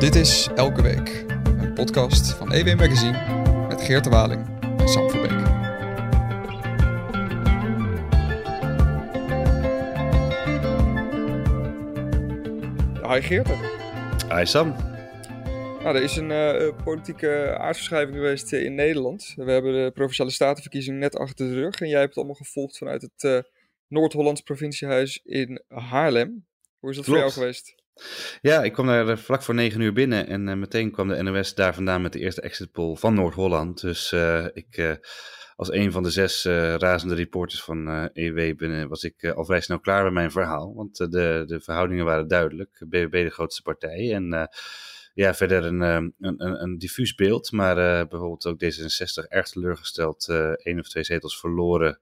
Dit 0.00 0.14
is 0.14 0.48
Elke 0.54 0.82
Week, 0.82 1.24
een 1.44 1.74
podcast 1.74 2.32
van 2.32 2.52
EW 2.52 2.78
Magazine 2.78 3.66
met 3.68 3.82
Geert 3.82 4.04
de 4.04 4.10
Waling 4.10 4.60
en 4.78 4.88
Sam 4.88 5.10
Verbeek. 5.10 5.30
Hi 13.08 13.20
Geert. 13.20 13.48
Hi 14.32 14.46
Sam. 14.46 14.74
Nou, 15.82 15.96
er 15.96 16.02
is 16.02 16.16
een 16.16 16.30
uh, 16.30 16.84
politieke 16.84 17.56
aardverschuiving 17.58 18.16
geweest 18.16 18.52
uh, 18.52 18.64
in 18.64 18.74
Nederland. 18.74 19.32
We 19.36 19.50
hebben 19.50 19.72
de 19.72 19.90
Provinciale 19.94 20.30
Statenverkiezing 20.30 20.98
net 20.98 21.16
achter 21.16 21.48
de 21.48 21.54
rug. 21.54 21.80
En 21.80 21.88
jij 21.88 21.98
hebt 21.98 22.08
het 22.08 22.18
allemaal 22.18 22.34
gevolgd 22.34 22.78
vanuit 22.78 23.02
het 23.02 23.22
uh, 23.22 23.38
Noord-Hollands 23.86 24.40
provinciehuis 24.40 25.20
in 25.24 25.62
Haarlem. 25.68 26.46
Hoe 26.78 26.90
is 26.90 26.96
dat 26.96 27.04
Klopt. 27.04 27.20
voor 27.20 27.28
jou 27.28 27.30
geweest? 27.32 27.79
Ja, 28.40 28.62
ik 28.62 28.72
kwam 28.72 28.86
daar 28.86 29.18
vlak 29.18 29.42
voor 29.42 29.54
negen 29.54 29.80
uur 29.80 29.92
binnen 29.92 30.26
en 30.26 30.58
meteen 30.58 30.90
kwam 30.90 31.08
de 31.08 31.22
NOS 31.22 31.54
daar 31.54 31.74
vandaan 31.74 32.02
met 32.02 32.12
de 32.12 32.18
eerste 32.18 32.40
exit 32.40 32.72
poll 32.72 32.96
van 32.96 33.14
Noord-Holland. 33.14 33.80
Dus 33.80 34.12
ik, 34.52 34.98
als 35.56 35.72
een 35.72 35.92
van 35.92 36.02
de 36.02 36.10
zes 36.10 36.44
razende 36.76 37.14
reporters 37.14 37.62
van 37.62 38.10
EW 38.12 38.56
binnen, 38.56 38.88
was 38.88 39.02
ik 39.02 39.24
al 39.24 39.44
vrij 39.44 39.60
snel 39.60 39.80
klaar 39.80 40.04
met 40.04 40.12
mijn 40.12 40.30
verhaal. 40.30 40.74
Want 40.74 40.96
de, 40.96 41.42
de 41.46 41.60
verhoudingen 41.60 42.04
waren 42.04 42.28
duidelijk. 42.28 42.84
BBB 42.88 43.24
de 43.24 43.30
grootste 43.30 43.62
partij 43.62 44.14
en 44.14 44.48
ja, 45.14 45.34
verder 45.34 45.64
een, 45.64 45.80
een, 45.80 46.14
een, 46.18 46.62
een 46.62 46.78
diffuus 46.78 47.14
beeld. 47.14 47.52
Maar 47.52 47.74
bijvoorbeeld 48.08 48.46
ook 48.46 48.64
D66 48.64 49.28
erg 49.28 49.48
teleurgesteld. 49.48 50.28
Één 50.62 50.78
of 50.78 50.88
twee 50.88 51.04
zetels 51.04 51.40
verloren. 51.40 52.00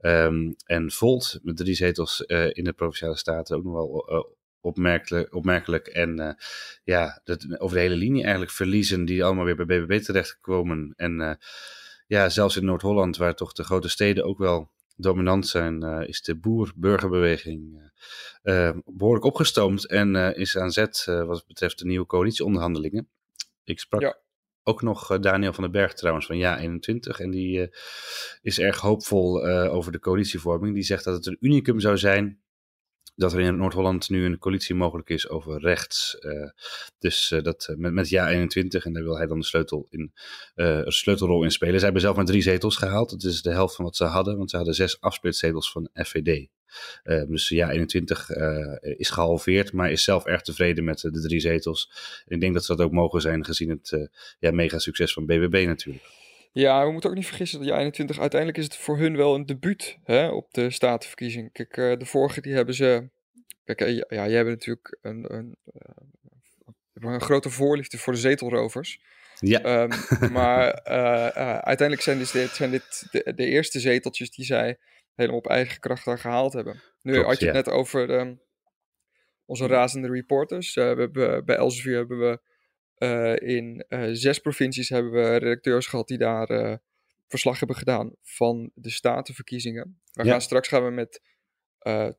Um, 0.00 0.54
en 0.64 0.90
Volt 0.90 1.38
met 1.42 1.56
drie 1.56 1.74
zetels 1.74 2.20
in 2.52 2.64
de 2.64 2.72
Provinciale 2.72 3.16
Staten 3.16 3.56
ook 3.56 3.64
nog 3.64 3.72
wel 3.72 4.38
opmerkelijk. 4.60 5.34
opmerkelijk. 5.34 5.86
En 5.86 6.36
ja, 6.84 7.20
dat, 7.24 7.60
over 7.60 7.76
de 7.76 7.82
hele 7.82 7.96
linie 7.96 8.22
eigenlijk 8.22 8.52
verliezen 8.52 9.04
die 9.04 9.24
allemaal 9.24 9.44
weer 9.44 9.66
bij 9.66 9.66
BBB 9.66 10.02
terechtkomen. 10.02 10.92
En 10.96 11.38
ja, 12.06 12.28
zelfs 12.28 12.56
in 12.56 12.64
Noord-Holland, 12.64 13.16
waar 13.16 13.34
toch 13.34 13.52
de 13.52 13.64
grote 13.64 13.88
steden 13.88 14.24
ook 14.24 14.38
wel 14.38 14.70
dominant 14.96 15.48
zijn, 15.48 15.84
uh, 15.84 16.08
is 16.08 16.22
de 16.22 16.36
boer-burgerbeweging 16.36 17.90
uh, 18.42 18.70
behoorlijk 18.84 19.24
opgestoomd 19.24 19.86
en 19.86 20.14
uh, 20.14 20.36
is 20.36 20.58
aan 20.58 20.70
zet 20.70 21.04
wat 21.04 21.46
betreft 21.46 21.78
de 21.78 21.86
nieuwe 21.86 22.06
coalitieonderhandelingen. 22.06 23.08
Ik 23.64 23.78
sprak 23.78 24.00
ja. 24.00 24.18
ook 24.62 24.82
nog 24.82 25.18
Daniel 25.18 25.52
van 25.52 25.62
den 25.62 25.72
Berg 25.72 25.94
trouwens 25.94 26.26
van 26.26 26.38
Ja 26.38 26.58
21 26.58 27.20
en 27.20 27.30
die 27.30 27.74
is 28.42 28.58
erg 28.58 28.80
hoopvol 28.80 29.46
over 29.48 29.92
de 29.92 30.00
coalitievorming. 30.00 30.74
Die 30.74 30.82
zegt 30.82 31.04
dat 31.04 31.14
het 31.14 31.26
een 31.26 31.36
unicum 31.40 31.80
zou 31.80 31.98
zijn 31.98 32.40
dat 33.20 33.32
er 33.32 33.40
in 33.40 33.56
Noord-Holland 33.56 34.08
nu 34.08 34.24
een 34.24 34.38
coalitie 34.38 34.74
mogelijk 34.74 35.08
is 35.10 35.28
over 35.28 35.60
rechts. 35.60 36.16
Uh, 36.20 36.50
dus 36.98 37.30
uh, 37.30 37.42
dat 37.42 37.74
met, 37.76 37.92
met 37.92 38.08
Ja 38.08 38.28
21, 38.28 38.84
en 38.84 38.92
daar 38.92 39.02
wil 39.02 39.16
hij 39.16 39.26
dan 39.26 39.38
de 39.38 39.44
sleutel 39.44 39.86
in, 39.90 40.12
uh, 40.56 40.78
een 40.78 40.92
sleutelrol 40.92 41.44
in 41.44 41.50
spelen. 41.50 41.78
Ze 41.78 41.84
hebben 41.84 42.02
zelf 42.02 42.16
maar 42.16 42.24
drie 42.24 42.42
zetels 42.42 42.76
gehaald. 42.76 43.10
Dat 43.10 43.22
is 43.22 43.42
de 43.42 43.50
helft 43.50 43.74
van 43.74 43.84
wat 43.84 43.96
ze 43.96 44.04
hadden, 44.04 44.36
want 44.36 44.50
ze 44.50 44.56
hadden 44.56 44.74
zes 44.74 45.00
afsplitzetels 45.00 45.72
van 45.72 45.90
FVD. 45.92 46.48
dus 47.28 47.48
Ja 47.48 47.70
21 47.70 48.30
is 48.80 49.10
gehalveerd, 49.10 49.72
maar 49.72 49.90
is 49.90 50.04
zelf 50.04 50.24
erg 50.24 50.42
tevreden 50.42 50.84
met 50.84 51.00
de 51.00 51.20
drie 51.20 51.40
zetels. 51.40 51.90
Ik 52.26 52.40
denk 52.40 52.54
dat 52.54 52.64
ze 52.64 52.76
dat 52.76 52.86
ook 52.86 52.92
mogen 52.92 53.20
zijn, 53.20 53.44
gezien 53.44 53.70
het 53.70 54.10
ja, 54.38 54.50
mega 54.50 54.78
succes 54.78 55.12
van 55.12 55.26
BBB 55.26 55.64
natuurlijk. 55.66 56.19
Ja, 56.52 56.84
we 56.86 56.92
moeten 56.92 57.10
ook 57.10 57.16
niet 57.16 57.26
vergissen 57.26 57.58
dat 57.58 57.68
ja 57.68 57.78
21 57.78 58.18
uiteindelijk 58.18 58.58
is 58.60 58.64
het 58.64 58.76
voor 58.76 58.98
hun 58.98 59.16
wel 59.16 59.34
een 59.34 59.46
debuut 59.46 59.98
hè, 60.04 60.28
op 60.28 60.52
de 60.52 60.70
statenverkiezing. 60.70 61.52
Kijk, 61.52 61.76
uh, 61.76 61.96
de 61.96 62.06
vorige 62.06 62.40
die 62.40 62.54
hebben 62.54 62.74
ze. 62.74 63.08
Kijk, 63.64 63.80
uh, 63.80 63.88
ja, 64.08 64.26
jij 64.26 64.36
hebt 64.36 64.48
natuurlijk 64.48 64.98
een, 65.02 65.34
een, 65.34 65.56
uh, 65.74 67.12
een, 67.12 67.20
grote 67.20 67.50
voorliefde 67.50 67.98
voor 67.98 68.12
de 68.12 68.18
zetelrovers. 68.18 69.00
Ja. 69.38 69.82
Um, 69.82 69.90
maar 70.32 70.82
uiteindelijk 71.62 72.00
zijn, 72.02 72.18
dus 72.18 72.30
dit, 72.30 72.50
zijn 72.50 72.70
dit 72.70 73.06
de, 73.10 73.32
de, 73.34 73.44
eerste 73.44 73.80
zeteltjes 73.80 74.30
die 74.30 74.44
zij 74.44 74.78
helemaal 75.14 75.38
op 75.38 75.46
eigen 75.46 75.80
kracht 75.80 76.04
daar 76.04 76.18
gehaald 76.18 76.52
hebben. 76.52 76.82
Nu 77.02 77.12
Klopt, 77.12 77.26
had 77.28 77.38
je 77.38 77.44
het 77.44 77.54
net 77.54 77.68
over 77.68 78.10
um, 78.10 78.40
onze 79.44 79.66
razende 79.66 80.08
reporters. 80.08 80.74
we 80.74 80.80
hebben, 80.80 81.44
bij 81.44 81.56
Elsevier 81.56 81.96
hebben 81.96 82.18
we 82.18 82.40
in 83.34 83.84
uh, 83.88 84.08
zes 84.12 84.38
provincies 84.38 84.88
hebben 84.88 85.12
we 85.12 85.36
redacteurs 85.36 85.86
gehad 85.86 86.08
die 86.08 86.18
daar 86.18 86.50
uh, 86.50 86.74
verslag 87.28 87.58
hebben 87.58 87.76
gedaan 87.76 88.14
van 88.22 88.70
de 88.74 88.90
statenverkiezingen. 88.90 90.00
We 90.12 90.24
ja. 90.24 90.30
gaan 90.30 90.40
straks 90.40 90.68
gaan 90.68 90.84
we 90.84 90.90
met 90.90 91.22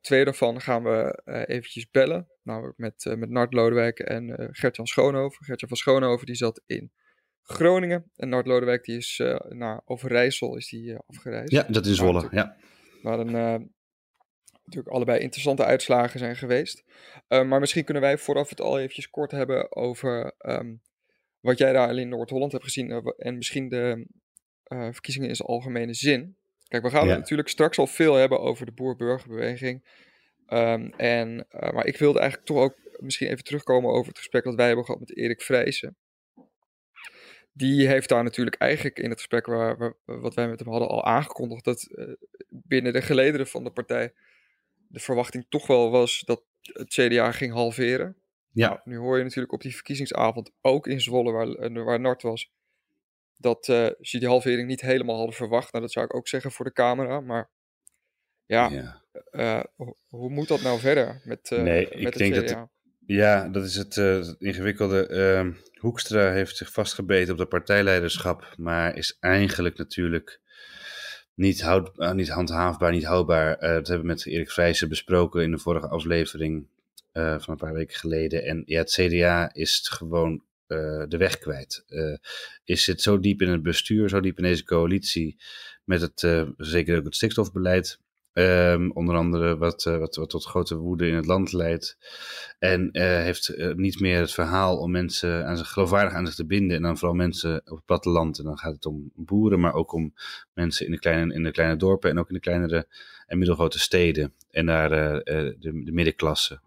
twee 0.00 0.24
daarvan 0.24 0.60
gaan 0.60 0.82
we 0.82 1.22
eventjes 1.46 1.90
bellen. 1.90 2.28
Namelijk 2.42 2.78
met, 2.78 3.14
met 3.18 3.30
Nart 3.30 3.52
Lodewijk 3.52 3.98
en 3.98 4.48
Gertjan 4.50 4.86
Schoonhoven. 4.86 5.44
Gertjan 5.44 5.68
van 5.68 5.78
Schoonhoven 5.78 6.26
die 6.26 6.34
zat 6.34 6.62
in 6.66 6.92
Groningen. 7.42 8.10
En 8.16 8.28
Nart 8.28 8.46
Lodewijk 8.46 8.84
die 8.84 8.96
is 8.96 9.22
naar 9.48 9.82
Overijssel 9.84 10.56
is 10.56 10.68
die, 10.68 10.96
afgereisd. 10.96 11.52
Ja, 11.52 11.62
dat 11.62 11.86
is 11.86 11.96
Zwolle, 11.96 12.28
ja. 12.30 12.56
Maar 13.02 13.18
een 13.18 13.72
natuurlijk 14.64 14.94
allebei 14.94 15.18
interessante 15.20 15.64
uitslagen 15.64 16.18
zijn 16.18 16.36
geweest. 16.36 16.84
Uh, 17.28 17.42
maar 17.44 17.60
misschien 17.60 17.84
kunnen 17.84 18.02
wij 18.02 18.18
vooraf 18.18 18.48
het 18.48 18.60
al 18.60 18.78
eventjes 18.78 19.10
kort 19.10 19.30
hebben 19.30 19.76
over 19.76 20.34
um, 20.38 20.80
wat 21.40 21.58
jij 21.58 21.72
daar 21.72 21.96
in 21.96 22.08
Noord-Holland 22.08 22.52
hebt 22.52 22.64
gezien 22.64 22.90
uh, 22.90 22.98
en 23.16 23.36
misschien 23.36 23.68
de 23.68 24.06
uh, 24.68 24.88
verkiezingen 24.92 25.28
in 25.28 25.36
zijn 25.36 25.48
algemene 25.48 25.94
zin. 25.94 26.36
Kijk, 26.68 26.82
we 26.82 26.90
gaan 26.90 27.06
ja. 27.06 27.16
natuurlijk 27.16 27.48
straks 27.48 27.78
al 27.78 27.86
veel 27.86 28.14
hebben 28.14 28.40
over 28.40 28.66
de 28.66 28.72
boer-burgerbeweging. 28.72 30.00
Um, 30.48 30.92
en, 30.96 31.46
maar 31.50 31.86
ik 31.86 31.96
wilde 31.96 32.18
eigenlijk 32.18 32.48
toch 32.48 32.58
ook 32.58 32.76
misschien 32.96 33.28
even 33.28 33.44
terugkomen 33.44 33.90
over 33.90 34.08
het 34.08 34.18
gesprek 34.18 34.44
dat 34.44 34.54
wij 34.54 34.66
hebben 34.66 34.84
gehad 34.84 35.00
met 35.00 35.16
Erik 35.16 35.42
Vrijsen. 35.42 35.96
Die 37.52 37.88
heeft 37.88 38.08
daar 38.08 38.22
natuurlijk 38.22 38.56
eigenlijk 38.56 38.98
in 38.98 39.10
het 39.10 39.18
gesprek 39.18 39.46
waar, 39.46 39.76
waar, 39.76 39.94
wat 40.04 40.34
wij 40.34 40.48
met 40.48 40.58
hem 40.58 40.68
hadden 40.68 40.88
al 40.88 41.04
aangekondigd 41.04 41.64
dat 41.64 41.88
binnen 42.48 42.92
de 42.92 43.02
gelederen 43.02 43.46
van 43.46 43.64
de 43.64 43.70
partij 43.70 44.12
de 44.92 45.00
verwachting 45.00 45.46
toch 45.48 45.66
wel 45.66 45.90
was 45.90 46.20
dat 46.20 46.44
het 46.60 46.88
CDA 46.88 47.32
ging 47.32 47.52
halveren. 47.52 48.16
Ja. 48.50 48.68
Nou, 48.68 48.80
nu 48.84 48.96
hoor 48.96 49.18
je 49.18 49.24
natuurlijk 49.24 49.52
op 49.52 49.62
die 49.62 49.74
verkiezingsavond, 49.74 50.50
ook 50.60 50.86
in 50.86 51.00
Zwolle, 51.00 51.32
waar, 51.32 51.48
eh, 51.48 51.84
waar 51.84 52.00
Nart 52.00 52.22
was, 52.22 52.52
dat 53.36 53.68
uh, 53.68 53.88
ze 54.00 54.18
die 54.18 54.28
halvering 54.28 54.68
niet 54.68 54.80
helemaal 54.80 55.16
hadden 55.16 55.34
verwacht. 55.34 55.72
Nou, 55.72 55.84
dat 55.84 55.92
zou 55.92 56.04
ik 56.04 56.14
ook 56.14 56.28
zeggen 56.28 56.50
voor 56.52 56.64
de 56.64 56.72
camera. 56.72 57.20
Maar 57.20 57.50
ja, 58.46 58.68
ja. 58.68 59.02
Uh, 59.30 59.62
hoe 60.08 60.30
moet 60.30 60.48
dat 60.48 60.62
nou 60.62 60.78
verder 60.78 61.20
met, 61.24 61.50
uh, 61.50 61.62
nee, 61.62 61.88
met 61.90 62.14
ik 62.14 62.18
denk 62.18 62.34
CDA? 62.34 62.54
Dat, 62.54 62.68
ja, 63.06 63.48
dat 63.48 63.64
is 63.64 63.76
het, 63.76 63.94
het 63.94 64.36
ingewikkelde. 64.38 65.06
Ehm, 65.06 65.52
Hoekstra 65.78 66.30
heeft 66.30 66.56
zich 66.56 66.72
vastgebeten 66.72 67.32
op 67.32 67.38
de 67.38 67.46
partijleiderschap, 67.46 68.54
maar 68.56 68.96
is 68.96 69.16
eigenlijk 69.20 69.76
natuurlijk 69.76 70.40
niet, 71.34 71.62
houd, 71.62 71.90
uh, 71.96 72.12
niet 72.12 72.28
handhaafbaar, 72.28 72.92
niet 72.92 73.04
houdbaar. 73.04 73.54
Uh, 73.54 73.60
dat 73.60 73.86
hebben 73.86 74.06
we 74.06 74.12
met 74.12 74.26
Erik 74.26 74.50
Vrijsen 74.50 74.88
besproken 74.88 75.42
in 75.42 75.50
de 75.50 75.58
vorige 75.58 75.88
aflevering 75.88 76.66
uh, 77.12 77.38
van 77.38 77.52
een 77.52 77.60
paar 77.60 77.72
weken 77.72 77.96
geleden. 77.96 78.44
En 78.44 78.62
ja, 78.66 78.78
het 78.78 78.92
CDA 78.92 79.54
is 79.54 79.88
gewoon 79.92 80.42
de 81.08 81.16
weg 81.18 81.38
kwijt. 81.38 81.84
is 82.64 82.86
het 82.86 83.02
zo 83.02 83.20
diep 83.20 83.42
in 83.42 83.48
het 83.48 83.62
bestuur, 83.62 84.08
zo 84.08 84.20
diep 84.20 84.36
in 84.36 84.42
deze 84.42 84.64
coalitie, 84.64 85.36
met 85.84 86.00
het, 86.00 86.46
zeker 86.56 86.98
ook 86.98 87.04
het 87.04 87.14
stikstofbeleid, 87.14 87.98
Um, 88.34 88.92
onder 88.92 89.16
andere 89.16 89.56
wat, 89.56 89.84
uh, 89.84 89.98
wat, 89.98 90.16
wat, 90.16 90.30
tot 90.30 90.44
grote 90.44 90.76
woede 90.76 91.06
in 91.06 91.14
het 91.14 91.26
land 91.26 91.52
leidt. 91.52 91.98
En 92.58 92.88
uh, 92.92 93.02
heeft 93.02 93.48
uh, 93.48 93.74
niet 93.74 94.00
meer 94.00 94.20
het 94.20 94.32
verhaal 94.32 94.78
om 94.78 94.90
mensen 94.90 95.46
aan 95.46 95.56
zich, 95.56 95.68
geloofwaardig 95.68 96.14
aan 96.14 96.26
zich 96.26 96.34
te 96.34 96.46
binden. 96.46 96.76
En 96.76 96.82
dan 96.82 96.98
vooral 96.98 97.16
mensen 97.16 97.56
op 97.64 97.76
het 97.76 97.84
platteland. 97.84 98.38
En 98.38 98.44
dan 98.44 98.58
gaat 98.58 98.74
het 98.74 98.86
om 98.86 99.10
boeren, 99.14 99.60
maar 99.60 99.74
ook 99.74 99.92
om 99.92 100.14
mensen 100.52 100.86
in 100.86 100.92
de 100.92 100.98
kleine, 100.98 101.34
in 101.34 101.42
de 101.42 101.50
kleine 101.50 101.76
dorpen. 101.76 102.10
En 102.10 102.18
ook 102.18 102.28
in 102.28 102.34
de 102.34 102.40
kleinere 102.40 102.86
en 103.26 103.38
middelgrote 103.38 103.78
steden. 103.78 104.34
En 104.50 104.66
daar 104.66 104.88
de, 104.88 105.56
de 105.58 105.92
middenklasse. 105.92 106.60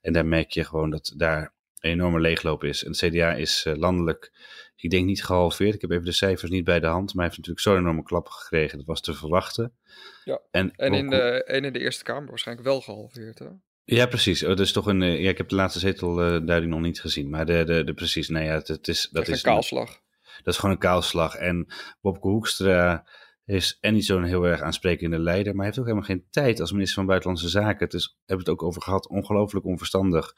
en 0.00 0.12
daar 0.12 0.26
merk 0.26 0.50
je 0.50 0.64
gewoon 0.64 0.90
dat 0.90 1.12
daar 1.16 1.52
een 1.80 1.90
enorme 1.90 2.20
leegloop 2.20 2.64
is. 2.64 2.84
En 2.84 2.90
het 2.90 2.98
CDA 2.98 3.34
is 3.34 3.66
landelijk 3.74 4.32
ik 4.80 4.90
denk 4.90 5.06
niet 5.06 5.24
gehalveerd. 5.24 5.74
Ik 5.74 5.80
heb 5.80 5.90
even 5.90 6.04
de 6.04 6.12
cijfers 6.12 6.50
niet 6.50 6.64
bij 6.64 6.80
de 6.80 6.86
hand. 6.86 7.14
Maar 7.14 7.24
hij 7.24 7.24
heeft 7.24 7.36
natuurlijk 7.36 7.66
zo'n 7.66 7.76
enorme 7.76 8.02
klap 8.02 8.28
gekregen. 8.28 8.78
Dat 8.78 8.86
was 8.86 9.00
te 9.00 9.14
verwachten. 9.14 9.76
Ja, 10.24 10.40
en, 10.50 10.72
en, 10.76 10.94
in, 10.94 11.10
de, 11.10 11.44
en 11.44 11.64
in 11.64 11.72
de 11.72 11.78
Eerste 11.78 12.04
Kamer 12.04 12.28
waarschijnlijk 12.28 12.68
wel 12.68 12.80
gehalveerd, 12.80 13.38
hè? 13.38 13.46
Ja, 13.84 14.06
precies. 14.06 14.42
Oh, 14.42 14.48
dat 14.48 14.60
is 14.60 14.72
toch 14.72 14.86
een. 14.86 15.02
Eh, 15.02 15.22
ja, 15.22 15.28
ik 15.28 15.38
heb 15.38 15.48
de 15.48 15.54
laatste 15.54 15.78
zetelduiding 15.78 16.64
uh, 16.64 16.68
nog 16.68 16.80
niet 16.80 17.00
gezien. 17.00 17.30
Maar 17.30 17.46
de, 17.46 17.64
de, 17.64 17.84
de 17.84 17.94
precies. 17.94 18.28
Nee, 18.28 18.44
ja, 18.44 18.54
het, 18.54 18.68
het 18.68 18.88
is. 18.88 19.08
Dat 19.12 19.28
is 19.28 19.36
een 19.36 19.52
kaalslag. 19.52 20.00
dat 20.42 20.54
is 20.54 20.56
gewoon 20.56 20.74
een 20.74 20.80
kaalslag. 20.80 21.34
En 21.34 21.66
Bobke 22.00 22.28
Hoekstra 22.28 23.08
is 23.44 23.78
en 23.80 23.94
niet 23.94 24.04
zo'n 24.04 24.24
heel 24.24 24.44
erg 24.44 24.60
aansprekende 24.60 25.18
leider. 25.18 25.46
Maar 25.46 25.56
hij 25.56 25.64
heeft 25.64 25.78
ook 25.78 25.84
helemaal 25.84 26.08
geen 26.08 26.26
tijd 26.30 26.60
als 26.60 26.72
minister 26.72 26.96
van 26.96 27.06
Buitenlandse 27.06 27.48
Zaken. 27.48 27.84
Het 27.84 27.94
is, 27.94 28.18
hebben 28.26 28.44
we 28.44 28.50
het 28.50 28.60
ook 28.60 28.68
over 28.68 28.82
gehad. 28.82 29.08
Ongelooflijk 29.08 29.66
onverstandig. 29.66 30.34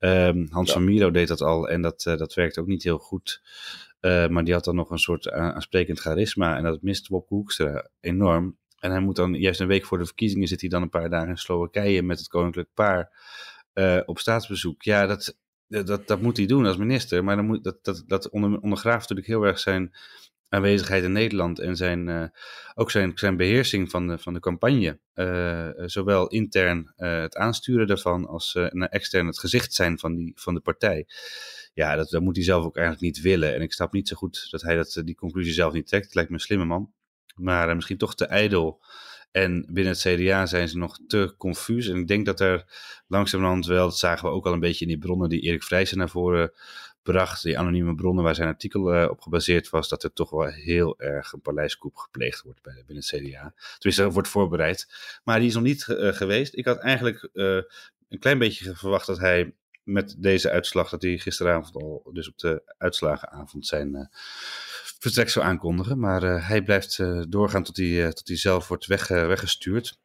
Um, 0.00 0.46
Hans 0.50 0.72
van 0.72 0.84
Miro 0.84 1.10
deed 1.10 1.28
dat 1.28 1.40
al 1.40 1.68
en 1.68 1.82
dat, 1.82 2.04
uh, 2.04 2.16
dat 2.16 2.34
werkte 2.34 2.60
ook 2.60 2.66
niet 2.66 2.82
heel 2.82 2.98
goed. 2.98 3.42
Uh, 4.00 4.28
maar 4.28 4.44
die 4.44 4.54
had 4.54 4.64
dan 4.64 4.74
nog 4.74 4.90
een 4.90 4.98
soort 4.98 5.30
aansprekend 5.30 6.00
charisma 6.00 6.56
en 6.56 6.62
dat 6.62 6.82
mist 6.82 7.08
Bob 7.08 7.28
Hoekstra 7.28 7.88
enorm. 8.00 8.56
En 8.78 8.90
hij 8.90 9.00
moet 9.00 9.16
dan, 9.16 9.34
juist 9.34 9.60
een 9.60 9.66
week 9.66 9.84
voor 9.84 9.98
de 9.98 10.04
verkiezingen, 10.04 10.48
zit 10.48 10.60
hij 10.60 10.70
dan 10.70 10.82
een 10.82 10.88
paar 10.88 11.10
dagen 11.10 11.28
in 11.28 11.36
Slowakije 11.36 12.02
met 12.02 12.18
het 12.18 12.28
koninklijk 12.28 12.68
paar 12.74 13.12
uh, 13.74 14.00
op 14.06 14.18
staatsbezoek. 14.18 14.82
Ja, 14.82 15.06
dat, 15.06 15.36
dat, 15.68 16.06
dat 16.06 16.20
moet 16.20 16.36
hij 16.36 16.46
doen 16.46 16.66
als 16.66 16.76
minister. 16.76 17.24
Maar 17.24 17.36
dan 17.36 17.46
moet, 17.46 17.64
dat, 17.64 17.84
dat, 17.84 18.04
dat 18.06 18.28
onder, 18.30 18.60
ondergraaft 18.60 19.08
natuurlijk 19.08 19.26
heel 19.26 19.42
erg 19.42 19.58
zijn 19.58 19.94
aanwezigheid 20.48 21.04
in 21.04 21.12
Nederland 21.12 21.58
en 21.58 21.76
zijn, 21.76 22.08
uh, 22.08 22.24
ook 22.74 22.90
zijn, 22.90 23.12
zijn 23.14 23.36
beheersing 23.36 23.90
van 23.90 24.06
de, 24.06 24.18
van 24.18 24.34
de 24.34 24.40
campagne. 24.40 24.98
Uh, 25.14 25.68
zowel 25.86 26.28
intern 26.28 26.92
het 26.96 27.36
aansturen 27.36 27.86
daarvan 27.86 28.26
als 28.26 28.54
extern 28.78 29.26
het 29.26 29.38
gezicht 29.38 29.74
zijn 29.74 29.98
van, 29.98 30.14
die, 30.14 30.32
van 30.34 30.54
de 30.54 30.60
partij. 30.60 31.06
Ja, 31.74 31.96
dat, 31.96 32.10
dat 32.10 32.22
moet 32.22 32.36
hij 32.36 32.44
zelf 32.44 32.64
ook 32.64 32.76
eigenlijk 32.76 33.06
niet 33.06 33.24
willen. 33.24 33.54
En 33.54 33.62
ik 33.62 33.72
snap 33.72 33.92
niet 33.92 34.08
zo 34.08 34.16
goed 34.16 34.48
dat 34.50 34.62
hij 34.62 34.76
dat, 34.76 35.02
die 35.04 35.14
conclusie 35.14 35.52
zelf 35.52 35.72
niet 35.72 35.86
trekt. 35.86 36.04
Het 36.04 36.14
lijkt 36.14 36.30
me 36.30 36.36
een 36.36 36.42
slimme 36.42 36.64
man. 36.64 36.92
Maar 37.34 37.74
misschien 37.74 37.98
toch 37.98 38.14
te 38.14 38.26
ijdel. 38.26 38.80
En 39.30 39.66
binnen 39.70 39.92
het 39.92 40.02
CDA 40.02 40.46
zijn 40.46 40.68
ze 40.68 40.78
nog 40.78 40.98
te 41.06 41.34
confuus. 41.38 41.88
En 41.88 41.96
ik 41.96 42.06
denk 42.06 42.26
dat 42.26 42.40
er 42.40 42.64
langzamerhand 43.06 43.66
wel, 43.66 43.88
dat 43.88 43.98
zagen 43.98 44.28
we 44.28 44.34
ook 44.34 44.46
al 44.46 44.52
een 44.52 44.60
beetje 44.60 44.84
in 44.84 44.90
die 44.90 44.98
bronnen 44.98 45.28
die 45.28 45.40
Erik 45.40 45.62
Vrijsen 45.62 45.98
naar 45.98 46.08
voren 46.08 46.52
bracht, 47.12 47.42
die 47.42 47.58
anonieme 47.58 47.94
bronnen 47.94 48.24
waar 48.24 48.34
zijn 48.34 48.48
artikel 48.48 48.94
uh, 48.94 49.10
op 49.10 49.20
gebaseerd 49.20 49.70
was, 49.70 49.88
dat 49.88 50.02
er 50.02 50.12
toch 50.12 50.30
wel 50.30 50.46
heel 50.46 50.98
erg 50.98 51.32
een 51.32 51.40
paleiskoep 51.40 51.96
gepleegd 51.96 52.42
wordt 52.42 52.62
bij, 52.62 52.82
binnen 52.86 53.04
het 53.08 53.22
CDA. 53.22 53.54
Tenminste, 53.78 54.10
wordt 54.10 54.28
voorbereid. 54.28 54.86
Maar 55.24 55.38
die 55.38 55.48
is 55.48 55.54
nog 55.54 55.62
niet 55.62 55.86
uh, 55.88 56.12
geweest. 56.12 56.56
Ik 56.56 56.64
had 56.64 56.78
eigenlijk 56.78 57.28
uh, 57.32 57.62
een 58.08 58.18
klein 58.18 58.38
beetje 58.38 58.74
verwacht 58.74 59.06
dat 59.06 59.18
hij 59.18 59.54
met 59.82 60.14
deze 60.18 60.50
uitslag, 60.50 60.90
dat 60.90 61.02
hij 61.02 61.18
gisteravond 61.18 61.74
al, 61.74 62.10
dus 62.12 62.28
op 62.28 62.38
de 62.38 62.74
uitslagenavond, 62.78 63.66
zijn 63.66 64.10
vertrek 64.98 65.28
zou 65.28 65.46
aankondigen. 65.46 65.98
Maar 65.98 66.22
hij 66.46 66.62
blijft 66.62 66.98
doorgaan 67.28 67.62
tot 67.62 67.76
hij, 67.76 68.12
tot 68.12 68.28
hij 68.28 68.36
zelf 68.36 68.68
wordt 68.68 68.86
weg, 68.86 69.08
weggestuurd. 69.08 69.98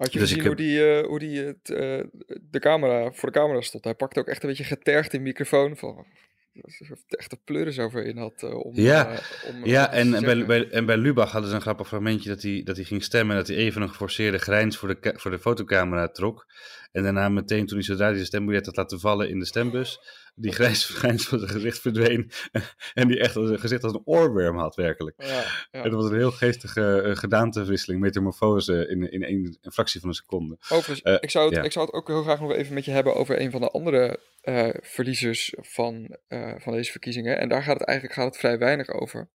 Had 0.00 0.12
je 0.12 0.18
dus 0.18 0.28
gezien 0.28 0.46
hoe 0.46 0.56
die, 0.56 0.78
uh, 0.78 1.06
hoe 1.06 1.18
die 1.18 1.44
uh, 1.44 1.54
de 2.40 2.58
camera, 2.58 3.12
voor 3.12 3.32
de 3.32 3.38
camera 3.38 3.60
stond? 3.60 3.84
Hij 3.84 3.94
pakte 3.94 4.20
ook 4.20 4.26
echt 4.26 4.42
een 4.42 4.48
beetje 4.48 4.64
getergd 4.64 5.12
in 5.12 5.22
microfoon. 5.22 5.76
Van, 5.76 6.06
echt 7.08 7.32
een 7.32 7.40
pleuris 7.44 7.78
over 7.78 8.04
in 8.04 8.16
had. 8.16 8.42
Uh, 8.42 8.64
om, 8.64 8.74
ja, 8.74 9.20
om, 9.46 9.64
ja 9.64 9.92
en, 9.92 10.14
en 10.14 10.24
bij, 10.24 10.46
bij, 10.46 10.68
en 10.70 10.86
bij 10.86 10.96
Lubach 10.96 11.32
hadden 11.32 11.50
ze 11.50 11.56
een 11.56 11.62
grappig 11.62 11.88
fragmentje 11.88 12.28
dat 12.28 12.42
hij, 12.42 12.62
dat 12.64 12.76
hij 12.76 12.84
ging 12.84 13.02
stemmen. 13.02 13.36
En 13.36 13.42
dat 13.42 13.48
hij 13.48 13.56
even 13.56 13.82
een 13.82 13.88
geforceerde 13.88 14.38
grijns 14.38 14.76
voor 14.76 14.88
de, 14.88 15.14
voor 15.16 15.30
de 15.30 15.38
fotocamera 15.38 16.08
trok. 16.08 16.46
En 16.92 17.02
daarna 17.02 17.28
meteen, 17.28 17.66
toen 17.66 17.76
hij 17.76 17.86
zodra 17.86 18.06
hij 18.06 18.18
de 18.18 18.24
stembiljet 18.24 18.66
had 18.66 18.76
laten 18.76 19.00
vallen 19.00 19.28
in 19.28 19.38
de 19.38 19.46
stembus, 19.46 20.00
die 20.40 20.52
grijs, 20.52 20.84
grijns 20.84 21.28
van 21.28 21.38
zijn 21.38 21.50
gezicht 21.50 21.80
verdween. 21.80 22.30
en 22.94 23.08
die 23.08 23.20
echt 23.20 23.32
zijn 23.32 23.58
gezicht 23.58 23.84
als 23.84 23.92
een 23.92 24.02
oorworm 24.04 24.56
had, 24.56 24.74
werkelijk. 24.74 25.22
Ja, 25.22 25.26
ja. 25.26 25.66
En 25.70 25.82
dat 25.82 25.92
was 25.92 26.10
een 26.10 26.16
heel 26.16 26.30
geestige 26.30 27.02
uh, 27.06 27.16
gedaantewisseling, 27.16 28.00
metamorfose 28.00 28.88
in, 28.88 29.10
in 29.10 29.24
een, 29.24 29.58
een, 29.60 29.72
fractie 29.72 30.00
van 30.00 30.08
een 30.08 30.14
seconde. 30.14 30.56
Overigens, 30.68 31.00
uh, 31.02 31.16
ik, 31.20 31.30
zou 31.30 31.46
het, 31.46 31.56
ja. 31.56 31.62
ik 31.62 31.72
zou 31.72 31.86
het 31.86 31.94
ook 31.94 32.08
heel 32.08 32.22
graag 32.22 32.40
nog 32.40 32.52
even 32.52 32.74
met 32.74 32.84
je 32.84 32.90
hebben 32.90 33.14
over 33.14 33.40
een 33.40 33.50
van 33.50 33.60
de 33.60 33.70
andere 33.70 34.20
uh, 34.42 34.68
verliezers 34.80 35.54
van, 35.56 36.16
van 36.58 36.72
deze 36.72 36.90
verkiezingen. 36.90 37.38
En 37.38 37.48
daar 37.48 37.62
gaat 37.62 37.78
het 37.78 37.88
eigenlijk 37.88 38.18
gaat 38.18 38.26
het 38.26 38.36
vrij 38.36 38.58
weinig 38.58 38.88
over. 38.88 39.30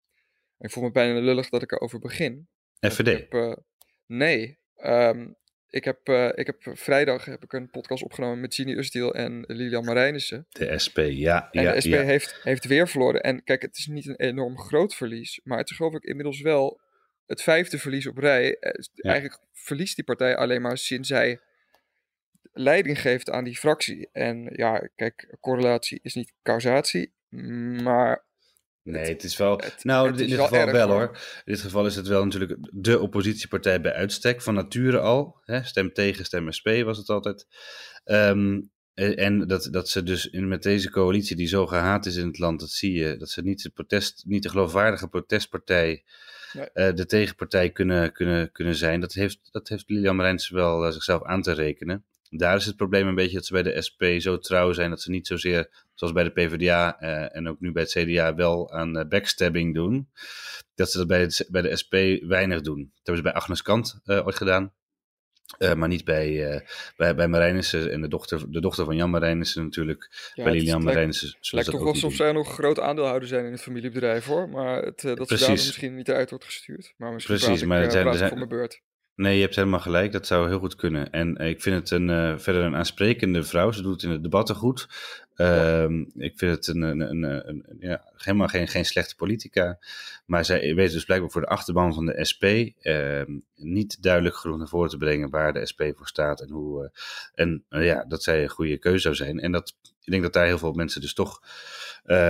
ik 0.58 0.70
voel 0.70 0.84
me 0.84 0.90
bijna 0.90 1.20
lullig 1.20 1.48
dat 1.48 1.62
ik 1.62 1.72
erover 1.72 1.98
begin. 1.98 2.48
FVD? 2.80 3.06
Heb, 3.06 3.62
nee, 4.06 4.58
um, 4.84 5.36
ik 5.74 5.84
heb, 5.84 6.08
uh, 6.08 6.28
ik 6.34 6.46
heb 6.46 6.56
vrijdag 6.60 7.24
heb 7.24 7.42
ik 7.42 7.52
een 7.52 7.70
podcast 7.70 8.02
opgenomen 8.02 8.40
met 8.40 8.54
Ginny 8.54 8.72
Usdiel 8.72 9.14
en 9.14 9.44
Lilian 9.46 9.84
Marijnissen. 9.84 10.46
De 10.48 10.78
SP, 10.84 10.98
ja. 10.98 11.48
En 11.50 11.62
ja, 11.62 11.72
de 11.72 11.80
SP 11.84 11.88
ja. 11.88 12.02
Heeft, 12.02 12.40
heeft 12.42 12.64
weer 12.64 12.88
verloren. 12.88 13.20
En 13.20 13.44
kijk, 13.44 13.62
het 13.62 13.76
is 13.76 13.86
niet 13.86 14.06
een 14.06 14.16
enorm 14.16 14.58
groot 14.58 14.94
verlies. 14.94 15.40
Maar 15.44 15.58
het 15.58 15.70
is 15.70 15.76
geloof 15.76 15.94
ik 15.94 16.04
inmiddels 16.04 16.40
wel 16.40 16.80
het 17.26 17.42
vijfde 17.42 17.78
verlies 17.78 18.06
op 18.06 18.18
rij. 18.18 18.56
Ja. 18.94 19.10
Eigenlijk 19.10 19.40
verliest 19.52 19.94
die 19.94 20.04
partij 20.04 20.36
alleen 20.36 20.62
maar 20.62 20.78
sinds 20.78 21.08
zij 21.08 21.40
leiding 22.52 23.00
geeft 23.00 23.30
aan 23.30 23.44
die 23.44 23.56
fractie. 23.56 24.08
En 24.12 24.50
ja, 24.52 24.88
kijk, 24.96 25.36
correlatie 25.40 26.00
is 26.02 26.14
niet 26.14 26.32
causatie. 26.42 27.12
Maar 27.82 28.24
Nee, 28.84 29.12
het 29.12 29.24
is 29.24 29.36
wel. 29.36 29.56
Het, 29.56 29.84
nou, 29.84 30.10
het 30.10 30.20
in 30.20 30.28
dit 30.28 30.40
geval 30.40 30.72
wel 30.72 30.88
hoor. 30.88 31.18
In 31.44 31.52
dit 31.52 31.60
geval 31.60 31.86
is 31.86 31.96
het 31.96 32.06
wel 32.06 32.24
natuurlijk 32.24 32.56
de 32.70 33.00
oppositiepartij 33.00 33.80
bij 33.80 33.92
uitstek, 33.92 34.42
van 34.42 34.54
nature 34.54 34.98
al. 34.98 35.40
Hè? 35.44 35.62
Stem 35.62 35.92
tegen, 35.92 36.24
stem 36.24 36.52
SP 36.58 36.68
was 36.84 36.98
het 36.98 37.08
altijd. 37.08 37.46
Um, 38.04 38.72
en 38.94 39.46
dat, 39.46 39.68
dat 39.70 39.88
ze 39.88 40.02
dus 40.02 40.30
in, 40.30 40.48
met 40.48 40.62
deze 40.62 40.90
coalitie, 40.90 41.36
die 41.36 41.46
zo 41.46 41.66
gehaat 41.66 42.06
is 42.06 42.16
in 42.16 42.26
het 42.26 42.38
land, 42.38 42.60
dat 42.60 42.70
zie 42.70 42.92
je, 42.92 43.16
dat 43.16 43.30
ze 43.30 43.42
niet 43.42 43.62
de, 43.62 43.70
protest, 43.70 44.22
niet 44.26 44.42
de 44.42 44.48
geloofwaardige 44.48 45.08
protestpartij, 45.08 46.04
nee. 46.52 46.68
uh, 46.74 46.94
de 46.94 47.06
tegenpartij 47.06 47.70
kunnen, 47.70 48.12
kunnen, 48.12 48.52
kunnen 48.52 48.74
zijn. 48.74 49.00
Dat 49.00 49.12
heeft, 49.12 49.38
dat 49.50 49.68
heeft 49.68 49.88
Lilian 49.88 50.16
Marijns 50.16 50.48
wel 50.48 50.86
uh, 50.86 50.92
zichzelf 50.92 51.22
aan 51.22 51.42
te 51.42 51.52
rekenen. 51.52 52.04
Daar 52.36 52.56
is 52.56 52.66
het 52.66 52.76
probleem 52.76 53.06
een 53.06 53.14
beetje 53.14 53.36
dat 53.36 53.46
ze 53.46 53.52
bij 53.52 53.62
de 53.62 53.82
SP 53.86 54.02
zo 54.18 54.38
trouw 54.38 54.72
zijn 54.72 54.90
dat 54.90 55.00
ze 55.00 55.10
niet 55.10 55.26
zozeer, 55.26 55.84
zoals 55.94 56.12
bij 56.12 56.24
de 56.24 56.30
PvdA 56.30 57.02
uh, 57.02 57.36
en 57.36 57.48
ook 57.48 57.60
nu 57.60 57.72
bij 57.72 57.82
het 57.82 57.92
CDA, 57.92 58.34
wel 58.34 58.70
aan 58.72 58.98
uh, 58.98 59.04
backstabbing 59.08 59.74
doen. 59.74 60.08
Dat 60.74 60.90
ze 60.90 60.98
dat 60.98 61.06
bij, 61.06 61.20
het, 61.20 61.46
bij 61.50 61.62
de 61.62 61.76
SP 61.80 61.94
weinig 62.20 62.60
doen. 62.60 62.78
Dat 62.78 63.06
hebben 63.06 63.16
ze 63.16 63.22
bij 63.22 63.32
Agnes 63.32 63.62
Kant 63.62 64.00
uh, 64.04 64.26
ooit 64.26 64.36
gedaan. 64.36 64.72
maar 65.58 65.88
niet 65.88 66.04
bij, 66.04 66.62
bij, 66.96 67.14
bij 67.14 67.28
Marijnissen 67.28 67.90
en 67.90 68.00
de 68.00 68.08
dochter, 68.08 68.50
de 68.50 68.60
dochter 68.60 68.84
van 68.84 68.96
Jan 68.96 69.10
Marijnissen 69.10 69.62
natuurlijk. 69.62 70.32
Ja, 70.34 70.44
bij 70.44 70.52
Lilian 70.52 70.82
Marijnissen. 70.82 71.28
Het 71.28 71.52
lijkt 71.52 71.70
toch 71.70 71.86
alsof 71.86 72.14
zij 72.14 72.32
nog 72.32 72.52
groot 72.52 72.80
aandeelhouder 72.80 73.28
zijn 73.28 73.44
in 73.44 73.52
het 73.52 73.62
familiebedrijf 73.62 74.24
hoor. 74.24 74.48
Maar 74.48 74.82
het, 74.82 75.00
dat 75.00 75.14
Precies. 75.14 75.38
ze 75.38 75.44
daar 75.44 75.50
misschien 75.50 75.94
niet 75.94 76.10
uit 76.10 76.30
wordt 76.30 76.44
gestuurd. 76.44 76.94
Maar 76.96 77.12
misschien 77.12 77.36
Precies, 77.36 77.64
maar 77.64 77.82
er 77.82 77.90
zijn, 77.90 78.06
er 78.06 78.14
zijn, 78.14 78.28
voor 78.28 78.38
mijn 78.38 78.48
beurt. 78.48 78.82
Nee, 79.16 79.36
je 79.36 79.42
hebt 79.42 79.56
helemaal 79.56 79.80
gelijk. 79.80 80.12
Dat 80.12 80.26
zou 80.26 80.48
heel 80.48 80.58
goed 80.58 80.74
kunnen. 80.74 81.10
En 81.10 81.36
ik 81.36 81.62
vind 81.62 81.76
het 81.76 81.90
een, 81.90 82.08
uh, 82.08 82.38
verder 82.38 82.62
een 82.62 82.76
aansprekende 82.76 83.42
vrouw. 83.42 83.72
Ze 83.72 83.82
doet 83.82 83.92
het 83.92 84.02
in 84.02 84.10
de 84.10 84.20
debatten 84.20 84.54
goed. 84.54 84.88
Uh, 85.36 85.88
ik 86.14 86.32
vind 86.36 86.56
het 86.56 86.66
een, 86.66 86.82
een, 86.82 87.00
een, 87.00 87.48
een, 87.48 87.76
ja, 87.78 88.04
helemaal 88.16 88.48
geen, 88.48 88.68
geen 88.68 88.84
slechte 88.84 89.16
politica. 89.16 89.78
Maar 90.26 90.44
zij 90.44 90.74
weet 90.74 90.92
dus 90.92 91.04
blijkbaar 91.04 91.30
voor 91.30 91.40
de 91.40 91.46
achterban 91.46 91.94
van 91.94 92.06
de 92.06 92.24
SP 92.30 92.44
uh, 92.44 93.22
niet 93.54 94.02
duidelijk 94.02 94.36
genoeg 94.36 94.58
naar 94.58 94.68
voren 94.68 94.90
te 94.90 94.96
brengen 94.96 95.30
waar 95.30 95.52
de 95.52 95.66
SP 95.70 95.82
voor 95.96 96.06
staat. 96.06 96.40
En, 96.40 96.50
hoe, 96.50 96.90
en 97.34 97.64
ja, 97.68 98.04
dat 98.08 98.22
zij 98.22 98.42
een 98.42 98.48
goede 98.48 98.78
keuze 98.78 99.00
zou 99.00 99.14
zijn. 99.14 99.40
En 99.40 99.52
dat, 99.52 99.74
ik 100.02 100.10
denk 100.10 100.22
dat 100.22 100.32
daar 100.32 100.46
heel 100.46 100.58
veel 100.58 100.72
mensen 100.72 101.00
dus 101.00 101.14
toch 101.14 101.42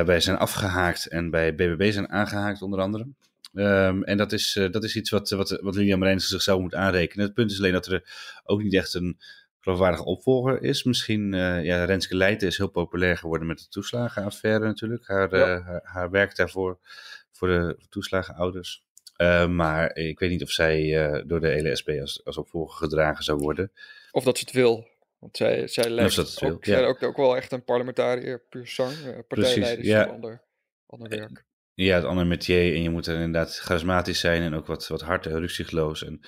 bij 0.05 0.21
zijn 0.21 0.37
afgehaakt. 0.37 1.07
En 1.07 1.31
bij 1.31 1.55
BBB 1.55 1.93
zijn 1.93 2.11
aangehaakt 2.11 2.63
onder 2.63 2.81
andere. 2.81 3.07
Um, 3.55 4.05
en 4.05 4.17
dat 4.17 4.33
is, 4.33 4.56
uh, 4.56 4.71
dat 4.71 4.85
is 4.85 4.97
iets 4.97 5.11
wat, 5.11 5.31
wat, 5.31 5.51
wat 5.61 5.75
Lilian 5.75 5.99
Marijnissen 5.99 6.33
zichzelf 6.33 6.61
moet 6.61 6.75
aanrekenen. 6.75 7.25
Het 7.25 7.35
punt 7.35 7.51
is 7.51 7.59
alleen 7.59 7.73
dat 7.73 7.87
er 7.87 8.09
ook 8.45 8.62
niet 8.62 8.75
echt 8.75 8.95
een 8.95 9.19
geloofwaardige 9.61 10.05
opvolger 10.05 10.62
is. 10.62 10.83
Misschien, 10.83 11.33
uh, 11.33 11.64
ja, 11.64 11.85
Renske 11.85 12.17
Leijten 12.17 12.49
is 12.49 12.57
heel 12.57 12.69
populair 12.69 13.17
geworden 13.17 13.47
met 13.47 13.59
de 13.59 13.69
toeslagenaffaire 13.69 14.64
natuurlijk. 14.64 15.07
Haar, 15.07 15.37
ja. 15.37 15.61
haar, 15.62 15.81
haar, 15.83 16.11
werk 16.11 16.37
daarvoor, 16.37 16.78
voor 17.33 17.49
de 17.49 17.87
toeslagenouders. 17.88 18.85
Uh, 19.17 19.47
maar 19.47 19.97
ik 19.97 20.19
weet 20.19 20.31
niet 20.31 20.43
of 20.43 20.50
zij 20.50 20.93
door 21.26 21.40
de 21.40 21.49
hele 21.49 21.76
SP 21.81 21.88
als, 21.88 22.25
als 22.25 22.37
opvolger 22.37 22.76
gedragen 22.76 23.25
zou 23.25 23.38
worden. 23.38 23.73
Of 24.11 24.25
dat 24.25 24.38
ze 24.38 24.45
het 24.45 24.55
wil. 24.55 24.88
Want 25.19 25.37
zij, 25.37 25.67
zij 25.67 25.90
lijkt 25.90 26.43
ook, 26.43 26.64
wil, 26.64 26.81
ja. 26.81 26.87
ook, 26.87 27.02
ook 27.02 27.17
wel 27.17 27.37
echt 27.37 27.52
een 27.52 27.64
parlementariër 27.64 28.43
puur 28.49 28.67
zang. 28.67 29.26
partijleider 29.28 29.85
is 29.85 29.90
ja. 29.90 30.05
ander, 30.05 30.43
ander 30.87 31.09
werk. 31.09 31.45
Ja, 31.76 31.95
het 31.95 32.04
andere 32.04 32.26
metier. 32.26 32.75
En 32.75 32.83
je 32.83 32.90
moet 32.90 33.07
er 33.07 33.14
inderdaad 33.14 33.59
charismatisch 33.59 34.21
zijn 34.21 34.43
en 34.43 34.54
ook 34.54 34.66
wat, 34.66 34.88
wat 34.88 35.00
hard 35.00 35.26
en 35.26 35.38
ruzieloos. 35.38 36.04
En 36.04 36.21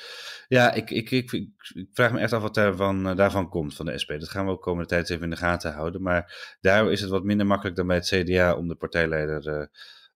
ja, 0.49 0.73
ik, 0.73 0.91
ik, 0.91 1.11
ik, 1.11 1.33
ik, 1.33 1.49
vraag 1.93 2.13
me 2.13 2.19
echt 2.19 2.33
af 2.33 2.43
wat 2.43 2.55
daarvan, 2.55 3.09
uh, 3.09 3.17
daarvan 3.17 3.49
komt 3.49 3.75
van 3.75 3.87
de 3.87 3.99
SP. 4.03 4.11
Dat 4.11 4.29
gaan 4.29 4.45
we 4.45 4.51
ook 4.51 4.63
komende 4.63 4.89
tijd 4.89 5.11
even 5.11 5.25
in 5.25 5.31
de 5.31 5.37
gaten 5.37 5.73
houden. 5.73 6.03
Maar 6.03 6.57
daar 6.61 6.93
is 6.93 7.01
het 7.01 7.11
wat 7.11 7.25
minder 7.25 7.47
makkelijk 7.47 7.77
dan 7.77 7.87
bij 7.87 7.97
het 7.97 8.07
CDA 8.07 8.55
om 8.55 8.69
de 8.69 8.75
partijleider 8.75 9.59
uh, 9.59 9.67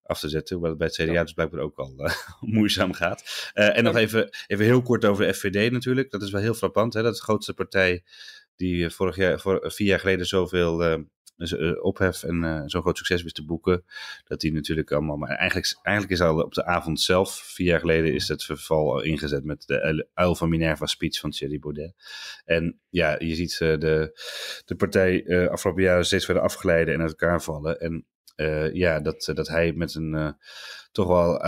af 0.02 0.18
te 0.18 0.28
zetten. 0.28 0.56
Hoewel 0.56 0.70
het 0.70 0.80
bij 0.80 0.88
het 0.88 0.96
CDA 0.96 1.12
ja. 1.12 1.22
dus 1.22 1.32
blijkbaar 1.32 1.60
ook 1.60 1.78
al 1.78 1.94
uh, 1.98 2.14
moeizaam 2.56 2.92
gaat. 2.92 3.50
en 3.54 3.84
nog 3.84 3.96
even, 3.96 4.28
even 4.46 4.64
heel 4.64 4.82
kort 4.82 5.04
over 5.04 5.26
de 5.26 5.34
FVD 5.34 5.72
natuurlijk. 5.72 6.10
Dat 6.10 6.22
is 6.22 6.30
wel 6.30 6.40
heel 6.40 6.54
frappant. 6.54 6.94
Hè? 6.94 7.02
Dat 7.02 7.12
is 7.12 7.18
de 7.18 7.24
grootste 7.24 7.54
partij 7.54 8.02
die 8.56 8.90
vorig 8.90 9.16
jaar, 9.16 9.40
voor, 9.40 9.72
vier 9.72 9.86
jaar 9.86 10.00
geleden 10.00 10.26
zoveel 10.26 11.04
uh, 11.40 11.84
ophef 11.84 12.22
en 12.22 12.42
uh, 12.42 12.62
zo'n 12.66 12.82
groot 12.82 12.96
succes 12.96 13.22
wist 13.22 13.34
te 13.34 13.44
boeken. 13.44 13.84
Dat 14.24 14.40
die 14.40 14.52
natuurlijk 14.52 14.92
allemaal. 14.92 15.16
Maar 15.16 15.28
eigenlijk, 15.28 15.78
eigenlijk 15.82 16.20
is 16.20 16.26
al 16.26 16.42
op 16.42 16.54
de 16.54 16.64
avond 16.64 17.00
zelf, 17.00 17.34
vier 17.34 17.66
jaar 17.66 17.80
geleden, 17.80 18.14
is 18.14 18.28
het 18.28 18.44
verval 18.44 18.92
al 18.92 19.02
ingezet 19.02 19.44
met 19.44 19.66
de 19.66 20.08
Uil 20.14 20.34
van 20.34 20.48
Minerva 20.48 20.86
speech 20.86 21.18
van 21.18 21.30
Thierry 21.30 21.58
Baudet. 21.58 21.94
En 22.44 22.80
ja, 22.88 23.16
je 23.18 23.34
ziet 23.34 23.60
uh, 23.62 23.78
de, 23.78 24.20
de 24.64 24.74
partij 24.74 25.48
afgelopen 25.50 25.82
jaren 25.82 26.06
steeds 26.06 26.24
verder 26.24 26.42
afglijden 26.42 26.94
en 26.94 27.00
uit 27.00 27.10
elkaar 27.10 27.42
vallen. 27.42 27.80
En 27.80 28.04
ja, 28.72 29.00
dat, 29.00 29.30
dat 29.34 29.48
hij 29.48 29.72
met 29.72 29.94
een 29.94 30.36
toch 30.92 31.06
wel 31.06 31.42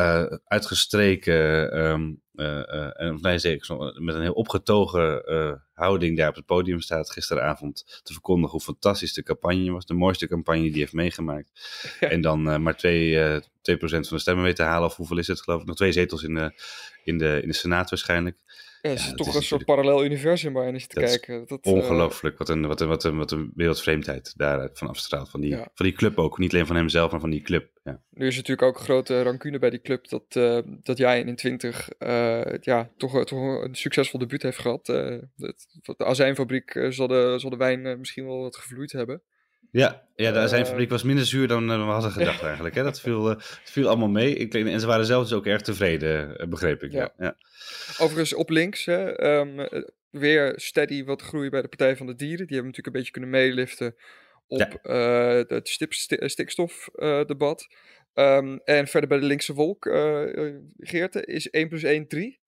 uitgestreken. 0.44 1.78
Um, 1.78 2.21
en 2.34 3.18
nee, 3.20 3.38
zeker 3.38 3.94
met 4.02 4.14
een 4.14 4.22
heel 4.22 4.32
opgetogen 4.32 5.24
houding 5.72 6.16
daar 6.16 6.28
op 6.28 6.34
het 6.34 6.46
podium 6.46 6.80
staat 6.80 7.10
gisteravond 7.10 8.00
te 8.02 8.12
verkondigen 8.12 8.50
hoe 8.50 8.60
fantastisch 8.60 9.12
de 9.12 9.22
campagne 9.22 9.70
was. 9.70 9.86
De 9.86 9.94
mooiste 9.94 10.28
campagne 10.28 10.62
die 10.62 10.70
hij 10.70 10.80
heeft 10.80 10.92
meegemaakt. 10.92 11.50
Ja. 12.00 12.08
En 12.08 12.20
dan 12.20 12.62
maar 12.62 12.76
2, 12.76 13.10
uh, 13.10 13.36
2% 13.36 13.42
van 13.62 13.98
de 13.98 14.18
stemmen 14.18 14.44
weten 14.44 14.64
te 14.64 14.70
halen. 14.70 14.88
Of 14.88 14.96
hoeveel 14.96 15.18
is 15.18 15.26
het 15.26 15.42
geloof 15.42 15.60
ik? 15.60 15.66
Nog 15.66 15.76
twee 15.76 15.92
zetels 15.92 16.22
in 16.22 16.34
de, 16.34 16.52
in 17.04 17.18
de, 17.18 17.40
in 17.42 17.48
de 17.48 17.54
Senaat 17.54 17.90
waarschijnlijk. 17.90 18.38
Ja, 18.82 18.90
het 18.90 18.98
is 18.98 19.06
het 19.06 19.16
toch 19.16 19.28
is 19.28 19.34
een 19.34 19.42
soort 19.42 19.64
parallel 19.64 20.04
universum 20.04 20.52
waarin 20.52 20.74
je 20.74 20.86
te 20.86 21.00
Dat 21.00 21.08
is 21.08 21.20
kijken. 21.20 21.46
Dat, 21.46 21.64
eh, 21.64 21.72
Ongelooflijk, 21.72 22.38
wat 22.38 22.48
een, 22.48 22.66
wat, 22.66 22.80
een, 22.80 22.88
wat, 22.88 23.04
een, 23.04 23.16
wat 23.16 23.30
een 23.30 23.52
wereldvreemdheid 23.54 24.32
daaruit 24.36 24.78
van 24.78 24.88
afstraalt. 24.88 25.30
Van 25.30 25.40
die, 25.40 25.50
Ja. 25.50 25.68
van 25.74 25.86
die 25.86 25.94
club 25.94 26.18
ook, 26.18 26.38
niet 26.38 26.52
alleen 26.52 26.66
van 26.66 26.76
hemzelf, 26.76 27.10
maar 27.10 27.20
van 27.20 27.30
die 27.30 27.40
club. 27.42 27.70
Ja, 27.84 28.02
Nu 28.10 28.26
is 28.26 28.36
natuurlijk 28.36 28.68
ook 28.68 28.78
grote 28.78 29.22
rancune 29.22 29.58
bij 29.58 29.70
die 29.70 29.80
club 29.80 30.08
dat, 30.08 30.24
eh, 30.28 30.58
dat 30.82 30.98
jij 30.98 31.20
in 31.22 31.36
20 31.36 31.88
eh, 31.98 32.40
ja, 32.60 32.90
toch, 32.96 33.24
toch 33.24 33.62
een 33.64 33.74
succesvol 33.74 34.18
debuut 34.18 34.42
heeft 34.42 34.58
gehad. 34.58 34.88
Eh, 34.88 35.16
het- 35.36 35.66
de 35.96 36.04
azijnfabriek 36.04 36.86
zal, 36.88 37.06
de, 37.06 37.34
zal 37.38 37.50
de 37.50 37.56
wijn 37.56 37.98
misschien 37.98 38.26
wel 38.26 38.40
wat 38.40 38.56
gevloeid 38.56 38.92
hebben. 38.92 39.22
Ja, 39.72 40.06
ja 40.16 40.30
de 40.32 40.38
Eh, 40.38 40.44
azijnfabriek 40.44 40.90
was 40.90 41.02
minder 41.02 41.26
zuur 41.26 41.48
dan 41.48 41.70
eh, 41.70 41.76
we 41.86 41.90
hadden 41.92 42.10
gedacht 42.10 42.42
eigenlijk. 42.52 42.74
Hè? 42.74 42.82
Dat 42.82 43.00
viel, 43.00 43.30
eh, 43.30 43.36
het 43.36 43.70
viel 43.70 43.88
allemaal 43.88 44.08
mee. 44.08 44.34
Ik, 44.34 44.54
en 44.54 44.80
ze 44.80 44.86
waren 44.86 45.06
zelf 45.06 45.22
dus 45.22 45.32
ook 45.32 45.46
erg 45.46 45.60
tevreden, 45.62 46.46
begreep 46.50 46.82
ik. 46.82 46.92
Ja. 46.92 47.12
Ja. 47.18 47.36
Overigens 47.98 48.34
op 48.34 48.50
links, 48.50 48.84
hè, 48.84 49.12
ehm, 49.16 49.60
eh, 49.60 49.82
weer 50.10 50.52
steady 50.56 51.04
wat 51.04 51.22
groei 51.22 51.48
bij 51.50 51.62
de 51.62 51.68
Partij 51.68 51.96
van 51.96 52.06
de 52.06 52.14
Dieren. 52.14 52.46
Die 52.46 52.56
hebben 52.56 52.66
natuurlijk 52.66 52.86
een 52.86 52.92
beetje 53.02 53.10
kunnen 53.10 53.30
meeliften 53.30 53.94
op 54.46 54.78
Ja. 54.82 55.44
het 55.48 55.68
stip- 55.68 55.92
sti- 55.92 56.28
stikstofdebat. 56.28 57.66
Ehm, 58.14 58.56
en 58.64 58.86
verder 58.86 59.08
bij 59.08 59.18
de 59.18 59.26
linkse 59.26 59.52
wolk, 59.54 59.84
Geerte, 60.78 61.24
is 61.24 61.48
1 61.50 61.68
plus 61.68 61.82
1 61.82 62.06
3. 62.08 62.40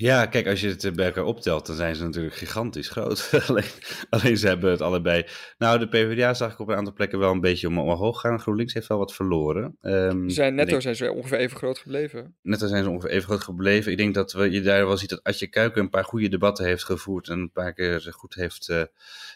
Ja, 0.00 0.26
kijk, 0.26 0.46
als 0.46 0.60
je 0.60 0.68
het 0.68 0.84
eh, 0.84 0.92
bij 0.92 1.06
elkaar 1.06 1.24
optelt, 1.24 1.66
dan 1.66 1.76
zijn 1.76 1.96
ze 1.96 2.04
natuurlijk 2.04 2.34
gigantisch 2.34 2.88
groot. 2.88 3.30
alleen, 3.48 3.64
alleen 4.10 4.36
ze 4.36 4.46
hebben 4.46 4.70
het 4.70 4.80
allebei. 4.80 5.24
Nou, 5.58 5.78
de 5.78 5.88
PvdA 5.88 6.34
zag 6.34 6.52
ik 6.52 6.58
op 6.58 6.68
een 6.68 6.76
aantal 6.76 6.92
plekken 6.92 7.18
wel 7.18 7.30
een 7.32 7.40
beetje 7.40 7.66
om- 7.68 7.78
omhoog 7.78 8.20
gaan. 8.20 8.40
GroenLinks 8.40 8.72
heeft 8.74 8.86
wel 8.86 8.98
wat 8.98 9.14
verloren. 9.14 9.76
Ehm, 9.80 10.28
Ze 10.28 10.34
zijn 10.34 10.54
netto 10.54 10.70
denk- 10.70 10.82
zijn 10.82 10.96
ze 10.96 11.12
ongeveer 11.12 11.38
even 11.38 11.56
groot 11.56 11.78
gebleven. 11.78 12.36
Netto 12.42 12.66
zijn 12.66 12.84
ze 12.84 12.90
ongeveer 12.90 13.10
even 13.10 13.28
groot 13.28 13.42
gebleven. 13.44 13.90
Ik 13.92 13.98
denk 13.98 14.14
dat 14.14 14.32
we, 14.32 14.50
je 14.50 14.60
daar 14.60 14.86
wel 14.86 14.96
ziet 14.96 15.08
dat 15.10 15.22
Adje 15.22 15.46
Kuiken 15.46 15.82
een 15.82 15.90
paar 15.90 16.04
goede 16.04 16.28
debatten 16.28 16.64
heeft 16.64 16.84
gevoerd. 16.84 17.28
En 17.28 17.38
een 17.38 17.52
paar 17.52 17.72
keer 17.72 18.06
goed 18.10 18.34
heeft, 18.34 18.68
eh, 18.68 18.82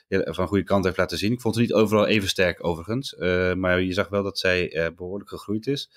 ja, 0.09 0.33
van 0.33 0.47
goede 0.47 0.65
kant 0.65 0.85
heeft 0.85 0.97
laten 0.97 1.19
zien. 1.19 1.33
Ik 1.33 1.41
vond 1.41 1.55
het 1.55 1.65
niet 1.65 1.73
overal 1.75 2.07
even 2.07 2.29
sterk 2.29 2.65
overigens. 2.67 3.15
eh, 3.17 3.55
maar 3.55 3.81
je 3.81 3.93
zag 3.93 4.09
wel 4.09 4.23
dat 4.23 4.39
zij 4.39 4.73
eh, 4.73 4.87
behoorlijk 4.97 5.31
gegroeid 5.31 5.67
is. 5.67 5.91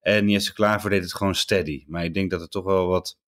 En 0.00 0.28
Jesse 0.28 0.52
Klaver 0.52 0.90
deed 0.90 1.02
het 1.02 1.14
gewoon 1.14 1.34
steady. 1.34 1.84
Maar 1.86 2.04
ik 2.04 2.14
denk 2.14 2.30
dat 2.30 2.40
er 2.40 2.48
toch 2.48 2.64
wel 2.64 2.86
wat 2.86 3.20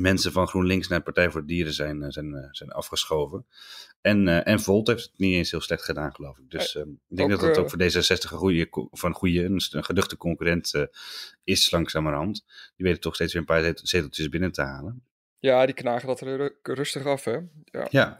mensen 0.00 0.32
van 0.32 0.48
GroenLinks 0.48 0.88
naar 0.88 1.02
Partij 1.02 1.30
voor 1.30 1.40
de 1.40 1.46
Dieren 1.46 1.72
zijn, 1.72 2.02
eh, 2.02 2.10
zijn, 2.10 2.34
eh, 2.34 2.48
zijn 2.50 2.70
afgeschoven. 2.70 3.46
En, 4.00 4.28
eh, 4.28 4.52
en 4.52 4.60
Volt 4.60 4.86
heeft 4.86 5.02
het 5.02 5.12
niet 5.16 5.34
eens 5.34 5.50
heel 5.50 5.60
slecht 5.60 5.84
gedaan, 5.84 6.14
geloof 6.14 6.38
ik. 6.38 6.50
Dus 6.50 6.76
eh, 6.76 6.82
ik 6.82 7.16
denk 7.16 7.32
ook, 7.32 7.40
dat 7.40 7.54
dat 7.54 7.58
ook 7.58 7.70
voor 7.70 7.78
D66 7.78 8.30
een 8.30 8.38
goede, 8.38 8.68
een 8.90 9.14
goede, 9.14 9.44
een, 9.44 9.84
geduchte 9.84 10.16
concurrent 10.16 10.74
eh, 10.74 10.82
is 11.44 11.70
langzamerhand. 11.70 12.44
Die 12.76 12.86
weten 12.86 13.00
toch 13.00 13.14
steeds 13.14 13.32
weer 13.32 13.40
een 13.42 13.48
paar 13.48 13.62
zet- 13.62 13.80
zeteltjes 13.82 14.28
binnen 14.28 14.52
te 14.52 14.62
halen. 14.62 15.04
Ja, 15.42 15.66
die 15.66 15.74
knagen 15.74 16.06
dat 16.08 16.20
er 16.20 16.36
ru- 16.36 16.56
rustig 16.62 17.04
af, 17.06 17.24
hè. 17.24 17.32
Ja. 17.64 17.86
Ja, 17.90 18.18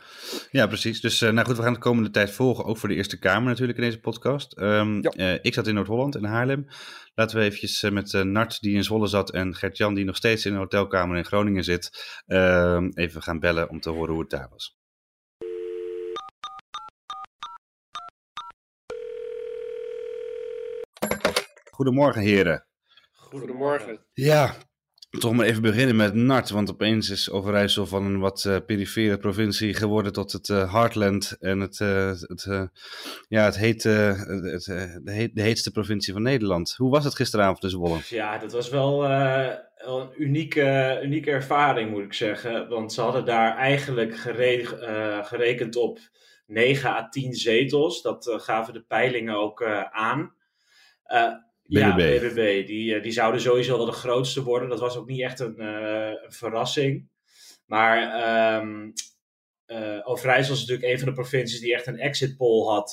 ja 0.51 0.67
precies. 0.67 1.01
Dus 1.01 1.23
eh, 1.23 1.31
nou 1.31 1.47
goed, 1.47 1.57
we 1.57 1.63
gaan 1.63 1.73
de 1.73 1.79
komende 1.79 2.11
tijd 2.11 2.31
volgen. 2.31 2.65
Ook 2.65 2.79
voor 2.79 2.89
de 2.89 2.95
Eerste 2.95 3.19
Kamer 3.19 3.49
natuurlijk 3.49 3.79
in 3.79 3.85
deze 3.85 4.01
podcast. 4.01 4.53
Ehm, 4.53 4.95
Ja. 5.03 5.11
eh, 5.11 5.39
ik 5.43 5.55
zat 5.55 5.67
in 5.67 5.75
Noord-Holland, 5.75 6.17
in 6.17 6.25
Haarlem. 6.25 6.67
Laten 7.15 7.39
we 7.39 7.45
eventjes 7.45 7.83
eh, 7.83 7.91
met 7.91 8.15
eh, 8.15 8.23
Nart, 8.23 8.61
die 8.61 8.75
in 8.75 8.85
Zwolle 8.85 9.07
zat, 9.07 9.31
en 9.31 9.55
Gert-Jan, 9.55 9.95
die 9.95 10.05
nog 10.05 10.17
steeds 10.17 10.47
in 10.47 10.53
een 10.53 10.59
hotelkamer 10.59 11.17
in 11.17 11.25
Groningen 11.25 11.65
zit, 11.65 11.91
ehm, 12.27 12.91
even 12.95 13.23
gaan 13.23 13.39
bellen 13.39 13.69
om 13.71 13.81
te 13.81 13.91
horen 13.91 14.13
hoe 14.13 14.21
het 14.21 14.31
daar 14.31 14.49
was. 14.51 14.79
Goedemorgen, 21.71 22.23
heren. 22.23 22.67
Goedemorgen. 23.13 24.07
Ja, 24.13 24.55
toch 25.19 25.33
maar 25.33 25.47
even 25.47 25.63
beginnen 25.63 25.97
met 25.97 26.15
Nart. 26.15 26.51
Want 26.51 26.71
opeens 26.71 27.11
is 27.11 27.31
Overijssel 27.31 27.87
van 27.87 28.05
een 28.05 28.19
wat 28.19 28.45
eh, 28.45 28.57
perifere 28.67 29.19
provincie 29.19 29.75
geworden 29.75 30.13
tot 30.13 30.33
het 30.33 30.49
eh, 30.49 30.73
Heartland. 30.73 31.37
En 31.41 31.61
het, 31.61 31.81
eh, 31.81 32.11
het, 32.21 32.71
ja, 33.29 33.45
het 33.45 33.57
heet, 33.57 33.83
het, 33.83 34.65
de, 34.65 35.01
heet, 35.05 35.35
de 35.35 35.43
heetste 35.43 35.71
provincie 35.71 36.13
van 36.13 36.23
Nederland. 36.23 36.75
Hoe 36.77 36.91
was 36.91 37.05
het 37.05 37.15
gisteravond 37.15 37.63
in 37.63 37.71
Zwolle? 37.71 37.99
Ja, 38.09 38.39
dat 38.39 38.53
was 38.53 38.69
wel 38.69 39.05
een 39.05 40.11
unieke, 40.19 41.01
unieke 41.03 41.31
ervaring, 41.31 41.91
moet 41.91 42.05
ik 42.05 42.13
zeggen. 42.13 42.69
Want 42.69 42.93
ze 42.93 43.01
hadden 43.01 43.25
daar 43.25 43.57
eigenlijk 43.57 44.17
gere- 44.17 45.23
gerekend 45.25 45.77
op 45.77 45.99
9 46.47 46.91
à 46.91 47.09
10 47.09 47.35
zetels. 47.35 48.03
Dat 48.03 48.35
gaven 48.37 48.73
de 48.73 48.83
peilingen 48.83 49.35
ook 49.35 49.65
aan. 49.91 50.35
Ja, 51.71 51.95
BBB. 51.95 52.67
Die, 52.67 52.95
eh, 52.95 53.03
die 53.03 53.13
zouden 53.13 53.41
sowieso 53.41 53.77
wel 53.77 53.87
de 53.87 53.93
grootste 53.93 54.43
worden. 54.43 54.69
Dat 54.69 54.81
was 54.81 54.97
ook 54.97 55.09
niet 55.09 55.21
echt 55.21 55.41
een, 55.41 55.59
eh, 55.59 56.07
een 56.07 56.33
verrassing. 56.33 57.09
Maar 57.67 58.23
ehm 58.23 58.91
eh, 59.67 60.01
Overijssel 60.03 60.55
is 60.55 60.61
natuurlijk 60.61 60.93
een 60.93 60.99
van 60.99 61.09
de 61.09 61.15
provincies 61.15 61.61
die 61.61 61.75
echt 61.75 61.87
een 61.87 61.99
exit 61.99 62.37
poll 62.37 62.67
had 62.67 62.91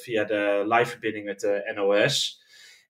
via 0.00 0.24
de 0.24 0.64
live-verbinding 0.68 1.24
met 1.24 1.40
de 1.40 1.72
NOS. 1.74 2.42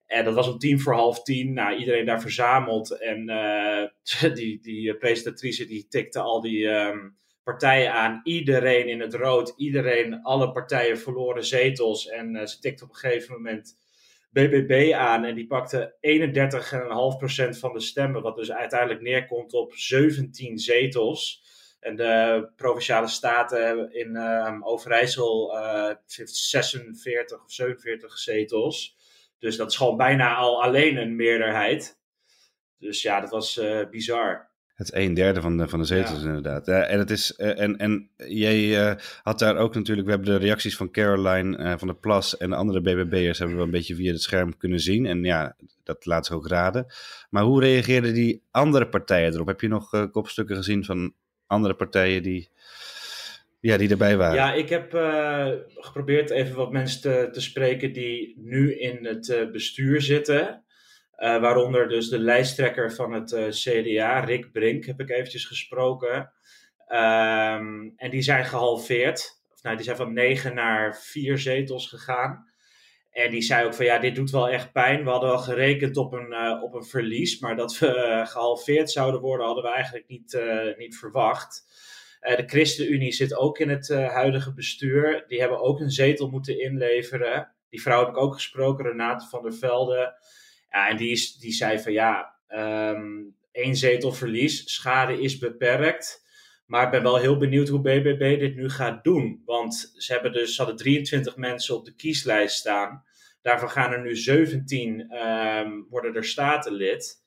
En 0.06 0.24
dat 0.24 0.34
was 0.34 0.48
om 0.48 0.58
tien 0.58 0.80
voor 0.80 0.94
half 0.94 1.22
tien. 1.22 1.52
Nou, 1.52 1.76
iedereen 1.76 2.04
daar 2.04 2.20
verzameld. 2.20 3.00
En 3.00 3.26
die, 4.34 4.60
die 4.60 4.96
presentatrice 4.96 5.66
die 5.66 5.86
tikte 5.88 6.20
al 6.20 6.40
die 6.40 6.68
ehm, 6.68 7.08
partijen 7.42 7.92
aan. 7.92 8.20
Iedereen 8.24 8.88
in 8.88 9.00
het 9.00 9.14
rood. 9.14 9.54
Iedereen, 9.56 10.22
alle 10.22 10.52
partijen 10.52 10.98
verloren 10.98 11.44
zetels. 11.44 12.08
En 12.08 12.48
ze 12.48 12.58
tikte 12.58 12.84
op 12.84 12.90
een 12.90 12.96
gegeven 12.96 13.34
moment 13.34 13.76
BBB 14.36 14.92
aan. 14.92 15.24
En 15.24 15.34
die 15.34 15.46
pakte 15.46 15.94
31,5% 17.54 17.58
van 17.58 17.72
de 17.72 17.80
stemmen. 17.80 18.22
Wat 18.22 18.36
dus 18.36 18.52
uiteindelijk 18.52 19.00
neerkomt 19.00 19.52
op 19.52 19.74
17 19.74 20.58
zetels. 20.58 21.44
En 21.80 21.96
de 21.96 22.48
provinciale 22.56 23.08
staten 23.08 23.92
in 23.92 24.16
ehm, 24.16 24.62
Overijssel 24.62 25.58
eh, 25.58 25.94
heeft 26.06 26.34
46 26.34 27.44
of 27.44 27.52
47 27.52 28.18
zetels. 28.18 28.96
Dus 29.38 29.56
dat 29.56 29.70
is 29.70 29.76
gewoon 29.76 29.96
bijna 29.96 30.34
al 30.34 30.62
alleen 30.62 30.96
een 30.96 31.16
meerderheid. 31.16 31.98
Dus 32.78 33.02
ja, 33.02 33.20
dat 33.20 33.30
was 33.30 33.58
eh, 33.58 33.88
bizar. 33.90 34.45
Het 34.76 34.94
een 34.94 35.14
derde 35.14 35.40
van 35.40 35.56
de, 35.56 35.68
van 35.68 35.78
de 35.78 35.84
zetels 35.84 36.20
Ja. 36.20 36.26
inderdaad. 36.26 36.66
Ja, 36.66 36.82
en, 36.82 36.98
het 36.98 37.10
is, 37.10 37.34
eh, 37.34 37.60
en, 37.60 37.76
en 37.76 38.08
jij 38.16 38.88
eh, 38.88 38.96
had 39.22 39.38
daar 39.38 39.56
ook 39.56 39.74
natuurlijk, 39.74 40.06
we 40.06 40.12
hebben 40.12 40.32
de 40.38 40.44
reacties 40.44 40.76
van 40.76 40.90
Caroline 40.90 41.56
eh, 41.56 41.74
van 41.76 41.88
der 41.88 41.96
Plas 41.96 42.36
en 42.36 42.50
de 42.50 42.56
andere 42.56 42.80
BBB'ers 42.80 43.38
hebben 43.38 43.56
we 43.56 43.62
een 43.62 43.70
beetje 43.70 43.94
via 43.94 44.12
het 44.12 44.22
scherm 44.22 44.56
kunnen 44.56 44.80
zien. 44.80 45.06
En 45.06 45.24
ja, 45.24 45.56
dat 45.84 46.06
laat 46.06 46.26
ze 46.26 46.34
ook 46.34 46.48
raden. 46.48 46.86
Maar 47.30 47.42
hoe 47.42 47.60
reageerden 47.60 48.14
die 48.14 48.42
andere 48.50 48.88
partijen 48.88 49.32
erop? 49.32 49.46
Heb 49.46 49.60
je 49.60 49.68
nog 49.68 50.10
kopstukken 50.10 50.56
gezien 50.56 50.84
van 50.84 51.14
andere 51.46 51.74
partijen 51.74 52.22
die, 52.22 52.48
ja, 53.60 53.76
die 53.76 53.90
erbij 53.90 54.16
waren? 54.16 54.34
Ja, 54.34 54.52
ik 54.52 54.68
heb 54.68 54.90
geprobeerd 55.74 56.30
even 56.30 56.56
wat 56.56 56.72
mensen 56.72 57.00
te, 57.00 57.28
te 57.32 57.40
spreken 57.40 57.92
die 57.92 58.34
nu 58.38 58.74
in 58.74 59.06
het 59.06 59.48
bestuur 59.52 60.02
zitten. 60.02 60.64
Eh, 61.16 61.40
waaronder 61.40 61.88
dus 61.88 62.08
de 62.08 62.18
lijsttrekker 62.18 62.92
van 62.92 63.12
het 63.12 63.32
eh, 63.32 63.48
CDA, 63.48 64.20
Rick 64.20 64.52
Brink, 64.52 64.84
heb 64.84 65.00
ik 65.00 65.10
eventjes 65.10 65.44
gesproken. 65.44 66.32
Ehm, 66.86 67.88
en 67.96 68.10
die 68.10 68.22
zijn 68.22 68.44
gehalveerd. 68.44 69.42
Of 69.52 69.62
nou, 69.62 69.76
die 69.76 69.84
zijn 69.84 69.96
van 69.96 70.12
negen 70.12 70.54
naar 70.54 70.96
vier 70.96 71.38
zetels 71.38 71.88
gegaan. 71.88 72.50
En 73.10 73.30
die 73.30 73.42
zei 73.42 73.66
ook 73.66 73.74
van 73.74 73.84
ja, 73.84 73.98
dit 73.98 74.14
doet 74.14 74.30
wel 74.30 74.48
echt 74.48 74.72
pijn. 74.72 75.04
We 75.04 75.10
hadden 75.10 75.28
wel 75.28 75.38
gerekend 75.38 75.96
op 75.96 76.12
een, 76.12 76.32
eh, 76.32 76.62
op 76.62 76.74
een 76.74 76.84
verlies. 76.84 77.38
Maar 77.38 77.56
dat 77.56 77.78
we 77.78 77.86
eh, 77.86 78.26
gehalveerd 78.26 78.90
zouden 78.90 79.20
worden, 79.20 79.46
hadden 79.46 79.64
we 79.64 79.70
eigenlijk 79.70 80.08
niet, 80.08 80.40
niet 80.78 80.98
verwacht. 80.98 81.64
De 82.20 82.42
ChristenUnie 82.46 83.12
zit 83.12 83.36
ook 83.36 83.58
in 83.58 83.68
het 83.68 83.88
huidige 83.88 84.52
bestuur. 84.52 85.24
Die 85.28 85.40
hebben 85.40 85.60
ook 85.60 85.80
een 85.80 85.90
zetel 85.90 86.28
moeten 86.28 86.60
inleveren. 86.60 87.52
Die 87.68 87.82
vrouw 87.82 87.98
heb 87.98 88.08
ik 88.08 88.16
ook 88.16 88.34
gesproken, 88.34 88.84
Renate 88.84 89.26
van 89.26 89.42
der 89.42 89.54
Velde. 89.54 90.14
Ja, 90.70 90.88
en 90.88 90.96
die, 90.96 91.10
is, 91.10 91.36
die 91.36 91.52
zei 91.52 91.78
van 91.78 91.92
ja, 91.92 92.34
ehm 92.46 93.34
één 93.56 93.76
zetel 93.76 94.12
verlies, 94.12 94.74
schade 94.74 95.20
is 95.20 95.38
beperkt. 95.38 96.24
Maar 96.66 96.84
ik 96.84 96.90
ben 96.90 97.02
wel 97.02 97.16
heel 97.16 97.36
benieuwd 97.36 97.68
hoe 97.68 97.80
BBB 97.80 98.38
dit 98.38 98.54
nu 98.54 98.70
gaat 98.70 99.04
doen. 99.04 99.42
Want 99.44 99.92
ze, 99.94 100.12
hebben 100.12 100.32
dus, 100.32 100.56
hadden 100.56 100.76
23 100.76 101.36
mensen 101.36 101.76
op 101.76 101.84
de 101.84 101.94
kieslijst 101.94 102.56
staan. 102.56 103.04
Daarvan 103.42 103.70
gaan 103.70 103.92
er 103.92 104.02
nu 104.02 104.16
17 104.16 105.10
ehm, 105.10 105.70
worden 105.88 106.14
er 106.14 106.24
statenlid. 106.24 107.24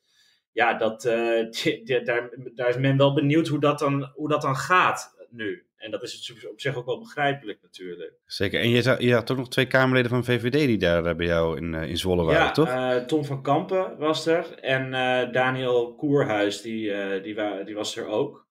Ja, 0.52 0.74
dat, 0.74 1.06
eh, 1.06 1.46
daar, 2.06 2.30
daar 2.56 2.70
is 2.70 2.78
men 2.78 2.98
wel 2.98 3.14
benieuwd 3.14 3.48
hoe 3.48 3.60
dat 3.60 3.80
dan, 3.80 4.12
hoe 4.14 4.30
dat 4.30 4.42
dan 4.42 4.56
gaat 4.56 5.16
nu. 5.30 5.68
En 5.80 5.92
dat 5.92 6.04
is 6.04 6.34
op 6.52 6.60
zich 6.62 6.76
ook 6.76 6.86
wel 6.86 7.00
begrijpelijk 7.00 7.60
natuurlijk. 7.62 8.14
Zeker. 8.26 8.60
En 8.60 8.70
je, 8.70 8.82
zou- 8.82 9.02
je 9.06 9.14
had 9.14 9.32
ook 9.32 9.38
nog 9.38 9.50
twee 9.50 9.68
Kamerleden 9.68 10.10
van 10.10 10.24
VVD 10.24 10.52
die 10.52 10.78
daar 10.78 11.06
eh, 11.06 11.16
bij 11.16 11.26
jou 11.26 11.58
in, 11.58 11.74
eh, 11.74 11.90
in 11.90 11.98
Zwolle 11.98 12.24
waren, 12.24 12.42
ja, 12.42 12.52
toch? 12.52 12.68
eh, 12.70 12.96
Tom 12.96 13.26
van 13.26 13.42
Kampen 13.44 13.98
was 13.98 14.26
er. 14.26 14.60
En 14.60 14.92
Daniel 15.32 15.96
Koerhuis, 15.96 16.62
die, 16.62 16.92
die, 17.22 17.36
wa- 17.36 17.64
die 17.64 17.76
was 17.76 17.98
er 17.98 18.08
ook. 18.08 18.48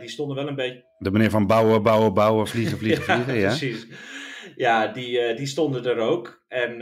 Die 0.00 0.08
stonden 0.08 0.36
wel 0.36 0.48
een 0.48 0.54
beetje 0.54 0.84
De 0.98 1.10
meneer 1.10 1.30
van 1.30 1.46
bouwen, 1.46 1.82
bouwen, 1.82 2.14
bouwen, 2.14 2.46
vliegen, 2.46 2.78
vliegen, 2.78 3.02
vliegen, 3.14 3.34
ja? 3.34 3.46
precies. 3.48 3.86
Ja, 4.56 4.86
die, 4.86 5.34
die 5.34 5.46
stonden 5.46 5.84
er 5.84 5.98
ook. 5.98 6.42
En 6.48 6.72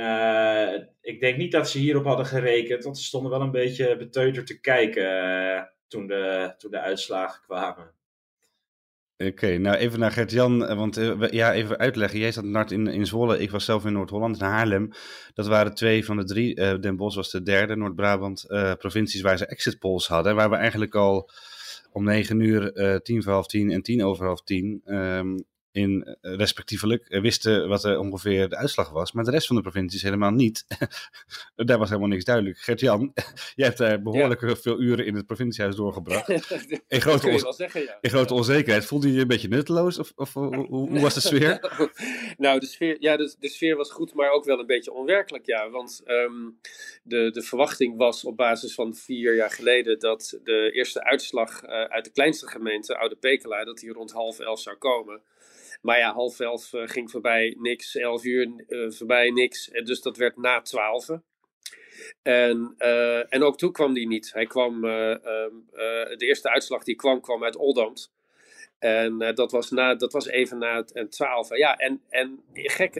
ik 1.00 1.20
denk 1.20 1.36
niet 1.36 1.52
dat 1.52 1.70
ze 1.70 1.78
hierop 1.78 2.04
hadden 2.04 2.26
gerekend, 2.26 2.84
want 2.84 2.98
ze 2.98 3.04
stonden 3.04 3.30
wel 3.30 3.40
een 3.40 3.50
beetje 3.50 3.96
beteuterd 3.96 4.46
te 4.46 4.60
kijken 4.60 5.72
toen 5.88 6.06
de, 6.06 6.54
toen 6.58 6.70
de 6.70 6.80
uitslagen 6.80 7.42
kwamen. 7.42 7.94
Oké, 9.26 9.58
nou 9.58 9.76
even 9.76 9.98
naar 9.98 10.10
Gert-Jan, 10.10 10.66
eh, 10.66 10.76
want 10.76 10.98
uh, 10.98 11.30
ja, 11.30 11.52
even 11.52 11.78
uitleggen. 11.78 12.18
Jij 12.18 12.32
zat 12.32 12.44
Nart 12.44 12.70
in, 12.70 12.86
in 12.86 13.06
Zwolle, 13.06 13.38
ik 13.38 13.50
was 13.50 13.64
zelf 13.64 13.84
in 13.84 13.92
Noord-Holland, 13.92 14.36
in 14.36 14.44
Haarlem. 14.44 14.90
Dat 15.34 15.46
waren 15.46 15.74
twee 15.74 16.04
van 16.04 16.16
de 16.16 16.24
drie, 16.24 16.56
uh, 16.56 16.74
Den 16.80 16.96
Bosch 16.96 17.16
was 17.16 17.30
de 17.30 17.42
derde, 17.42 17.76
Noord-Brabant, 17.76 18.44
provincies 18.78 19.20
waar 19.20 19.38
ze 19.38 19.46
exit 19.46 19.78
polls 19.78 20.08
hadden. 20.08 20.34
Waar 20.34 20.50
we 20.50 20.56
eigenlijk 20.56 20.94
al 20.94 21.30
om 21.92 22.04
negen 22.04 22.40
uur, 22.40 23.00
tien 23.02 23.22
voor 23.22 23.32
half 23.32 23.46
tien 23.46 23.70
en 23.70 23.82
tien 23.82 24.04
over 24.04 24.26
half 24.26 24.42
tien 24.42 24.82
um, 24.84 25.44
in 25.72 26.04
eh, 26.20 26.34
respectievelijk 26.34 27.08
eh, 27.08 27.20
wisten 27.20 27.68
wat 27.68 27.84
er 27.84 27.98
ongeveer 27.98 28.48
de 28.48 28.56
uitslag 28.56 28.90
was. 28.90 29.12
Maar 29.12 29.24
de 29.24 29.30
rest 29.30 29.46
van 29.46 29.56
de 29.56 29.62
provincies 29.62 30.02
helemaal 30.02 30.30
niet. 30.30 30.66
daar 31.54 31.78
was 31.78 31.88
helemaal 31.88 32.10
niks 32.10 32.24
duidelijk. 32.24 32.58
Gert-Jan, 32.58 33.12
jij 33.54 33.66
hebt 33.66 33.78
daar 33.78 34.02
behoorlijk 34.02 34.56
veel 34.60 34.80
uren 34.80 35.06
in 35.06 35.14
het 35.14 35.26
provinciehuis 35.26 35.76
doorgebracht. 35.76 36.28
in, 36.88 37.00
grote 37.00 37.54
zeggen, 37.56 37.82
ja. 37.82 37.98
in 38.00 38.10
grote 38.10 38.34
onzekerheid. 38.34 38.84
Voelde 38.84 39.06
je 39.06 39.14
je 39.14 39.20
een 39.20 39.26
beetje 39.26 39.48
nutteloos? 39.48 39.98
Of, 39.98 40.12
of 40.16 40.32
hoe, 40.32 40.66
hoe, 40.66 41.00
was 41.00 41.14
de 41.14 41.20
sfeer? 41.20 41.60
nou, 42.36 42.60
de 42.60 42.66
sfeer, 42.66 42.96
ja, 43.00 43.16
de, 43.16 43.34
de, 43.38 43.48
sfeer 43.48 43.76
was 43.76 43.90
goed, 43.90 44.14
maar 44.14 44.30
ook 44.30 44.44
wel 44.44 44.58
een 44.58 44.66
beetje 44.66 44.92
onwerkelijk. 44.92 45.46
Ja, 45.46 45.70
want 45.70 46.02
um, 46.06 46.58
de, 47.02 47.30
de 47.30 47.42
verwachting 47.42 47.96
was 47.96 48.24
op 48.24 48.36
basis 48.36 48.74
van 48.74 48.94
vier 48.94 49.34
jaar 49.34 49.50
geleden 49.50 49.98
dat 49.98 50.38
de 50.44 50.70
eerste 50.72 51.04
uitslag 51.04 51.64
uh, 51.64 51.70
uit 51.70 52.04
de 52.04 52.10
kleinste 52.10 52.46
gemeente, 52.46 52.98
Oude 52.98 53.16
Pekela, 53.16 53.64
dat 53.64 53.78
die 53.78 53.92
rond 53.92 54.12
half 54.12 54.38
elf 54.38 54.60
zou 54.60 54.76
komen. 54.76 55.22
Maar 55.82 55.98
ja, 55.98 56.12
half 56.12 56.40
elf 56.40 56.72
uh, 56.72 56.82
ging 56.88 57.10
voorbij 57.10 57.56
niks, 57.58 57.96
elf 57.96 58.24
uur 58.24 58.64
uh, 58.68 58.90
voorbij 58.90 59.30
niks. 59.30 59.66
Dus 59.66 60.00
dat 60.00 60.16
werd 60.16 60.36
na 60.36 60.60
twaalf. 60.60 61.08
En, 62.22 62.74
uh, 62.78 63.34
en 63.34 63.42
ook 63.42 63.58
toen 63.58 63.72
kwam 63.72 63.92
die 63.92 64.06
niet. 64.06 64.32
Hij 64.32 64.46
kwam, 64.46 64.84
ehm, 64.84 65.50
de 66.16 66.26
eerste 66.26 66.50
uitslag 66.50 66.84
die 66.84 66.94
kwam, 66.94 67.20
kwam 67.20 67.44
uit 67.44 67.56
Oldambt. 67.56 68.12
En 68.82 69.18
dat, 69.34 69.52
was 69.52 69.70
na, 69.70 69.94
dat 69.94 70.12
was 70.12 70.26
even 70.26 70.58
na 70.58 70.84
het 70.92 71.10
twaalf. 71.10 71.56
Ja, 71.56 71.76
en, 71.76 72.02
en 72.08 72.44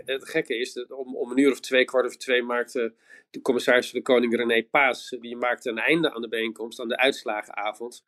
het 0.04 0.28
gekke 0.28 0.56
is, 0.56 0.86
om, 0.86 1.16
om 1.16 1.30
een 1.30 1.38
uur 1.38 1.50
of 1.50 1.60
twee, 1.60 1.84
kwart 1.84 2.04
over 2.04 2.18
twee, 2.18 2.42
maakte 2.42 2.94
de 3.30 3.40
commissaris 3.40 3.90
van 3.90 3.98
de 3.98 4.04
Koning 4.04 4.36
René 4.36 4.64
Paas, 4.64 5.16
die 5.20 5.36
maakte 5.36 5.70
een 5.70 5.78
einde 5.78 6.14
aan 6.14 6.20
de 6.20 6.28
bijeenkomst, 6.28 6.80
aan 6.80 6.88
de 6.88 6.96
uitslagenavond. 6.96 8.04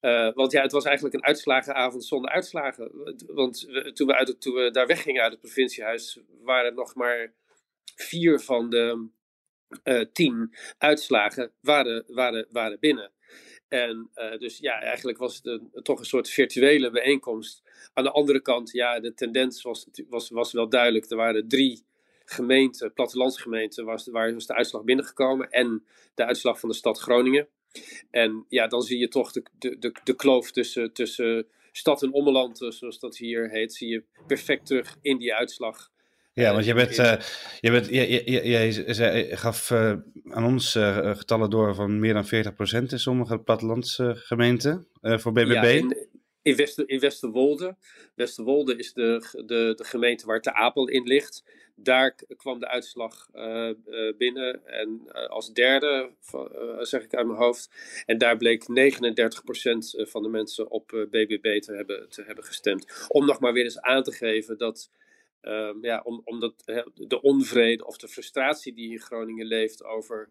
Uh, 0.00 0.32
want 0.32 0.52
ja, 0.52 0.62
het 0.62 0.72
was 0.72 0.84
eigenlijk 0.84 1.14
een 1.14 1.24
uitslagenavond 1.24 2.04
zonder 2.04 2.30
uitslagen. 2.30 2.90
Want 3.26 3.68
toen, 3.94 4.06
we 4.06 4.14
uit 4.14 4.40
toen 4.40 4.54
we 4.54 4.70
daar 4.70 4.86
weggingen 4.86 5.22
uit 5.22 5.32
het 5.32 5.40
provinciehuis, 5.40 6.20
waren 6.42 6.70
er 6.70 6.76
nog 6.76 6.94
maar 6.94 7.32
vier 7.96 8.40
van 8.40 8.70
de 8.70 9.08
tien 10.12 10.54
uitslagen 10.78 11.52
waren, 11.60 12.04
waren, 12.06 12.46
waren 12.50 12.78
binnen. 12.80 13.10
En 13.72 14.10
uh, 14.14 14.38
dus 14.38 14.58
ja, 14.58 14.80
eigenlijk 14.80 15.18
was 15.18 15.36
het 15.36 15.46
een, 15.46 15.70
toch 15.82 15.98
een 15.98 16.04
soort 16.04 16.28
virtuele 16.28 16.90
bijeenkomst. 16.90 17.62
Aan 17.92 18.04
de 18.04 18.10
andere 18.10 18.40
kant, 18.40 18.70
ja, 18.70 19.00
de 19.00 19.14
tendens 19.14 19.62
was, 19.62 19.86
was, 20.08 20.30
was 20.30 20.52
wel 20.52 20.68
duidelijk. 20.68 21.10
Er 21.10 21.16
waren 21.16 21.48
drie 21.48 21.84
gemeenten, 22.24 22.92
plattelandsgemeenten, 22.92 23.84
was, 23.84 24.06
waar 24.06 24.34
was 24.34 24.46
de 24.46 24.54
uitslag 24.54 24.84
binnengekomen. 24.84 25.50
En 25.50 25.84
de 26.14 26.24
uitslag 26.24 26.60
van 26.60 26.68
de 26.68 26.74
stad 26.74 26.98
Groningen. 26.98 27.48
En 28.10 28.44
ja, 28.48 28.66
dan 28.66 28.82
zie 28.82 28.98
je 28.98 29.08
toch 29.08 29.32
de, 29.32 29.42
de, 29.58 29.78
de, 29.78 29.94
de 30.04 30.16
kloof 30.16 30.50
tussen, 30.50 30.92
tussen 30.92 31.46
stad 31.70 32.02
en 32.02 32.12
ommeland, 32.12 32.62
eh, 32.62 32.70
zoals 32.70 32.98
dat 32.98 33.16
hier 33.16 33.50
heet, 33.50 33.74
zie 33.74 33.88
je 33.88 34.04
perfect 34.26 34.66
terug 34.66 34.98
in 35.02 35.18
die 35.18 35.34
uitslag. 35.34 35.91
Ja, 36.34 36.46
eh, 36.46 36.52
want 36.52 36.64
je 36.64 36.74
bent, 36.74 36.98
uh, 36.98 37.14
je 37.60 37.70
bent, 37.70 37.88
jij, 37.88 38.24
jij, 38.24 38.70
jij 38.70 39.36
gaf 39.36 39.70
uh, 39.70 39.94
aan 40.30 40.44
ons 40.44 40.76
uh, 40.76 41.16
getallen 41.16 41.50
door 41.50 41.74
van 41.74 42.00
meer 42.00 42.14
dan 42.14 42.26
40% 42.26 42.28
in 42.90 42.98
sommige 42.98 43.38
plattelandsgemeenten 43.38 44.86
voor 45.00 45.32
BBB. 45.32 45.52
Ja, 45.52 45.62
in, 45.62 46.08
in, 46.42 46.56
Wester, 46.56 46.88
in 46.88 47.00
Westerwolde. 47.00 47.76
Westerwolde 48.14 48.76
is 48.76 48.92
de, 48.92 49.42
de, 49.46 49.72
de 49.76 49.84
gemeente 49.84 50.26
waar 50.26 50.40
de 50.40 50.54
Apel 50.54 50.88
in 50.88 51.02
ligt. 51.02 51.44
Daar 51.76 52.14
kwam 52.36 52.58
de 52.58 52.68
uitslag 52.68 53.28
binnen. 54.18 54.66
En 54.66 55.00
als 55.28 55.52
derde, 55.52 56.10
zeg 56.80 57.02
ik 57.02 57.14
uit 57.14 57.26
mijn 57.26 57.38
hoofd. 57.38 57.70
En 58.06 58.18
daar 58.18 58.36
bleek 58.36 58.62
39% 58.62 58.66
van 60.10 60.22
de 60.22 60.28
mensen 60.28 60.70
op 60.70 61.06
BBB 61.10 61.60
te 61.60 61.72
hebben, 61.72 62.08
te 62.08 62.22
hebben 62.22 62.44
gestemd. 62.44 63.06
Om 63.08 63.26
nog 63.26 63.40
maar 63.40 63.52
weer 63.52 63.64
eens 63.64 63.80
aan 63.80 64.02
te 64.02 64.12
geven 64.12 64.58
dat. 64.58 64.90
Ja, 65.80 66.00
om, 66.04 66.20
omdat 66.24 66.54
de 66.94 67.20
onvrede 67.20 67.86
of 67.86 67.96
de 67.96 68.08
frustratie 68.08 68.74
die 68.74 68.90
in 68.90 69.00
Groningen 69.00 69.46
leeft 69.46 69.84
over 69.84 70.28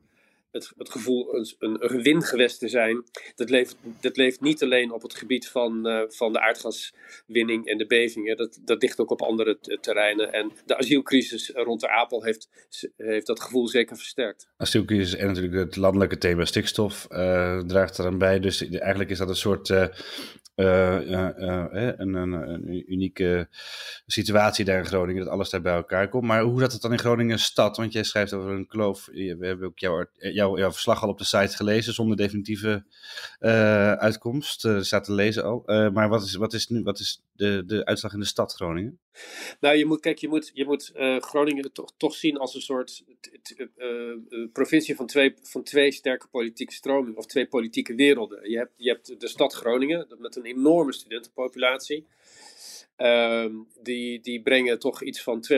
het, 0.51 0.71
het 0.77 0.89
gevoel 0.89 1.35
een, 1.35 1.55
een, 1.59 2.01
wingewest 2.01 2.59
te 2.59 2.67
zijn, 2.67 3.03
dat 3.35 3.49
leeft, 3.49 3.75
dat 3.99 4.17
leeft 4.17 4.41
niet 4.41 4.63
alleen 4.63 4.91
op 4.91 5.01
het 5.01 5.15
gebied 5.15 5.47
van, 5.47 5.87
uh, 5.87 6.01
van 6.07 6.33
de 6.33 6.41
aardgaswinning 6.41 7.65
en 7.65 7.77
de 7.77 7.85
bevingen. 7.85 8.37
Dat, 8.37 8.59
dat 8.65 8.81
ligt 8.81 8.99
ook 8.99 9.11
op 9.11 9.21
andere 9.21 9.59
terreinen. 9.81 10.33
En 10.33 10.51
de 10.65 10.77
asielcrisis 10.77 11.49
rond 11.49 11.81
de 11.81 11.89
Apel 11.89 12.23
heeft, 12.23 12.49
heeft 12.97 13.27
dat 13.27 13.41
gevoel 13.41 13.67
zeker 13.67 13.97
versterkt. 13.97 14.47
Asielcrisis 14.57 15.15
en 15.15 15.27
natuurlijk 15.27 15.53
het 15.53 15.75
landelijke 15.75 16.17
thema 16.17 16.45
stikstof 16.45 17.07
uh, 17.11 17.59
draagt 17.59 17.99
eraan 17.99 18.17
bij. 18.17 18.39
Dus 18.39 18.69
eigenlijk 18.69 19.09
is 19.09 19.17
dat 19.17 19.29
een 19.29 19.35
soort 19.35 19.69
uh, 19.69 19.87
uh, 20.55 20.99
een, 21.01 22.13
een, 22.13 22.31
een, 22.31 22.91
unieke 22.91 23.47
situatie 24.05 24.65
daar 24.65 24.77
in 24.77 24.85
Groningen, 24.85 25.23
dat 25.23 25.33
alles 25.33 25.49
daar 25.49 25.61
bij 25.61 25.73
elkaar 25.73 26.09
komt. 26.09 26.23
Maar 26.23 26.43
hoe 26.43 26.59
zat 26.59 26.71
het 26.71 26.81
dan 26.81 26.91
in 26.91 26.99
Groningen 26.99 27.39
stad? 27.39 27.77
Want 27.77 27.93
jij 27.93 28.03
schrijft 28.03 28.33
over 28.33 28.51
een 28.51 28.67
kloof. 28.67 29.05
We 29.05 29.37
hebben 29.39 29.67
ook 29.67 29.79
jouw, 29.79 30.05
jouw, 30.13 30.57
jouw 30.57 30.71
verslag 30.71 31.03
al 31.03 31.09
op 31.09 31.17
de 31.17 31.23
site 31.23 31.55
gelezen, 31.55 31.93
zonder 31.93 32.17
definitieve 32.17 32.83
uitkomst. 33.97 34.65
Er 34.65 34.85
staat 34.85 35.03
te 35.03 35.13
lezen 35.13 35.43
al. 35.43 35.63
maar 35.93 36.09
wat 36.09 36.23
is, 36.23 36.35
wat 36.35 36.53
is 36.53 36.67
nu 36.67 36.83
wat 36.83 36.99
is 36.99 37.21
de, 37.33 37.63
de 37.65 37.85
uitslag 37.85 38.13
in 38.13 38.19
de 38.19 38.25
stad 38.25 38.53
Groningen? 38.53 38.99
Nou, 39.59 39.75
je 39.77 39.85
moet, 39.85 39.99
kijk, 39.99 40.17
je 40.17 40.27
moet, 40.27 40.51
je 40.53 40.65
moet 40.65 40.91
Groningen 41.19 41.73
toch, 41.73 41.93
toch 41.97 42.15
zien 42.15 42.37
als 42.37 42.55
een 42.55 42.61
soort 42.61 43.03
provincie 44.53 44.95
van 44.95 45.05
twee, 45.05 45.33
van 45.41 45.63
twee 45.63 45.91
sterke 45.91 46.27
politieke 46.27 46.73
stromingen, 46.73 47.17
of 47.17 47.25
twee 47.25 47.47
politieke 47.47 47.95
werelden. 47.95 48.49
Je 48.49 48.57
hebt, 48.57 48.73
je 48.75 48.89
hebt 48.89 49.19
de 49.19 49.27
stad 49.27 49.53
Groningen, 49.53 50.07
met 50.19 50.35
een 50.35 50.40
enorme 50.45 50.93
studentenpopulatie. 50.93 52.07
Uh, 52.97 53.45
die, 53.81 54.19
die 54.21 54.41
brengen 54.41 54.79
toch 54.79 55.03
iets 55.03 55.21
van 55.21 55.45
200.000 55.53 55.57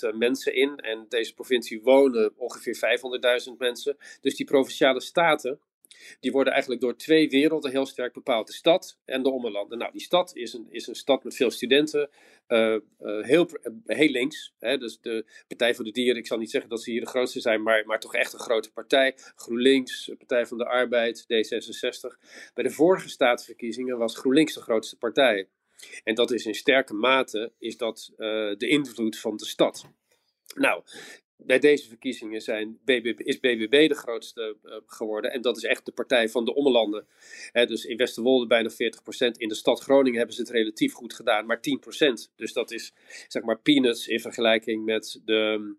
uh, 0.00 0.12
mensen 0.12 0.54
in. 0.54 0.76
En 0.76 1.06
deze 1.08 1.34
provincie 1.34 1.82
wonen 1.82 2.32
ongeveer 2.36 3.00
500.000 3.48 3.56
mensen. 3.58 3.96
Dus 4.20 4.36
die 4.36 4.46
provinciale 4.46 5.00
staten, 5.00 5.60
die 6.20 6.32
worden 6.32 6.52
eigenlijk 6.52 6.82
door 6.82 6.96
twee 6.96 7.28
werelden 7.28 7.70
heel 7.70 7.86
sterk 7.86 8.12
bepaald. 8.12 8.46
De 8.46 8.52
stad 8.52 8.98
en 9.04 9.22
de 9.22 9.30
ommelanden. 9.30 9.78
Nou, 9.78 9.92
die 9.92 10.00
stad 10.00 10.36
is 10.36 10.52
een, 10.52 10.66
is 10.70 10.86
een 10.86 10.94
stad 10.94 11.24
met 11.24 11.36
veel 11.36 11.50
studenten. 11.50 12.10
Uh, 12.48 12.76
uh, 13.00 13.24
heel, 13.24 13.48
heel 13.84 14.08
links. 14.08 14.54
Hè? 14.58 14.78
Dus 14.78 15.00
de 15.00 15.24
Partij 15.48 15.74
voor 15.74 15.84
de 15.84 15.90
Dieren, 15.90 16.16
ik 16.16 16.26
zal 16.26 16.38
niet 16.38 16.50
zeggen 16.50 16.70
dat 16.70 16.82
ze 16.82 16.90
hier 16.90 17.00
de 17.00 17.06
grootste 17.06 17.40
zijn, 17.40 17.62
maar, 17.62 17.86
maar 17.86 18.00
toch 18.00 18.14
echt 18.14 18.32
een 18.32 18.38
grote 18.38 18.72
partij. 18.72 19.14
GroenLinks, 19.34 20.10
Partij 20.18 20.46
van 20.46 20.58
de 20.58 20.66
Arbeid, 20.66 21.22
D66. 21.22 22.18
Bij 22.54 22.64
de 22.64 22.70
vorige 22.70 23.08
staatsverkiezingen 23.08 23.98
was 23.98 24.16
GroenLinks 24.16 24.54
de 24.54 24.60
grootste 24.60 24.98
partij. 24.98 25.48
En 26.04 26.14
dat 26.14 26.30
is 26.30 26.46
in 26.46 26.54
sterke 26.54 26.94
mate 26.94 27.52
is 27.58 27.76
dat, 27.76 28.12
de 28.16 28.68
invloed 28.68 29.18
van 29.18 29.36
de 29.36 29.44
stad. 29.44 29.86
Nou, 30.54 30.82
bij 31.36 31.58
deze 31.58 31.88
verkiezingen 31.88 32.40
zijn 32.40 32.78
is 33.16 33.40
BBB 33.40 33.88
de 33.88 33.94
grootste 33.94 34.56
uh, 34.64 34.74
geworden. 34.86 35.32
En 35.32 35.40
dat 35.40 35.56
is 35.56 35.64
echt 35.64 35.84
de 35.84 35.92
partij 35.92 36.28
van 36.28 36.44
de 36.44 36.54
ommelanden. 36.54 37.06
Dus 37.52 37.84
in 37.84 37.96
Westerwolde 37.96 38.46
bijna 38.46 38.70
40%. 38.70 38.74
In 39.36 39.48
de 39.48 39.54
stad 39.54 39.80
Groningen 39.80 40.18
hebben 40.18 40.34
ze 40.36 40.42
het 40.42 40.50
relatief 40.50 40.92
goed 40.92 41.14
gedaan, 41.14 41.46
maar 41.46 41.60
10%. 41.60 42.32
Dus 42.36 42.52
dat 42.52 42.70
is 42.70 42.92
zeg 43.28 43.42
maar 43.42 43.60
peanuts 43.60 44.08
in 44.08 44.20
vergelijking 44.20 44.84
met 44.84 45.20
de, 45.24 45.74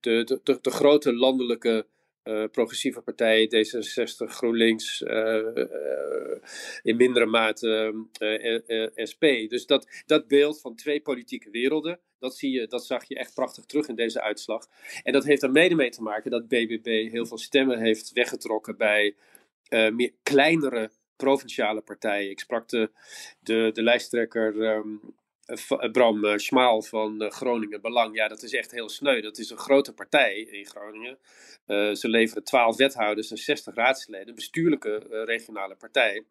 de, 0.00 0.24
de, 0.24 0.40
de, 0.42 0.58
de 0.60 0.70
grote 0.70 1.14
landelijke 1.14 1.86
uh, 2.28 2.44
progressieve 2.50 3.00
partijen, 3.00 3.48
D66, 3.48 4.30
GroenLinks, 4.30 5.00
uh, 5.00 5.10
uh, 5.54 6.36
in 6.82 6.96
mindere 6.96 7.26
mate 7.26 7.94
SP. 9.10 9.24
Dus 9.48 9.66
dat, 9.66 10.02
dat 10.06 10.28
beeld 10.28 10.60
van 10.60 10.74
twee 10.74 11.00
politieke 11.00 11.50
werelden, 11.50 12.00
dat, 12.18 12.36
zie 12.36 12.50
je, 12.50 12.66
dat 12.66 12.86
zag 12.86 13.04
je 13.04 13.18
echt 13.18 13.34
prachtig 13.34 13.64
terug 13.64 13.88
in 13.88 13.94
deze 13.94 14.22
uitslag. 14.22 14.66
En 15.02 15.12
dat 15.12 15.24
heeft 15.24 15.42
er 15.42 15.50
mede 15.50 15.74
mee 15.74 15.90
te 15.90 16.02
maken 16.02 16.30
dat 16.30 16.48
BBB 16.48 17.10
heel 17.10 17.26
veel 17.26 17.38
stemmen 17.38 17.78
heeft 17.78 18.12
weggetrokken 18.12 18.76
bij 18.76 19.16
meer 19.68 20.12
kleinere 20.22 20.90
provinciale 21.16 21.80
partijen. 21.80 22.30
Ik 22.30 22.40
sprak 22.40 22.68
de, 22.68 22.90
de, 23.40 23.70
de 23.72 23.82
lijsttrekker 23.82 24.74
um, 24.76 25.00
Bram 25.92 26.24
uh, 26.24 26.36
Schmaal 26.36 26.82
van 26.82 27.22
uh, 27.22 27.30
Groningen 27.30 27.80
Belang. 27.80 28.14
Ja, 28.14 28.28
dat 28.28 28.42
is 28.42 28.52
echt 28.52 28.70
heel 28.70 28.88
sneu. 28.88 29.20
Dat 29.20 29.38
is 29.38 29.50
een 29.50 29.58
grote 29.58 29.94
partij 29.94 30.40
in 30.40 30.66
Groningen. 30.66 31.18
Ze 31.96 32.08
leveren 32.08 32.44
12 32.44 32.76
wethouders 32.76 33.30
en 33.30 33.36
60 33.36 33.74
raadsleden. 33.74 34.28
Een 34.28 34.34
bestuurlijke 34.34 35.24
regionale 35.24 35.74
partij. 35.74 36.24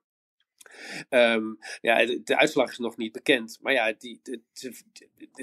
Ehm, 1.10 1.53
ja, 1.82 2.06
de, 2.06 2.38
uitslag 2.38 2.71
is 2.71 2.77
nog 2.77 2.97
niet 2.97 3.12
bekend. 3.12 3.58
Maar 3.62 3.73
ja, 3.73 3.93
die, 3.97 4.21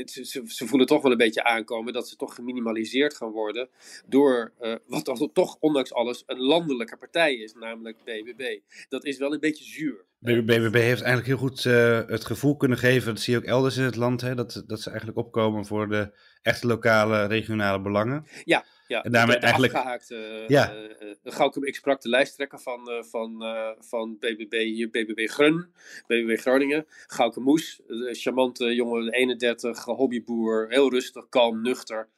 ze, 0.04 0.66
voelen 0.66 0.86
toch 0.86 1.02
wel 1.02 1.10
een 1.10 1.16
beetje 1.16 1.44
aankomen 1.44 1.92
dat 1.92 2.08
ze 2.08 2.16
toch 2.16 2.34
geminimaliseerd 2.34 3.14
gaan 3.14 3.30
worden. 3.30 3.68
Door 4.06 4.52
wat 4.86 5.30
toch, 5.32 5.56
ondanks 5.60 5.92
alles, 5.92 6.22
een 6.26 6.40
landelijke 6.40 6.96
partij 6.96 7.34
is, 7.34 7.54
namelijk 7.54 8.04
BBB. 8.04 8.58
Dat 8.88 9.04
is 9.04 9.18
wel 9.18 9.32
een 9.32 9.40
beetje 9.40 9.64
zuur. 9.64 10.04
BBB 10.24 10.74
heeft 10.74 11.02
eigenlijk 11.02 11.26
heel 11.26 11.36
goed 11.36 11.64
uh, 11.64 12.00
het 12.06 12.24
gevoel 12.24 12.56
kunnen 12.56 12.78
geven, 12.78 13.14
dat 13.14 13.22
zie 13.22 13.32
je 13.32 13.38
ook 13.38 13.44
elders 13.44 13.76
in 13.76 13.84
het 13.84 13.96
land, 13.96 14.20
hè, 14.20 14.34
dat, 14.34 14.64
dat 14.66 14.80
ze 14.80 14.88
eigenlijk 14.88 15.18
opkomen 15.18 15.66
voor 15.66 15.88
de 15.88 16.12
echte 16.42 16.66
lokale, 16.66 17.26
regionale 17.26 17.80
belangen. 17.80 18.26
Ja, 18.44 18.64
ja, 18.86 19.02
en 19.02 19.12
daarmee 19.12 19.36
eigenlijk. 19.36 19.72
Afgehaakt, 19.72 20.10
uh, 20.10 20.48
ja. 20.48 20.74
Uh, 20.74 21.66
ik 21.66 21.74
sprak 21.74 22.00
de 22.00 22.08
lijsttrekker 22.08 22.58
van, 22.58 22.90
uh, 22.90 23.02
van, 23.02 23.44
van 23.78 24.18
BBB 24.18 24.52
hier, 24.52 24.90
BBB 24.90 25.28
Grun, 25.28 25.66
BBB 26.06 26.38
Groningen. 26.40 26.86
Gauke 27.06 27.40
Moes, 27.40 27.80
charmante 28.12 28.74
jongen, 28.74 29.12
31, 29.12 29.84
hobbyboer, 29.84 30.66
heel 30.68 30.90
rustig, 30.90 31.28
kalm, 31.28 31.62
nuchter. 31.62 32.08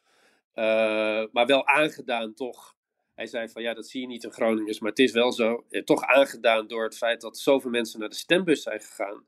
maar 1.32 1.46
wel 1.46 1.66
aangedaan 1.66 2.34
toch. 2.34 2.75
Hij 3.16 3.26
zei 3.26 3.48
van 3.48 3.62
ja, 3.62 3.74
dat 3.74 3.86
zie 3.86 4.00
je 4.00 4.06
niet 4.06 4.24
in 4.24 4.32
Groningen, 4.32 4.76
maar 4.80 4.90
het 4.90 4.98
is 4.98 5.12
wel 5.12 5.32
zo. 5.32 5.64
toch 5.84 6.02
aangedaan 6.02 6.66
door 6.66 6.84
het 6.84 6.96
feit 6.96 7.20
dat 7.20 7.38
zoveel 7.38 7.70
mensen 7.70 8.00
naar 8.00 8.08
de 8.08 8.14
stembus 8.14 8.62
zijn 8.62 8.80
gegaan. 8.80 9.24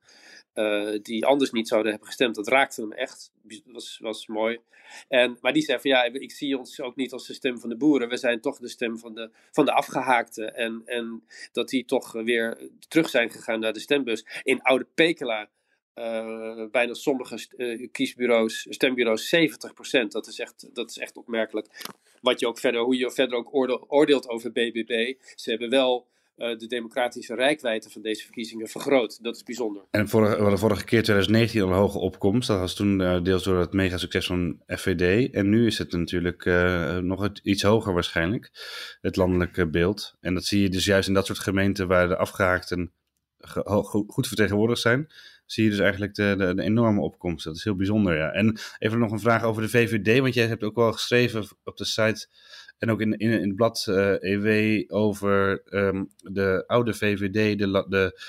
Uh, 0.54 0.98
die 1.02 1.26
anders 1.26 1.50
niet 1.50 1.68
zouden 1.68 1.90
hebben 1.90 2.08
gestemd. 2.08 2.34
Dat 2.34 2.48
raakte 2.48 2.80
hem 2.80 2.92
echt. 2.92 3.32
Was, 3.64 3.98
was 4.02 4.26
mooi. 4.26 4.60
En, 5.08 5.38
maar 5.40 5.52
die 5.52 5.62
zei 5.62 5.80
van 5.80 5.90
ja, 5.90 6.04
ik 6.04 6.32
zie 6.32 6.58
ons 6.58 6.80
ook 6.80 6.96
niet 6.96 7.12
als 7.12 7.26
de 7.26 7.34
stem 7.34 7.58
van 7.58 7.68
de 7.68 7.76
boeren. 7.76 8.08
We 8.08 8.16
zijn 8.16 8.40
toch 8.40 8.58
de 8.58 8.68
stem 8.68 8.98
van 8.98 9.14
de, 9.14 9.30
van 9.50 9.64
de 9.64 9.72
afgehaakten. 9.72 10.54
En, 10.54 10.82
en 10.84 11.24
dat 11.52 11.68
die 11.68 11.84
toch 11.84 12.12
weer 12.12 12.70
terug 12.88 13.08
zijn 13.08 13.30
gegaan 13.30 13.60
naar 13.60 13.72
de 13.72 13.80
stembus. 13.80 14.26
In 14.42 14.62
Oude 14.62 14.86
Pekela, 14.94 15.48
uh, 15.98 16.70
bijna 16.70 16.94
sommige 16.94 17.46
uh, 17.56 17.88
kiesbureaus, 17.92 18.66
stembureaus 18.70 19.34
70%. 19.36 19.38
Dat 20.08 20.26
is, 20.26 20.38
echt, 20.38 20.68
dat 20.72 20.90
is 20.90 20.98
echt 20.98 21.16
opmerkelijk. 21.16 21.86
Wat 22.20 22.40
je 22.40 22.46
ook 22.46 22.58
verder, 22.58 22.80
hoe 22.80 22.96
je 22.96 23.10
verder 23.10 23.38
ook 23.38 23.54
oordeelt 23.88 24.28
over 24.28 24.52
BBB. 24.52 25.14
Ze 25.34 25.50
hebben 25.50 25.70
wel 25.70 26.06
eh, 26.36 26.58
de 26.58 26.66
democratische 26.66 27.34
rijkwijde 27.34 27.90
van 27.90 28.02
deze 28.02 28.24
verkiezingen 28.24 28.68
vergroot. 28.68 29.22
Dat 29.22 29.36
is 29.36 29.42
bijzonder. 29.42 29.82
En 29.90 30.08
vorige, 30.08 30.44
we 30.44 30.56
vorige 30.56 30.84
keer 30.84 31.02
2019 31.02 31.62
al 31.62 31.68
een 31.68 31.74
hoge 31.74 31.98
opkomst. 31.98 32.48
Dat 32.48 32.58
was 32.58 32.74
toen 32.74 33.22
deels 33.22 33.44
door 33.44 33.58
het 33.58 33.72
mega 33.72 33.96
succes 33.96 34.26
van 34.26 34.62
FVD. 34.66 35.30
En 35.34 35.48
nu 35.48 35.66
is 35.66 35.78
het 35.78 35.92
natuurlijk 35.92 36.44
nog 37.02 37.28
iets 37.42 37.62
hoger 37.62 37.92
waarschijnlijk, 37.92 38.50
het 39.00 39.16
landelijke 39.16 39.68
beeld. 39.68 40.16
En 40.20 40.34
dat 40.34 40.44
zie 40.44 40.62
je 40.62 40.68
dus 40.68 40.84
juist 40.84 41.08
in 41.08 41.14
dat 41.14 41.26
soort 41.26 41.38
gemeenten 41.38 41.88
waar 41.88 42.08
de 42.08 42.16
afgehaakten 42.16 42.92
goed 44.06 44.26
vertegenwoordigd 44.26 44.80
zijn. 44.80 45.08
Zie 45.48 45.64
je 45.64 45.70
dus 45.70 45.78
eigenlijk 45.78 46.14
de, 46.14 46.34
de, 46.38 46.54
de, 46.54 46.62
enorme 46.62 47.00
opkomst. 47.00 47.44
Dat 47.44 47.56
is 47.56 47.64
heel 47.64 47.76
bijzonder, 47.76 48.16
ja. 48.16 48.32
En 48.32 48.58
even 48.78 48.98
nog 48.98 49.12
een 49.12 49.20
vraag 49.20 49.42
over 49.42 49.62
de 49.62 49.68
VVD. 49.68 50.20
Want 50.20 50.34
jij 50.34 50.46
hebt 50.46 50.62
ook 50.62 50.74
wel 50.74 50.92
geschreven 50.92 51.46
op 51.64 51.76
de 51.76 51.84
site 51.84 52.28
en 52.78 52.90
ook 52.90 53.00
in, 53.00 53.12
in, 53.18 53.30
in 53.30 53.46
het 53.46 53.56
blad 53.56 53.84
EW 54.20 54.46
eh, 54.46 54.76
e 54.76 54.84
over 54.88 55.62
ehm, 55.64 56.04
de 56.16 56.64
oude 56.66 56.94
VVD, 56.94 57.58
de, 57.58 57.84
de, 57.88 58.20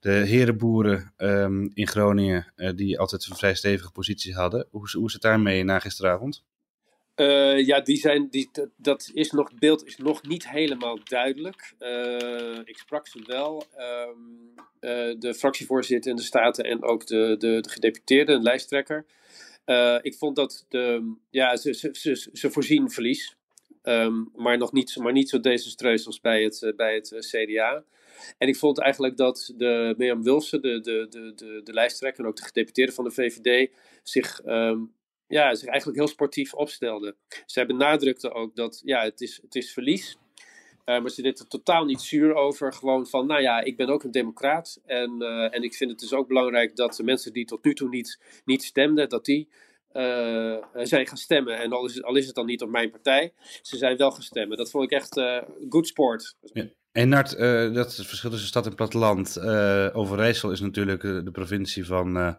de 0.00 0.10
herenboeren 0.10 1.12
um, 1.16 1.70
in 1.74 1.88
Groningen, 1.88 2.52
uh, 2.56 2.70
die 2.74 2.98
altijd 2.98 3.26
een 3.26 3.36
vrij 3.36 3.54
stevige 3.54 3.90
positie 3.90 4.34
hadden. 4.34 4.66
Hoe, 4.70 4.88
hoe 4.92 5.06
is 5.06 5.12
het 5.12 5.22
daarmee 5.22 5.64
na 5.64 5.78
gisteravond? 5.78 6.44
Uh, 7.16 7.66
ja, 7.66 7.80
die 7.80 7.96
zijn, 7.96 8.28
die, 8.30 8.50
dat 8.76 9.10
is 9.12 9.30
nog, 9.30 9.50
het 9.50 9.58
beeld 9.58 9.86
is 9.86 9.96
nog 9.96 10.22
niet 10.22 10.48
helemaal 10.48 10.98
duidelijk. 11.04 11.74
Uh, 11.80 12.58
ik 12.64 12.78
sprak 12.78 13.06
ze 13.06 13.22
wel, 13.26 13.64
um, 13.78 14.54
uh, 14.80 15.14
de 15.18 15.34
fractievoorzitter 15.34 16.10
in 16.10 16.16
de 16.16 16.22
Staten 16.22 16.64
en 16.64 16.82
ook 16.82 17.06
de, 17.06 17.34
de, 17.38 17.60
de 17.60 17.68
gedeputeerde, 17.68 18.32
een 18.32 18.42
lijsttrekker. 18.42 19.04
ik 20.02 20.14
vond 20.14 20.36
dat 20.36 20.66
de, 20.68 21.14
ja, 21.30 21.56
ze, 21.56 21.72
ze, 21.72 21.88
ze, 21.92 22.28
ze 22.32 22.50
voorzien 22.50 22.90
verlies. 22.90 23.36
Um, 23.82 24.30
maar 24.34 24.58
nog 24.58 24.72
niet, 24.72 24.96
maar 24.96 25.12
niet 25.12 25.28
zo 25.28 25.40
desastreus 25.40 26.06
als 26.06 26.20
bij 26.20 26.42
het, 26.42 26.72
bij 26.76 26.94
het 26.94 27.16
CDA. 27.18 27.84
En 28.38 28.48
ik 28.48 28.56
vond 28.56 28.78
eigenlijk 28.78 29.16
dat 29.16 29.52
de 29.56 29.94
Mirjam 29.96 30.22
Wilson, 30.22 30.60
de, 30.60 30.80
de, 30.80 31.06
de, 31.10 31.32
de, 31.34 31.60
de 31.64 31.72
lijsttrekker 31.72 32.22
en 32.22 32.28
ook 32.28 32.36
de 32.36 32.44
gedeputeerde 32.44 32.92
van 32.92 33.04
de 33.04 33.10
VVD, 33.10 33.70
zich, 34.02 34.46
um, 34.46 34.92
ja, 35.26 35.54
zich 35.54 35.68
eigenlijk 35.68 35.98
heel 35.98 36.08
sportief 36.08 36.54
opstelde. 36.54 37.16
Zij 37.46 37.66
benadrukte 37.66 38.32
ook 38.32 38.56
dat 38.56 38.80
ja, 38.84 39.02
het, 39.02 39.20
is, 39.20 39.38
het 39.42 39.54
is 39.54 39.72
verlies. 39.72 40.16
Uh, 40.86 41.00
maar 41.00 41.10
ze 41.10 41.22
deed 41.22 41.38
er 41.38 41.48
totaal 41.48 41.84
niet 41.84 42.00
zuur 42.00 42.34
over. 42.34 42.72
Gewoon 42.72 43.06
van, 43.06 43.26
nou 43.26 43.42
ja, 43.42 43.60
ik 43.60 43.76
ben 43.76 43.88
ook 43.88 44.02
een 44.02 44.10
democraat. 44.10 44.80
En, 44.86 45.22
en 45.50 45.62
ik 45.62 45.74
vind 45.74 45.90
het 45.90 46.00
dus 46.00 46.12
ook 46.12 46.28
belangrijk 46.28 46.76
dat 46.76 46.96
de 46.96 47.02
mensen 47.02 47.32
die 47.32 47.44
tot 47.44 47.64
nu 47.64 47.74
toe 47.74 47.88
niet, 47.88 48.20
niet 48.44 48.62
stemden, 48.62 49.08
dat 49.08 49.24
die 49.24 49.48
uh, 49.92 50.56
zijn 50.72 51.06
gaan 51.06 51.16
stemmen. 51.16 51.58
En 51.58 51.72
al 51.72 51.84
is, 51.84 51.94
het, 51.94 52.04
al 52.04 52.16
is 52.16 52.26
het 52.26 52.34
dan 52.34 52.46
niet 52.46 52.62
op 52.62 52.68
mijn 52.68 52.90
partij, 52.90 53.32
ze 53.62 53.76
zijn 53.76 53.96
wel 53.96 54.10
gaan 54.10 54.22
stemmen. 54.22 54.56
Dat 54.56 54.70
vond 54.70 54.84
ik 54.84 54.90
echt 54.90 55.20
good 55.68 55.86
sport. 55.86 56.36
Ja. 56.40 56.64
En 56.92 57.08
Nart, 57.08 57.38
dat 57.74 57.86
is 57.86 58.06
verschil 58.06 58.30
tussen 58.30 58.48
stad 58.48 58.66
en 58.66 58.74
platteland. 58.74 59.40
Overijssel 59.94 60.50
is 60.50 60.60
natuurlijk 60.60 61.02
de 61.02 61.30
provincie 61.32 61.86
van 61.86 62.36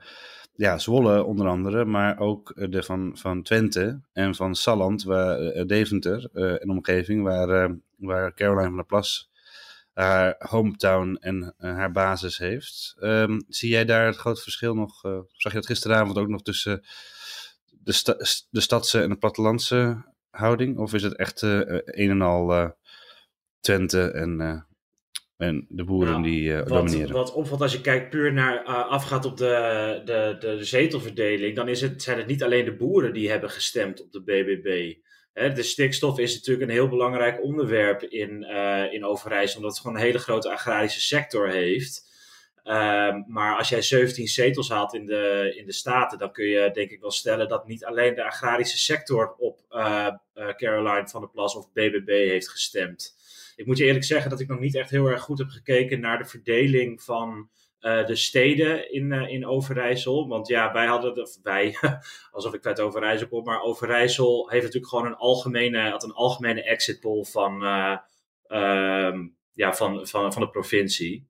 ja, 0.55 0.77
Zwolle 0.77 1.23
onder 1.23 1.47
andere, 1.47 1.85
maar 1.85 2.19
ook 2.19 2.53
de 2.69 2.83
van, 2.83 3.11
van 3.17 3.43
Twente 3.43 4.01
en 4.13 4.35
van 4.35 4.55
Salland, 4.55 5.03
waar, 5.03 5.65
Deventer 5.65 6.29
en 6.33 6.69
omgeving, 6.69 7.23
waar, 7.23 7.77
waar 7.97 8.33
Caroline 8.33 8.67
van 8.67 8.75
der 8.75 8.85
Plas 8.85 9.29
haar 9.93 10.35
hometown 10.37 11.17
en 11.19 11.53
haar 11.57 11.91
basis 11.91 12.37
heeft. 12.37 12.95
Um, 12.99 13.43
zie 13.47 13.69
jij 13.69 13.85
daar 13.85 14.05
het 14.05 14.15
grote 14.15 14.41
verschil 14.41 14.75
nog? 14.75 15.01
zag 15.27 15.51
je 15.51 15.57
dat 15.57 15.65
gisteravond 15.65 16.17
ook 16.17 16.27
nog 16.27 16.41
tussen 16.41 16.83
de, 17.85 18.45
de 18.49 18.61
stadse 18.61 19.01
en 19.01 19.09
de 19.09 19.17
plattelandse 19.17 20.03
houding? 20.29 20.77
Of 20.77 20.93
is 20.93 21.03
het 21.03 21.15
echt 21.15 21.41
uh, 21.41 21.59
een 21.85 22.09
en 22.09 22.21
al 22.21 22.51
uh, 22.51 22.69
Twente 23.59 24.11
en, 24.11 24.41
uh, 24.41 24.61
en 25.37 25.65
de 25.69 25.83
boeren 25.83 26.11
nou, 26.11 26.23
die 26.23 26.55
wat, 26.55 26.67
domineren? 26.67 27.13
Wat 27.13 27.33
opvalt 27.33 27.61
als 27.61 27.71
je 27.71 27.81
kijkt 27.81 28.09
puur 28.09 28.33
naar 28.33 28.63
afgaat 28.63 29.25
op 29.25 29.37
de, 29.37 30.01
de, 30.05 30.35
de, 30.39 30.63
zetelverdeling, 30.63 31.55
dan 31.55 31.67
is 31.67 31.81
het, 31.81 32.01
zijn 32.01 32.17
het 32.17 32.27
niet 32.27 32.43
alleen 32.43 32.65
de 32.65 32.75
boeren 32.75 33.13
die 33.13 33.29
hebben 33.29 33.49
gestemd 33.49 34.01
op 34.01 34.11
de 34.11 34.21
BBB. 34.21 34.95
Hè, 35.33 35.51
de 35.51 35.63
stikstof 35.63 36.19
is 36.19 36.35
natuurlijk 36.35 36.69
een 36.69 36.75
heel 36.75 36.89
belangrijk 36.89 37.43
onderwerp 37.43 38.01
in, 38.01 38.43
in 38.91 39.05
Overijssel, 39.05 39.57
omdat 39.57 39.73
het 39.73 39.81
gewoon 39.81 39.97
een 39.97 40.05
hele 40.05 40.19
grote 40.19 40.51
agrarische 40.51 41.01
sector 41.01 41.49
heeft. 41.49 42.13
Um, 42.67 43.25
maar 43.27 43.57
als 43.57 43.69
jij 43.69 43.81
17 43.81 44.27
zetels 44.27 44.69
haalt 44.69 44.93
in 44.93 45.05
de, 45.05 45.53
in 45.57 45.65
de 45.65 45.73
Staten, 45.73 46.17
dan 46.17 46.31
kun 46.31 46.45
je 46.45 46.71
denk 46.73 46.91
ik 46.91 47.01
wel 47.01 47.11
stellen 47.11 47.47
dat 47.47 47.67
niet 47.67 47.85
alleen 47.85 48.15
de 48.15 48.23
agrarische 48.23 48.77
sector 48.77 49.35
op 49.37 49.59
uh, 49.71 50.07
uh, 50.35 50.49
Caroline 50.55 51.07
van 51.07 51.21
der 51.21 51.29
Plas 51.29 51.55
of 51.55 51.71
BBB 51.73 52.07
heeft 52.07 52.49
gestemd. 52.49 53.15
Ik 53.55 53.65
moet 53.65 53.77
je 53.77 53.85
eerlijk 53.85 54.05
zeggen 54.05 54.29
dat 54.29 54.39
ik 54.39 54.47
nog 54.47 54.59
niet 54.59 54.75
echt 54.75 54.89
heel 54.89 55.07
erg 55.07 55.21
goed 55.21 55.37
heb 55.37 55.49
gekeken 55.49 55.99
naar 55.99 56.17
de 56.17 56.25
verdeling 56.25 57.01
van 57.01 57.49
uh, 57.85 58.05
de 58.05 58.15
steden 58.15 58.91
in, 58.91 59.11
in 59.11 59.45
Overijssel. 59.45 60.27
Want 60.27 60.47
ja, 60.47 60.73
wij 60.73 60.85
hadden, 60.85 61.21
of 61.21 61.37
wij, 61.43 61.77
alsof 62.31 62.53
ik 62.53 62.65
uit 62.65 62.79
Overijssel 62.79 63.27
kom, 63.27 63.43
maar 63.43 63.61
Overijssel 63.61 64.49
heeft 64.49 64.63
natuurlijk 64.63 64.91
gewoon 64.91 65.05
een 65.05 65.15
algemene, 65.15 65.89
had 65.89 66.03
een 66.03 66.13
algemene 66.13 66.63
exit 66.63 66.99
poll 66.99 67.23
van, 67.23 67.53
um, 68.47 69.35
ja, 69.53 69.73
van, 69.73 70.07
van, 70.07 70.33
van 70.33 70.41
de 70.41 70.49
provincie. 70.49 71.27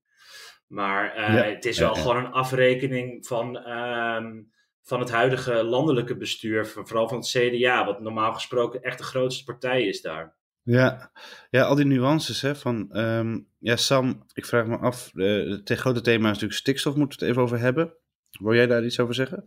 Maar 0.68 1.14
het 1.46 1.66
is 1.66 1.80
wel 1.80 1.96
gewoon 1.96 2.18
een 2.18 2.32
afrekening 2.32 3.28
van, 3.28 3.70
um, 3.70 4.52
van 4.82 5.00
het 5.00 5.12
huidige 5.12 5.64
landelijke 5.64 6.18
bestuur, 6.18 6.68
vooral 6.68 7.08
van 7.08 7.18
het 7.18 7.28
CDA, 7.28 7.86
wat 7.86 8.02
normaal 8.02 8.34
gesproken 8.34 8.82
echt 8.82 8.98
de 8.98 9.04
grootste 9.04 9.44
partij 9.44 9.84
is 9.84 10.02
daar. 10.02 10.36
Ja, 10.66 11.12
ja 11.50 11.64
al 11.64 11.76
die 11.76 11.86
nuances 11.86 12.42
hè, 12.42 12.56
van, 12.56 12.98
um, 12.98 13.48
ja 13.60 13.76
Sam, 13.76 14.24
ik 14.34 14.46
vraag 14.46 14.68
me 14.68 14.78
af, 14.78 15.12
uh, 15.14 15.52
het 15.52 15.72
grote 15.72 16.02
thema 16.02 16.26
is 16.26 16.34
natuurlijk 16.34 16.60
stikstof, 16.60 16.96
moeten 16.96 17.20
we 17.20 17.26
het 17.26 17.34
even 17.34 17.44
over 17.44 17.60
hebben. 17.60 17.94
Wil 18.32 18.54
jij 18.54 18.68
daar 18.68 18.86
iets 18.86 19.00
over 19.00 19.14
zeggen? 19.14 19.46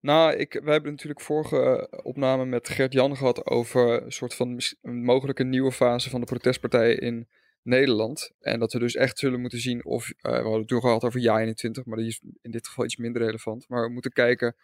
Nou, 0.00 0.34
ik, 0.34 0.60
we 0.64 0.70
hebben 0.70 0.90
natuurlijk 0.90 1.20
vorige 1.20 1.88
opname 2.02 2.44
met 2.44 2.68
Gert-Jan 2.68 3.16
gehad 3.16 3.46
over 3.46 4.02
een 4.02 4.12
soort 4.12 4.34
van 4.34 4.60
mogelijke 4.80 5.44
nieuwe 5.44 5.72
fase 5.72 6.10
van 6.10 6.20
de 6.20 6.26
protestpartij 6.26 6.94
in 6.94 7.28
Nederland. 7.62 8.32
En 8.40 8.58
dat 8.58 8.72
we 8.72 8.78
dus 8.78 8.94
echt 8.94 9.18
zullen 9.18 9.40
moeten 9.40 9.58
zien 9.58 9.84
of, 9.84 10.08
uh, 10.08 10.14
we 10.22 10.30
hadden 10.30 10.58
het 10.58 10.68
toen 10.68 10.80
gehad 10.80 11.04
over 11.04 11.20
ja 11.20 11.38
21, 11.38 11.84
maar 11.84 11.98
die 11.98 12.06
is 12.06 12.20
in 12.42 12.50
dit 12.50 12.66
geval 12.66 12.84
iets 12.84 12.96
minder 12.96 13.22
relevant. 13.22 13.68
Maar 13.68 13.86
we 13.86 13.92
moeten 13.92 14.12
kijken 14.12 14.56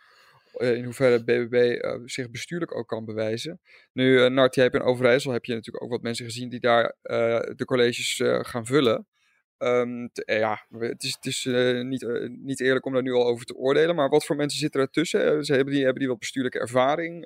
in 0.57 0.85
hoeverre 0.85 1.25
BBB 1.25 1.55
eh, 1.55 1.95
zich 2.05 2.31
bestuurlijk 2.31 2.77
ook 2.77 2.89
kan 2.89 3.05
bewijzen. 3.05 3.61
Nu, 3.93 4.21
uh, 4.21 4.27
Nart, 4.27 4.55
jij 4.55 4.65
hebt 4.65 4.77
in 4.77 4.83
Overijssel 4.83 5.33
heb 5.33 5.45
je 5.45 5.55
natuurlijk 5.55 5.85
ook 5.85 5.91
wat 5.91 6.03
mensen 6.03 6.25
gezien 6.25 6.49
die 6.49 6.61
daar 6.61 6.97
de 7.57 7.65
colleges 7.65 8.23
gaan 8.25 8.67
vullen. 8.67 9.07
Um, 9.59 10.11
ja, 10.13 10.67
het 10.79 11.03
is, 11.03 11.15
het 11.21 11.27
is 11.27 11.45
niet, 11.83 12.29
niet 12.29 12.61
eerlijk 12.61 12.87
om 12.87 12.93
daar 12.93 13.03
nu 13.03 13.13
al 13.13 13.27
over 13.27 13.47
te 13.47 13.57
oordelen, 13.57 13.95
maar 13.95 14.09
wat 14.09 14.25
voor 14.25 14.37
mensen 14.37 14.59
zitten 14.59 14.81
er 14.81 14.91
tussen? 14.91 15.45
Ze 15.45 15.55
hebben, 15.55 15.73
die, 15.73 15.83
hebben 15.83 15.99
die 15.99 16.09
wel 16.09 16.19
bestuurlijke 16.19 16.59
ervaring? 16.59 17.25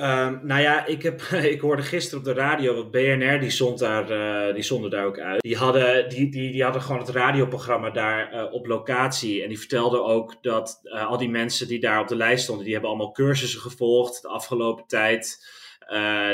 Um, 0.00 0.40
nou 0.42 0.60
ja, 0.60 0.86
ik, 0.86 1.02
heb, 1.02 1.20
ik 1.54 1.60
hoorde 1.60 1.82
gisteren 1.82 2.18
op 2.18 2.24
de 2.24 2.32
radio, 2.32 2.74
wat 2.74 2.90
BNR 2.90 3.40
die 3.40 3.50
zond, 3.50 3.78
daar, 3.78 4.10
uh, 4.48 4.54
die 4.54 4.88
daar 4.88 5.06
ook 5.06 5.18
uit. 5.18 5.40
Die 5.40 5.56
hadden, 5.56 6.08
die, 6.08 6.30
die, 6.30 6.52
die 6.52 6.62
hadden 6.62 6.82
gewoon 6.82 7.00
het 7.00 7.08
radioprogramma 7.08 7.90
daar 7.90 8.34
uh, 8.34 8.52
op 8.52 8.66
locatie. 8.66 9.42
En 9.42 9.48
die 9.48 9.58
vertelden 9.58 10.04
ook 10.04 10.42
dat 10.42 10.80
uh, 10.82 11.06
al 11.06 11.18
die 11.18 11.30
mensen 11.30 11.68
die 11.68 11.80
daar 11.80 12.00
op 12.00 12.08
de 12.08 12.16
lijst 12.16 12.42
stonden, 12.42 12.64
die 12.64 12.72
hebben 12.72 12.90
allemaal 12.90 13.12
cursussen 13.12 13.60
gevolgd 13.60 14.22
de 14.22 14.28
afgelopen 14.28 14.86
tijd. 14.86 15.46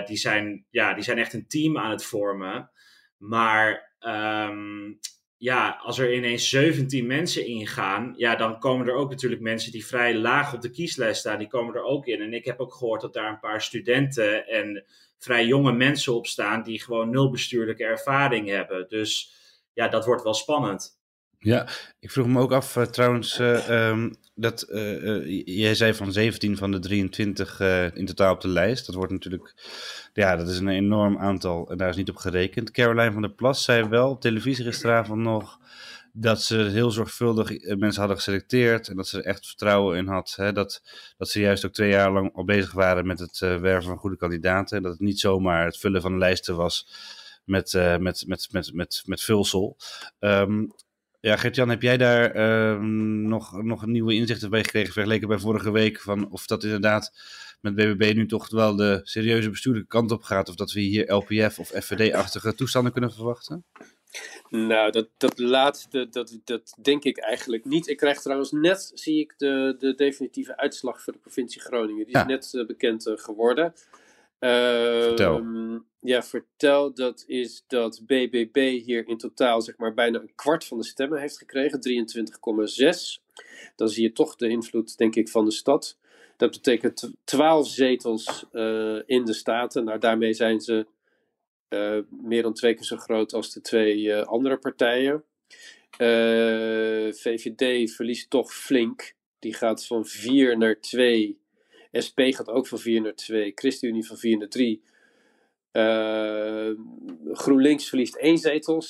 die, 0.07 0.17
zijn, 0.17 0.67
ja, 0.71 0.95
die 0.95 1.05
zijn 1.05 1.19
echt 1.19 1.33
een 1.33 1.49
team 1.49 1.79
aan 1.79 1.91
het 1.91 2.05
vormen. 2.05 2.71
Maar 3.19 3.95
um, 4.01 4.99
ja, 5.45 5.79
als 5.83 5.99
er 5.99 6.15
ineens 6.15 6.49
17 6.49 7.07
mensen 7.07 7.47
ingaan, 7.47 8.15
ja, 8.17 8.37
dan 8.37 8.59
komen 8.59 8.87
er 8.87 8.95
ook 8.95 9.11
natuurlijk 9.11 9.41
mensen 9.41 9.73
die 9.73 9.87
vrij 9.87 10.15
laag 10.15 10.55
op 10.55 10.61
de 10.61 10.71
kieslijst 10.71 11.21
staan, 11.21 11.39
die 11.39 11.49
komen 11.49 11.75
er 11.75 11.83
ook 11.83 12.07
in. 12.07 12.21
En 12.21 12.33
ik 12.33 12.45
heb 12.45 12.61
ook 12.61 12.75
gehoord 12.75 13.01
dat 13.01 13.13
daar 13.13 13.29
een 13.29 13.41
paar 13.41 13.63
studenten 13.63 14.47
en 14.47 14.85
vrij 15.19 15.47
jonge 15.47 15.73
mensen 15.73 16.15
op 16.15 16.27
staan 16.27 16.63
die 16.63 16.83
gewoon 16.83 17.11
nul 17.11 17.31
bestuurlijke 17.31 17.85
ervaring 17.85 18.49
hebben. 18.49 18.89
Dus 18.89 19.33
ja, 19.73 19.89
dat 19.89 20.05
wordt 20.05 20.23
wel 20.23 20.35
spannend. 20.35 20.94
Ja, 21.45 21.69
ik 22.01 22.11
vroeg 22.11 22.27
me 22.27 22.41
ook 22.41 22.53
af 22.53 22.77
uh, 22.77 22.85
trouwens, 22.85 23.39
uh, 23.39 23.89
um, 23.89 24.15
dat 24.35 24.67
uh, 24.71 25.43
jij 25.45 25.75
zei 25.75 25.95
van 25.95 26.13
17 26.13 26.57
van 26.57 26.71
de 26.71 26.79
23 26.79 27.61
in 27.95 28.07
totaal 28.07 28.33
op 28.33 28.41
de 28.41 28.49
lijst. 28.49 28.87
Dat 28.87 28.95
wordt 28.95 29.13
natuurlijk, 29.13 29.55
ja, 30.13 30.37
dat 30.37 30.49
is 30.49 30.59
een 30.59 30.69
enorm 30.69 31.19
aantal 31.19 31.71
en 31.71 31.77
daar 31.77 31.89
is 31.89 31.97
niet 31.97 32.11
op 32.11 32.17
gerekend. 32.17 32.71
Caroline 32.71 33.13
van 33.13 33.23
der 33.23 33.31
Plas 33.31 33.65
zei 33.65 33.89
wel 33.89 34.19
televisie 34.19 34.65
gisteravond 34.65 35.21
nog 35.21 35.59
dat 36.13 36.43
ze 36.43 36.57
heel 36.57 36.91
zorgvuldig 36.91 37.49
mensen 37.77 38.01
hadden 38.01 38.17
geselecteerd 38.17 38.89
en 38.89 38.97
dat 38.97 39.09
ze 39.09 39.19
er 39.19 39.25
echt 39.25 39.47
vertrouwen 39.47 39.97
in 39.97 40.07
had. 40.07 40.33
Hè, 40.37 40.53
dat, 40.53 40.83
dat 41.17 41.29
ze 41.29 41.41
juist 41.41 41.67
ook 41.67 41.73
twee 41.73 41.91
jaar 41.91 42.13
lang 42.13 42.35
al 42.35 42.45
bezig 42.45 42.73
waren 42.73 43.07
met 43.07 43.19
het 43.19 43.39
werven 43.39 43.83
van 43.83 43.97
goede 43.97 44.17
kandidaten. 44.17 44.83
Dat 44.83 44.93
het 44.93 45.01
niet 45.01 45.21
zomaar 45.21 45.65
het 45.65 45.79
vullen 45.79 46.01
van 46.01 46.19
lijsten 46.19 46.57
was 46.57 46.89
met, 47.45 47.73
met, 47.99 48.25
met, 48.27 48.49
met, 48.51 48.71
met, 48.73 49.03
met 49.07 49.23
vulsel. 49.23 49.77
Um, 50.19 50.73
ja, 51.25 51.37
Gert-Jan, 51.37 51.69
heb 51.69 51.83
jij 51.83 51.97
daar 51.97 52.37
uh, 52.37 52.81
nog, 53.29 53.63
nog 53.63 53.87
nieuwe 53.87 54.15
inzichten 54.15 54.51
bij 54.51 54.65
gekregen 54.65 54.93
vergeleken 54.93 55.29
bij 55.29 55.39
vorige 55.39 55.71
week? 55.71 56.01
Van 56.01 56.31
of 56.31 56.47
dat 56.47 56.65
inderdaad 56.65 57.13
met 57.61 57.75
BBB 57.75 58.13
nu 58.15 58.27
toch 58.27 58.51
wel 58.51 58.77
de 58.77 59.01
serieuze 59.03 59.51
bestuurlijke 59.51 59.89
kant 59.89 60.11
op 60.11 60.23
gaat? 60.23 60.49
Of 60.49 60.55
dat 60.55 60.73
we 60.73 60.81
hier 60.81 61.13
LPF 61.13 61.59
of 61.59 61.69
FVD-achtige 61.69 62.55
toestanden 62.55 62.93
kunnen 62.93 63.13
verwachten? 63.13 63.65
Nou, 64.49 64.91
dat, 64.91 65.09
dat 65.17 65.39
laatste, 65.39 66.09
dat, 66.09 66.39
dat 66.45 66.75
denk 66.83 67.05
ik 67.05 67.19
eigenlijk 67.19 67.65
niet. 67.65 67.89
Ik 67.89 67.97
krijg 67.97 68.21
trouwens 68.21 68.53
net, 68.53 68.91
zie 68.95 69.21
ik, 69.21 69.35
de, 69.37 69.77
de 69.79 69.95
definitieve 69.95 70.57
uitslag 70.57 71.03
voor 71.03 71.13
de 71.13 71.19
provincie 71.19 71.61
Groningen. 71.61 72.07
Die 72.07 72.17
is 72.17 72.25
net 72.25 72.53
uh, 72.53 72.67
bekend 72.67 73.07
uh, 73.07 73.17
geworden. 73.17 73.75
Vertel. 74.45 75.37
Ehm, 75.37 75.79
ja, 76.01 76.23
vertel, 76.23 76.95
dat 76.95 77.25
is 77.27 77.65
dat 77.67 78.03
BBB 78.07 78.81
hier 78.85 79.09
in 79.09 79.17
totaal 79.17 79.63
zeg 79.63 79.77
maar 79.77 79.95
bijna 79.95 80.21
een 80.21 80.35
kwart 80.35 80.65
van 80.65 80.79
de 80.79 80.85
stemmen 80.85 81.21
heeft 81.21 81.39
gekregen, 81.39 81.81
23,6. 81.81 83.23
Dan 83.77 83.89
zie 83.89 84.03
je 84.03 84.13
toch 84.13 84.37
de 84.37 84.49
invloed, 84.49 84.97
denk 84.97 85.15
ik, 85.15 85.29
van 85.29 85.45
de 85.45 85.51
stad. 85.51 85.99
Dat 86.37 86.51
betekent 86.51 87.13
12 87.25 87.69
zetels 87.69 88.45
uh, 88.53 89.01
in 89.07 89.25
de 89.25 89.33
Staten. 89.33 89.85
Nou, 89.85 89.99
daarmee 89.99 90.33
zijn 90.33 90.61
ze 90.61 90.87
uh, 91.69 91.99
meer 92.09 92.43
dan 92.43 92.55
twee 92.55 92.75
keer 92.75 92.85
zo 92.85 92.97
groot 92.97 93.33
als 93.33 93.53
de 93.53 93.61
twee 93.61 93.99
uh, 93.99 94.23
andere 94.23 94.57
partijen. 94.59 95.25
VVD 97.17 97.93
verliest 97.95 98.31
toch 98.31 98.55
flink. 98.55 99.15
Die 99.39 99.55
gaat 99.55 99.87
van 99.87 100.07
4 100.07 100.59
naar 100.59 100.81
2. 100.81 101.39
SP 102.07 102.19
gaat 102.21 102.49
ook 102.49 102.67
van 102.67 102.79
4 102.79 103.01
naar 103.01 103.15
2. 103.15 103.53
ChristenUnie 103.55 104.07
van 104.07 104.17
4 104.17 104.39
naar 104.39 104.49
3. 104.49 104.83
Uh, 105.73 106.71
GroenLinks 107.33 107.89
verliest 107.89 108.15
één 108.15 108.39
zetel, 108.39 108.83
6-5. 108.83 108.89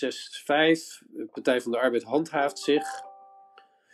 Partij 1.33 1.61
van 1.61 1.73
de 1.73 1.79
Arbeid 1.79 2.03
handhaaft 2.03 2.59
zich. 2.59 3.03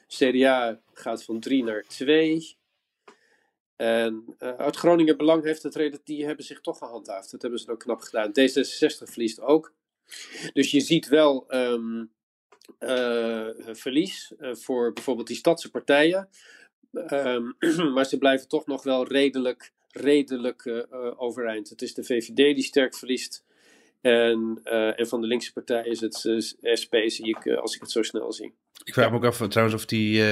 CDA 0.07 0.81
gaat 0.93 1.25
van 1.25 1.41
3 1.41 1.65
naar 1.65 1.85
2. 1.89 2.57
En 3.77 4.37
uh, 4.39 4.57
uit 4.57 4.77
Groningen 4.77 5.17
Belang 5.17 5.45
heeft 5.45 5.63
het 5.63 6.01
die 6.05 6.27
hebben 6.27 6.45
zich 6.45 6.61
toch 6.61 6.79
gehandhaafd. 6.79 7.31
Dat 7.31 7.43
hebben 7.43 7.61
ze 7.61 7.71
ook 7.71 7.79
knap 7.79 8.01
gedaan. 8.01 8.31
D66 8.31 9.11
verliest 9.11 9.41
ook. 9.41 9.73
Dus 10.53 10.71
je 10.71 10.81
ziet 10.81 11.09
wel 11.09 11.55
um, 11.55 12.13
uh, 12.81 13.49
verlies 13.57 14.33
voor 14.39 14.93
bijvoorbeeld 14.93 15.27
die 15.27 15.37
stadse 15.37 15.71
partijen. 15.71 16.29
Um, 16.93 17.57
maar 17.95 18.05
ze 18.05 18.19
blijven 18.19 18.49
toch 18.49 18.67
nog 18.67 18.83
wel 18.83 19.07
redelijk 19.07 19.73
redelijk 19.93 20.65
uh, 20.65 20.83
overeind. 21.17 21.69
Het 21.69 21.83
is 21.83 21.95
de 21.95 22.05
VVD 22.05 22.37
die 22.37 22.63
sterk 22.63 22.95
verliest. 22.95 23.45
En, 24.01 24.61
uh, 24.65 25.01
en 25.01 25.09
van 25.09 25.21
de 25.21 25.27
linkse 25.27 25.53
partij 25.53 25.85
is 25.85 26.01
het 26.01 26.15
SP, 26.81 26.95
zie 27.07 27.27
ik, 27.27 27.47
als 27.47 27.75
ik 27.75 27.81
het 27.81 27.91
zo 27.91 28.03
snel 28.03 28.33
zie. 28.33 28.55
Ik 28.85 28.95
vraag 28.95 29.11
me 29.11 29.17
ook 29.17 29.25
af 29.25 29.49
trouwens 29.49 29.77
of 29.77 29.87
die, 29.87 30.23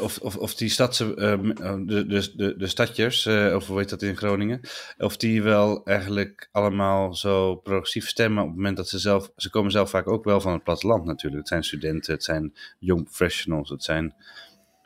of, 0.00 0.18
of, 0.18 0.36
of 0.36 0.54
die 0.54 0.68
stadse, 0.68 1.14
de, 1.14 2.06
de, 2.06 2.36
de, 2.36 2.56
de 2.56 2.66
stadjers, 2.66 3.26
of 3.26 3.66
hoe 3.66 3.78
heet 3.78 3.88
dat 3.88 4.02
in 4.02 4.16
Groningen, 4.16 4.60
of 4.98 5.16
die 5.16 5.42
wel 5.42 5.84
eigenlijk 5.84 6.48
allemaal 6.52 7.14
zo 7.14 7.54
progressief 7.54 8.08
stemmen 8.08 8.42
op 8.42 8.48
het 8.48 8.56
moment 8.56 8.76
dat 8.76 8.88
ze 8.88 8.98
zelf, 8.98 9.30
ze 9.36 9.50
komen 9.50 9.70
zelf 9.70 9.90
vaak 9.90 10.08
ook 10.08 10.24
wel 10.24 10.40
van 10.40 10.52
het 10.52 10.64
platteland 10.64 11.04
natuurlijk. 11.04 11.38
Het 11.38 11.48
zijn 11.48 11.64
studenten, 11.64 12.12
het 12.12 12.24
zijn 12.24 12.56
young 12.78 13.04
professionals, 13.04 13.68
het 13.68 13.84
zijn 13.84 14.14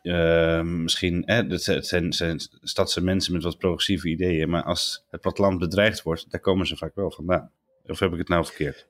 uh, 0.03 0.63
misschien, 0.63 1.23
hè, 1.27 1.43
het 1.43 1.87
zijn, 1.87 2.13
zijn 2.13 2.41
stadse 2.61 3.03
mensen 3.03 3.33
met 3.33 3.43
wat 3.43 3.59
progressieve 3.59 4.09
ideeën, 4.09 4.51
maar 4.51 4.63
als 4.63 5.07
het 5.11 5.21
platteland 5.21 5.59
bedreigd 5.59 6.03
wordt, 6.03 6.31
daar 6.31 6.41
komen 6.41 6.67
ze 6.67 6.77
vaak 6.77 6.95
wel 6.95 7.11
vandaan. 7.11 7.51
Of 7.87 7.99
heb 7.99 8.13
ik 8.13 8.19
het 8.19 8.29
nou 8.29 8.45
verkeerd? 8.45 8.89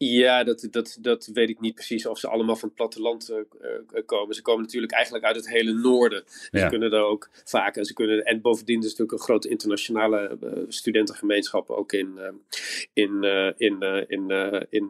Ja, 0.00 0.44
dat, 0.44 0.68
dat, 0.70 0.98
dat 1.00 1.30
weet 1.32 1.48
ik 1.48 1.60
niet 1.60 1.74
precies 1.74 2.06
of 2.06 2.18
ze 2.18 2.28
allemaal 2.28 2.56
van 2.56 2.68
het 2.68 2.76
platteland 2.76 3.30
uh, 3.30 4.02
komen. 4.06 4.34
Ze 4.34 4.42
komen 4.42 4.62
natuurlijk 4.62 4.92
eigenlijk 4.92 5.24
uit 5.24 5.36
het 5.36 5.48
hele 5.48 5.72
noorden. 5.72 6.24
Ja. 6.50 6.60
Ze 6.60 6.68
kunnen 6.68 6.90
daar 6.90 7.02
ook 7.02 7.28
vaak. 7.44 7.76
En, 7.76 7.84
ze 7.84 7.92
kunnen, 7.92 8.24
en 8.24 8.40
bovendien 8.40 8.78
is 8.78 8.84
het 8.84 8.98
natuurlijk 8.98 9.18
een 9.18 9.24
grote 9.24 9.48
internationale 9.48 10.38
uh, 10.44 10.50
studentengemeenschap 10.68 11.70
ook 11.70 11.92
in, 11.92 12.18
in, 12.92 13.22
in, 13.56 13.82
in, 14.08 14.30
in, 14.70 14.88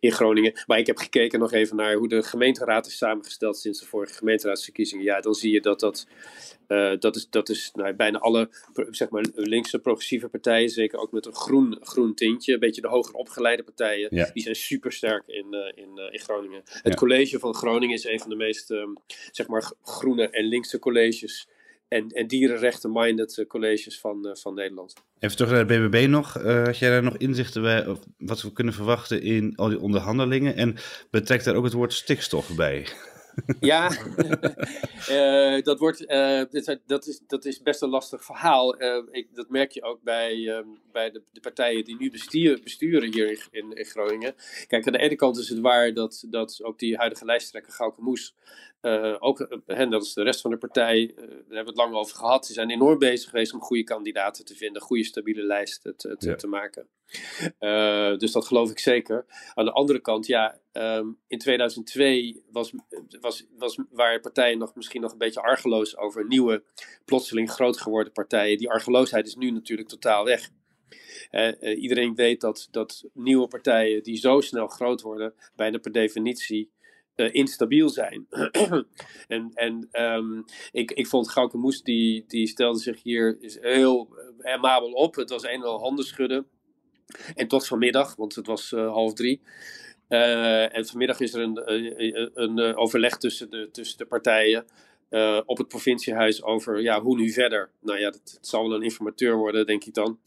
in 0.00 0.12
Groningen. 0.12 0.62
Maar 0.66 0.78
ik 0.78 0.86
heb 0.86 0.96
gekeken 0.96 1.38
nog 1.38 1.52
even 1.52 1.76
naar 1.76 1.94
hoe 1.94 2.08
de 2.08 2.22
gemeenteraad 2.22 2.86
is 2.86 2.96
samengesteld 2.96 3.56
sinds 3.56 3.80
de 3.80 3.86
vorige 3.86 4.14
gemeenteraadsverkiezingen. 4.14 5.04
Ja, 5.04 5.20
dan 5.20 5.34
zie 5.34 5.52
je 5.52 5.60
dat 5.60 5.80
dat 5.80 6.06
uh, 6.68 6.92
dat 6.98 7.16
is, 7.16 7.30
dat 7.30 7.48
is 7.48 7.70
nou, 7.74 7.94
bijna 7.94 8.18
alle 8.18 8.48
zeg 8.90 9.08
maar, 9.08 9.24
linkse 9.34 9.78
progressieve 9.78 10.28
partijen, 10.28 10.68
zeker 10.68 10.98
ook 10.98 11.12
met 11.12 11.26
een 11.26 11.34
groen, 11.34 11.78
groen 11.80 12.14
tintje. 12.14 12.52
Een 12.52 12.60
beetje 12.60 12.80
de 12.80 12.88
hoger 12.88 13.14
opgeleide 13.14 13.62
partijen, 13.62 14.08
ja. 14.10 14.30
die 14.32 14.42
zijn 14.42 14.54
super 14.54 14.92
sterk 14.92 15.22
in, 15.26 15.46
uh, 15.50 15.84
in, 15.84 15.90
uh, 15.94 16.12
in 16.12 16.18
Groningen. 16.18 16.62
Het 16.64 16.94
college 16.94 17.38
van 17.38 17.54
Groningen 17.54 17.94
is 17.94 18.04
een 18.04 18.20
van 18.20 18.30
de 18.30 18.36
meest 18.36 18.70
um, 18.70 18.96
zeg 19.30 19.46
maar, 19.46 19.72
groene 19.82 20.30
en 20.30 20.44
linkse 20.44 20.78
colleges. 20.78 21.48
En, 21.88 22.08
en 22.08 22.26
dierenrechten-minded 22.26 23.44
colleges 23.46 24.00
van, 24.00 24.36
van 24.40 24.54
Nederland. 24.54 24.94
Even 25.18 25.36
terug 25.36 25.52
naar 25.52 25.66
de 25.66 25.88
BBB 25.88 26.08
nog. 26.08 26.32
had 26.42 26.78
jij 26.78 26.90
daar 26.90 27.02
nog 27.02 27.16
inzichten 27.16 27.62
bij 27.62 27.86
of 27.86 27.98
wat 28.18 28.42
we 28.42 28.52
kunnen 28.52 28.74
verwachten 28.74 29.22
in 29.22 29.52
al 29.56 29.68
die 29.68 29.80
onderhandelingen? 29.80 30.56
En 30.56 30.76
betrekt 31.10 31.44
daar 31.44 31.54
ook 31.54 31.64
het 31.64 31.72
woord 31.72 31.92
stikstof 31.92 32.56
bij? 32.56 32.86
Ja, 33.60 33.90
uh, 35.10 35.62
dat, 35.68 35.78
wordt, 35.78 36.00
uh, 36.00 36.42
dat, 36.86 37.06
is, 37.06 37.20
dat 37.26 37.44
is 37.44 37.62
best 37.62 37.82
een 37.82 37.88
lastig 37.88 38.24
verhaal. 38.24 38.82
Uh, 38.82 39.02
ik, 39.10 39.28
dat 39.34 39.48
merk 39.48 39.72
je 39.72 39.82
ook 39.82 40.02
bij, 40.02 40.56
um, 40.56 40.78
bij 40.92 41.10
de, 41.10 41.22
de, 41.32 41.40
partijen 41.40 41.84
die 41.84 41.96
nu 41.96 42.10
bestuur, 42.10 42.60
besturen 42.62 43.12
hier 43.12 43.46
in, 43.50 43.72
in, 43.72 43.84
Groningen. 43.84 44.34
Kijk, 44.66 44.86
aan 44.86 44.92
de 44.92 44.98
ene 44.98 45.16
kant 45.16 45.38
is 45.38 45.48
het 45.48 45.58
waar 45.58 45.94
dat, 45.94 46.24
dat 46.28 46.62
ook 46.62 46.78
die 46.78 46.96
huidige 46.96 47.24
lijsttrekker 47.24 47.72
Gauke 47.72 48.02
Moes, 48.02 48.34
ook, 49.18 49.40
en 49.66 49.90
dat 49.90 50.02
is 50.04 50.12
de 50.12 50.22
rest 50.22 50.40
van 50.40 50.50
de 50.50 50.58
partij, 50.58 51.12
daar 51.16 51.26
hebben 51.26 51.48
we 51.48 51.56
het 51.56 51.76
lang 51.76 51.94
over 51.94 52.16
gehad. 52.16 52.46
Ze 52.46 52.52
zijn 52.52 52.70
enorm 52.70 52.98
bezig 52.98 53.30
geweest 53.30 53.52
om 53.52 53.60
goede 53.60 53.84
kandidaten 53.84 54.44
te 54.44 54.54
vinden, 54.54 54.82
goede 54.82 55.04
stabiele 55.04 55.42
lijsten 55.42 55.96
te, 55.96 56.16
te, 56.16 56.28
ja. 56.28 56.34
te 56.34 56.46
maken. 56.46 56.88
dus 58.18 58.32
dat 58.32 58.46
geloof 58.46 58.70
ik 58.70 58.78
zeker. 58.78 59.26
Aan 59.54 59.64
de 59.64 59.72
andere 59.72 60.00
kant, 60.00 60.26
ja, 60.26 60.58
um, 60.72 61.18
in 61.26 61.38
2002 61.38 62.42
was, 62.50 62.72
was, 63.20 63.46
was, 63.58 63.78
waren 63.90 64.20
partijen 64.20 64.58
nog 64.58 64.74
misschien 64.74 65.00
nog 65.00 65.12
een 65.12 65.18
beetje 65.18 65.42
argeloos 65.42 65.96
over 65.96 66.26
nieuwe, 66.26 66.62
plotseling 67.04 67.50
groot 67.50 67.80
geworden 67.80 68.12
partijen. 68.12 68.58
Die 68.58 68.70
argeloosheid 68.70 69.26
is 69.26 69.34
nu 69.34 69.50
natuurlijk 69.50 69.88
totaal 69.88 70.24
weg. 70.24 70.50
Uh, 71.30 71.52
uh, 71.60 71.82
iedereen 71.82 72.14
weet 72.14 72.40
dat, 72.40 72.68
dat 72.70 73.04
nieuwe 73.12 73.48
partijen 73.48 74.02
die 74.02 74.16
zo 74.16 74.40
snel 74.40 74.66
groot 74.66 75.00
worden, 75.00 75.34
bijna 75.56 75.78
per 75.78 75.92
definitie 75.92 76.70
uh, 77.18 77.34
instabiel 77.34 77.88
zijn. 77.88 78.26
en 79.28 79.50
en 79.54 79.88
um, 80.02 80.44
ik, 80.72 80.90
ik 80.90 81.06
vond 81.06 81.30
Gauke 81.30 81.56
Moes, 81.56 81.82
die, 81.82 82.24
die 82.26 82.46
stelde 82.46 82.78
zich 82.78 83.02
hier 83.02 83.36
is 83.40 83.58
heel 83.60 84.08
amabel 84.40 84.92
op. 84.92 85.14
Het 85.14 85.30
was 85.30 85.42
een 85.42 85.48
en 85.48 85.62
al 85.62 85.80
handen 85.80 86.04
schudden. 86.04 86.46
En 87.34 87.48
tot 87.48 87.66
vanmiddag, 87.66 88.16
want 88.16 88.34
het 88.34 88.46
was 88.46 88.70
half 88.70 89.12
drie. 89.12 89.40
En 90.08 90.86
vanmiddag 90.86 91.20
is 91.20 91.34
er 91.34 91.42
een, 91.42 91.72
een, 91.72 92.30
een, 92.34 92.76
overleg 92.76 93.16
tussen 93.16 93.50
de, 93.50 93.68
tussen 93.72 93.98
de 93.98 94.06
partijen. 94.06 94.64
Uh, 95.10 95.40
op 95.44 95.58
het 95.58 95.68
provinciehuis 95.68 96.42
over 96.42 96.80
ja, 96.80 97.00
hoe 97.00 97.16
nu 97.16 97.30
verder. 97.30 97.70
Nou 97.80 97.98
ja, 97.98 98.10
dat, 98.10 98.38
zal 98.40 98.68
wel 98.68 98.76
een 98.76 98.82
informateur 98.82 99.36
worden, 99.36 99.66
denk 99.66 99.84
ik 99.84 99.94
dan. 99.94 100.18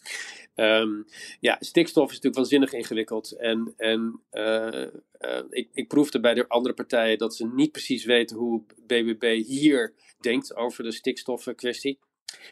Um, 0.55 1.05
ja, 1.39 1.57
stikstof 1.59 2.03
is 2.03 2.09
natuurlijk 2.09 2.35
waanzinnig 2.35 2.73
ingewikkeld. 2.73 3.31
En, 3.31 3.73
en 3.77 4.21
uh, 4.31 4.85
uh, 5.21 5.43
ik, 5.49 5.69
ik 5.73 5.87
proefde 5.87 6.19
bij 6.19 6.33
de 6.33 6.47
andere 6.47 6.73
partijen 6.73 7.17
dat 7.17 7.35
ze 7.35 7.47
niet 7.47 7.71
precies 7.71 8.05
weten 8.05 8.37
hoe 8.37 8.63
BBB 8.87 9.43
hier 9.43 9.93
denkt 10.19 10.55
over 10.55 10.83
de 10.83 10.91
stikstofkwestie. 10.91 11.99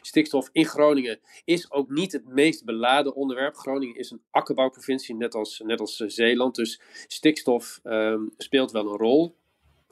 Stikstof 0.00 0.48
in 0.52 0.64
Groningen 0.64 1.20
is 1.44 1.70
ook 1.70 1.90
niet 1.90 2.12
het 2.12 2.28
meest 2.28 2.64
beladen 2.64 3.14
onderwerp. 3.14 3.56
Groningen 3.56 3.96
is 3.96 4.10
een 4.10 4.22
akkerbouwprovincie, 4.30 5.14
net 5.14 5.34
als, 5.34 5.62
net 5.64 5.80
als 5.80 5.96
Zeeland. 5.96 6.54
Dus 6.54 6.80
stikstof 7.06 7.80
um, 7.84 8.34
speelt 8.36 8.70
wel 8.70 8.86
een 8.86 8.98
rol. 8.98 9.38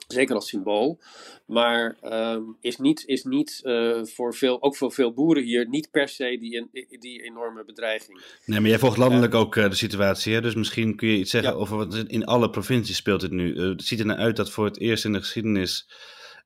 Zeker 0.07 0.35
als 0.35 0.47
symbool. 0.47 0.99
Maar 1.45 1.97
um, 2.03 2.57
is 2.61 2.77
niet, 2.77 3.03
is 3.05 3.23
niet 3.23 3.61
uh, 3.63 4.03
voor 4.03 4.35
veel, 4.35 4.61
ook 4.61 4.75
voor 4.75 4.91
veel 4.91 5.13
boeren 5.13 5.43
hier, 5.43 5.67
niet 5.69 5.91
per 5.91 6.07
se 6.07 6.37
die, 6.39 6.87
die 6.99 7.23
enorme 7.23 7.65
bedreiging. 7.65 8.21
Nee, 8.45 8.59
maar 8.59 8.69
jij 8.69 8.79
volgt 8.79 8.97
landelijk 8.97 9.33
uh, 9.33 9.39
ook 9.39 9.55
uh, 9.55 9.69
de 9.69 9.75
situatie. 9.75 10.33
Hè? 10.33 10.41
Dus 10.41 10.55
misschien 10.55 10.95
kun 10.95 11.07
je 11.07 11.17
iets 11.17 11.31
zeggen 11.31 11.51
ja. 11.51 11.57
over 11.57 11.77
wat 11.77 11.95
in 12.07 12.25
alle 12.25 12.49
provincies 12.49 12.97
speelt 12.97 13.21
het 13.21 13.31
nu. 13.31 13.61
het 13.61 13.83
ziet 13.83 13.99
er 13.99 14.05
nou 14.05 14.19
uit 14.19 14.35
dat 14.35 14.51
voor 14.51 14.65
het 14.65 14.79
eerst 14.79 15.05
in 15.05 15.13
de 15.13 15.19
geschiedenis 15.19 15.87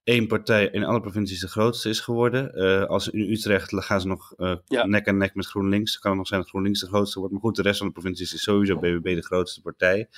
één 0.03 0.27
partij 0.27 0.67
in 0.67 0.83
alle 0.83 1.01
provincies 1.01 1.39
de 1.39 1.47
grootste 1.47 1.89
is 1.89 1.99
geworden. 1.99 2.51
Uh, 2.55 2.85
als 2.85 3.09
in 3.09 3.31
Utrecht 3.31 3.73
gaan 3.75 4.01
ze 4.01 4.07
nog 4.07 4.33
uh, 4.37 4.55
ja. 4.65 4.85
nek 4.85 5.07
aan 5.07 5.17
nek 5.17 5.35
met 5.35 5.45
GroenLinks. 5.45 5.91
Dan 5.91 6.01
kan 6.01 6.11
het 6.11 6.19
nog 6.19 6.27
zijn 6.27 6.39
dat 6.39 6.49
GroenLinks 6.49 6.79
de 6.79 6.87
grootste 6.87 7.19
wordt. 7.19 7.33
Maar 7.33 7.41
goed, 7.41 7.55
de 7.55 7.61
rest 7.61 7.77
van 7.77 7.87
de 7.87 7.93
provincies 7.93 8.33
is 8.33 8.41
sowieso 8.41 8.75
BBB 8.75 9.15
de 9.15 9.23
grootste 9.23 9.61
partij. 9.61 10.09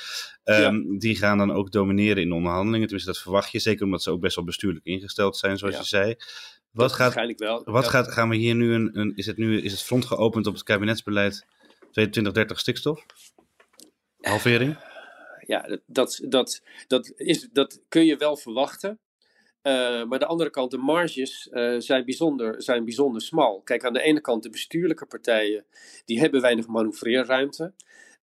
Um, 0.44 0.56
ja. 0.56 0.98
Die 1.00 1.16
gaan 1.16 1.38
dan 1.38 1.52
ook 1.52 1.72
domineren 1.72 2.22
in 2.22 2.30
de 2.30 2.36
onderhandelingen. 2.36 2.88
Tenminste, 2.88 3.12
dat 3.12 3.22
verwacht 3.22 3.52
je. 3.52 3.60
Zeker 3.60 3.86
omdat 3.86 4.04
ze 4.04 4.12
ook 4.12 4.20
best 4.20 4.36
wel 4.36 4.46
bestuurlijk 4.46 4.86
ingesteld 4.86 5.38
zijn, 5.38 5.58
zoals 5.58 5.74
ja. 5.74 5.80
je 5.80 5.88
zei. 5.88 6.16
Wat 6.72 6.90
gaat, 6.92 7.00
waarschijnlijk 7.00 7.40
wel. 7.40 7.64
Wat 7.66 7.88
gaat, 7.88 8.12
gaan 8.12 8.30
we 8.30 8.36
hier 8.36 8.56
nu 8.56 8.74
een, 8.74 9.00
een, 9.00 9.16
is 9.16 9.26
het 9.26 9.38
nu 9.38 9.62
is 9.62 9.72
het 9.72 9.82
front 9.82 10.06
geopend 10.06 10.48
op 10.48 10.54
het 10.54 10.64
kabinetsbeleid 10.64 11.46
2030 11.92 12.60
stikstof? 12.60 13.06
Halvering? 14.22 14.78
Ja, 15.48 15.80
dat, 15.86 16.20
dat, 16.24 16.62
dat, 16.88 17.14
is, 17.16 17.50
dat 17.52 17.82
kun 17.90 18.06
je 18.06 18.18
wel 18.18 18.38
verwachten. 18.38 19.00
Uh, 19.68 20.04
maar 20.04 20.20
de 20.20 20.26
andere 20.26 20.50
kant, 20.50 20.72
de 20.72 20.78
marges 20.78 21.50
uh, 21.52 21.80
zijn, 21.80 22.06
bijzonder, 22.06 22.62
zijn 22.62 22.84
bijzonder 22.84 23.22
smal. 23.22 23.62
Kijk, 23.62 23.86
aan 23.86 23.94
de 23.94 24.02
ene 24.02 24.22
kant 24.22 24.44
de 24.44 24.50
bestuurlijke 24.50 25.06
partijen, 25.06 25.66
die 26.06 26.20
hebben 26.20 26.42
weinig 26.42 26.68
manoeuvreerruimte. 26.68 27.74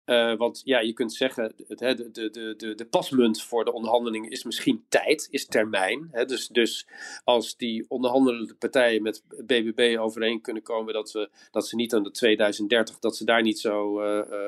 Uh, 0.06 0.36
want 0.38 0.62
ja, 0.64 0.80
je 0.80 0.94
kunt 0.94 1.14
zeggen, 1.14 1.54
het, 1.68 1.80
de, 1.80 2.30
de, 2.30 2.54
de, 2.58 2.76
de 2.76 2.86
pasmunt 2.86 3.44
voor 3.44 3.66
de 3.66 3.74
onderhandeling 3.74 4.30
is 4.30 4.44
misschien 4.44 4.86
tijd, 4.90 5.28
is 5.32 5.46
termijn. 5.46 6.08
Hè? 6.12 6.26
Dus, 6.26 6.48
dus 6.48 6.88
als 7.24 7.58
die 7.58 7.86
onderhandelende 7.88 8.56
partijen 8.56 9.02
met 9.02 9.24
BBB 9.46 9.98
overeen 10.00 10.42
kunnen 10.42 10.64
komen 10.64 10.94
dat, 10.94 11.12
we, 11.12 11.30
dat 11.52 11.68
ze 11.68 11.76
niet 11.76 11.94
aan 11.94 12.04
de 12.04 12.12
2030, 12.12 13.00
dat 13.00 13.16
ze 13.16 13.26
daar 13.26 13.42
niet 13.42 13.60
zo 13.60 13.96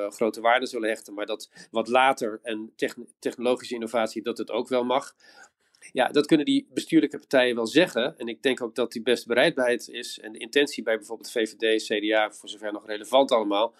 grote 0.09 0.41
waarde 0.41 0.65
zullen 0.65 0.89
hechten, 0.89 1.13
maar 1.13 1.25
dat 1.25 1.67
wat 1.71 1.87
later 1.87 2.39
en 2.43 2.73
technologische 3.19 3.73
innovatie, 3.73 4.21
dat 4.21 4.37
het 4.37 4.51
ook 4.51 4.67
wel 4.67 4.83
mag. 4.83 5.15
Ja, 5.91 6.07
dat 6.07 6.25
kunnen 6.25 6.45
die 6.45 6.67
bestuurlijke 6.73 7.17
partijen 7.17 7.55
wel 7.55 7.67
zeggen. 7.67 8.17
En 8.17 8.27
ik 8.27 8.41
denk 8.41 8.61
ook 8.61 8.75
dat 8.75 8.91
die 8.91 9.01
best 9.01 9.27
bereidheid 9.27 9.87
is. 9.87 10.19
En 10.19 10.31
de 10.31 10.39
intentie 10.39 10.83
bij 10.83 10.97
bijvoorbeeld 10.97 11.31
VVD, 11.31 11.83
CDA, 11.83 12.31
voor 12.31 12.49
zover 12.49 12.71
nog 12.71 12.85
relevant 12.85 13.31
allemaal. 13.31 13.75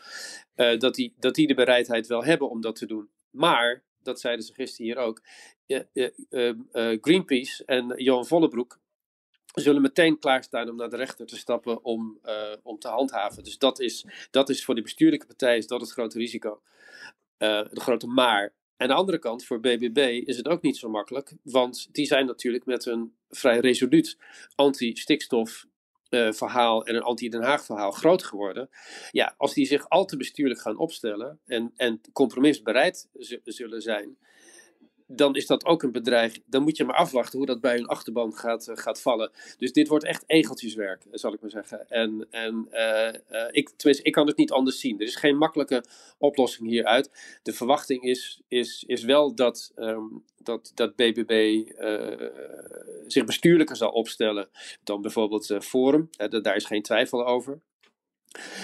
Uh, 0.56 0.78
dat, 0.78 0.96
die, 0.96 1.14
dat 1.20 1.36
die 1.36 1.48
de 1.48 1.54
bereidheid 1.54 2.08
wel 2.08 2.24
hebben 2.24 2.50
om 2.50 2.62
dat 2.62 2.76
te 2.76 2.86
doen. 2.86 3.10
Maar, 3.30 3.84
dat 4.02 4.20
zeiden 4.20 4.46
ze 4.46 4.54
gisteren 4.54 4.86
hier 4.86 4.98
ook. 4.98 5.22
Uh, 5.68 6.10
uh, 6.30 6.98
Greenpeace 7.02 7.66
en 7.66 7.94
Johan 7.96 8.26
Vollebroek 8.26 8.80
zullen 9.54 9.82
meteen 9.82 10.20
klaarstaan 10.20 10.70
om 10.70 10.76
naar 10.76 10.90
de 10.90 10.96
rechter 10.96 11.26
te 11.26 11.38
stappen 11.38 11.84
om, 11.84 12.20
om 12.64 12.80
te 12.80 12.88
handhaven. 12.88 13.44
Dus 13.44 13.58
dat 13.58 13.80
is, 13.80 14.06
dat 14.32 14.50
is 14.50 14.66
voor 14.66 14.76
de 14.76 14.82
bestuurlijke 14.82 15.26
partijen 15.26 15.58
is 15.58 15.68
dat 15.68 15.82
het 15.82 15.92
grote 15.92 16.18
risico. 16.18 16.62
de 17.38 17.68
grote 17.72 18.08
maar. 18.08 18.54
Aan 18.78 18.88
de 18.88 18.94
andere 18.94 19.20
kant, 19.20 19.46
voor 19.46 19.60
BBB 19.60 20.22
is 20.26 20.38
het 20.38 20.48
ook 20.48 20.62
niet 20.62 20.78
zo 20.78 20.90
makkelijk, 20.90 21.34
want 21.44 21.88
die 21.92 22.06
zijn 22.06 22.26
natuurlijk 22.26 22.66
met 22.66 22.86
een 22.86 23.16
vrij 23.30 23.60
resoluut 23.60 24.18
anti-stikstof 24.56 25.66
uh, 26.10 26.32
verhaal 26.32 26.86
en 26.86 26.96
een 26.96 27.02
anti-Den 27.02 27.42
Haag 27.42 27.66
verhaal 27.66 27.92
groot 27.92 28.24
geworden. 28.24 28.70
Ja, 29.12 29.34
als 29.38 29.54
die 29.54 29.66
zich 29.66 29.90
al 29.90 30.06
te 30.06 30.18
bestuurlijk 30.18 30.60
gaan 30.60 30.78
opstellen 30.78 31.40
en, 31.46 31.72
en 31.76 32.02
compromisbereid 32.14 33.10
zullen 33.44 33.82
zijn, 33.82 34.18
dan 35.16 35.36
is 35.36 35.46
dat 35.46 35.66
ook 35.66 35.84
een 35.84 35.92
bedreiging. 35.92 36.44
Dan 36.46 36.64
moet 36.64 36.78
je 36.78 36.84
maar 36.84 36.96
afwachten 36.96 37.38
hoe 37.38 37.48
dat 37.48 37.62
bij 37.62 37.76
hun 37.76 37.88
achterban 37.88 38.34
gaat, 38.34 38.68
uh, 38.68 38.78
gaat 38.78 39.02
vallen. 39.02 39.32
Dus 39.58 39.72
dit 39.72 39.88
wordt 39.88 40.06
echt 40.06 40.24
egeltjeswerk, 40.28 41.06
zal 41.12 41.34
ik 41.34 41.42
maar 41.42 41.50
zeggen. 41.50 41.90
En, 41.90 42.28
en 42.30 42.68
uh, 42.72 43.48
ik, 43.52 43.70
tenminste, 43.76 44.08
ik 44.08 44.12
kan 44.12 44.28
het 44.28 44.38
niet 44.38 44.52
anders 44.52 44.80
zien. 44.80 45.00
Er 45.00 45.06
is 45.06 45.16
geen 45.16 45.38
makkelijke 45.38 45.84
oplossing 46.18 46.70
hieruit. 46.70 47.38
De 47.44 47.54
verwachting 47.54 48.04
is, 48.04 48.42
is, 48.48 48.84
is 48.88 49.04
wel 49.04 49.36
dat, 49.36 49.72
um, 49.76 50.24
dat, 50.38 50.72
dat 50.76 50.96
BBB 50.96 51.64
zich 53.08 53.26
bestuurlijker 53.26 53.76
zal 53.76 53.90
opstellen 53.90 54.50
dan 54.84 55.02
bijvoorbeeld 55.02 55.58
Forum. 55.60 56.10
daar 56.42 56.56
is 56.56 56.66
geen 56.66 56.82
twijfel 56.82 57.26
over. 57.26 57.62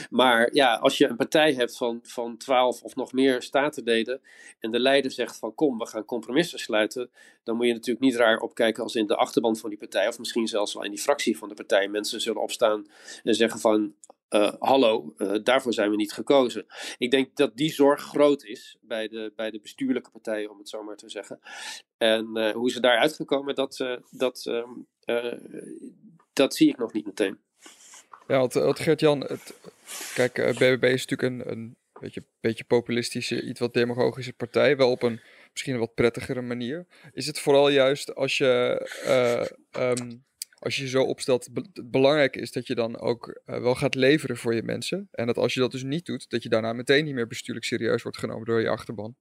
Maar 0.10 0.54
ja, 0.54 0.76
als 0.76 0.98
je 0.98 1.08
een 1.08 1.16
partij 1.16 1.54
hebt 1.54 1.78
van, 1.78 2.00
van 2.04 2.38
12 2.38 2.82
of 2.82 2.96
nog 2.96 3.12
meer 3.12 3.42
statenleden 3.42 4.22
en 4.60 4.72
de 4.72 4.80
leider 4.80 5.12
zegt 5.12 5.38
van 5.38 5.56
kom, 5.56 5.78
we 5.78 5.88
gaan 5.88 6.06
compromissen 6.06 6.60
sluiten, 6.60 7.12
dan 7.44 7.56
moet 7.56 7.66
je 7.66 7.74
natuurlijk 7.74 8.06
niet 8.06 8.16
raar 8.16 8.40
opkijken 8.40 8.84
als 8.84 8.96
in 8.96 9.08
de 9.08 9.16
achterban 9.16 9.56
van 9.56 9.70
die 9.70 9.80
partij 9.80 10.08
of 10.08 10.20
misschien 10.20 10.48
zelfs 10.48 10.74
wel 10.74 10.84
in 10.84 10.92
die 10.92 11.00
fractie 11.00 11.38
van 11.38 11.50
de 11.50 11.56
partij 11.56 11.88
mensen 11.88 12.22
zullen 12.22 12.42
opstaan 12.42 12.88
en 13.24 13.36
zeggen 13.36 13.60
van 13.60 13.94
uh, 14.30 14.54
hallo, 14.60 15.14
uh, 15.18 15.36
daarvoor 15.44 15.74
zijn 15.74 15.90
we 15.90 15.96
niet 15.96 16.14
gekozen. 16.14 16.66
Ik 16.98 17.12
denk 17.12 17.36
dat 17.36 17.58
die 17.58 17.72
zorg 17.72 18.02
groot 18.02 18.44
is 18.44 18.78
bij 18.82 19.08
de, 19.08 19.34
bij 19.36 19.52
de 19.52 19.60
bestuurlijke 19.60 20.12
partijen, 20.12 20.52
om 20.52 20.58
het 20.58 20.70
zo 20.70 20.84
maar 20.84 20.96
te 20.96 21.10
zeggen. 21.10 21.40
En 21.98 22.30
uh, 22.34 22.52
hoe 22.52 22.72
ze 22.72 22.80
daar 22.80 22.98
uitgekomen, 22.98 23.56
dat, 23.56 24.00
dat, 24.12 24.46
um, 24.46 24.88
dat 26.34 26.56
zie 26.56 26.70
ik 26.70 26.78
nog 26.78 26.94
niet 26.94 27.06
meteen. 27.06 27.40
Ja, 28.30 28.38
want, 28.38 28.54
want 28.54 28.80
Gert-Jan, 28.80 29.28
kijk, 30.13 30.34
BBB 30.34 30.84
is 30.84 31.06
natuurlijk 31.06 31.22
een, 31.22 31.52
een 31.52 31.76
beetje, 32.00 32.24
beetje 32.39 32.63
populistische, 32.63 33.42
iets 33.42 33.60
wat 33.60 33.74
demagogische 33.74 34.34
partij. 34.34 34.78
Wel 34.78 34.92
op 34.92 35.04
een 35.04 35.22
misschien 35.52 35.74
een 35.74 35.80
wat 35.80 35.94
prettigere 35.94 36.42
manier. 36.42 36.86
Is 37.12 37.26
het 37.26 37.39
vooral 37.39 37.70
juist 37.70 38.15
als 38.15 38.38
je, 38.38 38.82
uh, 39.76 39.84
um, 39.84 40.24
als 40.60 40.76
je 40.76 40.88
zo 40.88 41.04
opstelt, 41.04 41.48
belangrijk 41.84 42.36
is 42.36 42.52
dat 42.52 42.68
je 42.68 42.76
dan 42.76 43.00
ook 43.00 43.42
wel 43.46 43.76
gaat 43.76 43.96
leveren 43.96 44.38
voor 44.38 44.56
je 44.56 44.63
mensen. 44.63 45.08
En 45.12 45.26
dat 45.26 45.38
als 45.38 45.54
je 45.54 45.60
dat 45.60 45.72
dus 45.72 45.84
niet 45.84 46.06
doet, 46.06 46.30
dat 46.30 46.44
je 46.44 46.50
daarna 46.50 46.74
meteen 46.74 47.06
niet 47.06 47.13
meer 47.13 47.28
bestuurlijk 47.28 47.65
serieus 47.65 48.02
wordt 48.02 48.18
genomen 48.18 48.46
door 48.46 48.62
je 48.62 48.70
achterban. 48.70 49.15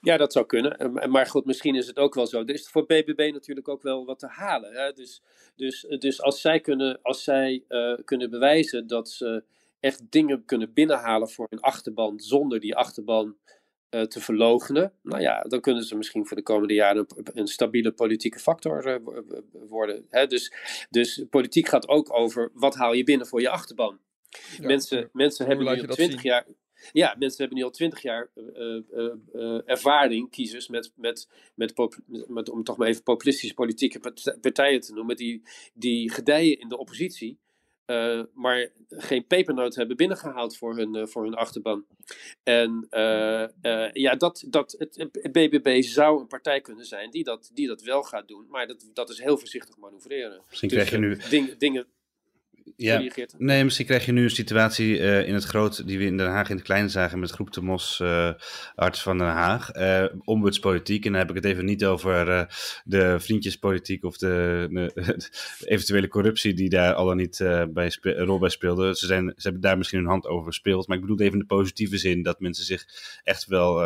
Ja, 0.00 0.16
dat 0.16 0.32
zou 0.32 0.46
kunnen. 0.46 0.92
Maar 1.10 1.26
goed, 1.26 1.44
misschien 1.44 1.74
is 1.74 1.86
het 1.86 1.98
ook 1.98 2.14
wel 2.14 2.26
zo. 2.26 2.40
Er 2.40 2.54
is 2.54 2.68
voor 2.68 2.86
BBB 2.86 3.30
natuurlijk 3.32 3.68
ook 3.68 3.82
wel 3.82 4.04
wat 4.04 4.18
te 4.18 4.26
halen. 4.26 4.72
Hè? 4.72 4.92
Dus, 4.92 5.22
dus, 5.56 5.86
dus 5.98 6.22
als 6.22 6.40
zij, 6.40 6.60
kunnen, 6.60 6.98
als 7.02 7.24
zij 7.24 7.64
uh, 7.68 7.94
kunnen 8.04 8.30
bewijzen 8.30 8.86
dat 8.86 9.08
ze 9.10 9.44
echt 9.80 10.10
dingen 10.10 10.44
kunnen 10.44 10.72
binnenhalen 10.72 11.28
voor 11.28 11.46
hun 11.50 11.60
achterban 11.60 12.20
zonder 12.20 12.60
die 12.60 12.76
achterban 12.76 13.36
uh, 13.90 14.02
te 14.02 14.20
verlogenen, 14.20 14.92
nou 15.02 15.20
ja, 15.20 15.42
dan 15.42 15.60
kunnen 15.60 15.82
ze 15.82 15.96
misschien 15.96 16.26
voor 16.26 16.36
de 16.36 16.42
komende 16.42 16.74
jaren 16.74 17.06
een, 17.16 17.26
een 17.32 17.46
stabiele 17.46 17.92
politieke 17.92 18.38
factor 18.38 18.86
uh, 18.86 18.96
worden. 19.68 20.06
Hè? 20.08 20.26
Dus, 20.26 20.52
dus 20.90 21.24
politiek 21.30 21.68
gaat 21.68 21.88
ook 21.88 22.14
over 22.14 22.50
wat 22.54 22.74
haal 22.74 22.92
je 22.92 23.04
binnen 23.04 23.26
voor 23.26 23.40
je 23.40 23.48
achterban. 23.48 23.98
Ja, 24.58 24.66
mensen, 24.66 25.08
mensen 25.12 25.46
hebben 25.46 25.76
nu 25.76 25.86
twintig 25.86 26.22
jaar. 26.22 26.46
Ja, 26.92 27.14
mensen 27.18 27.38
hebben 27.38 27.58
nu 27.58 27.64
al 27.64 27.70
twintig 27.70 28.02
jaar 28.02 28.30
uh, 28.34 28.80
uh, 28.94 29.12
uh, 29.34 29.60
ervaring, 29.64 30.30
kiezers, 30.30 30.68
met, 30.68 30.92
met, 30.96 31.28
met, 31.54 31.74
met, 32.28 32.48
om 32.48 32.64
toch 32.64 32.76
maar 32.76 32.88
even 32.88 33.02
populistische 33.02 33.54
politieke 33.54 34.00
partijen 34.40 34.80
te 34.80 34.92
noemen, 34.92 35.16
die, 35.16 35.42
die 35.74 36.10
gedijen 36.10 36.58
in 36.58 36.68
de 36.68 36.78
oppositie, 36.78 37.38
maar 38.34 38.70
geen 38.88 39.26
pepernoot 39.26 39.74
hebben 39.74 39.96
binnengehaald 39.96 40.56
voor 40.56 40.76
hun, 40.76 41.08
voor 41.08 41.24
hun 41.24 41.34
achterban. 41.34 41.84
En 42.42 42.86
ja, 43.92 44.14
dat, 44.14 44.44
dat, 44.48 44.74
het, 44.78 44.96
het 44.96 45.32
BBB 45.32 45.82
zou 45.82 46.20
een 46.20 46.26
partij 46.26 46.60
kunnen 46.60 46.84
zijn 46.84 47.10
die 47.10 47.24
dat, 47.24 47.50
die 47.54 47.66
dat 47.66 47.82
wel 47.82 48.02
gaat 48.02 48.28
doen, 48.28 48.46
maar 48.48 48.66
dat, 48.66 48.90
dat 48.92 49.10
is 49.10 49.20
heel 49.20 49.38
voorzichtig 49.38 49.76
manoeuvreren. 49.76 50.42
Misschien 50.48 50.68
dus, 50.68 50.78
krijg 50.78 50.90
je 50.90 50.98
nu... 50.98 51.18
Ding, 51.30 51.56
dingen 51.56 51.86
ja. 52.76 53.02
Nee, 53.38 53.64
misschien 53.64 53.86
krijg 53.86 54.06
je 54.06 54.12
nu 54.12 54.22
een 54.22 54.30
situatie 54.30 54.98
uh, 54.98 55.28
in 55.28 55.34
het 55.34 55.44
groot, 55.44 55.86
die 55.86 55.98
we 55.98 56.04
in 56.04 56.16
Den 56.16 56.30
Haag 56.30 56.48
in 56.48 56.56
het 56.56 56.64
klein 56.64 56.90
zagen 56.90 57.18
met 57.18 57.30
groep 57.30 57.52
de 57.52 57.60
Mos, 57.60 58.00
uh, 58.02 58.32
arts 58.74 59.02
van 59.02 59.18
Den 59.18 59.26
Haag, 59.26 59.74
uh, 59.74 60.04
ombudspolitiek. 60.24 61.04
En 61.04 61.10
dan 61.10 61.20
heb 61.20 61.30
ik 61.30 61.36
het 61.36 61.44
even 61.44 61.64
niet 61.64 61.84
over 61.84 62.48
de 62.84 63.20
vriendjespolitiek 63.20 64.04
of 64.04 64.16
de, 64.16 64.66
de, 64.70 64.92
eventuele 65.74 66.08
corruptie 66.08 66.54
die 66.54 66.68
daar 66.68 66.94
al 66.94 67.06
dan 67.06 67.16
niet 67.16 67.38
bij 67.68 67.96
een 68.00 68.24
rol 68.24 68.38
bij 68.38 68.48
speelde. 68.48 68.96
Ze, 68.96 69.06
zijn, 69.06 69.32
ze 69.36 69.42
hebben 69.42 69.60
daar 69.60 69.78
misschien 69.78 69.98
hun 69.98 70.08
hand 70.08 70.26
over 70.26 70.46
gespeeld, 70.46 70.86
maar 70.86 70.96
ik 70.96 71.02
bedoel 71.02 71.20
even 71.20 71.32
in 71.32 71.38
de 71.38 71.54
positieve 71.54 71.98
zin 71.98 72.22
dat 72.22 72.40
mensen 72.40 72.64
zich 72.64 72.86
echt 73.22 73.46
wel 73.46 73.82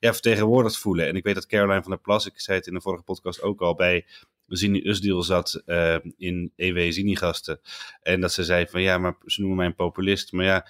ja, 0.00 0.12
vertegenwoordigd 0.12 0.78
voelen. 0.78 1.06
En 1.06 1.16
ik 1.16 1.24
weet 1.24 1.34
dat 1.34 1.46
Caroline 1.46 1.82
van 1.82 1.90
der 1.90 2.00
Plas, 2.00 2.26
ik 2.26 2.40
zei 2.40 2.58
het 2.58 2.66
in 2.66 2.74
de 2.74 2.80
vorige 2.80 3.02
podcast 3.02 3.42
ook 3.42 3.60
al, 3.60 3.74
bij 3.74 4.04
Zini 4.46 4.80
Usdiel 4.84 5.22
zat 5.22 5.62
uh, 5.66 5.96
in 6.16 6.52
EW 6.56 6.92
Zinigasten. 6.92 7.60
En 8.02 8.20
dat 8.20 8.32
ze 8.32 8.44
zei 8.44 8.66
van 8.66 8.82
ja, 8.82 8.98
maar 8.98 9.14
ze 9.26 9.40
noemen 9.40 9.58
mij 9.58 9.66
een 9.66 9.74
populist. 9.74 10.32
Maar 10.32 10.44
ja, 10.44 10.66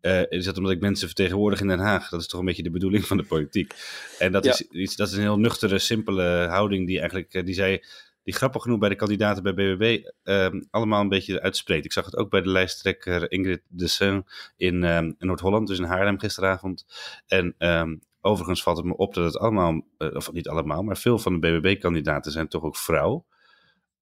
uh, 0.00 0.22
is 0.28 0.44
dat 0.44 0.56
omdat 0.56 0.72
ik 0.72 0.80
mensen 0.80 1.06
vertegenwoordig 1.06 1.60
in 1.60 1.68
Den 1.68 1.78
Haag? 1.78 2.08
Dat 2.08 2.20
is 2.20 2.26
toch 2.26 2.40
een 2.40 2.46
beetje 2.46 2.62
de 2.62 2.70
bedoeling 2.70 3.06
van 3.06 3.16
de 3.16 3.22
politiek. 3.22 3.74
En 4.18 4.32
dat, 4.32 4.44
ja. 4.44 4.50
is, 4.50 4.60
iets, 4.60 4.96
dat 4.96 5.08
is 5.08 5.14
een 5.14 5.20
heel 5.20 5.38
nuchtere, 5.38 5.78
simpele 5.78 6.46
houding 6.48 6.86
die 6.86 6.98
eigenlijk, 6.98 7.46
die 7.46 7.54
zij 7.54 7.84
die 8.22 8.34
grappig 8.34 8.62
genoeg 8.62 8.78
bij 8.78 8.88
de 8.88 8.94
kandidaten 8.94 9.42
bij 9.42 9.54
BBB 9.54 10.06
uh, 10.24 10.48
allemaal 10.70 11.00
een 11.00 11.08
beetje 11.08 11.40
uitspreekt. 11.40 11.84
Ik 11.84 11.92
zag 11.92 12.04
het 12.04 12.16
ook 12.16 12.30
bij 12.30 12.40
de 12.40 12.48
lijsttrekker 12.48 13.30
Ingrid 13.30 13.62
de 13.68 13.86
Seun 13.86 14.24
in, 14.56 14.84
in 14.84 15.16
Noord-Holland, 15.18 15.66
dus 15.66 15.78
in 15.78 15.84
Haarlem 15.84 16.18
gisteravond. 16.18 16.86
En 17.26 17.54
um, 17.58 18.00
Overigens 18.26 18.62
valt 18.62 18.76
het 18.76 18.86
me 18.86 18.96
op 18.96 19.14
dat 19.14 19.24
het 19.24 19.38
allemaal, 19.38 19.80
uh, 19.98 20.14
of 20.14 20.32
niet 20.32 20.48
allemaal, 20.48 20.82
maar 20.82 20.96
veel 20.96 21.18
van 21.18 21.32
de 21.32 21.38
BBB-kandidaten 21.38 22.32
zijn 22.32 22.48
toch 22.48 22.62
ook 22.62 22.76
vrouw. 22.76 23.24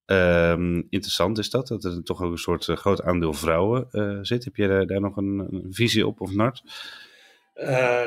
Um, 0.05 0.87
interessant 0.89 1.37
is 1.37 1.49
dat, 1.49 1.67
dat 1.67 1.83
er 1.83 2.03
toch 2.03 2.21
ook 2.21 2.31
een 2.31 2.37
soort 2.37 2.67
uh, 2.67 2.75
groot 2.75 3.01
aandeel 3.01 3.33
vrouwen 3.33 3.87
uh, 3.91 4.17
zit. 4.21 4.43
Heb 4.43 4.55
je 4.55 4.67
daar, 4.67 4.85
daar 4.85 5.01
nog 5.01 5.17
een, 5.17 5.47
een, 5.51 5.67
visie 5.69 6.07
op 6.07 6.21
of 6.21 6.33
Nart? 6.33 6.63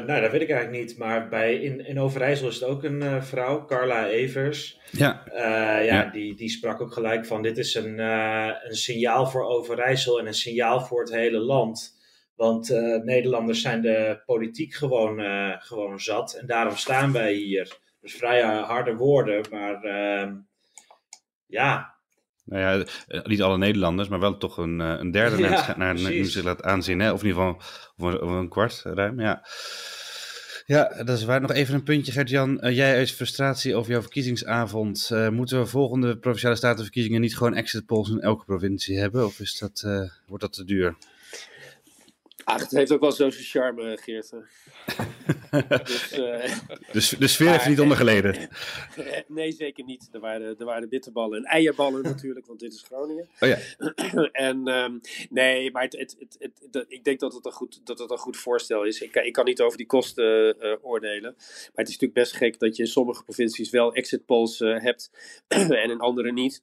nou, 0.07 0.21
dat 0.21 0.31
weet 0.31 0.41
ik 0.41 0.51
eigenlijk 0.51 0.71
niet. 0.71 0.99
Maar 0.99 1.29
bij, 1.29 1.55
in, 1.55 1.87
in 1.87 2.01
Overijssel 2.01 2.49
is 2.49 2.55
het 2.55 2.65
ook 2.65 2.85
een 2.85 3.23
vrouw, 3.23 3.65
Carla 3.65 4.09
Evers. 4.09 4.81
Ja. 4.91 5.23
ja, 5.33 5.79
ja, 5.79 6.11
Die, 6.11 6.37
die 6.37 6.49
sprak 6.49 6.81
ook 6.81 6.93
gelijk 6.93 7.27
van: 7.27 7.43
dit 7.43 7.59
is 7.59 7.75
een, 7.75 7.99
een 7.99 8.75
signaal 8.77 9.27
voor 9.27 9.45
Overijssel 9.45 10.19
en 10.19 10.27
een 10.27 10.35
signaal 10.35 10.81
voor 10.81 11.01
het 11.01 11.13
hele 11.13 11.39
land. 11.39 11.95
Want 12.35 12.69
Nederlanders 13.05 13.61
zijn 13.61 13.81
de 13.81 14.23
politiek 14.27 14.75
gewoon, 14.75 15.21
gewoon 15.59 16.01
zat. 16.01 16.35
En 16.35 16.47
daarom 16.47 16.77
staan 16.77 17.13
wij 17.13 17.33
hier. 17.33 17.79
Dus 18.01 18.15
vrij 18.15 18.43
harde 18.43 18.95
woorden, 18.95 19.45
maar 19.51 19.85
uh, 19.85 20.33
ja. 21.47 21.95
Nou 22.45 22.63
ja, 22.63 22.85
eh, 23.07 23.25
niet 23.25 23.43
alle 23.43 23.59
Nederlanders, 23.59 24.09
maar 24.09 24.21
wel 24.21 24.37
toch 24.37 24.59
een, 24.59 24.79
een 24.79 25.11
derde 25.11 25.43
ja, 25.43 25.75
naar, 25.77 25.99
zich 25.99 26.43
laat 26.43 26.63
aanzien. 26.63 27.01
Hè? 27.01 27.13
Of 27.13 27.23
in 27.23 27.27
ieder 27.27 27.43
geval 27.43 27.63
of 27.97 28.13
een, 28.13 28.21
of 28.21 28.31
een 28.31 28.49
kwart 28.49 28.83
ruim, 28.85 29.21
ja. 29.21 29.43
Ja, 30.67 31.03
dat 31.05 31.19
is 31.19 31.25
waar. 31.25 31.41
Nog 31.41 31.53
even 31.53 31.75
een 31.75 31.83
puntje, 31.83 32.13
Gert-Jan. 32.13 32.59
Uh, 32.65 32.77
jij 32.77 32.97
uit 32.97 33.11
frustratie 33.11 33.75
over 33.75 33.91
jouw 33.91 34.01
verkiezingsavond. 34.01 35.11
Uh, 35.13 35.29
moeten 35.29 35.59
we 35.59 35.67
volgende 35.67 36.19
Provinciale 36.19 36.57
Statenverkiezingen 36.57 37.21
niet 37.21 37.37
gewoon 37.37 37.55
exit 37.55 37.87
polls 37.87 38.11
in 38.11 38.21
elke 38.21 38.45
provincie 38.45 38.99
hebben? 38.99 39.25
Of 39.25 39.41
is 39.41 39.59
dat, 39.59 39.83
uh, 39.87 40.11
wordt 40.27 40.43
dat 40.43 40.53
te 40.53 40.65
duur? 40.65 40.97
Ach, 42.49 42.61
het 42.61 42.71
heeft 42.71 42.93
ook 42.93 43.01
wel 43.01 43.13
zo'n 43.13 43.31
charme, 43.31 43.99
Geert. 44.01 44.31
dus, 45.85 46.19
uh, 46.19 46.19
de, 46.93 47.17
de 47.19 47.27
sfeer 47.27 47.51
heeft 47.51 47.69
niet 47.69 47.81
ondergeleden. 47.81 48.49
nee, 49.29 49.53
zeker 49.53 49.85
niet. 49.85 50.09
Er 50.13 50.21
waren, 50.21 50.59
er 50.59 50.65
waren 50.65 50.89
bitterballen 50.89 51.39
en 51.39 51.45
eierballen 51.45 52.03
natuurlijk, 52.13 52.47
want 52.47 52.61
dit 52.61 52.73
is 52.73 52.83
Groningen. 52.83 53.29
Oh 53.41 53.49
ja. 53.49 53.59
en 54.49 54.69
um, 54.69 55.01
nee, 55.31 55.71
maar 55.71 55.83
het, 55.83 55.93
het, 55.93 56.17
het, 56.19 56.69
het, 56.71 56.85
ik 56.89 57.05
denk 57.05 57.21
dat 57.21 57.35
het, 57.35 57.47
een 57.47 57.53
goed, 57.53 57.81
dat 57.85 57.99
het 57.99 58.11
een 58.11 58.19
goed 58.19 58.37
voorstel 58.37 58.85
is. 58.85 59.01
Ik, 59.01 59.15
ik 59.15 59.33
kan 59.33 59.45
niet 59.45 59.61
over 59.61 59.77
die 59.77 59.87
kosten 59.87 60.57
uh, 60.61 60.77
oordelen. 60.83 61.35
Maar 61.37 61.73
het 61.75 61.89
is 61.89 61.99
natuurlijk 61.99 62.13
best 62.13 62.37
gek 62.37 62.59
dat 62.59 62.77
je 62.77 62.83
in 62.83 62.89
sommige 62.89 63.25
provincies 63.25 63.71
wel 63.71 63.95
exit 63.95 64.27
polls 64.27 64.61
uh, 64.61 64.83
hebt 64.83 65.11
en 65.49 65.91
in 65.91 66.01
andere 66.01 66.33
niet. 66.33 66.63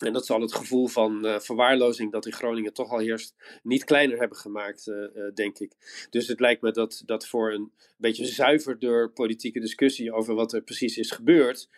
En 0.00 0.12
dat 0.12 0.26
zal 0.26 0.40
het 0.40 0.54
gevoel 0.54 0.86
van 0.86 1.26
uh, 1.26 1.38
verwaarlozing 1.38 2.12
dat 2.12 2.26
in 2.26 2.32
Groningen 2.32 2.72
toch 2.72 2.90
al 2.90 2.98
heerst 2.98 3.34
niet 3.62 3.84
kleiner 3.84 4.18
hebben 4.18 4.38
gemaakt, 4.38 4.86
uh, 4.86 4.96
uh, 4.96 5.34
denk 5.34 5.58
ik. 5.58 5.72
Dus 6.10 6.28
het 6.28 6.40
lijkt 6.40 6.62
me 6.62 6.70
dat, 6.70 7.02
dat 7.06 7.26
voor 7.26 7.52
een 7.52 7.72
beetje 7.96 8.26
zuiverder 8.26 9.10
politieke 9.10 9.60
discussie 9.60 10.12
over 10.12 10.34
wat 10.34 10.52
er 10.52 10.62
precies 10.62 10.96
is 10.96 11.10
gebeurd, 11.10 11.68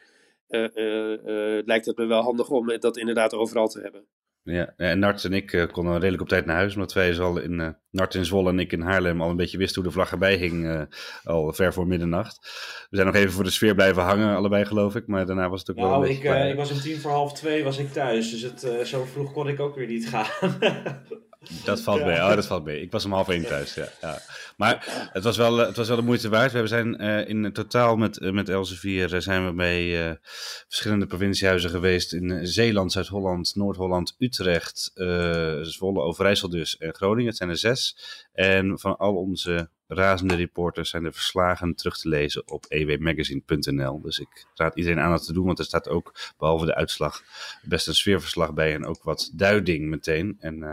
lijkt 1.65 1.87
het 1.87 1.97
me 1.97 2.07
wel 2.07 2.23
handig 2.23 2.51
om 2.51 2.79
dat 2.79 2.97
inderdaad 2.97 3.35
overal 3.35 3.69
te 3.69 3.81
hebben. 3.81 4.07
Ja, 4.45 4.73
en 4.77 4.99
Nart 4.99 5.25
en 5.25 5.33
ik 5.33 5.53
uh, 5.53 5.67
konden 5.67 5.95
redelijk 5.95 6.23
op 6.23 6.29
tijd 6.29 6.47
naar 6.47 6.57
huis, 6.57 6.75
omdat 6.75 6.93
wij 6.93 7.21
al 7.21 7.39
in 7.39 7.53
uh, 7.53 7.69
Nart 7.91 8.15
in 8.15 8.25
Zwolle 8.25 8.51
en 8.51 8.59
ik 8.59 8.73
in 8.73 8.81
Haarlem 8.81 9.23
al 9.23 9.31
een 9.31 9.37
beetje 9.37 9.59
wisten 9.59 9.83
hoe 9.83 9.91
de 9.91 9.97
vlag 9.97 10.13
erbij 10.13 10.37
hing, 10.37 10.65
uh, 10.65 10.83
al 11.25 11.53
ver 11.53 11.73
voor 11.73 11.87
middernacht. 11.87 12.39
We 12.91 12.97
zijn 12.97 13.07
nog 13.07 13.17
even 13.17 13.33
voor 13.33 13.45
de 13.45 13.51
sfeer 13.51 13.75
blijven 13.75 14.03
hangen, 14.03 14.37
allebei 14.37 14.65
geloof 14.65 14.95
ik, 14.95 15.07
maar 15.07 15.27
daarna 15.27 15.49
was 15.49 15.61
het 15.61 15.71
ook 15.71 15.77
nou, 15.77 15.89
wel 15.89 16.05
een 16.05 16.11
ik, 16.11 16.23
beetje... 16.23 16.49
ik 16.49 16.57
was 16.57 16.71
om 16.71 16.81
tien 16.81 17.01
voor 17.01 17.11
half 17.11 17.33
twee 17.33 17.65
was 17.65 17.79
ik 17.79 17.93
thuis, 17.93 18.31
dus 18.31 18.43
het, 18.43 18.89
zo 18.89 19.05
vroeg 19.05 19.33
kon 19.33 19.49
ik 19.49 19.61
ook 19.61 19.75
weer 19.75 19.87
niet 19.87 20.09
gaan. 20.09 20.27
Dat 21.65 21.81
valt 21.81 22.05
mee. 22.05 22.17
Oh, 22.17 22.35
dat 22.35 22.47
valt 22.47 22.65
mee. 22.65 22.81
Ik 22.81 22.91
was 22.91 23.05
om 23.05 23.13
half 23.13 23.29
één 23.29 23.47
thuis. 23.47 23.75
Ja, 23.75 23.89
ja. 24.01 24.19
Maar 24.57 25.09
het 25.13 25.25
was, 25.25 25.37
wel, 25.37 25.57
het 25.57 25.77
was 25.77 25.89
wel 25.89 25.97
de 25.97 26.03
moeite 26.03 26.29
waard. 26.29 26.53
We 26.53 26.67
zijn 26.67 27.03
uh, 27.03 27.29
in 27.29 27.53
totaal 27.53 27.97
met, 27.97 28.21
uh, 28.21 28.33
met 28.33 28.49
Elsevier 28.49 29.23
zijn 29.23 29.47
we 29.47 29.53
bij 29.53 30.19
verschillende 30.69 31.07
provinciehuizen 31.07 31.71
geweest. 31.71 32.13
In 32.13 32.47
Zeeland, 32.47 32.93
Zuid-Holland, 32.93 33.55
Noord-Holland, 33.55 34.15
Utrecht, 34.19 34.91
Zwolle, 35.63 36.01
Overijssel 36.01 36.49
dus 36.49 36.77
en 36.77 36.95
Groningen. 36.95 37.29
Het 37.29 37.37
zijn 37.37 37.51
er 37.51 37.59
zes. 37.59 37.97
En 38.33 38.79
van 38.79 38.97
al 38.97 39.15
onze 39.15 39.71
razende 39.95 40.35
reporters 40.35 40.91
zijn 40.91 41.03
de 41.03 41.13
verslagen 41.13 41.75
terug 41.75 41.99
te 41.99 42.09
lezen 42.09 42.49
op 42.49 42.65
ewmagazine.nl. 42.69 44.01
Dus 44.01 44.19
ik 44.19 44.47
raad 44.55 44.77
iedereen 44.77 45.01
aan 45.01 45.11
dat 45.11 45.25
te 45.25 45.33
doen, 45.33 45.47
want 45.47 45.59
er 45.59 45.65
staat 45.65 45.89
ook, 45.89 46.15
behalve 46.39 46.67
de 46.67 46.75
uitslag, 46.75 47.23
best 47.63 47.87
een 47.87 47.95
sfeerverslag 47.95 48.55
bij 48.55 48.75
en 48.75 48.87
ook 48.87 49.03
wat 49.03 49.31
duiding 49.35 49.89
meteen. 49.89 50.37
En 50.39 50.57
uh, 50.57 50.73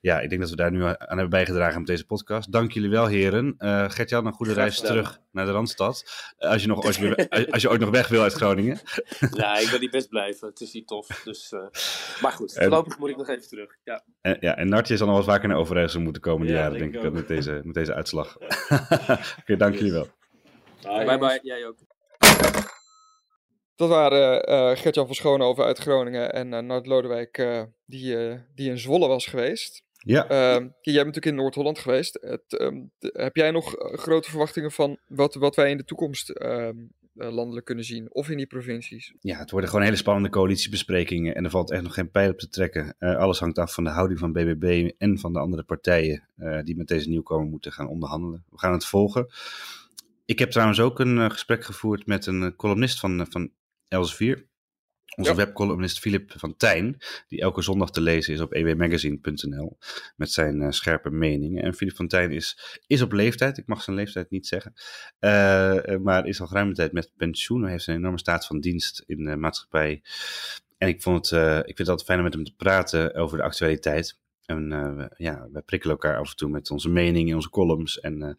ja, 0.00 0.20
ik 0.20 0.28
denk 0.28 0.40
dat 0.40 0.50
we 0.50 0.56
daar 0.56 0.72
nu 0.72 0.84
aan 0.84 0.96
hebben 0.98 1.30
bijgedragen 1.30 1.78
met 1.78 1.86
deze 1.86 2.06
podcast. 2.06 2.52
Dank 2.52 2.72
jullie 2.72 2.90
wel, 2.90 3.06
heren. 3.06 3.54
Uh, 3.58 3.90
Gert-Jan, 3.90 4.26
een 4.26 4.32
goede 4.32 4.52
reis 4.52 4.80
terug 4.80 5.20
naar 5.36 5.46
de 5.46 5.52
Randstad. 5.52 6.04
Uh, 6.38 6.50
als, 6.50 6.62
je 6.62 6.68
nog, 6.68 6.84
als, 6.84 6.96
je, 6.96 7.28
als 7.52 7.62
je 7.62 7.70
ooit 7.70 7.80
nog 7.80 7.90
weg 7.90 8.08
wil 8.08 8.22
uit 8.22 8.32
Groningen. 8.32 8.80
ja, 9.30 9.58
ik 9.58 9.68
wil 9.68 9.78
niet 9.78 9.90
best 9.90 10.08
blijven. 10.08 10.48
Het 10.48 10.60
is 10.60 10.72
niet 10.72 10.86
tof. 10.86 11.06
Dus, 11.24 11.52
maar 12.20 12.32
goed, 12.32 12.52
voorlopig 12.52 12.92
en, 12.92 12.98
moet 13.00 13.10
ik 13.10 13.16
nog 13.16 13.28
even 13.28 13.48
terug. 13.48 13.76
Ja, 13.84 14.04
en, 14.20 14.36
ja, 14.40 14.56
en 14.56 14.68
Nartje 14.68 14.96
zal 14.96 15.06
nog 15.06 15.16
wat 15.16 15.24
vaker 15.24 15.48
naar 15.48 15.58
Overijssel 15.58 16.00
moeten 16.00 16.22
komen 16.22 16.46
de 16.46 16.52
ja, 16.52 16.58
jaren, 16.58 16.78
denk 16.78 16.94
ik, 16.94 17.12
met 17.12 17.28
deze, 17.28 17.60
met 17.64 17.74
deze 17.74 17.94
uitslag. 17.94 18.36
Oké, 18.40 18.50
okay, 19.40 19.56
dank 19.56 19.72
yes. 19.72 19.80
jullie 19.80 19.92
wel. 19.92 20.08
Bye 20.80 21.04
bye, 21.04 21.18
bye. 21.18 21.40
jij 21.42 21.66
ook. 21.66 21.76
Dat 23.76 23.88
waren 23.88 24.50
uh, 24.50 24.76
Gert-Jan 24.76 25.06
van 25.06 25.14
Schoonhoven 25.14 25.64
uit 25.64 25.78
Groningen 25.78 26.32
en 26.32 26.52
uh, 26.52 26.58
Nart 26.58 26.86
Lodewijk 26.86 27.38
uh, 27.38 27.62
die, 27.84 28.16
die 28.54 28.70
in 28.70 28.78
Zwolle 28.78 29.08
was 29.08 29.26
geweest. 29.26 29.85
Ja. 30.06 30.26
jij 30.28 30.70
bent 30.80 30.80
natuurlijk 30.82 31.26
in 31.26 31.34
Noord-Holland 31.34 31.78
geweest. 31.78 32.18
Het, 32.20 32.60
um, 32.60 32.90
de, 32.98 33.10
heb 33.12 33.36
jij 33.36 33.50
nog 33.50 33.74
grote 33.78 34.30
verwachtingen 34.30 34.72
van 34.72 34.98
wat, 35.06 35.34
wat 35.34 35.56
wij 35.56 35.70
in 35.70 35.76
de 35.76 35.84
toekomst 35.84 36.40
um, 36.42 36.92
landelijk 37.12 37.66
kunnen 37.66 37.84
zien? 37.84 38.14
Of 38.14 38.28
in 38.28 38.36
die 38.36 38.46
provincies? 38.46 39.14
Ja, 39.20 39.38
het 39.38 39.50
worden 39.50 39.70
gewoon 39.70 39.84
hele 39.84 39.96
spannende 39.96 40.28
coalitiebesprekingen 40.28 41.34
en 41.34 41.44
er 41.44 41.50
valt 41.50 41.70
echt 41.70 41.82
nog 41.82 41.94
geen 41.94 42.10
pijl 42.10 42.30
op 42.30 42.38
te 42.38 42.48
trekken. 42.48 42.96
alles 42.98 43.38
hangt 43.38 43.58
af 43.58 43.74
van 43.74 43.84
de 43.84 43.90
houding 43.90 44.18
van 44.18 44.32
BBB 44.32 44.90
en 44.98 45.18
van 45.18 45.32
de 45.32 45.38
andere 45.38 45.62
partijen 45.62 46.28
die 46.64 46.76
met 46.76 46.88
deze 46.88 47.08
nieuwkomer 47.08 47.48
moeten 47.48 47.72
gaan 47.72 47.88
onderhandelen. 47.88 48.44
We 48.50 48.58
gaan 48.58 48.72
het 48.72 48.86
volgen. 48.86 49.26
Ik 50.24 50.38
heb 50.38 50.50
trouwens 50.50 50.80
ook 50.80 50.98
een 50.98 51.30
gesprek 51.30 51.64
gevoerd 51.64 52.06
met 52.06 52.26
een 52.26 52.56
columnist 52.56 53.00
van, 53.00 53.26
van 53.30 53.50
Elsevier. 53.88 54.46
Onze 55.16 55.30
ja. 55.30 55.36
webcolumnist 55.36 55.98
Filip 55.98 56.32
van 56.36 56.56
Tijn, 56.56 56.96
die 57.28 57.40
elke 57.40 57.62
zondag 57.62 57.90
te 57.90 58.00
lezen 58.00 58.34
is 58.34 58.40
op 58.40 58.54
ewmagazine.nl 58.54 59.78
met 60.16 60.30
zijn 60.30 60.60
uh, 60.60 60.70
scherpe 60.70 61.10
meningen. 61.10 61.62
En 61.62 61.74
Filip 61.74 61.96
van 61.96 62.08
Tijn 62.08 62.32
is, 62.32 62.80
is 62.86 63.02
op 63.02 63.12
leeftijd, 63.12 63.58
ik 63.58 63.66
mag 63.66 63.82
zijn 63.82 63.96
leeftijd 63.96 64.30
niet 64.30 64.46
zeggen, 64.46 64.72
uh, 65.20 65.96
maar 65.96 66.26
is 66.26 66.40
al 66.40 66.46
geruime 66.46 66.72
tijd 66.72 66.92
met 66.92 67.12
pensioen. 67.16 67.62
Hij 67.62 67.70
heeft 67.70 67.86
een 67.86 67.94
enorme 67.94 68.18
staat 68.18 68.46
van 68.46 68.60
dienst 68.60 69.02
in 69.06 69.24
de 69.24 69.36
maatschappij. 69.36 70.02
En 70.78 70.88
ik, 70.88 71.02
vond 71.02 71.30
het, 71.30 71.40
uh, 71.40 71.58
ik 71.58 71.64
vind 71.64 71.78
het 71.78 71.88
altijd 71.88 72.06
fijn 72.06 72.18
om 72.18 72.24
met 72.24 72.34
hem 72.34 72.44
te 72.44 72.54
praten 72.56 73.14
over 73.14 73.36
de 73.36 73.44
actualiteit. 73.44 74.18
En 74.46 74.72
uh, 74.72 75.04
ja, 75.16 75.48
wij 75.52 75.62
prikkelen 75.62 75.94
elkaar 75.94 76.18
af 76.18 76.30
en 76.30 76.36
toe 76.36 76.50
met 76.50 76.70
onze 76.70 76.88
mening 76.88 77.28
in 77.28 77.34
onze 77.34 77.50
columns 77.50 78.00
en 78.00 78.22
uh, 78.22 78.30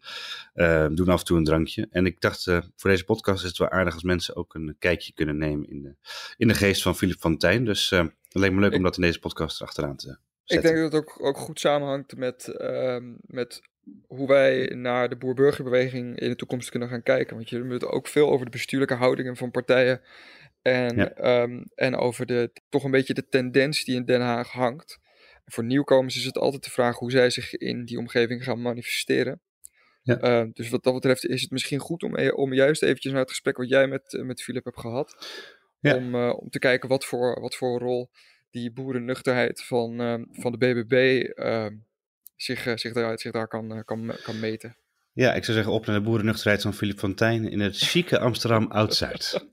uh, 0.54 0.96
doen 0.96 1.08
af 1.08 1.18
en 1.18 1.24
toe 1.24 1.36
een 1.36 1.44
drankje. 1.44 1.86
En 1.90 2.06
ik 2.06 2.20
dacht, 2.20 2.42
voor 2.76 2.90
deze 2.90 3.04
podcast 3.04 3.42
is 3.42 3.48
het 3.48 3.58
wel 3.58 3.70
aardig 3.70 3.94
als 3.94 4.02
mensen 4.02 4.36
ook 4.36 4.54
een 4.54 4.76
kijkje 4.78 5.12
kunnen 5.12 5.36
nemen 5.36 5.68
in 5.68 5.82
de, 5.82 5.94
in 6.36 6.48
de 6.48 6.54
geest 6.54 6.82
van 6.82 6.96
Philip 6.96 7.20
van 7.20 7.36
Tijn. 7.36 7.64
Dus 7.64 7.90
het 7.90 8.12
leek 8.28 8.52
me 8.52 8.60
leuk 8.60 8.74
om 8.74 8.82
dat 8.82 8.96
in 8.96 9.02
deze 9.02 9.18
podcast 9.18 9.60
erachteraan 9.60 9.96
te 9.96 10.06
zetten. 10.06 10.26
Ik 10.44 10.62
denk 10.62 10.76
dat 10.76 10.92
het 10.92 11.02
ook, 11.02 11.24
ook 11.24 11.36
goed 11.36 11.60
samenhangt 11.60 12.16
met, 12.16 12.48
ehm, 12.48 13.14
met 13.20 13.60
hoe 14.06 14.28
wij 14.28 14.72
naar 14.74 15.08
de 15.08 15.16
boer-burgerbeweging 15.16 16.18
in 16.18 16.28
de 16.28 16.36
toekomst 16.36 16.70
kunnen 16.70 16.88
gaan 16.88 17.02
kijken. 17.02 17.36
Want 17.36 17.48
je 17.48 17.64
moet 17.64 17.84
ook 17.84 18.06
veel 18.06 18.30
over 18.30 18.44
de 18.44 18.50
bestuurlijke 18.50 18.94
houdingen 18.94 19.36
van 19.36 19.50
partijen 19.50 20.00
en, 20.62 20.96
ja. 20.96 21.42
um, 21.42 21.64
en 21.74 21.96
over 21.96 22.26
de, 22.26 22.50
toch 22.68 22.84
een 22.84 22.90
beetje 22.90 23.14
de 23.14 23.28
tendens 23.28 23.84
die 23.84 23.96
in 23.96 24.04
Den 24.04 24.20
Haag 24.20 24.50
hangt. 24.50 24.98
Voor 25.48 25.64
nieuwkomers 25.64 26.16
is 26.16 26.24
het 26.24 26.38
altijd 26.38 26.64
de 26.64 26.70
vraag 26.70 26.98
hoe 26.98 27.10
zij 27.10 27.30
zich 27.30 27.56
in 27.56 27.84
die 27.84 27.98
omgeving 27.98 28.44
gaan 28.44 28.62
manifesteren. 28.62 29.40
Ja. 30.02 30.42
Uh, 30.42 30.50
dus 30.52 30.68
wat 30.68 30.82
dat 30.82 30.94
betreft 30.94 31.26
is 31.26 31.40
het 31.40 31.50
misschien 31.50 31.78
goed 31.78 32.02
om, 32.02 32.30
om 32.30 32.54
juist 32.54 32.82
eventjes 32.82 33.12
naar 33.12 33.20
het 33.20 33.30
gesprek 33.30 33.56
wat 33.56 33.68
jij 33.68 33.86
met, 33.86 34.18
met 34.22 34.42
Philip 34.42 34.64
hebt 34.64 34.80
gehad. 34.80 35.26
Ja. 35.80 35.96
Om, 35.96 36.14
uh, 36.14 36.32
om 36.36 36.50
te 36.50 36.58
kijken 36.58 36.88
wat 36.88 37.04
voor, 37.04 37.40
wat 37.40 37.54
voor 37.54 37.78
rol 37.78 38.10
die 38.50 38.72
boerennuchterheid 38.72 39.62
van, 39.62 40.00
uh, 40.00 40.14
van 40.30 40.52
de 40.52 40.58
BBB 40.58 41.24
ehm, 41.34 41.76
zich, 42.36 42.78
zich, 42.78 42.92
daar, 42.92 43.18
zich 43.18 43.32
daar 43.32 43.48
kan, 43.48 43.82
kan, 43.84 44.12
kan 44.22 44.40
meten. 44.40 44.76
Ja, 45.12 45.34
ik 45.34 45.44
zou 45.44 45.56
zeggen 45.56 45.74
op 45.74 45.86
naar 45.86 45.96
de 45.96 46.02
boerennuchterheid 46.02 46.62
van 46.62 46.74
Philip 46.74 46.98
Fontijn 46.98 47.50
in 47.50 47.60
het 47.60 47.78
chique 47.78 48.18
Amsterdam 48.18 48.66
Oud-Zuid. 48.66 49.46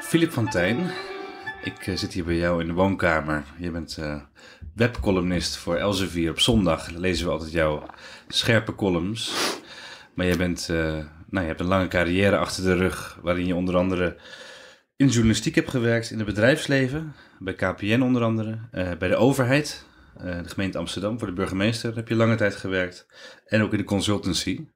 Filip 0.00 0.30
van 0.30 0.48
Tijn, 0.48 0.90
ik 1.68 1.86
eh, 1.86 1.96
zit 1.96 2.12
hier 2.12 2.24
bij 2.24 2.36
jou 2.36 2.60
in 2.60 2.66
de 2.66 2.72
woonkamer. 2.72 3.44
Je 3.58 3.70
bent 3.70 3.96
uh, 4.00 4.22
webcolumnist 4.74 5.56
voor 5.56 5.76
Elsevier. 5.76 6.30
Op 6.30 6.40
zondag 6.40 6.90
lezen 6.90 7.26
we 7.26 7.32
altijd 7.32 7.52
jouw 7.52 7.86
scherpe 8.28 8.74
columns. 8.74 9.32
Maar 10.14 10.26
je, 10.26 10.36
bent, 10.36 10.68
uh, 10.70 10.78
nou, 11.28 11.40
je 11.40 11.46
hebt 11.46 11.60
een 11.60 11.66
lange 11.66 11.88
carrière 11.88 12.36
achter 12.38 12.62
de 12.62 12.74
rug, 12.74 13.18
waarin 13.22 13.46
je 13.46 13.54
onder 13.54 13.76
andere 13.76 14.16
in 14.96 15.08
journalistiek 15.08 15.54
hebt 15.54 15.70
gewerkt, 15.70 16.10
in 16.10 16.16
het 16.16 16.26
bedrijfsleven, 16.26 17.14
bij 17.38 17.54
KPN 17.54 18.00
onder 18.00 18.22
andere, 18.22 18.58
bij 18.70 19.08
de 19.08 19.16
overheid, 19.16 19.84
de 20.18 20.48
gemeente 20.48 20.78
Amsterdam, 20.78 21.18
voor 21.18 21.26
de 21.28 21.34
burgemeester 21.34 21.94
heb 21.94 22.08
je 22.08 22.14
lange 22.14 22.34
tijd 22.34 22.56
gewerkt, 22.56 23.06
en 23.46 23.62
ook 23.62 23.72
in 23.72 23.78
de 23.78 23.84
consultancy. 23.84 24.66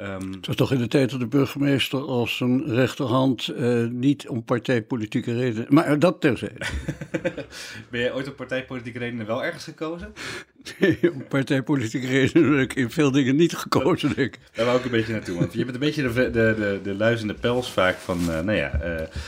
Um, 0.00 0.32
het 0.32 0.46
was 0.46 0.56
toch 0.56 0.72
in 0.72 0.78
de 0.78 0.88
tijd 0.88 1.10
dat 1.10 1.20
de 1.20 1.26
burgemeester 1.26 2.00
als 2.00 2.36
zijn 2.36 2.66
rechterhand 2.66 3.48
uh, 3.56 3.86
niet 3.86 4.28
om 4.28 4.44
partijpolitieke 4.44 5.34
redenen. 5.34 5.66
Maar 5.68 5.92
uh, 5.92 6.00
dat 6.00 6.20
terzijde. 6.20 6.66
ben 7.90 8.00
jij 8.00 8.12
ooit 8.12 8.28
om 8.28 8.34
partijpolitieke 8.34 8.98
redenen 8.98 9.26
wel 9.26 9.44
ergens 9.44 9.64
gekozen? 9.64 10.12
Nee, 10.78 10.98
om 11.14 11.24
partijpolitieke 11.28 12.06
redenen 12.06 12.58
heb 12.58 12.70
ik 12.70 12.76
in 12.76 12.90
veel 12.90 13.10
dingen 13.10 13.36
niet 13.36 13.56
gekozen. 13.56 14.14
Denk 14.14 14.34
ik. 14.34 14.40
Daar 14.52 14.66
wou 14.66 14.78
ik 14.78 14.84
een 14.84 14.90
beetje 14.90 15.12
naartoe. 15.12 15.38
Want 15.38 15.52
je 15.52 15.64
bent 15.64 15.74
een 15.74 15.80
beetje 15.80 16.02
de, 16.02 16.12
de, 16.12 16.30
de, 16.30 16.80
de 16.82 16.94
luizende 16.94 17.34
pels 17.34 17.72
vaak 17.72 17.96
van 17.96 18.18
uh, 18.20 18.26
nou 18.26 18.52
ja, 18.52 18.70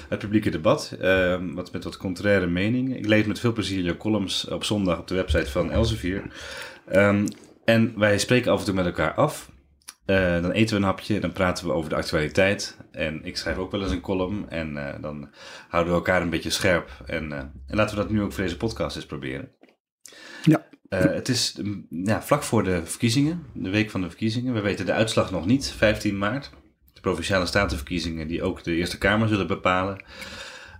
het 0.09 0.19
publieke 0.19 0.51
debat. 0.51 0.97
ehm, 1.01 1.55
wat 1.55 1.73
met 1.73 1.85
wat 1.85 1.97
contraire 1.97 2.47
meningen. 2.47 2.97
Ik 2.97 3.07
lees 3.07 3.25
met 3.25 3.41
veel 3.41 3.53
plezier 3.53 3.85
je 3.85 3.97
columns 3.97 4.49
op 4.49 4.65
zondag 4.65 4.99
op 4.99 5.09
de 5.09 5.15
website 5.15 5.51
van 5.51 5.71
Elsevier. 5.71 6.23
Um, 6.93 7.25
en 7.65 7.93
wij 7.97 8.19
spreken 8.19 8.53
af 8.53 8.59
en 8.59 8.65
toe 8.65 8.75
met 8.75 8.87
elkaar 8.87 9.15
af. 9.15 9.51
Uh, 10.11 10.43
dan 10.43 10.51
eten 10.51 10.77
we 10.77 10.81
een 10.81 10.89
hapje, 10.89 11.21
dan 11.21 11.33
praten 11.33 11.67
we 11.67 11.73
over 11.73 11.91
de 11.91 11.97
actualiteit. 11.97 12.77
En 12.93 13.25
ik 13.25 13.37
schrijf 13.37 13.57
ook 13.57 13.71
wel 13.71 13.83
eens 13.83 13.91
een 13.91 14.01
column. 14.01 14.49
En 14.49 14.73
uh, 14.73 14.89
dan 15.01 15.31
houden 15.69 15.93
we 15.93 15.99
elkaar 15.99 16.23
een 16.23 16.31
beetje 16.31 16.51
scherp. 16.51 16.91
En, 17.07 17.31
uh, 17.31 17.39
en, 17.39 17.77
laten 17.77 17.97
we 17.97 18.03
dat 18.03 18.11
nu 18.11 18.23
ook 18.23 18.33
voor 18.33 18.43
deze 18.43 18.57
podcast 18.57 18.97
eens 18.97 19.07
proberen. 19.07 19.51
Ja. 20.43 20.67
het 20.89 21.29
is 21.29 21.57
mm, 21.63 21.87
ja, 21.91 22.23
vlak 22.23 22.43
voor 22.43 22.65
de 22.65 22.87
verkiezingen, 22.87 23.47
de 23.55 23.71
week 23.71 23.91
van 23.91 24.01
de 24.01 24.09
verkiezingen. 24.09 24.55
We 24.55 24.61
weten 24.61 24.87
de 24.87 24.93
uitslag 24.93 25.31
nog 25.31 25.47
niet, 25.47 25.75
15 25.77 26.19
maart. 26.19 26.51
De 26.93 27.01
provinciale 27.01 27.47
statenverkiezingen 27.47 28.27
die 28.27 28.43
ook 28.43 28.65
de 28.65 28.75
Eerste 28.75 28.99
Kamer 28.99 29.29
zullen 29.29 29.47
bepalen. 29.47 30.05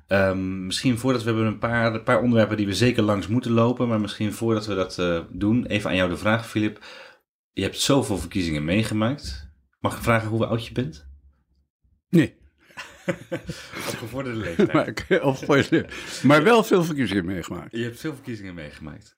Um, 0.09 0.67
misschien 0.67 0.99
voordat 0.99 1.23
we 1.23 1.29
hebben 1.29 1.47
een 1.47 1.59
paar, 1.59 1.95
een 1.95 2.03
paar 2.03 2.23
onderwerpen 2.23 2.57
die 2.57 2.67
we 2.67 2.75
zeker 2.75 3.03
langs 3.03 3.27
moeten 3.27 3.51
lopen. 3.51 3.89
Maar 3.89 4.01
misschien 4.01 4.33
voordat 4.33 4.67
we 4.67 4.75
dat 4.75 5.25
doen, 5.31 5.67
even 5.67 5.91
aan 5.91 5.97
jou 5.97 6.11
de 6.11 6.17
vraag, 6.17 6.49
Filip. 6.49 6.81
Je 7.53 7.63
hebt 7.63 7.79
zoveel 7.79 8.19
verkiezingen 8.19 8.65
meegemaakt. 8.65 9.49
Mag 9.81 9.97
ik 9.97 10.03
vragen 10.03 10.29
hoe 10.29 10.47
oud 10.47 10.67
je 10.67 10.73
bent? 10.73 11.09
Nee. 12.09 12.39
Gevorderde 14.01 14.39
leeftijd. 14.39 14.73
maar, 15.09 15.23
of, 15.23 16.23
maar 16.23 16.43
wel 16.43 16.65
veel 16.65 16.85
verkiezingen 16.85 17.25
meegemaakt. 17.25 17.77
Je 17.77 17.83
hebt 17.83 18.01
veel 18.01 18.15
verkiezingen 18.15 18.55
meegemaakt. 18.55 19.17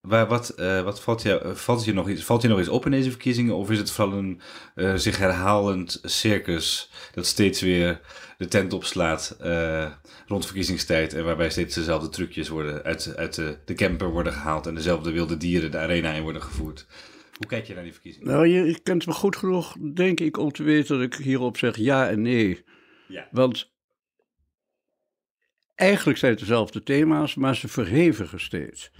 Waar, 0.00 0.26
wat 0.26 0.54
uh, 0.56 0.82
wat 0.82 1.00
valt, 1.00 1.22
je, 1.22 1.52
valt, 1.54 1.84
je 1.84 1.92
nog 1.92 2.08
iets, 2.08 2.24
valt 2.24 2.42
je 2.42 2.48
nog 2.48 2.58
iets 2.58 2.68
op 2.68 2.84
in 2.84 2.90
deze 2.90 3.10
verkiezingen? 3.10 3.54
Of 3.54 3.70
is 3.70 3.78
het 3.78 3.90
vooral 3.90 4.18
een 4.18 4.40
uh, 4.74 4.94
zich 4.94 5.18
herhalend 5.18 6.00
circus 6.02 6.90
dat 7.14 7.26
steeds 7.26 7.60
weer 7.60 8.00
de 8.38 8.48
tent 8.48 8.72
opslaat 8.72 9.36
uh, 9.42 9.90
rond 10.26 10.44
verkiezingstijd 10.44 11.14
en 11.14 11.24
waarbij 11.24 11.50
steeds 11.50 11.74
dezelfde 11.74 12.08
trucjes 12.08 12.48
worden 12.48 12.82
uit, 12.82 13.16
uit 13.16 13.34
de, 13.34 13.58
de 13.64 13.74
camper 13.74 14.10
worden 14.10 14.32
gehaald 14.32 14.66
en 14.66 14.74
dezelfde 14.74 15.10
wilde 15.10 15.36
dieren 15.36 15.70
de 15.70 15.78
arena 15.78 16.12
in 16.12 16.22
worden 16.22 16.42
gevoerd? 16.42 16.86
Hoe 17.38 17.46
kijk 17.46 17.66
je 17.66 17.74
naar 17.74 17.82
die 17.82 17.92
verkiezingen? 17.92 18.28
Nou, 18.28 18.46
je 18.46 18.80
kent 18.82 19.06
me 19.06 19.12
goed 19.12 19.36
genoeg, 19.36 19.76
denk 19.94 20.20
ik, 20.20 20.36
om 20.36 20.52
te 20.52 20.62
weten 20.62 20.96
dat 20.96 21.06
ik 21.06 21.14
hierop 21.14 21.56
zeg 21.56 21.76
ja 21.76 22.08
en 22.08 22.22
nee. 22.22 22.64
Ja. 23.08 23.28
Want 23.30 23.72
eigenlijk 25.74 26.18
zijn 26.18 26.30
het 26.30 26.40
dezelfde 26.40 26.82
thema's, 26.82 27.34
maar 27.34 27.56
ze 27.56 27.68
verhevigen 27.68 28.40
steeds. 28.40 28.90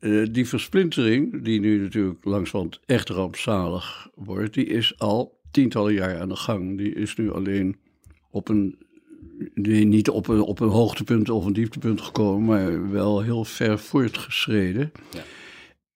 Uh, 0.00 0.26
die 0.30 0.48
versplintering, 0.48 1.44
die 1.44 1.60
nu 1.60 1.78
natuurlijk 1.80 2.24
langzamerhand 2.24 2.80
echt 2.86 3.08
rampzalig 3.08 4.08
wordt, 4.14 4.54
die 4.54 4.66
is 4.66 4.98
al 4.98 5.40
tientallen 5.50 5.92
jaar 5.92 6.20
aan 6.20 6.28
de 6.28 6.36
gang. 6.36 6.78
Die 6.78 6.94
is 6.94 7.16
nu 7.16 7.32
alleen 7.32 7.76
op 8.30 8.48
een, 8.48 8.78
niet 9.88 10.10
op 10.10 10.28
een, 10.28 10.40
op 10.40 10.60
een 10.60 10.68
hoogtepunt 10.68 11.30
of 11.30 11.44
een 11.44 11.52
dieptepunt 11.52 12.00
gekomen, 12.00 12.44
maar 12.44 12.90
wel 12.90 13.22
heel 13.22 13.44
ver 13.44 13.78
voortgeschreden. 13.78 14.92
Ja. 15.10 15.22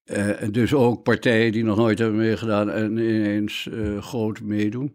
Uh, 0.05 0.30
dus 0.50 0.74
ook 0.74 1.03
partijen 1.03 1.53
die 1.53 1.64
nog 1.64 1.76
nooit 1.76 1.98
hebben 1.98 2.18
meegedaan 2.18 2.70
en 2.70 2.96
ineens 2.96 3.68
uh, 3.72 4.03
groot 4.03 4.40
meedoen. 4.40 4.94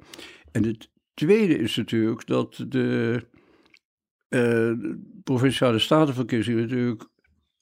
En 0.52 0.64
het 0.64 0.90
tweede 1.14 1.58
is 1.58 1.76
natuurlijk 1.76 2.28
dat 2.28 2.66
de 2.68 3.22
uh, 4.30 4.72
provinciale 5.24 5.80
statenverkiezingen 5.80 6.62
natuurlijk 6.62 7.08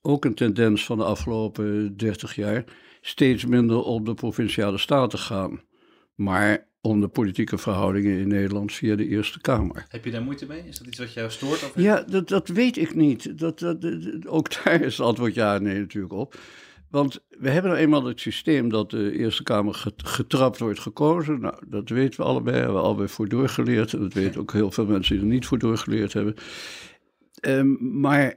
ook 0.02 0.26
een 0.26 0.36
tendens 0.36 0.86
van 0.86 0.98
de 0.98 1.04
afgelopen 1.04 1.98
30 1.98 2.36
jaar 2.36 2.64
steeds 3.02 3.46
minder 3.46 3.84
om 3.84 4.06
de 4.06 4.14
provinciale 4.14 4.78
staten 4.78 5.20
gaan. 5.20 5.62
Maar 6.16 6.68
om 6.82 7.02
de 7.02 7.08
politieke 7.08 7.58
verhoudingen 7.58 8.20
in 8.20 8.28
Nederland 8.28 8.74
via 8.74 8.96
de 8.96 9.08
Eerste 9.08 9.42
Kamer. 9.42 9.86
Heb 9.88 10.06
je 10.06 10.12
daar 10.12 10.24
moeite 10.24 10.46
mee? 10.46 10.68
Is 10.68 10.78
dat 10.78 10.88
iets 10.88 11.00
wat 11.00 11.14
jou 11.14 11.32
stoort? 11.32 11.64
Of 11.64 11.72
ja, 11.76 12.02
dat, 12.02 12.28
dat 12.28 12.48
weet 12.48 12.78
ik 12.78 12.96
niet. 12.96 13.40
Dat, 13.40 13.60
dat, 13.60 13.82
dat, 13.82 14.28
ook 14.28 14.48
daar 14.64 14.82
is 14.82 14.98
het 14.98 15.06
antwoord 15.06 15.34
ja 15.34 15.56
en 15.56 15.64
nee 15.64 15.80
natuurlijk 15.80 16.14
op. 16.14 16.40
Want 16.96 17.20
we 17.30 17.50
hebben 17.50 17.72
nou 17.72 17.84
eenmaal 17.84 18.06
het 18.06 18.20
systeem 18.20 18.70
dat 18.70 18.90
de 18.90 19.18
Eerste 19.18 19.44
Kamer 19.44 19.94
getrapt 19.98 20.60
wordt 20.60 20.80
gekozen. 20.80 21.40
Nou, 21.40 21.56
dat 21.68 21.90
weten 21.90 22.20
we 22.20 22.26
allebei, 22.26 22.56
hebben 22.58 22.76
we 22.76 22.82
allebei 22.82 23.08
voor 23.08 23.28
doorgeleerd. 23.28 23.94
En 23.94 24.00
dat 24.00 24.14
weten 24.14 24.42
ook 24.42 24.52
heel 24.52 24.72
veel 24.72 24.86
mensen 24.86 25.16
die 25.16 25.24
er 25.24 25.32
niet 25.32 25.46
voor 25.46 25.58
doorgeleerd 25.58 26.14
hebben. 26.14 26.36
Um, 27.42 28.00
maar 28.00 28.36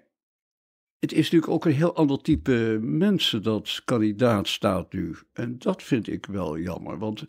het 0.99 1.13
is 1.13 1.23
natuurlijk 1.23 1.53
ook 1.53 1.65
een 1.65 1.73
heel 1.73 1.95
ander 1.95 2.23
type 2.23 2.79
mensen 2.83 3.43
dat 3.43 3.83
kandidaat 3.85 4.49
staat 4.49 4.93
nu. 4.93 5.17
En 5.33 5.59
dat 5.59 5.83
vind 5.83 6.09
ik 6.09 6.27
wel 6.27 6.59
jammer, 6.59 6.99
want 6.99 7.25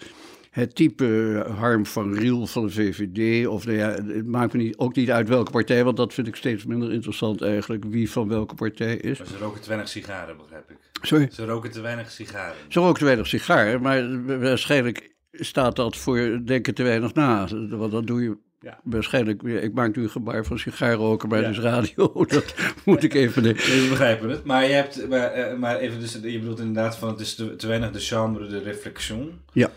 het 0.50 0.76
type 0.76 1.46
Harm 1.58 1.86
van 1.86 2.14
Riel 2.14 2.48
van 2.48 2.66
de 2.66 2.72
VVD, 2.72 3.48
of 3.48 3.66
nou 3.66 3.78
ja, 3.78 3.90
het 3.90 4.26
maakt 4.26 4.54
me 4.54 4.62
niet, 4.62 4.78
ook 4.78 4.96
niet 4.96 5.12
uit 5.12 5.28
welke 5.28 5.52
partij, 5.52 5.84
want 5.84 5.98
dat 5.98 6.14
vind 6.14 6.28
ik 6.28 6.36
steeds 6.36 6.66
minder 6.66 6.92
interessant 6.92 7.42
eigenlijk, 7.42 7.84
wie 7.86 8.12
van 8.12 8.28
welke 8.28 8.56
partij 8.56 8.98
is. 8.98 9.18
Ze 9.18 9.38
roken 9.38 9.62
te 9.62 9.68
weinig 9.68 9.90
sigaren, 9.90 10.38
begrijp 10.38 10.70
ik. 10.70 10.89
Sorry? 11.02 11.30
Ze 11.32 11.46
roken 11.46 11.72
te 11.72 11.82
weinig 11.82 12.12
sigaren. 12.12 12.56
Ze 12.68 12.80
roken 12.80 13.00
te 13.00 13.06
weinig 13.06 13.28
sigaren, 13.28 13.82
maar 13.82 14.26
waarschijnlijk 14.40 15.16
staat 15.32 15.76
dat 15.76 15.98
voor 15.98 16.40
denken 16.46 16.74
te 16.74 16.84
weinig 16.84 17.14
na. 17.14 17.48
Want 17.70 17.92
dat 17.92 18.08
doe 18.08 18.22
je 18.22 18.38
ja. 18.60 18.80
waarschijnlijk. 18.84 19.44
Ik 19.44 19.74
maak 19.74 19.96
nu 19.96 20.04
een 20.04 20.10
gebaar 20.10 20.46
van 20.46 20.60
sigaarroken, 20.60 21.30
maar 21.30 21.42
ja. 21.42 21.48
dus 21.48 21.60
radio. 21.60 22.14
Dat 22.26 22.56
moet 22.86 23.04
ik 23.04 23.14
even. 23.14 23.44
Nee, 23.44 23.54
we 23.54 23.88
begrijpen 23.90 24.30
het. 24.30 24.44
Maar 24.44 24.66
je 24.66 24.74
hebt, 24.74 25.08
maar, 25.10 25.60
maar 25.60 25.78
even, 25.78 26.00
dus, 26.00 26.14
je 26.14 26.40
bedoelt 26.40 26.60
inderdaad 26.60 26.98
van 26.98 27.10
het 27.10 27.20
is 27.20 27.36
te, 27.36 27.56
te 27.56 27.68
weinig 27.68 27.92
de 27.92 28.00
chambre 28.00 28.48
de 28.48 28.60
réflexion. 28.60 29.42
Ja. 29.54 29.72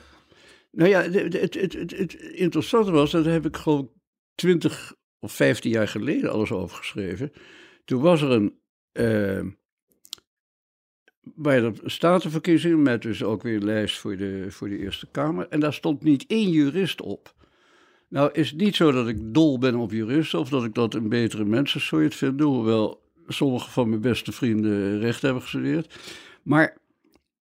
Nou 0.71 0.89
ja, 0.89 1.03
het, 1.03 1.33
het, 1.33 1.55
het, 1.55 1.73
het, 1.73 1.91
het 1.97 2.15
interessante 2.15 2.91
was, 2.91 3.11
dat 3.11 3.25
heb 3.25 3.47
ik 3.47 3.57
gewoon 3.57 3.91
twintig 4.35 4.95
of 5.19 5.33
vijftien 5.33 5.71
jaar 5.71 5.89
geleden 5.89 6.33
alles 6.33 6.53
over 6.53 6.77
geschreven. 6.77 7.33
Toen 7.85 8.01
was 8.01 8.23
er 8.23 8.31
een. 8.31 8.61
Uh, 8.93 9.53
bij 11.23 11.61
de 11.61 11.73
statenverkiezingen, 11.85 12.83
met 12.83 13.03
dus 13.03 13.23
ook 13.23 13.43
weer 13.43 13.57
een 13.57 13.65
lijst 13.65 13.99
voor 13.99 14.17
de, 14.17 14.47
voor 14.49 14.69
de 14.69 14.79
Eerste 14.79 15.07
Kamer. 15.11 15.47
En 15.49 15.61
daar 15.61 15.75
stond 15.75 16.03
niet 16.03 16.25
één 16.27 16.51
jurist 16.51 17.01
op. 17.01 17.35
Nou 18.09 18.31
is 18.33 18.51
het 18.51 18.61
niet 18.61 18.77
zo 18.77 18.93
dat 18.93 19.09
ik 19.09 19.17
dol 19.21 19.59
ben 19.59 19.75
op 19.75 19.93
juristen 19.93 20.39
of 20.39 20.49
dat 20.49 20.65
ik 20.65 20.75
dat 20.75 20.95
een 20.95 21.09
betere 21.09 21.45
mensensoort 21.45 22.15
vind, 22.15 22.41
hoewel 22.41 23.03
sommige 23.29 23.71
van 23.71 23.89
mijn 23.89 24.01
beste 24.01 24.33
vrienden 24.33 24.99
recht 24.99 25.23
hebben 25.23 25.43
gestudeerd. 25.43 25.95
Maar 26.43 26.77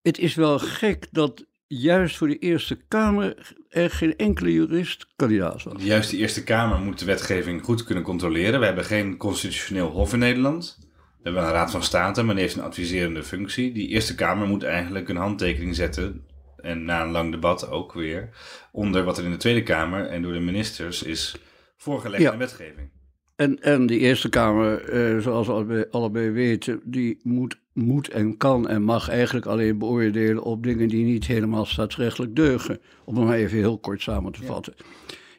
het 0.02 0.18
is 0.18 0.36
wel 0.36 0.60
gek 0.60 1.08
dat 1.12 1.46
juist 1.68 2.18
voor 2.18 2.28
de 2.28 2.38
Eerste 2.38 2.78
Kamer 2.88 3.54
er 3.70 3.90
geen 3.90 4.18
enkele 4.18 4.54
jurist 4.54 5.08
kandidaat 5.16 5.64
was. 5.64 5.84
Juist 5.84 6.10
de 6.10 6.18
Eerste 6.18 6.44
Kamer 6.44 6.80
moet 6.80 7.00
de 7.00 7.06
wetgeving 7.06 7.64
goed 7.64 7.84
kunnen 7.84 8.04
controleren. 8.04 8.60
We 8.60 8.66
hebben 8.66 8.86
geen 8.86 9.18
constitutioneel 9.18 9.90
hof 9.90 10.14
in 10.14 10.20
Nederland. 10.20 10.80
We 11.24 11.30
hebben 11.30 11.44
een 11.44 11.52
raad 11.56 11.72
van 11.72 11.84
state, 11.84 12.24
maar 12.24 12.36
die 12.36 12.44
heeft 12.44 12.56
een 12.56 12.64
adviserende 12.64 13.24
functie. 13.24 13.72
Die 13.74 13.88
Eerste 13.88 14.16
Kamer 14.16 14.48
moet 14.48 14.64
eigenlijk 14.64 15.10
een 15.10 15.16
handtekening 15.16 15.76
zetten. 15.76 16.26
En 16.58 16.86
na 16.86 17.02
een 17.04 17.12
lang 17.12 17.32
debat 17.32 17.70
ook 17.70 17.94
weer. 17.94 18.30
Onder 18.72 19.04
wat 19.04 19.18
er 19.18 19.24
in 19.24 19.32
de 19.32 19.38
Tweede 19.38 19.64
Kamer 19.64 20.06
en 20.08 20.22
door 20.22 20.34
de 20.34 20.40
ministers 20.40 21.04
is 21.04 21.36
voorgelegd 21.78 22.24
Ja. 22.24 22.32
in 22.32 22.38
wetgeving. 22.38 22.90
En, 23.36 23.60
en 23.62 23.86
die 23.86 24.00
Eerste 24.00 24.30
Kamer, 24.30 24.90
eh, 24.90 25.20
zoals 25.22 25.48
we 25.48 25.54
allebei, 25.54 25.86
allebei 25.92 26.30
weten, 26.30 26.82
die 26.84 27.20
moet, 27.24 27.60
moet 27.74 28.10
en 28.10 28.38
kan 28.38 28.68
en 28.68 28.82
mag 28.84 29.10
eigenlijk 29.10 29.46
alleen 29.46 29.78
beoordelen 29.78 30.44
op 30.44 30.64
dingen 30.64 30.88
die 30.88 31.06
niet 31.06 31.26
helemaal 31.28 31.66
staatsrechtelijk 31.66 32.36
deugen. 32.36 32.80
Om 33.06 33.16
het 33.16 33.26
maar 33.26 33.36
even 33.38 33.58
heel 33.58 33.80
kort 33.80 34.02
samen 34.02 34.32
te 34.32 34.44
vatten. 34.44 34.74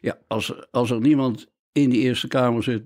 Ja, 0.01 0.17
als, 0.27 0.71
als 0.71 0.91
er 0.91 0.99
niemand 0.99 1.51
in 1.71 1.89
die 1.89 2.01
Eerste 2.01 2.27
Kamer 2.27 2.63
zit, 2.63 2.83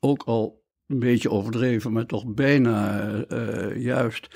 ook 0.00 0.22
al 0.22 0.64
een 0.88 0.98
beetje 0.98 1.30
overdreven, 1.30 1.92
maar 1.92 2.06
toch 2.06 2.26
bijna 2.26 3.08
eh, 3.28 3.82
juist, 3.82 4.28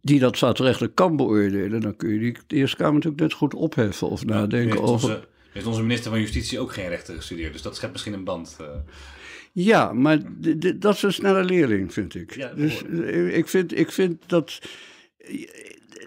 die 0.00 0.18
dat 0.18 0.36
staatsrechtelijk 0.36 0.94
kan 0.94 1.16
beoordelen, 1.16 1.80
dan 1.80 1.96
kun 1.96 2.10
je 2.10 2.18
die 2.18 2.36
Eerste 2.46 2.76
Kamer 2.76 2.94
natuurlijk 2.94 3.22
net 3.22 3.32
goed 3.32 3.54
opheffen 3.54 4.08
of 4.08 4.24
nadenken 4.24 4.70
heeft 4.70 4.90
over. 4.90 5.08
onze, 5.08 5.28
Heeft 5.52 5.66
onze 5.66 5.82
minister 5.82 6.10
van 6.10 6.20
Justitie 6.20 6.58
ook 6.58 6.72
geen 6.72 6.88
rechten 6.88 7.14
gestudeerd, 7.14 7.52
dus 7.52 7.62
dat 7.62 7.76
schept 7.76 7.92
misschien 7.92 8.12
een 8.12 8.24
band. 8.24 8.56
Uh... 8.60 8.66
Ja, 9.52 9.92
maar 9.92 10.18
dat 10.76 10.94
is 10.94 11.02
een 11.02 11.12
snelle 11.12 11.44
leerling, 11.44 11.92
vind 11.92 12.14
ik. 12.14 12.34
Ja, 12.34 12.54
dus 12.54 12.82
ik 13.32 13.48
vind, 13.48 13.78
ik 13.78 13.90
vind 13.92 14.22
dat 14.26 14.60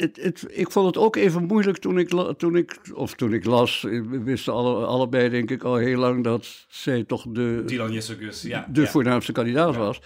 het, 0.01 0.19
het, 0.21 0.45
ik 0.49 0.71
vond 0.71 0.85
het 0.85 0.97
ook 0.97 1.15
even 1.15 1.43
moeilijk 1.43 1.77
toen 1.77 1.99
ik, 1.99 2.09
toen 2.37 2.55
ik 2.55 2.79
of 2.93 3.13
toen 3.13 3.33
ik 3.33 3.45
las. 3.45 3.81
We 3.81 4.23
wisten 4.23 4.53
alle, 4.53 4.85
allebei, 4.85 5.29
denk 5.29 5.51
ik, 5.51 5.63
al 5.63 5.75
heel 5.75 5.99
lang 5.99 6.23
dat 6.23 6.65
zij 6.67 7.03
toch 7.03 7.25
de, 7.29 7.63
Dylan 7.65 7.91
Jessegus, 7.91 8.41
ja, 8.41 8.67
de 8.71 8.87
voornaamste 8.87 9.31
kandidaat 9.31 9.75
was. 9.75 10.01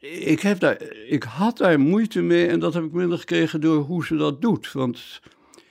Ik, 0.00 0.40
heb 0.40 0.60
daar, 0.60 0.82
ik 1.08 1.22
had 1.22 1.58
daar 1.58 1.80
moeite 1.80 2.22
mee 2.22 2.46
en 2.46 2.60
dat 2.60 2.74
heb 2.74 2.84
ik 2.84 2.92
minder 2.92 3.18
gekregen 3.18 3.60
door 3.60 3.82
hoe 3.82 4.04
ze 4.04 4.16
dat 4.16 4.42
doet. 4.42 4.72
Want 4.72 5.20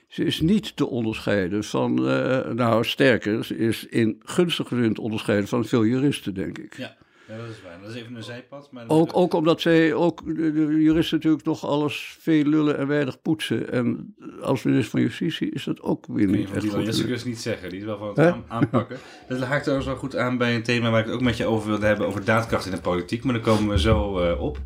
ze 0.07 0.23
is 0.23 0.41
niet 0.41 0.75
te 0.75 0.87
onderscheiden 0.87 1.63
van, 1.63 2.09
uh, 2.09 2.49
nou 2.49 2.85
sterker, 2.85 3.45
ze 3.45 3.57
is 3.57 3.85
in 3.85 4.21
gunstige 4.23 4.75
zin 4.75 4.93
te 4.93 5.01
onderscheiden 5.01 5.47
van 5.47 5.65
veel 5.65 5.85
juristen, 5.85 6.33
denk 6.33 6.57
ik. 6.57 6.77
Ja. 6.77 6.97
Ja, 7.27 7.37
dat 7.37 7.47
is 7.49 7.61
waar. 7.61 7.79
Dat 7.81 7.89
is 7.89 7.95
even 7.95 8.15
een 8.15 8.23
zijpad. 8.23 8.71
Maar 8.71 8.83
ook, 8.87 9.09
ook 9.13 9.33
omdat 9.33 9.61
zij, 9.61 9.93
ook 9.93 10.25
de, 10.25 10.53
de, 10.53 10.81
juristen 10.81 11.17
natuurlijk 11.17 11.45
nog 11.45 11.65
alles 11.65 12.17
veel 12.19 12.43
lullen 12.43 12.77
en 12.77 12.87
weinig 12.87 13.21
poetsen. 13.21 13.71
En 13.71 14.15
als 14.41 14.63
minister 14.63 14.91
van 14.91 15.01
Justitie 15.01 15.51
is 15.51 15.63
dat 15.63 15.81
ook 15.81 16.05
weer 16.07 16.27
niet 16.27 16.51
echt 16.51 16.69
goed. 16.69 16.85
Wil 16.85 17.07
dus 17.07 17.23
niet 17.23 17.39
zeggen. 17.39 17.69
Die 17.69 17.79
is 17.79 17.85
wel 17.85 17.97
van 17.97 18.07
het 18.07 18.19
aan, 18.19 18.43
aanpakken. 18.47 18.97
Dat 19.27 19.39
haakt 19.39 19.61
trouwens 19.61 19.89
wel 19.89 19.97
goed 19.97 20.15
aan 20.15 20.37
bij 20.37 20.55
een 20.55 20.63
thema 20.63 20.89
waar 20.89 20.99
ik 20.99 21.05
het 21.05 21.15
ook 21.15 21.21
met 21.21 21.37
je 21.37 21.45
over 21.45 21.69
wilde 21.69 21.85
hebben. 21.85 22.07
Over 22.07 22.25
daadkracht 22.25 22.65
in 22.65 22.71
de 22.71 22.81
politiek. 22.81 23.23
Maar 23.23 23.33
daar 23.33 23.43
komen 23.43 23.69
we 23.69 23.79
zo 23.79 24.23
uh, 24.23 24.41
op. 24.41 24.59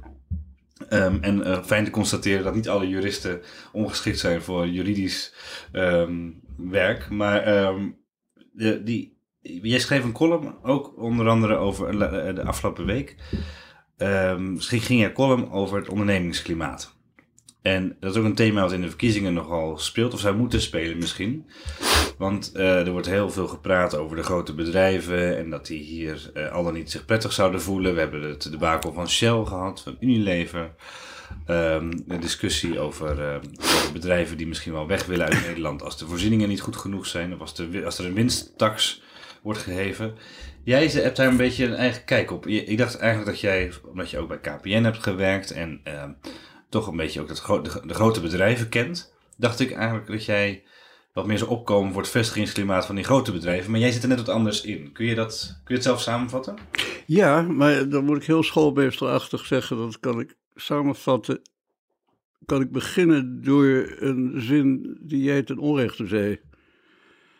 Um, 0.89 1.17
en 1.21 1.37
uh, 1.37 1.63
fijn 1.63 1.85
te 1.85 1.91
constateren 1.91 2.43
dat 2.43 2.55
niet 2.55 2.69
alle 2.69 2.87
juristen 2.87 3.41
ongeschikt 3.71 4.19
zijn 4.19 4.41
voor 4.41 4.67
juridisch 4.67 5.33
um, 5.73 6.41
werk. 6.57 7.09
Maar 7.09 7.65
um, 7.67 7.97
de, 8.51 8.83
die 8.83 9.18
Jij 9.61 9.79
schreef 9.79 10.03
een 10.03 10.11
column, 10.11 10.55
ook 10.63 10.93
onder 10.97 11.27
andere 11.27 11.55
over 11.55 11.99
de 12.35 12.43
afgelopen 12.43 12.85
week. 12.85 13.15
Um, 13.97 14.53
misschien 14.53 14.81
ging 14.81 15.01
je 15.01 15.11
column 15.11 15.51
over 15.51 15.77
het 15.77 15.89
ondernemingsklimaat. 15.89 16.97
En 17.61 17.95
dat 17.99 18.11
is 18.11 18.17
ook 18.17 18.25
een 18.25 18.35
thema 18.35 18.61
wat 18.61 18.71
in 18.71 18.81
de 18.81 18.87
verkiezingen 18.87 19.33
nogal 19.33 19.77
speelt, 19.77 20.13
of 20.13 20.19
zou 20.19 20.35
moeten 20.35 20.61
spelen 20.61 20.97
misschien. 20.97 21.45
Want 22.17 22.51
uh, 22.55 22.85
er 22.85 22.91
wordt 22.91 23.07
heel 23.07 23.29
veel 23.29 23.47
gepraat 23.47 23.95
over 23.95 24.15
de 24.15 24.23
grote 24.23 24.53
bedrijven 24.53 25.37
en 25.37 25.49
dat 25.49 25.67
die 25.67 25.83
hier 25.83 26.31
uh, 26.33 26.51
al 26.51 26.63
dan 26.63 26.73
niet 26.73 26.91
zich 26.91 27.05
prettig 27.05 27.33
zouden 27.33 27.61
voelen. 27.61 27.93
We 27.93 27.99
hebben 27.99 28.21
het 28.21 28.51
debakel 28.51 28.93
van 28.93 29.09
Shell 29.09 29.43
gehad, 29.45 29.81
van 29.81 29.97
Unilever. 29.99 30.71
Een 31.45 32.05
discussie 32.19 32.79
over, 32.79 33.19
uh, 33.19 33.35
over, 33.61 33.91
bedrijven 33.93 34.37
die 34.37 34.47
misschien 34.47 34.73
wel 34.73 34.87
weg 34.87 35.05
willen 35.05 35.25
uit 35.25 35.45
Nederland 35.45 35.83
als 35.83 35.97
de 35.97 36.07
voorzieningen 36.07 36.49
niet 36.49 36.61
goed 36.61 36.75
genoeg 36.75 37.05
zijn. 37.05 37.33
Of 37.33 37.39
als, 37.39 37.55
de, 37.55 37.81
als 37.85 37.99
er 37.99 38.05
een 38.05 38.13
winsttax 38.13 39.01
wordt 39.41 39.59
geheven. 39.59 40.15
Jij 40.63 40.87
hebt 40.87 41.17
daar 41.17 41.27
een 41.27 41.37
beetje 41.37 41.65
een 41.65 41.75
eigen 41.75 42.05
kijk 42.05 42.31
op. 42.31 42.47
Ik 42.47 42.77
dacht 42.77 42.97
eigenlijk 42.97 43.31
dat 43.31 43.39
jij, 43.39 43.71
omdat 43.83 44.09
je 44.09 44.17
ook 44.17 44.27
bij 44.27 44.39
KPN 44.39 44.83
hebt 44.83 45.03
gewerkt 45.03 45.51
en 45.51 45.81
uh, 45.87 46.03
toch 46.69 46.87
een 46.87 46.97
beetje 46.97 47.21
ook 47.21 47.27
dat 47.27 47.63
de, 47.87 47.93
grote 47.93 48.21
bedrijven 48.21 48.69
kent, 48.69 49.13
dacht 49.37 49.59
ik 49.59 49.71
eigenlijk 49.71 50.07
dat 50.07 50.25
jij 50.25 50.63
wat 51.13 51.27
meer 51.27 51.37
zou 51.37 51.49
opkomen 51.49 51.93
voor 51.93 52.01
het 52.01 52.11
vestigingsklimaat 52.11 52.85
van 52.85 52.95
die 52.95 53.03
grote 53.03 53.31
bedrijven. 53.31 53.71
Maar 53.71 53.79
jij 53.79 53.91
zit 53.91 54.03
er 54.03 54.09
net 54.09 54.17
wat 54.17 54.29
anders 54.29 54.61
in. 54.61 54.91
Kun 54.91 55.05
je, 55.05 55.15
dat, 55.15 55.47
kun 55.63 55.63
je 55.67 55.73
het 55.73 55.83
zelf 55.83 56.01
samenvatten? 56.01 56.55
Ja, 57.05 57.41
maar 57.41 57.89
dan 57.89 58.05
moet 58.05 58.17
ik 58.17 58.23
heel 58.23 58.43
schoolmeesterachtig 58.43 59.45
zeggen, 59.45 59.77
dat 59.77 59.99
kan 59.99 60.19
ik 60.19 60.35
samenvatten. 60.55 61.41
Kan 62.45 62.61
ik 62.61 62.71
beginnen 62.71 63.43
door 63.43 63.95
een 63.99 64.33
zin 64.35 64.97
die 65.01 65.23
jij 65.23 65.43
ten 65.43 65.57
onrechte 65.57 66.07
zei. 66.07 66.39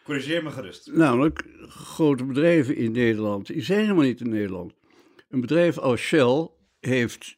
Corrigeer 0.09 0.43
me 0.43 0.49
gerust. 0.49 0.91
Namelijk, 0.93 1.43
grote 1.67 2.25
bedrijven 2.25 2.75
in 2.75 2.91
Nederland, 2.91 3.47
die 3.47 3.61
zijn 3.61 3.79
helemaal 3.79 4.03
niet 4.03 4.21
in 4.21 4.29
Nederland. 4.29 4.73
Een 5.29 5.41
bedrijf 5.41 5.77
als 5.77 6.01
Shell 6.01 6.47
heeft, 6.79 7.37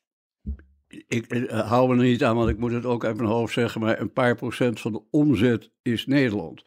ik, 1.07 1.25
eh, 1.25 1.69
hou 1.69 1.87
me 1.87 2.03
er 2.03 2.09
niet 2.09 2.23
aan, 2.23 2.35
want 2.35 2.49
ik 2.49 2.57
moet 2.57 2.71
het 2.71 2.85
ook 2.85 3.05
uit 3.05 3.17
mijn 3.17 3.29
hoofd 3.29 3.53
zeggen, 3.53 3.81
maar 3.81 3.99
een 3.99 4.13
paar 4.13 4.35
procent 4.35 4.79
van 4.79 4.91
de 4.91 5.01
omzet 5.09 5.71
is 5.81 6.05
Nederland. 6.05 6.63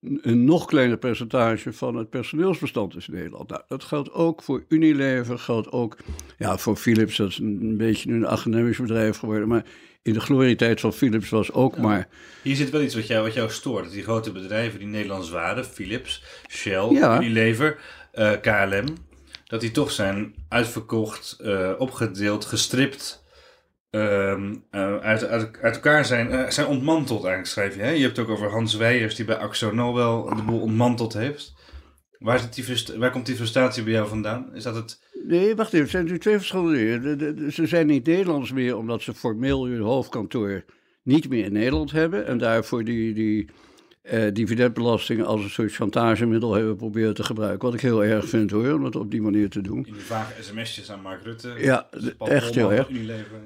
Een 0.00 0.44
nog 0.44 0.64
kleiner 0.64 0.98
percentage 0.98 1.72
van 1.72 1.96
het 1.96 2.10
personeelsbestand 2.10 2.96
is 2.96 3.08
Nederland. 3.08 3.48
Nou, 3.48 3.62
dat 3.66 3.84
geldt 3.84 4.12
ook 4.12 4.42
voor 4.42 4.64
Unilever, 4.68 5.38
geldt 5.38 5.72
ook 5.72 5.96
ja, 6.38 6.58
voor 6.58 6.76
Philips, 6.76 7.16
dat 7.16 7.28
is 7.28 7.38
een 7.38 7.76
beetje 7.76 8.12
een 8.12 8.26
academisch 8.26 8.78
bedrijf 8.78 9.18
geworden, 9.18 9.48
maar 9.48 9.66
in 10.04 10.12
de 10.12 10.20
glorietijd 10.20 10.80
van 10.80 10.92
Philips 10.92 11.28
was 11.28 11.52
ook 11.52 11.76
maar... 11.76 12.08
Hier 12.42 12.56
zit 12.56 12.70
wel 12.70 12.82
iets 12.82 12.94
wat 12.94 13.06
jou, 13.06 13.22
wat 13.22 13.34
jou 13.34 13.50
stoort. 13.50 13.84
Dat 13.84 13.92
die 13.92 14.02
grote 14.02 14.32
bedrijven 14.32 14.78
die 14.78 14.88
Nederlands 14.88 15.30
waren, 15.30 15.64
Philips, 15.64 16.22
Shell, 16.48 16.88
Unilever, 16.88 17.78
uh, 18.14 18.32
eh, 18.32 18.40
KLM... 18.40 18.96
dat 19.46 19.60
die 19.60 19.70
toch 19.70 19.90
zijn 19.90 20.34
uitverkocht, 20.48 21.38
uh, 21.40 21.70
opgedeeld, 21.78 22.44
gestript... 22.44 23.22
Uh, 23.90 24.50
uit, 24.70 25.24
uit, 25.24 25.58
uit, 25.62 25.74
elkaar 25.74 26.04
zijn, 26.04 26.52
zijn 26.52 26.66
ontmanteld 26.66 27.24
eigenlijk, 27.24 27.46
schrijf 27.46 27.74
je. 27.74 27.80
Hè? 27.80 27.90
Je 27.90 28.02
hebt 28.02 28.16
het 28.16 28.26
ook 28.26 28.32
over 28.32 28.50
Hans 28.50 28.74
Weijers 28.74 29.14
die 29.14 29.24
bij 29.24 29.36
Axo 29.36 29.70
Nobel 29.74 30.34
de 30.36 30.42
boel 30.42 30.60
ontmanteld 30.60 31.12
heeft. 31.12 31.54
Waar, 32.18 32.38
zit 32.38 32.54
die, 32.54 32.98
waar 32.98 33.10
komt 33.10 33.26
die 33.26 33.36
frustratie 33.36 33.82
bij 33.82 33.92
jou 33.92 34.08
vandaan? 34.08 34.54
Is 34.54 34.62
dat 34.62 34.74
het... 34.74 35.00
Nee, 35.24 35.54
wacht 35.54 35.72
even. 35.72 35.80
Het 35.80 35.90
zijn 35.90 36.02
natuurlijk 36.02 36.22
twee 36.22 36.38
verschillende 36.38 37.16
dingen. 37.16 37.52
Ze 37.52 37.66
zijn 37.66 37.86
niet 37.86 38.06
Nederlands 38.06 38.52
meer 38.52 38.76
omdat 38.76 39.02
ze 39.02 39.14
formeel 39.14 39.66
hun 39.66 39.80
hoofdkantoor 39.80 40.64
niet 41.02 41.28
meer 41.28 41.44
in 41.44 41.52
Nederland 41.52 41.90
hebben. 41.90 42.26
En 42.26 42.38
daarvoor 42.38 42.84
die, 42.84 43.14
die 43.14 43.48
uh, 44.12 44.32
dividendbelasting 44.32 45.24
als 45.24 45.42
een 45.42 45.50
soort 45.50 45.72
chantagemiddel 45.72 46.54
hebben 46.54 46.76
proberen 46.76 47.14
te 47.14 47.22
gebruiken. 47.22 47.64
Wat 47.64 47.74
ik 47.74 47.80
heel 47.80 48.04
erg 48.04 48.28
vind 48.28 48.50
hoor, 48.50 48.72
om 48.72 48.82
dat 48.82 48.96
op 48.96 49.10
die 49.10 49.22
manier 49.22 49.48
te 49.48 49.60
doen. 49.60 49.76
In 49.76 49.92
die 49.92 50.02
vage 50.02 50.42
sms'jes 50.42 50.90
aan 50.90 51.00
Mark 51.00 51.22
Rutte. 51.22 51.54
Ja, 51.58 51.88
echt 52.18 52.54
heel 52.54 52.72
erg. 52.72 52.88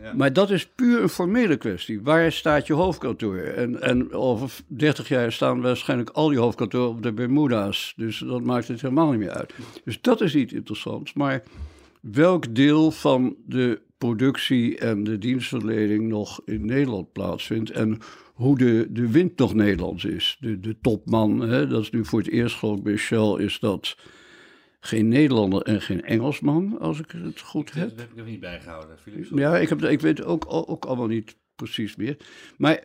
Ja. 0.03 0.13
Maar 0.15 0.33
dat 0.33 0.51
is 0.51 0.67
puur 0.67 1.03
een 1.03 1.09
formele 1.09 1.57
kwestie. 1.57 2.03
Waar 2.03 2.33
staat 2.33 2.67
je 2.67 2.73
hoofdkantoor? 2.73 3.37
En, 3.37 3.81
en 3.83 4.13
over 4.13 4.51
30 4.67 5.09
jaar 5.09 5.33
staan 5.33 5.61
waarschijnlijk 5.61 6.11
al 6.11 6.29
die 6.29 6.39
hoofdkantoren 6.39 6.89
op 6.89 7.03
de 7.03 7.13
Bermuda's. 7.13 7.93
Dus 7.97 8.19
dat 8.19 8.43
maakt 8.43 8.69
het 8.69 8.81
helemaal 8.81 9.11
niet 9.11 9.21
meer 9.21 9.31
uit. 9.31 9.55
Dus 9.85 10.01
dat 10.01 10.21
is 10.21 10.35
niet 10.35 10.53
interessant. 10.53 11.15
Maar 11.15 11.43
welk 12.01 12.55
deel 12.55 12.91
van 12.91 13.37
de 13.47 13.81
productie 13.99 14.79
en 14.79 15.05
de 15.05 15.19
dienstverlening 15.19 16.09
nog 16.09 16.41
in 16.45 16.67
Nederland 16.67 17.13
plaatsvindt 17.13 17.71
en 17.71 17.99
hoe 18.39 18.59
de, 18.59 18.87
de 18.91 19.11
wind 19.11 19.39
nog 19.39 19.55
Nederlands 19.55 20.05
is. 20.05 20.37
De, 20.41 20.61
de 20.61 20.79
topman, 20.81 21.41
hè, 21.41 21.67
dat 21.67 21.83
is 21.83 21.91
nu 21.91 22.05
voor 22.05 22.19
het 22.19 22.29
eerst 22.29 22.57
geloof 22.57 22.77
ik 22.77 22.83
bij 22.83 22.97
Shell, 22.97 23.35
is 23.39 23.59
dat 23.59 23.97
geen 24.81 25.09
Nederlander 25.09 25.63
en 25.63 25.81
geen 25.81 26.05
Engelsman, 26.05 26.79
als 26.79 26.99
ik 26.99 27.11
het 27.11 27.41
goed 27.41 27.73
heb. 27.73 27.89
Dat 27.89 27.99
heb 27.99 28.11
ik 28.13 28.19
er 28.19 28.25
niet 28.25 28.41
bijgehouden. 28.41 28.99
Philips, 28.99 29.29
ja, 29.35 29.57
ik, 29.57 29.69
heb, 29.69 29.83
ik 29.83 30.01
weet 30.01 30.25
ook, 30.25 30.45
ook 30.49 30.85
allemaal 30.85 31.07
niet 31.07 31.37
precies 31.57 31.97
meer. 31.97 32.17
Maar 32.57 32.85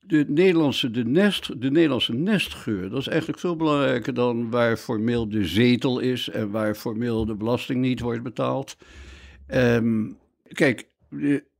de 0.00 0.24
Nederlandse, 0.28 0.90
de, 0.90 1.04
nest, 1.04 1.60
de 1.60 1.70
Nederlandse 1.70 2.14
nestgeur, 2.14 2.90
dat 2.90 3.00
is 3.00 3.08
eigenlijk 3.08 3.40
veel 3.40 3.56
belangrijker 3.56 4.14
dan 4.14 4.50
waar 4.50 4.76
formeel 4.76 5.28
de 5.28 5.44
zetel 5.44 5.98
is 5.98 6.28
en 6.28 6.50
waar 6.50 6.74
formeel 6.74 7.24
de 7.24 7.34
belasting 7.34 7.80
niet 7.80 8.00
wordt 8.00 8.22
betaald. 8.22 8.76
Um, 9.54 10.18
kijk, 10.52 10.88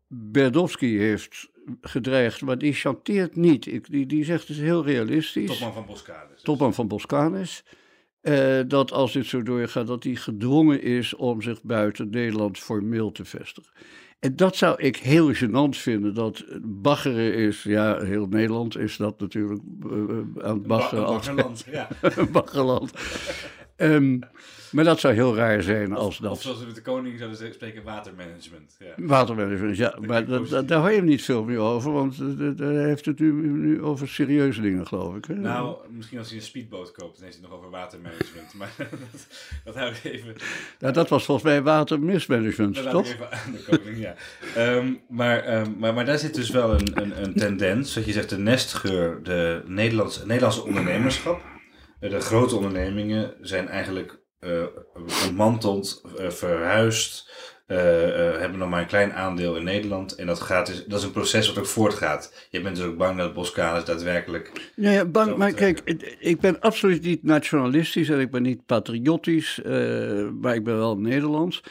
Berdowski 0.09 0.99
heeft 0.99 1.55
gedreigd, 1.81 2.43
maar 2.43 2.59
die 2.59 2.73
chanteert 2.73 3.37
niet. 3.37 3.67
Ik, 3.67 3.91
die, 3.91 4.07
die 4.07 4.25
zegt 4.25 4.49
het 4.49 4.57
heel 4.57 4.85
realistisch. 4.85 5.47
Topman 5.47 5.73
van 5.73 5.87
Boscalis. 5.87 6.43
Topman 6.43 6.75
van 6.75 6.89
Boscalis. 6.89 7.64
Uh, 8.23 8.61
dat 8.67 8.93
als 8.93 9.12
dit 9.12 9.27
zo 9.27 9.43
doorgaat, 9.43 9.87
dat 9.87 10.05
hij 10.05 10.14
gedwongen 10.14 10.83
is 10.83 11.14
om 11.14 11.43
zich 11.43 11.62
buiten 11.62 12.11
Nederland 12.11 12.59
formeel 12.59 13.12
te 13.12 13.25
vestigen. 13.25 13.73
En 14.21 14.37
dat 14.37 14.57
zou 14.57 14.83
ik 14.83 14.97
heel 14.97 15.35
gênant 15.35 15.79
vinden. 15.79 16.14
Dat 16.14 16.45
baggeren 16.62 17.35
is, 17.35 17.62
ja, 17.62 18.03
heel 18.03 18.27
Nederland 18.27 18.79
is 18.79 18.97
dat 18.97 19.21
natuurlijk 19.21 19.61
uh, 19.87 19.91
aan 20.43 20.55
het 20.55 20.67
baggeren. 20.67 21.05
Ba 21.05 21.11
baggerland, 21.11 21.67
ja. 21.71 21.89
baggerland. 22.33 22.93
um, 23.77 24.21
maar 24.73 24.85
dat 24.85 25.01
zou 25.01 25.14
heel 25.14 25.37
raar 25.37 25.62
zijn 25.62 25.93
als 25.93 26.19
dat... 26.19 26.31
Of 26.31 26.43
zoals 26.43 26.59
we 26.59 26.67
met 26.67 26.75
de 26.75 26.83
koning 26.83 27.19
zouden 27.19 27.55
spreken, 27.55 27.83
watermanagement. 27.83 28.77
Ja. 28.79 28.93
Watermanagement, 28.97 29.77
ja. 29.77 29.99
Maar 30.07 30.27
dat, 30.27 30.69
daar 30.69 30.81
hoor 30.81 30.91
je 30.91 30.97
hem 30.97 31.05
niet 31.05 31.23
veel 31.23 31.45
meer 31.45 31.59
over, 31.59 31.93
want 31.93 32.19
daar 32.59 32.73
heeft 32.73 33.05
het 33.05 33.19
nu, 33.19 33.33
nu 33.33 33.83
over 33.83 34.09
serieuze 34.09 34.61
dingen, 34.61 34.87
geloof 34.87 35.17
ik. 35.17 35.25
Hè? 35.25 35.35
Nou, 35.35 35.77
misschien 35.91 36.19
als 36.19 36.29
hij 36.29 36.37
een 36.37 36.45
speedboot 36.45 36.93
koopt, 36.93 37.14
dan 37.14 37.25
heeft 37.25 37.39
hij 37.39 37.45
het 37.45 37.51
nog 37.51 37.59
over 37.59 37.71
watermanagement. 37.71 38.55
maar 38.55 38.71
dat, 38.79 39.27
dat 39.64 39.75
hou 39.75 39.91
ik 39.91 40.05
even... 40.05 40.35
Nou, 40.79 40.93
dat 40.93 41.09
was 41.09 41.25
volgens 41.25 41.47
mij 41.47 41.62
watermismanagement, 41.62 42.75
dat 42.75 42.91
toch? 42.91 43.07
even 43.07 43.33
aan 43.33 43.53
de 43.53 43.77
koning, 43.77 43.99
ja. 43.99 44.14
um, 44.77 45.01
maar, 45.09 45.61
um, 45.61 45.77
maar, 45.79 45.95
maar 45.95 46.05
daar 46.05 46.19
zit 46.19 46.35
dus 46.35 46.51
wel 46.51 46.75
een, 46.75 47.03
een, 47.03 47.23
een 47.23 47.35
tendens, 47.35 47.95
dat 47.95 48.05
je 48.05 48.12
zegt 48.12 48.31
de 48.31 48.39
nestgeur, 48.39 49.23
de 49.23 49.62
Nederlandse, 49.67 50.27
Nederlandse 50.27 50.64
ondernemerschap. 50.64 51.43
De 52.01 52.21
grote 52.21 52.57
ondernemingen 52.57 53.35
zijn 53.41 53.69
eigenlijk 53.69 54.19
ontmanteld, 55.24 56.03
uh, 56.20 56.30
verhuisd, 56.30 57.30
eh, 57.66 58.30
eh, 58.32 58.41
hebben 58.41 58.59
nog 58.59 58.68
maar 58.68 58.80
een 58.80 58.87
klein 58.87 59.12
aandeel 59.12 59.57
in 59.57 59.64
Nederland. 59.64 60.14
En 60.14 60.26
dat, 60.26 60.41
gaat 60.41 60.66
dus, 60.66 60.84
dat 60.84 60.99
is 60.99 61.05
een 61.05 61.12
proces 61.12 61.47
wat 61.49 61.59
ook 61.59 61.66
voortgaat. 61.66 62.47
Je 62.51 62.61
bent 62.61 62.76
dus 62.76 62.84
ook 62.84 62.97
bang 62.97 63.18
dat 63.18 63.34
Boskalis 63.34 63.84
daadwerkelijk... 63.84 64.72
Nou 64.76 64.95
ja, 64.95 65.05
bang, 65.05 65.37
maar 65.37 65.53
kijk, 65.53 65.80
ik- 66.18 66.41
ben 66.41 66.61
absoluut 66.61 67.03
niet 67.03 67.22
nationalistisch 67.22 68.09
en 68.09 68.20
ik 68.20 68.30
ben 68.30 68.43
niet 68.43 68.66
patriotisch, 68.66 69.62
eh, 69.62 70.28
maar 70.41 70.55
ik 70.55 70.64
ben 70.64 70.76
wel 70.76 70.99
Nederlands. 70.99 71.62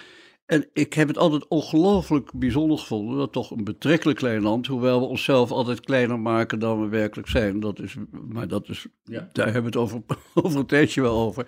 En 0.45 0.69
ik 0.73 0.93
heb 0.93 1.07
het 1.07 1.17
altijd 1.17 1.47
ongelooflijk 1.47 2.29
bijzonder 2.33 2.77
gevonden 2.77 3.17
dat 3.17 3.31
toch 3.31 3.51
een 3.51 3.63
betrekkelijk 3.63 4.17
klein 4.17 4.41
land, 4.41 4.67
hoewel 4.67 4.99
we 4.99 5.05
onszelf 5.05 5.51
altijd 5.51 5.79
kleiner 5.79 6.19
maken 6.19 6.59
dan 6.59 6.81
we 6.81 6.87
werkelijk 6.87 7.27
zijn, 7.29 7.59
dat 7.59 7.79
is, 7.79 7.95
maar 8.29 8.47
dat 8.47 8.69
is, 8.69 8.85
Ja. 9.03 9.29
daar 9.31 9.45
hebben 9.53 9.71
we 9.71 9.79
het 9.79 9.87
over, 9.87 10.01
over 10.45 10.59
een 10.59 10.65
tijdje 10.65 11.01
wel 11.01 11.19
over, 11.19 11.45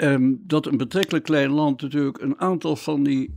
Ehm, 0.00 0.34
dat 0.38 0.66
een 0.66 0.76
betrekkelijk 0.76 1.24
klein 1.24 1.50
land 1.50 1.82
natuurlijk 1.82 2.20
een 2.20 2.40
aantal 2.40 2.76
van 2.76 3.02
die 3.02 3.34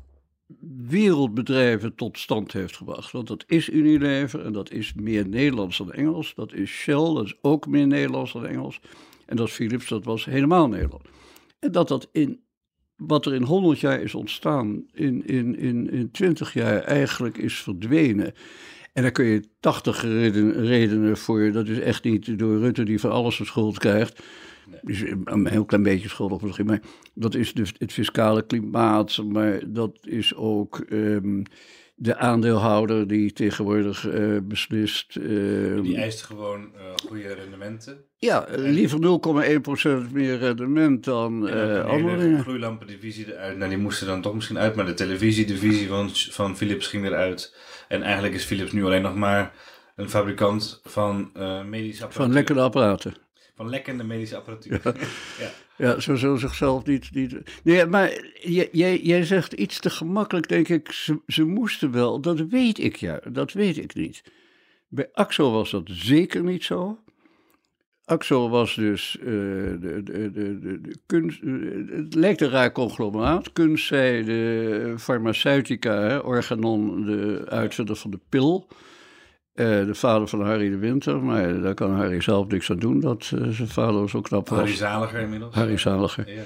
wereldbedrijven 0.88 1.96
tot 1.96 2.20
stand 2.20 2.52
heeft 2.52 2.78
gebracht. 2.78 3.12
Want 3.12 3.28
dat 3.28 3.44
is 3.48 3.70
Unilever 3.70 4.46
en 4.46 4.54
dat 4.54 4.72
is 4.72 4.94
meer 4.94 5.28
Nederlands 5.28 5.78
dan 5.78 5.92
Engels. 5.92 6.34
Dat 6.36 6.54
is 6.54 6.70
Shell, 6.70 7.14
dat 7.14 7.26
is 7.26 7.36
ook 7.42 7.68
meer 7.68 7.88
Nederlands 7.88 8.34
dan 8.34 8.46
Engels. 8.46 8.80
En 9.26 9.36
dat 9.36 9.50
Philips, 9.50 9.88
dat 9.88 10.04
was 10.04 10.26
helemaal 10.26 10.68
Nederland. 10.68 11.04
En 11.60 11.72
dat 11.72 11.88
dat 11.88 12.10
in 12.12 12.40
wat 12.96 13.26
er 13.26 13.34
in 13.34 13.44
100 13.44 13.80
jaar 13.80 14.02
is 14.02 14.16
ontstaan, 14.16 14.86
in, 14.94 15.28
in, 15.28 15.58
in, 15.58 15.90
in 15.90 16.12
20 16.12 16.54
jaar 16.54 16.82
eigenlijk 16.82 17.38
is 17.38 17.62
verdwenen. 17.62 18.34
En 18.94 19.02
daar 19.02 19.12
kun 19.12 19.26
je 19.26 19.44
80 19.60 20.02
reden, 20.02 20.66
redenen 20.66 21.18
voor. 21.18 21.52
Dat 21.52 21.68
is 21.68 21.80
echt 21.80 22.04
niet 22.04 22.40
door 22.40 22.60
Rutte 22.60 22.84
die 22.84 23.00
van 23.00 23.12
alles 23.12 23.38
de 23.38 23.46
schuld 23.46 23.78
krijgt. 23.78 24.24
Dus 24.82 25.02
een 25.26 25.48
heel 25.48 25.66
klein 25.66 25.84
beetje 25.84 26.10
schuldig 26.10 26.42
misschien. 26.42 26.66
Maar 26.66 26.80
dat 27.14 27.36
is 27.36 27.54
dus 27.54 27.74
het 27.78 27.94
fiscale 27.94 28.46
klimaat. 28.46 29.18
Maar 29.24 29.60
dat 29.68 29.98
is 30.02 30.36
ook 30.36 30.80
ehm, 30.80 31.44
de 31.96 32.18
aandeelhouder 32.18 33.08
die 33.08 33.34
tegenwoordig 33.34 34.08
eh, 34.08 34.38
beslist. 34.44 35.16
ehm, 35.16 35.82
Die 35.82 35.98
eist 35.98 36.22
gewoon 36.22 36.62
eh, 36.76 36.82
goede 37.08 37.34
rendementen. 37.34 37.98
ja, 38.18 38.48
liever 38.56 39.00
0,1% 40.08 40.12
meer 40.12 40.38
rendement 40.38 41.04
dan 41.04 41.48
een 41.48 41.84
andere 41.84 42.18
dingen. 42.18 42.40
gloeilampendivisie 42.42 43.34
eruit. 43.34 43.58
Nou, 43.58 43.70
die 43.70 43.80
moesten 43.80 44.08
dan 44.08 44.22
toch 44.22 44.34
misschien 44.34 44.58
uit. 44.58 44.76
Maar 44.76 44.86
de 44.86 44.94
televisiedivisie 44.94 45.88
van, 45.88 46.10
van 46.14 46.58
Philips 46.58 46.88
ging 46.88 47.06
eruit. 47.06 47.56
En 47.88 48.02
eigenlijk 48.02 48.34
is 48.34 48.44
Philips 48.44 48.72
nu 48.72 48.86
alleen 48.86 49.02
nog 49.02 49.16
maar 49.16 49.54
een 49.96 50.10
fabrikant 50.10 50.82
van 50.84 51.32
medische 51.70 52.04
apparatuur. 52.04 52.12
Van 52.12 52.34
lekkere 52.34 52.62
apparaten. 52.62 53.14
Van 53.56 53.70
lekkende 53.70 54.04
medische 54.04 54.36
apparatuur. 54.36 54.82
ja. 55.40 55.50
Ja, 55.78 56.00
zo 56.00 56.16
zullen 56.16 56.40
zichzelf 56.40 56.86
niet. 56.86 57.10
niet... 57.14 57.36
Nee, 57.64 57.86
maar 57.86 58.26
jij, 58.42 58.70
jij, 58.72 59.00
jij 59.00 59.24
zegt 59.26 59.54
iets 59.54 59.80
te 59.80 59.90
gemakkelijk, 59.90 60.48
denk 60.48 60.70
ik. 60.70 60.92
Ze, 60.92 61.20
ze 61.28 61.44
moesten 61.44 61.92
wel, 61.92 62.20
dat 62.20 62.40
weet 62.40 62.80
ik 62.80 62.96
ja, 62.96 63.20
dat 63.32 63.54
weet 63.54 63.78
ik 63.78 63.96
niet. 63.96 64.24
Bij 64.88 65.10
AXO 65.14 65.52
was 65.52 65.72
dat 65.72 65.84
zeker 65.86 66.44
niet 66.44 66.64
zo. 66.64 66.98
AXO 68.06 68.50
was 68.50 68.76
dus 68.76 69.18
eh, 69.20 69.26
de, 69.26 70.02
de, 70.04 70.32
de, 70.32 70.60
de, 70.60 70.82
de 70.82 70.96
kunst. 71.06 71.42
eh, 71.42 71.52
het 71.98 72.16
lijkt 72.16 72.42
een 72.42 72.50
raar 72.50 72.72
conglomeraat. 72.72 73.54
Kunstzijde, 73.54 74.96
farmaceutica, 74.98 76.02
hè, 76.02 76.18
Organon, 76.18 77.06
de 77.06 77.46
uitvinder 77.50 77.96
van 77.96 78.12
de 78.12 78.20
pil. 78.30 78.68
Eh, 79.54 79.66
de 79.86 79.96
vader 79.96 80.28
van 80.28 80.42
Harry 80.46 80.70
de 80.70 80.78
Winter, 80.78 81.24
maar 81.24 81.62
daar 81.62 81.74
kan 81.74 81.96
Harry 81.96 82.22
zelf 82.22 82.48
niks 82.48 82.70
aan 82.72 82.80
doen 82.80 83.00
dat 83.00 83.32
eh, 83.36 83.48
zijn 83.50 83.68
vader 83.68 84.10
zo 84.10 84.22
knap 84.22 84.50
was. 84.50 84.60
Harry 84.60 84.76
Zaliger 84.76 85.20
inmiddels. 85.20 85.56
Harry 85.56 85.78
Zaliger. 85.78 86.32
Ja, 86.32 86.42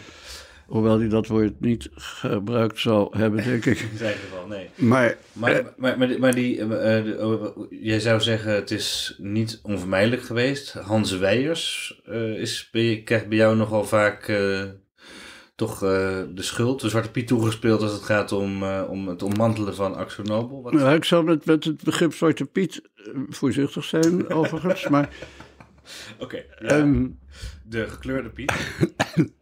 Hoewel 0.67 0.99
hij 0.99 1.07
dat 1.09 1.27
woord 1.27 1.59
niet 1.61 1.89
gebruikt 1.95 2.79
zou 2.79 3.17
hebben, 3.17 3.43
denk 3.43 3.65
ik. 3.65 3.79
in 3.91 3.97
zijn 3.97 4.13
geval, 4.15 4.47
nee. 4.47 4.69
Maar 4.75 5.17
Maar, 5.33 5.73
maar, 5.77 5.97
maar, 5.97 6.07
die- 6.07 6.19
maar 6.19 6.35
die, 6.35 6.59
eh, 6.59 6.97
eh, 6.97 7.05
de- 7.05 7.25
oh, 7.25 7.65
jij 7.69 7.99
zou 7.99 8.21
zeggen, 8.21 8.53
het 8.53 8.71
is 8.71 9.15
niet 9.17 9.59
onvermijdelijk 9.63 10.21
geweest. 10.21 10.73
Hans 10.73 11.17
Weijers 11.17 11.99
eh, 12.05 12.29
is, 12.39 12.69
krijgt 13.03 13.27
bij 13.27 13.37
jou 13.37 13.55
nogal 13.55 13.83
vaak 13.83 14.27
eh, 14.27 14.63
toch 15.57 15.83
eh, 15.83 16.21
de 16.33 16.41
schuld, 16.41 16.81
de 16.81 16.89
Zwarte 16.89 17.11
Piet 17.11 17.27
toegespeeld 17.27 17.81
als 17.81 17.91
het 17.91 18.03
gaat 18.03 18.31
om, 18.31 18.63
eh, 18.63 18.83
om 18.89 19.07
het 19.07 19.23
ontmantelen 19.23 19.75
van 19.75 19.95
Axo 19.95 20.23
Nobel. 20.23 20.61
Wat, 20.61 20.73
nou, 20.73 20.95
ik 20.95 21.03
zou 21.03 21.23
met, 21.23 21.45
met 21.45 21.63
het 21.63 21.83
begrip 21.83 22.13
Zwarte 22.13 22.45
Piet 22.45 22.81
eh, 22.95 23.03
voorzichtig 23.29 23.83
zijn, 23.83 24.29
overigens. 24.39 24.87
Maar 24.87 25.09
Oké, 26.19 26.43
ja, 26.59 26.67
ehm, 26.67 27.07
de 27.63 27.87
gekleurde 27.87 28.29
Piet. 28.29 28.53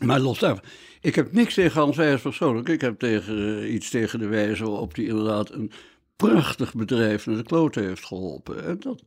Maar 0.00 0.20
los 0.20 0.38
daarvan. 0.38 0.64
Ik 1.00 1.14
heb 1.14 1.32
niks 1.32 1.54
tegen 1.54 1.80
Hans 1.80 1.96
Wijers 1.96 2.22
persoonlijk. 2.22 2.68
Ik 2.68 2.80
heb 2.80 2.98
tegen, 2.98 3.72
iets 3.74 3.90
tegen 3.90 4.18
de 4.18 4.26
wijze 4.26 4.64
waarop 4.64 4.94
die 4.94 5.06
inderdaad 5.08 5.50
een 5.50 5.72
prachtig 6.16 6.74
bedrijf 6.74 7.26
naar 7.26 7.36
de 7.36 7.42
klote 7.42 7.80
heeft 7.80 8.04
geholpen. 8.04 8.64
En 8.64 8.76
dat 8.80 9.02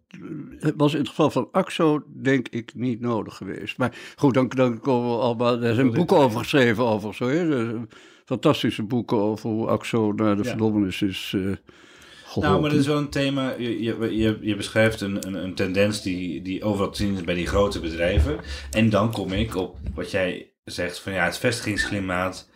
eh, 0.60 0.72
was 0.78 0.94
in 0.94 1.00
het 1.00 1.10
geval 1.10 1.30
van 1.30 1.48
AXO 1.52 2.04
denk 2.22 2.48
ik 2.48 2.72
niet 2.76 3.00
nodig 3.00 3.36
geweest. 3.36 3.78
Maar 3.78 3.98
goed, 4.16 4.34
dan, 4.34 4.48
dan 4.48 4.80
komen 4.80 5.10
we 5.10 5.18
allemaal... 5.22 5.62
Er 5.62 5.76
zijn 5.76 5.92
boeken 5.92 6.18
over 6.18 6.40
geschreven 6.40 6.84
over 6.84 7.16
zo. 7.16 7.28
Hè? 7.28 7.74
Fantastische 8.26 8.84
boeken 8.84 9.18
over 9.18 9.50
hoe 9.50 9.68
AXO 9.68 10.12
naar 10.12 10.36
de 10.36 10.44
Ja. 10.44 10.50
verdommenis 10.50 11.02
is 11.02 11.34
eh 11.36 11.42
geholpen. 12.28 12.50
Nou, 12.50 12.62
maar 12.62 12.70
dat 12.70 12.80
is 12.80 12.88
wel 12.88 12.98
een 12.98 13.10
thema. 13.10 13.54
Je, 13.58 13.82
je, 13.82 14.18
je, 14.18 14.38
je 14.42 14.56
beschrijft 14.56 15.02
een, 15.02 15.28
een, 15.28 15.34
een 15.44 15.54
tendens 15.54 16.02
die, 16.02 16.42
die 16.42 16.64
overal 16.64 16.92
te 16.92 16.98
zien 17.04 17.14
is 17.16 17.24
bij 17.24 17.36
die 17.36 17.48
grote 17.48 17.80
bedrijven. 17.80 18.40
En 18.72 18.90
dan 18.90 19.12
kom 19.12 19.32
ik 19.32 19.56
op 19.56 19.78
wat 19.96 20.12
jij 20.12 20.52
zegt 20.64 21.00
van 21.00 21.14
ja, 21.14 21.26
het 21.26 21.38
vestigingsklimaat. 21.38 22.50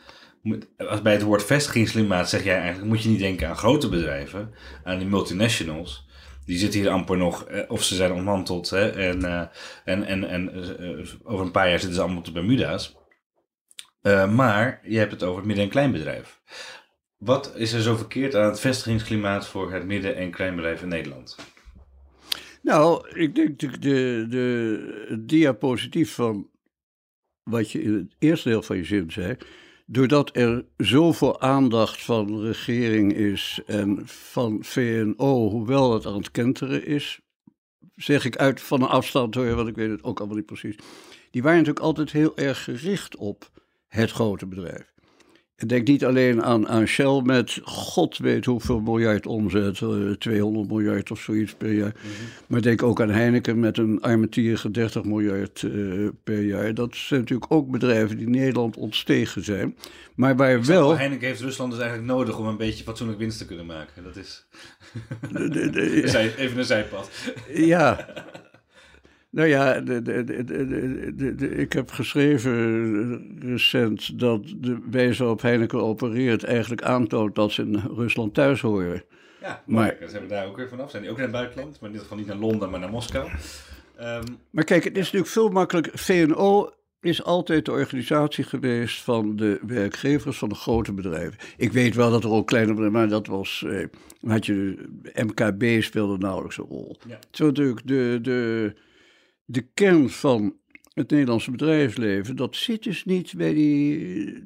Als 0.78 1.02
bij 1.02 1.14
het 1.14 1.22
woord 1.22 1.46
vestigingsklimaat 1.46 2.30
zeg 2.30 2.44
jij 2.44 2.58
eigenlijk, 2.58 2.88
moet 2.88 3.04
je 3.04 3.10
niet 3.10 3.20
denken 3.20 3.48
aan 3.48 3.58
grote 3.58 3.90
bedrijven, 3.90 4.54
aan 4.84 4.98
die 4.98 5.08
multinationals. 5.08 6.10
Die 6.46 6.58
zitten 6.58 6.80
hier 6.80 6.90
amper 6.90 7.18
nog, 7.18 7.44
eh, 7.44 7.64
of 7.68 7.84
ze 7.84 7.96
zijn 7.96 8.12
ontmanteld. 8.12 8.70
Hè, 8.70 8.90
en 8.90 9.24
eh, 9.26 9.48
en, 9.86 10.04
en, 10.04 10.24
en 10.24 10.54
eh, 10.54 11.06
over 11.24 11.46
een 11.46 11.52
paar 11.52 11.70
jaar 11.70 11.80
zitten 11.80 11.96
ze 11.96 12.02
allemaal 12.02 12.20
op 12.20 12.26
de 12.26 12.32
Bermuda's. 12.32 13.00
Maar 14.34 14.82
je 14.84 14.98
hebt 14.98 15.12
het 15.12 15.24
over 15.24 15.38
het 15.38 15.46
midden- 15.46 15.66
en 15.66 15.72
kleinbedrijf. 15.72 16.42
Wat 17.18 17.54
is 17.56 17.74
er 17.74 17.82
zo 17.82 17.96
verkeerd 17.96 18.36
aan 18.36 18.50
het 18.50 18.60
vestigingsklimaat 18.60 19.48
voor 19.48 19.74
het 19.74 19.86
midden- 19.86 20.16
en 20.16 20.32
kleinbedrijf 20.32 20.82
in 20.82 20.88
Nederland? 20.88 21.36
Nou, 22.62 23.10
ik 23.20 23.36
denk 23.36 23.60
de, 23.60 23.78
de, 23.80 24.26
de 24.30 25.26
diapositief 25.26 26.14
van 26.14 26.50
wat 27.44 27.72
je 27.72 27.82
in 27.82 27.94
het 27.94 28.16
eerste 28.20 28.50
deel 28.50 28.62
van 28.62 28.78
je 28.78 28.84
zin 28.84 29.12
zei. 29.12 29.38
Doordat 29.94 30.36
er 30.36 30.66
zoveel 30.78 31.42
aandacht 31.42 32.04
van 32.04 32.28
de 32.28 32.42
regering 32.42 33.14
is 33.14 33.62
en 33.66 34.02
van 34.06 34.64
VNO, 34.64 35.50
hoewel 35.50 35.94
het 35.94 36.06
aan 36.06 36.18
het 36.18 36.32
kenteren 36.32 36.86
is, 36.86 37.20
zeg 37.96 38.26
ik 38.26 38.38
uit 38.38 38.62
van 38.62 38.82
een 38.82 38.88
afstand 38.88 39.36
hoor, 39.36 39.56
want 39.56 39.68
ik 39.68 39.76
weet 39.76 39.90
het 39.90 40.04
ook 40.04 40.18
allemaal 40.20 40.38
niet 40.38 40.46
precies. 40.46 40.76
Die 41.32 41.42
waren 41.42 41.58
natuurlijk 41.58 41.86
altijd 41.86 42.12
heel 42.12 42.38
erg 42.38 42.64
gericht 42.64 43.16
op 43.16 43.50
het 43.88 44.12
grote 44.12 44.46
bedrijf. 44.46 44.91
Ik 45.62 45.70
denk 45.70 45.88
niet 45.88 46.06
alleen 46.06 46.44
aan, 46.44 46.68
aan 46.68 46.86
Shell 46.86 47.22
met 47.26 47.60
god 47.64 48.18
weet 48.18 48.46
hoeveel 48.46 48.80
miljard 48.80 49.28
omzet, 49.28 49.82
eh, 49.82 49.90
200 50.20 50.68
miljard 50.70 51.12
of 51.12 51.20
zoiets 51.22 51.54
per 51.54 51.72
jaar. 51.74 51.94
Maar 52.48 52.62
denk 52.62 52.84
ook 52.84 53.02
aan 53.02 53.10
Heineken 53.10 53.60
met 53.60 53.78
een 53.78 54.02
armetierige 54.02 54.72
30 54.72 55.04
miljard 55.04 55.64
eh, 55.64 55.72
per 56.24 56.42
jaar. 56.42 56.74
Dat 56.74 56.96
zijn 56.96 57.20
natuurlijk 57.20 57.54
ook 57.54 57.72
bedrijven 57.72 58.18
die 58.18 58.30
Nederland 58.30 58.78
ontstegen 58.78 59.44
zijn. 59.44 59.76
Maar 60.16 60.36
waar 60.36 60.66
wel... 60.66 60.98
Heineken 60.98 61.28
heeft 61.28 61.42
Rusland 61.42 61.72
dus 61.72 61.80
eigenlijk 61.82 62.12
nodig 62.12 62.38
om 62.40 62.46
een 62.46 62.58
beetje 62.58 62.84
fatsoenlijk 62.84 63.20
winst 63.20 63.38
te 63.38 63.46
kunnen 63.46 63.66
maken. 63.66 64.04
Dat 64.04 64.16
is 64.16 64.46
de- 65.32 65.50
de- 65.50 65.70
de- 65.70 66.02
Zij- 66.08 66.36
even 66.36 66.58
een 66.58 66.66
zijpad. 66.66 67.10
Ja. 67.54 67.98
Nou 69.32 69.48
ja, 69.48 69.80
de, 69.82 70.02
de, 70.02 71.36
de, 71.36 71.50
ik 71.56 71.74
heb 71.74 71.92
geschreven 71.92 72.54
eh, 73.42 73.50
recent 73.50 74.20
dat 74.20 74.54
de 74.58 74.78
wijze 74.92 75.20
waarop 75.20 75.42
Heineken 75.42 75.82
opereert 75.84 76.44
eigenlijk 76.44 76.82
aantoont 76.82 77.36
dat 77.36 77.52
ze 77.52 77.62
in 77.62 77.76
Rusland 77.96 78.34
thuis 78.34 78.62
horen. 78.62 79.04
Ja, 79.42 79.64
Maar- 79.66 79.98
zijn 80.08 80.22
we 80.22 80.28
daar 80.28 80.46
ook 80.48 80.56
weer 80.58 80.70
vanaf. 80.70 80.90
Zijn 80.90 81.02
die 81.02 81.12
ook 81.12 81.18
naar 81.18 81.28
het 81.28 81.36
buitenland, 81.36 81.72
maar 81.72 81.90
in 81.90 81.96
ieder 81.96 82.02
geval 82.02 82.18
niet 82.18 82.28
naar 82.28 82.38
Londen, 82.50 82.70
maar 82.70 82.80
naar 82.80 82.90
Moskou. 82.90 83.30
Ehm, 83.98 84.24
Maar 84.50 84.64
kijk, 84.64 84.84
het 84.84 84.98
is 84.98 85.04
natuurlijk 85.04 85.32
veel 85.32 85.50
makkelijker. 85.50 85.92
VNO 86.00 86.70
is 87.02 87.24
altijd 87.24 87.66
de 87.66 87.72
organisatie 87.72 88.44
geweest 88.44 89.02
van 89.02 89.36
de 89.36 89.60
werkgevers 89.68 90.38
van 90.38 90.50
de 90.50 90.56
grote 90.56 90.94
bedrijven. 90.94 91.38
Ik 91.58 91.72
weet 91.72 91.96
wel 91.96 92.12
dat 92.12 92.24
er 92.24 92.30
ook 92.32 92.48
kleine 92.48 92.70
bedrijven, 92.72 93.00
maar 93.00 93.10
dat 93.10 93.28
was. 93.28 93.64
Eh, 93.68 93.86
had 94.32 94.46
je 94.46 94.78
MKB 95.14 95.82
speelde 95.82 96.18
nauwelijks 96.18 96.58
een 96.58 96.66
rol. 96.70 96.98
Ja. 97.08 97.20
Terwijl 97.32 97.56
natuurlijk 97.56 97.88
de, 97.88 98.20
de, 98.22 98.74
de 99.52 99.62
kern 99.74 100.10
van 100.10 100.56
het 100.94 101.10
Nederlandse 101.10 101.52
bedrijfsleven, 101.52 102.36
dat 102.36 102.56
zit 102.56 102.84
dus 102.84 103.06
niet 103.06 103.34
bij 103.38 103.54
die 103.54 104.44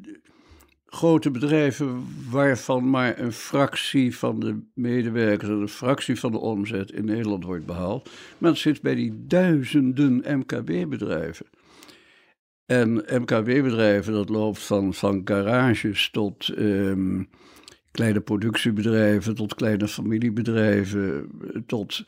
grote 0.86 1.32
bedrijven 1.32 2.04
waarvan 2.30 2.90
maar 2.90 3.20
een 3.20 3.32
fractie 3.32 4.18
van 4.18 4.40
de 4.40 4.60
medewerkers 4.74 5.50
en 5.50 5.62
een 5.62 5.68
fractie 5.68 6.20
van 6.20 6.32
de 6.32 6.38
omzet 6.38 6.92
in 6.92 7.06
Nederland 7.06 7.44
wordt 7.44 7.66
behaald. 7.66 8.10
Maar 8.38 8.52
het 8.52 8.60
zit 8.60 8.82
bij 8.82 8.96
die 8.96 9.26
duizenden 9.28 10.24
MKB-bedrijven. 10.38 11.46
En 12.66 12.94
MKB-bedrijven, 12.94 14.14
dat 14.14 14.30
loopt 14.30 14.60
van, 14.60 14.94
van 14.94 15.22
garages 15.26 16.10
tot 16.12 16.50
ehm, 16.50 17.24
kleine 17.92 18.22
productiebedrijven, 18.22 19.36
tot 19.36 19.56
kleine 19.56 19.88
familiebedrijven, 19.88 21.30
tot 21.66 22.04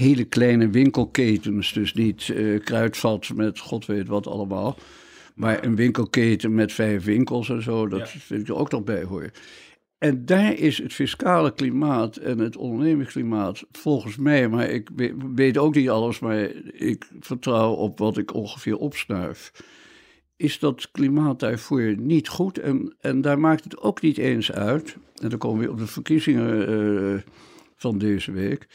hele 0.00 0.24
kleine 0.24 0.70
winkelketens. 0.70 1.72
Dus 1.72 1.94
niet 1.94 2.28
uh, 2.28 2.60
kruidvat 2.60 3.30
met 3.34 3.58
god 3.58 3.86
weet 3.86 4.08
wat 4.08 4.26
allemaal. 4.26 4.78
Maar 5.34 5.64
een 5.64 5.76
winkelketen 5.76 6.54
met 6.54 6.72
vijf 6.72 7.04
winkels 7.04 7.48
en 7.48 7.62
zo, 7.62 7.88
dat 7.88 8.08
vind 8.08 8.40
ik 8.40 8.48
er 8.48 8.56
ook 8.56 8.70
nog 8.70 8.84
bij 8.84 9.02
hoor. 9.02 9.30
En 9.98 10.24
daar 10.24 10.52
is 10.52 10.78
het 10.78 10.92
fiscale 10.92 11.54
klimaat 11.54 12.16
en 12.16 12.38
het 12.38 12.56
ondernemingsklimaat 12.56 13.64
volgens 13.72 14.16
mij, 14.16 14.48
maar 14.48 14.68
ik 14.68 14.88
weet 15.34 15.58
ook 15.58 15.74
niet 15.74 15.88
alles, 15.88 16.18
maar 16.18 16.50
ik 16.72 17.08
vertrouw 17.20 17.72
op 17.72 17.98
wat 17.98 18.18
ik 18.18 18.34
ongeveer 18.34 18.76
opsnuif. 18.76 19.52
Is 20.36 20.58
dat 20.58 20.90
klimaat 20.90 21.40
daarvoor 21.40 21.94
niet 21.98 22.28
goed? 22.28 22.58
En, 22.58 22.94
en 23.00 23.20
daar 23.20 23.38
maakt 23.38 23.64
het 23.64 23.80
ook 23.80 24.02
niet 24.02 24.18
eens 24.18 24.52
uit. 24.52 24.96
En 25.22 25.28
dan 25.28 25.38
komen 25.38 25.64
we 25.64 25.70
op 25.70 25.78
de 25.78 25.86
verkiezingen 25.86 26.70
uh, 26.70 27.20
van 27.76 27.98
deze 27.98 28.32
week 28.32 28.68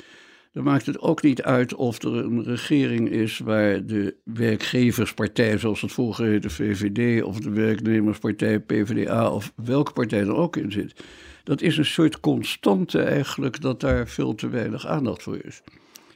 dan 0.55 0.63
maakt 0.63 0.85
het 0.85 0.99
ook 0.99 1.21
niet 1.21 1.43
uit 1.43 1.73
of 1.73 2.01
er 2.01 2.15
een 2.15 2.43
regering 2.43 3.09
is 3.09 3.37
waar 3.37 3.85
de 3.85 4.15
werkgeverspartij, 4.23 5.57
zoals 5.57 5.81
het 5.81 5.91
vroeger 5.91 6.25
heette, 6.25 6.49
VVD, 6.49 7.23
of 7.23 7.39
de 7.39 7.49
werknemerspartij, 7.49 8.59
PvdA, 8.59 9.31
of 9.31 9.53
welke 9.55 9.91
partij 9.91 10.19
er 10.19 10.35
ook 10.35 10.55
in 10.55 10.71
zit. 10.71 11.03
Dat 11.43 11.61
is 11.61 11.77
een 11.77 11.85
soort 11.85 12.19
constante 12.19 13.01
eigenlijk 13.01 13.61
dat 13.61 13.79
daar 13.79 14.07
veel 14.07 14.35
te 14.35 14.49
weinig 14.49 14.87
aandacht 14.87 15.23
voor 15.23 15.39
is. 15.43 15.61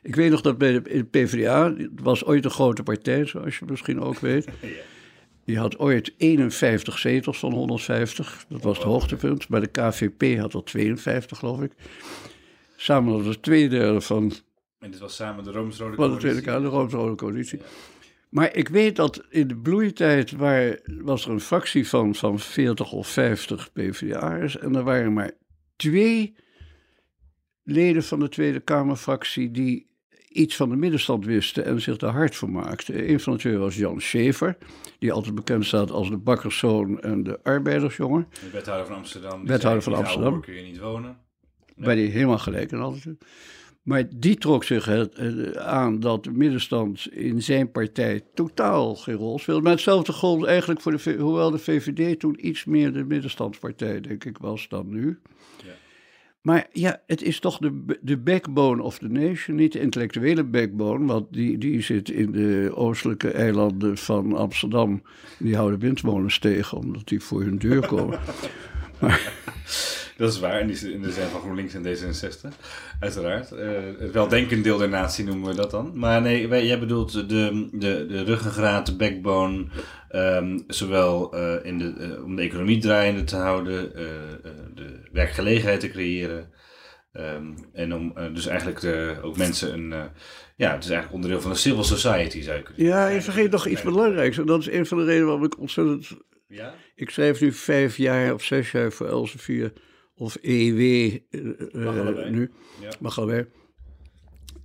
Ik 0.02 0.16
weet 0.16 0.32
nog 0.32 0.42
dat 0.42 0.58
bij 0.58 0.82
de 0.82 1.04
PvdA, 1.04 1.74
het 1.74 1.90
was 2.02 2.26
ooit 2.26 2.46
een 2.46 2.52
grote 2.52 2.84
partij, 2.84 3.26
zoals 3.26 3.58
je 3.58 3.66
misschien 3.70 4.02
ook 4.02 4.20
weet. 4.20 4.48
Die 5.46 5.58
had 5.58 5.80
ooit 5.80 6.14
51 6.18 7.00
zetels 7.00 7.40
van 7.40 7.54
150, 7.54 8.46
dat 8.50 8.62
was 8.62 8.78
het 8.78 8.86
hoogtepunt. 8.86 9.48
Bij 9.48 9.60
de 9.60 9.68
KVP 9.68 10.40
had 10.40 10.54
er 10.54 10.64
52, 10.64 11.38
geloof 11.38 11.62
ik. 11.62 11.72
Samen 12.82 13.14
was 13.14 13.26
het 13.26 13.42
twee 13.42 13.70
derde 13.70 14.02
van. 14.02 14.32
En 14.80 14.92
dit 14.92 15.00
was 15.00 15.16
samen 15.16 15.44
de 15.44 15.52
Rooms-Rode 15.52 15.96
Coalitie. 15.96 16.20
de 16.20 16.22
Tweede 16.22 16.42
Kamer, 16.42 16.62
de 16.62 16.76
Rooms-Rode 16.76 17.16
Coalitie. 17.16 17.62
Maar 18.30 18.56
ik 18.56 18.68
weet 18.68 18.96
dat 18.96 19.26
in 19.30 19.48
de 19.48 19.56
bloeitijd 19.56 20.32
waar, 20.32 20.80
was 20.84 21.26
er 21.26 21.32
een 21.32 21.40
fractie 21.40 21.88
van, 21.88 22.16
van 22.16 22.40
40 22.40 22.92
of 22.92 23.08
50 23.08 23.72
PvdA'ers. 23.74 24.58
En 24.58 24.76
er 24.76 24.84
waren 24.84 25.14
maar 25.14 25.32
twee 25.76 26.36
leden 27.64 28.04
van 28.04 28.20
de 28.20 28.30
Tweede 28.30 28.60
Kamerfractie 28.60 29.52
die 29.52 29.88
iets 30.30 30.56
van 30.56 30.70
de 30.70 30.76
middenstand 30.76 31.26
wisten 31.26 31.66
en 31.66 31.82
zich 31.82 31.98
daar 31.98 32.14
hard 32.14 32.36
voor 32.36 32.50
maakten. 32.50 33.10
Een 33.10 33.20
van 33.20 33.34
de 33.34 33.40
twee 33.40 33.58
was 33.58 33.76
Jan 33.76 34.02
Schever, 34.02 34.58
die 35.00 35.12
altijd 35.12 35.36
bekend 35.36 35.66
staat 35.66 35.92
als 35.92 36.10
de 36.10 36.18
bakkerszoon 36.18 37.00
en 37.00 37.24
de 37.24 37.40
arbeidersjongen. 37.44 38.28
De 38.44 38.50
wethouder 38.50 38.88
van 38.88 38.96
Amsterdam. 38.96 39.46
Wethouder 39.46 39.84
van 39.84 39.94
Amsterdam. 39.94 40.42
kun 40.42 40.54
je 40.54 40.62
niet 40.62 40.80
wonen 40.80 41.28
waar 41.80 41.96
hij 41.96 42.06
helemaal 42.06 42.38
gelijk 42.38 42.72
en 42.72 42.80
altijd. 42.80 43.18
Maar 43.84 44.04
die 44.16 44.36
trok 44.36 44.64
zich 44.64 44.88
eh, 44.88 45.50
aan 45.52 46.00
dat 46.00 46.24
de 46.24 46.32
middenstand 46.32 47.08
in 47.12 47.42
zijn 47.42 47.72
partij 47.72 48.22
totaal 48.34 48.96
geen 48.96 49.16
rol 49.16 49.40
speelde. 49.40 49.62
Maar 49.62 49.72
hetzelfde 49.72 50.14
gold 50.14 50.46
eigenlijk 50.46 50.82
voor 50.82 50.92
de, 50.98 51.16
hoewel 51.20 51.52
de 51.52 51.58
VVD 51.58 52.20
toen 52.20 52.48
iets 52.48 52.66
meer 52.66 52.94
de 52.94 53.04
middenstandspartij, 53.04 54.02
denk 54.02 54.26
ik, 54.26 54.38
was 54.38 54.68
dan 54.68 54.90
nu. 54.90 55.20
Ja. 55.66 55.72
Maar 56.42 56.68
ja, 56.72 57.02
het 57.06 57.22
is 57.22 57.40
toch 57.40 57.58
de, 57.58 57.98
de 58.02 58.18
backbone 58.18 58.84
of 58.84 58.98
the 58.98 59.08
nation, 59.08 59.56
niet 59.56 59.72
de 59.72 59.80
intellectuele 59.80 60.44
backbone, 60.44 61.06
want 61.06 61.34
die, 61.34 61.58
die 61.58 61.82
zit 61.82 62.10
in 62.10 62.32
de 62.32 62.72
oostelijke 62.76 63.32
eilanden 63.32 63.98
van 63.98 64.36
Amsterdam. 64.36 65.02
Die 65.40 65.56
houden 65.56 65.80
windmolens 65.80 66.40
tegen, 66.40 66.78
omdat 66.78 67.08
die 67.08 67.20
voor 67.20 67.42
hun 67.42 67.58
deur 67.58 67.88
komen. 67.88 68.20
maar, 69.00 69.34
dat 70.20 70.34
is 70.34 70.40
waar, 70.40 70.60
in, 70.60 70.68
die, 70.68 70.94
in 70.94 71.02
de 71.02 71.12
zin 71.12 71.28
van 71.28 71.42
GroenLinks 71.42 71.74
en 71.74 71.84
D66, 71.84 72.56
uiteraard. 73.00 73.52
Uh, 73.52 73.60
het 74.00 74.12
weldenkend 74.12 74.64
deel 74.64 74.78
der 74.78 74.90
natie 74.90 75.26
noemen 75.26 75.50
we 75.50 75.56
dat 75.56 75.72
dan. 75.72 75.92
Maar 75.94 76.22
nee, 76.22 76.48
wij, 76.48 76.66
jij 76.66 76.80
bedoelt 76.80 77.12
de, 77.30 77.70
de, 77.72 78.06
de 78.06 78.24
ruggengraat, 78.24 78.86
de 78.86 78.96
backbone, 78.96 79.66
um, 80.12 80.64
zowel 80.68 81.36
uh, 81.36 81.66
in 81.66 81.78
de, 81.78 81.94
uh, 81.98 82.24
om 82.24 82.36
de 82.36 82.42
economie 82.42 82.78
draaiende 82.78 83.24
te 83.24 83.36
houden, 83.36 83.92
de 84.76 85.00
werkgelegenheid 85.12 85.80
te 85.80 85.90
creëren. 85.90 86.52
Um, 87.14 87.56
en 87.74 87.94
om 87.94 88.14
dus 88.34 88.48
eigenlijk 88.48 88.80
de, 88.80 89.18
ook 89.22 89.38
mensen 89.38 89.74
een, 89.74 89.90
ja, 90.56 90.72
het 90.74 90.84
is 90.84 90.90
eigenlijk 90.90 91.14
onderdeel 91.14 91.42
van 91.42 91.52
de 91.52 91.58
civil 91.58 91.84
society, 91.84 92.42
zou 92.42 92.58
je 92.58 92.64
kunnen 92.64 92.86
Ja, 92.86 93.08
je 93.08 93.22
vergeet 93.22 93.52
nog 93.52 93.68
iets 93.68 93.82
belangrijks. 93.82 94.38
En 94.38 94.46
dat 94.46 94.60
is 94.60 94.72
een 94.72 94.86
van 94.86 94.98
de 94.98 95.04
redenen 95.04 95.26
waarom 95.26 95.46
ik 95.46 95.60
ontzettend... 95.60 96.08
Ja? 96.48 96.74
Ik 96.96 97.10
schrijf 97.10 97.42
nu 97.42 97.52
vijf 97.52 97.98
jaar 97.98 98.34
of 98.34 98.44
zes 98.44 98.72
jaar 98.72 98.92
voor 98.92 99.08
Elsevier 99.08 99.74
of 100.20 100.36
EW 100.36 100.80
uh, 101.30 102.30
nu, 102.30 102.52
ja. 102.82 102.92
Magalwij. 103.00 103.48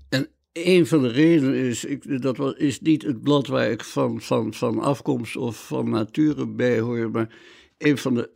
En 0.09 0.28
een 0.52 0.86
van 0.86 1.02
de 1.02 1.09
redenen 1.09 1.55
is, 1.55 1.84
ik, 1.84 2.22
dat 2.22 2.36
was, 2.36 2.55
is 2.55 2.80
niet 2.80 3.02
het 3.02 3.22
blad 3.22 3.46
waar 3.46 3.70
ik 3.70 3.84
van, 3.84 4.20
van, 4.20 4.55
van 4.55 4.78
afkomst 4.78 5.36
of 5.36 5.66
van 5.66 5.90
nature 5.90 6.46
bij 6.46 6.80
hoor, 6.80 7.11
maar 7.11 7.36
een 7.78 7.98
van 7.98 8.14
de 8.14 8.30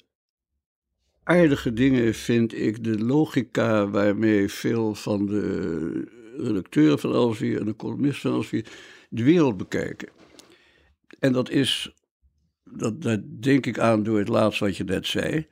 aardige 1.23 1.73
dingen 1.73 2.15
vind 2.15 2.55
ik 2.55 2.85
de 2.85 2.99
logica 3.05 3.89
waarmee 3.89 4.49
veel 4.49 4.95
van 4.95 5.27
de 5.27 6.09
redacteuren 6.37 6.99
van 6.99 7.13
Elsevier 7.13 7.61
en 7.61 7.67
de 7.67 7.77
columnisten 7.77 8.31
van 8.31 8.33
Elsevier 8.33 8.67
de 9.11 9.23
wereld 9.23 9.57
bekijken. 9.57 10.09
En 11.19 11.33
dat 11.33 11.51
is, 11.51 11.95
dat, 12.65 13.03
dat 13.03 13.21
denk 13.43 13.67
ik 13.67 13.79
aan 13.79 14.03
door 14.03 14.19
het 14.19 14.29
laatste 14.29 14.65
wat 14.65 14.77
je 14.77 14.85
net 14.85 15.07
zei. 15.07 15.47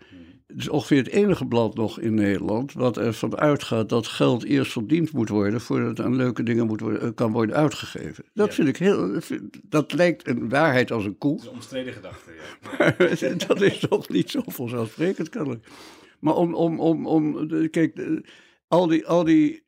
Het 0.47 0.57
is 0.57 0.69
ongeveer 0.69 0.99
het 0.99 1.09
enige 1.09 1.47
blad 1.47 1.75
nog 1.75 2.01
in 2.01 2.15
Nederland 2.15 2.73
wat 2.73 2.97
ervan 2.97 3.37
uitgaat 3.37 3.89
dat 3.89 4.07
geld 4.07 4.45
eerst 4.45 4.73
verdiend 4.73 5.13
moet 5.13 5.29
worden 5.29 5.61
voordat 5.61 5.89
het 5.89 6.07
aan 6.07 6.17
leuke 6.17 6.43
dingen 6.43 6.67
moet 6.67 6.81
worden, 6.81 7.15
kan 7.15 7.33
worden 7.33 7.57
uitgegeven. 7.57 8.25
Dat 8.35 8.55
vind 8.55 8.69
ik 8.69 8.77
heel, 8.77 9.21
dat 9.63 9.93
lijkt 9.93 10.29
een 10.29 10.49
waarheid 10.49 10.93
als 10.93 11.05
een 11.05 11.19
koe. 11.19 11.33
Dat 11.33 11.41
is 11.41 11.47
een 11.47 11.55
omstreden 11.55 11.93
gedachte, 11.93 12.31
ja. 12.33 13.37
dat 13.47 13.61
is 13.61 13.79
toch 13.79 14.09
niet 14.09 14.31
zo 14.31 14.43
vanzelfsprekend 14.47 15.29
kennelijk. 15.29 15.67
Maar 16.21 16.35
om, 16.35 16.55
om, 16.55 16.81
om, 16.81 17.07
om 17.07 17.49
kijk, 17.71 18.23
al 18.69 18.87
die, 18.87 19.07
al 19.07 19.25
die 19.25 19.65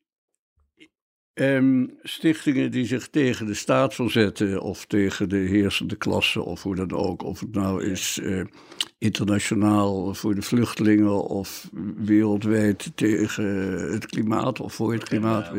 Um, 1.41 1.99
stichtingen 2.03 2.71
die 2.71 2.87
zich 2.87 3.09
tegen 3.09 3.47
de 3.47 3.55
staat 3.55 3.95
verzetten 3.95 4.63
of 4.63 4.87
tegen 4.87 5.29
de 5.29 5.37
heersende 5.37 5.97
klasse 5.97 6.43
of 6.43 6.63
hoe 6.63 6.75
dan 6.75 6.93
ook. 6.93 7.23
Of 7.23 7.41
het 7.41 7.55
nou 7.55 7.85
is 7.85 8.19
uh, 8.23 8.45
internationaal 8.99 10.15
voor 10.15 10.35
de 10.35 10.43
vluchtelingen 10.43 11.25
of 11.25 11.69
wereldwijd 11.97 12.91
tegen 12.95 13.45
het 13.93 14.07
klimaat 14.07 14.61
of 14.61 14.75
voor 14.75 14.93
het 14.93 15.05
klimaat. 15.05 15.53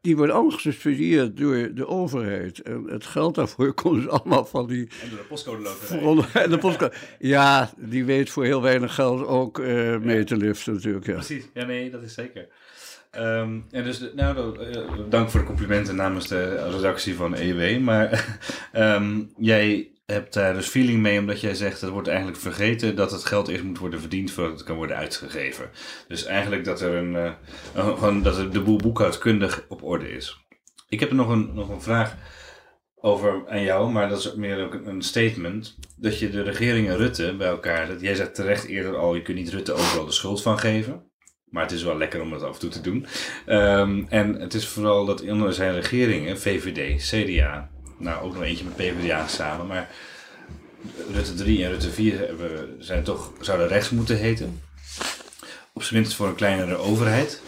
Die 0.00 0.16
worden 0.16 0.34
allemaal 0.34 0.54
gesubsidieerd 0.54 1.36
door 1.36 1.74
de 1.74 1.86
overheid. 1.86 2.62
En 2.62 2.84
het 2.88 3.06
geld 3.06 3.34
daarvoor 3.34 3.72
komt 3.82 4.02
dus 4.02 4.08
allemaal 4.08 4.44
van 4.44 4.66
die... 4.66 4.88
En 5.02 5.08
door 5.08 5.18
de 5.18 5.24
postcode 5.24 5.62
loterij. 5.62 6.42
En 6.44 6.50
de 6.50 6.58
postcode, 6.58 6.92
ja, 7.18 7.70
die 7.76 8.04
weet 8.04 8.30
voor 8.30 8.44
heel 8.44 8.62
weinig 8.62 8.94
geld 8.94 9.26
ook 9.26 9.58
uh, 9.58 9.98
mee 9.98 10.24
te 10.24 10.36
liften 10.36 10.72
natuurlijk. 10.72 11.06
Ja. 11.06 11.12
Precies, 11.12 11.48
ja 11.54 11.64
nee, 11.64 11.90
dat 11.90 12.02
is 12.02 12.14
zeker. 12.14 12.48
Um, 13.18 13.64
en 13.70 13.84
dus, 13.84 14.10
nou, 14.14 14.58
uh, 14.60 14.80
dank 15.08 15.30
voor 15.30 15.40
de 15.40 15.46
complimenten 15.46 15.96
namens 15.96 16.28
de 16.28 16.70
redactie 16.70 17.14
van 17.14 17.34
EW. 17.34 17.80
Maar 17.80 18.38
um, 18.72 19.30
jij 19.38 19.88
hebt 20.06 20.34
daar 20.34 20.54
dus 20.54 20.66
feeling 20.66 21.00
mee, 21.00 21.18
omdat 21.18 21.40
jij 21.40 21.54
zegt 21.54 21.80
het 21.80 21.90
wordt 21.90 22.08
eigenlijk 22.08 22.38
vergeten 22.38 22.96
dat 22.96 23.10
het 23.10 23.24
geld 23.24 23.48
eerst 23.48 23.64
moet 23.64 23.78
worden 23.78 24.00
verdiend 24.00 24.30
voordat 24.30 24.52
het 24.52 24.62
kan 24.62 24.76
worden 24.76 24.96
uitgegeven. 24.96 25.70
Dus 26.08 26.24
eigenlijk 26.24 26.64
dat 26.64 26.80
er 26.80 26.94
een, 26.94 27.34
gewoon 27.74 28.22
dat 28.22 28.52
de 28.52 28.60
boel 28.60 28.76
boekhoudkundig 28.76 29.64
op 29.68 29.82
orde 29.82 30.10
is. 30.10 30.44
Ik 30.88 31.00
heb 31.00 31.12
nog 31.12 31.28
een, 31.28 31.54
nog 31.54 31.68
een 31.68 31.82
vraag 31.82 32.16
over 33.04 33.48
aan 33.48 33.62
jou, 33.62 33.90
maar 33.90 34.08
dat 34.08 34.18
is 34.18 34.34
meer 34.34 34.64
ook 34.64 34.74
een 34.74 35.02
statement. 35.02 35.76
Dat 35.96 36.18
je 36.18 36.30
de 36.30 36.42
regering 36.42 36.88
en 36.88 36.96
Rutte 36.96 37.34
bij 37.36 37.48
elkaar, 37.48 37.88
dat 37.88 38.00
jij 38.00 38.14
zegt 38.14 38.34
terecht 38.34 38.64
eerder 38.64 38.96
al, 38.96 39.14
je 39.14 39.22
kunt 39.22 39.38
niet 39.38 39.50
Rutte 39.50 39.72
overal 39.72 40.06
de 40.06 40.12
schuld 40.12 40.42
van 40.42 40.58
geven. 40.58 41.12
Maar 41.44 41.62
het 41.62 41.72
is 41.72 41.82
wel 41.82 41.96
lekker 41.96 42.20
om 42.20 42.30
dat 42.30 42.42
af 42.42 42.54
en 42.54 42.60
toe 42.60 42.70
te 42.70 42.80
doen. 42.80 43.06
Um, 43.46 44.06
en 44.08 44.40
het 44.40 44.54
is 44.54 44.68
vooral 44.68 45.04
dat 45.04 45.22
onder 45.22 45.52
zijn 45.52 45.74
regeringen, 45.74 46.38
VVD, 46.38 47.02
CDA, 47.10 47.70
nou 48.04 48.24
ook 48.24 48.34
nog 48.34 48.42
eentje 48.42 48.64
met 48.64 48.76
PvdA 48.76 49.26
samen, 49.26 49.66
maar 49.66 49.90
Rutte 51.12 51.34
3 51.34 51.64
en 51.64 51.70
Rutte 51.70 51.90
4 51.90 52.18
hebben, 52.18 52.76
zijn 52.78 53.02
toch, 53.02 53.32
zouden 53.40 53.68
rechts 53.68 53.90
moeten 53.90 54.16
heten. 54.16 54.60
Op 55.72 55.82
zijn 55.82 56.00
minst 56.00 56.16
voor 56.16 56.26
een 56.26 56.34
kleinere 56.34 56.76
overheid. 56.76 57.42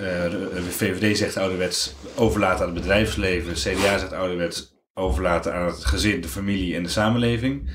Uh, 0.00 0.24
VVD 0.68 1.18
zegt 1.18 1.36
ouderwets 1.36 1.94
overlaten 2.14 2.66
aan 2.66 2.72
het 2.72 2.80
bedrijfsleven. 2.80 3.52
CDA 3.52 3.98
zegt 3.98 4.12
ouderwets 4.12 4.76
overlaten 4.94 5.54
aan 5.54 5.66
het 5.66 5.84
gezin, 5.84 6.20
de 6.20 6.28
familie 6.28 6.74
en 6.74 6.82
de 6.82 6.88
samenleving. 6.88 7.70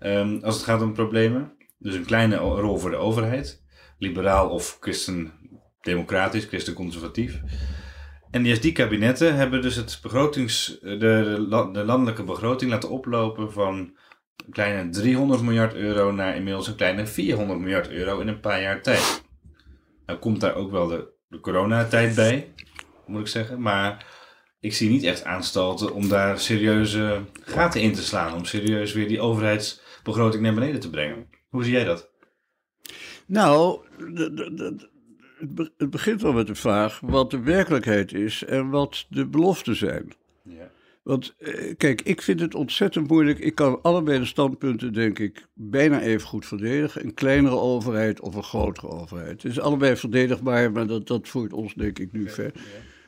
Um, 0.00 0.44
als 0.44 0.54
het 0.54 0.64
gaat 0.64 0.82
om 0.82 0.92
problemen. 0.92 1.52
Dus 1.78 1.94
een 1.94 2.04
kleine 2.04 2.36
rol 2.36 2.78
voor 2.78 2.90
de 2.90 2.96
overheid 2.96 3.62
liberaal 3.98 4.48
of 4.48 4.76
christen-democratisch, 4.80 6.44
christen-conservatief. 6.44 7.40
En 8.32 8.42
die 8.42 8.54
SD-kabinetten 8.54 9.36
hebben 9.36 9.62
dus 9.62 9.76
het 9.76 9.98
begrotings, 10.02 10.78
de, 10.80 10.96
de, 10.96 11.68
de 11.72 11.84
landelijke 11.84 12.24
begroting 12.24 12.70
laten 12.70 12.90
oplopen 12.90 13.52
van 13.52 13.74
een 14.46 14.52
kleine 14.52 14.90
300 14.90 15.42
miljard 15.42 15.74
euro 15.74 16.12
naar 16.12 16.36
inmiddels 16.36 16.66
een 16.66 16.76
kleine 16.76 17.06
400 17.06 17.60
miljard 17.60 17.90
euro 17.90 18.20
in 18.20 18.28
een 18.28 18.40
paar 18.40 18.60
jaar 18.60 18.82
tijd. 18.82 19.22
Nou 20.06 20.18
komt 20.18 20.40
daar 20.40 20.54
ook 20.54 20.70
wel 20.70 20.86
de, 20.86 21.08
de 21.28 21.40
coronatijd 21.40 22.14
bij, 22.14 22.52
moet 23.06 23.20
ik 23.20 23.26
zeggen. 23.26 23.60
Maar 23.60 24.06
ik 24.60 24.74
zie 24.74 24.90
niet 24.90 25.04
echt 25.04 25.24
aanstalten 25.24 25.94
om 25.94 26.08
daar 26.08 26.38
serieuze 26.38 27.22
gaten 27.32 27.80
in 27.80 27.92
te 27.92 28.02
slaan. 28.02 28.34
Om 28.34 28.44
serieus 28.44 28.92
weer 28.92 29.08
die 29.08 29.20
overheidsbegroting 29.20 30.42
naar 30.42 30.54
beneden 30.54 30.80
te 30.80 30.90
brengen. 30.90 31.28
Hoe 31.48 31.64
zie 31.64 31.72
jij 31.72 31.84
dat? 31.84 32.10
Nou, 33.26 33.80
de, 33.98 34.90
het 35.76 35.90
begint 35.90 36.22
wel 36.22 36.32
met 36.32 36.46
de 36.46 36.54
vraag 36.54 37.00
wat 37.00 37.30
de 37.30 37.40
werkelijkheid 37.40 38.12
is 38.12 38.44
en 38.44 38.70
wat 38.70 39.06
de 39.08 39.26
beloften 39.26 39.76
zijn. 39.76 40.12
Ja. 40.42 40.70
Want 41.02 41.34
eh, 41.38 41.74
kijk, 41.76 42.02
ik 42.02 42.22
vind 42.22 42.40
het 42.40 42.54
ontzettend 42.54 43.08
moeilijk. 43.08 43.38
Ik 43.38 43.54
kan 43.54 43.82
allebei 43.82 44.18
de 44.18 44.24
standpunten, 44.24 44.92
denk 44.92 45.18
ik, 45.18 45.46
bijna 45.54 46.00
even 46.00 46.28
goed 46.28 46.46
verdedigen. 46.46 47.04
Een 47.04 47.14
kleinere 47.14 47.56
overheid 47.56 48.20
of 48.20 48.34
een 48.34 48.42
grotere 48.42 48.88
overheid. 48.88 49.42
Het 49.42 49.52
is 49.52 49.60
allebei 49.60 49.96
verdedigbaar, 49.96 50.72
maar 50.72 50.86
dat, 50.86 51.06
dat 51.06 51.28
voert 51.28 51.52
ons, 51.52 51.74
denk 51.74 51.98
ik, 51.98 52.12
nu 52.12 52.30
ver. 52.30 52.52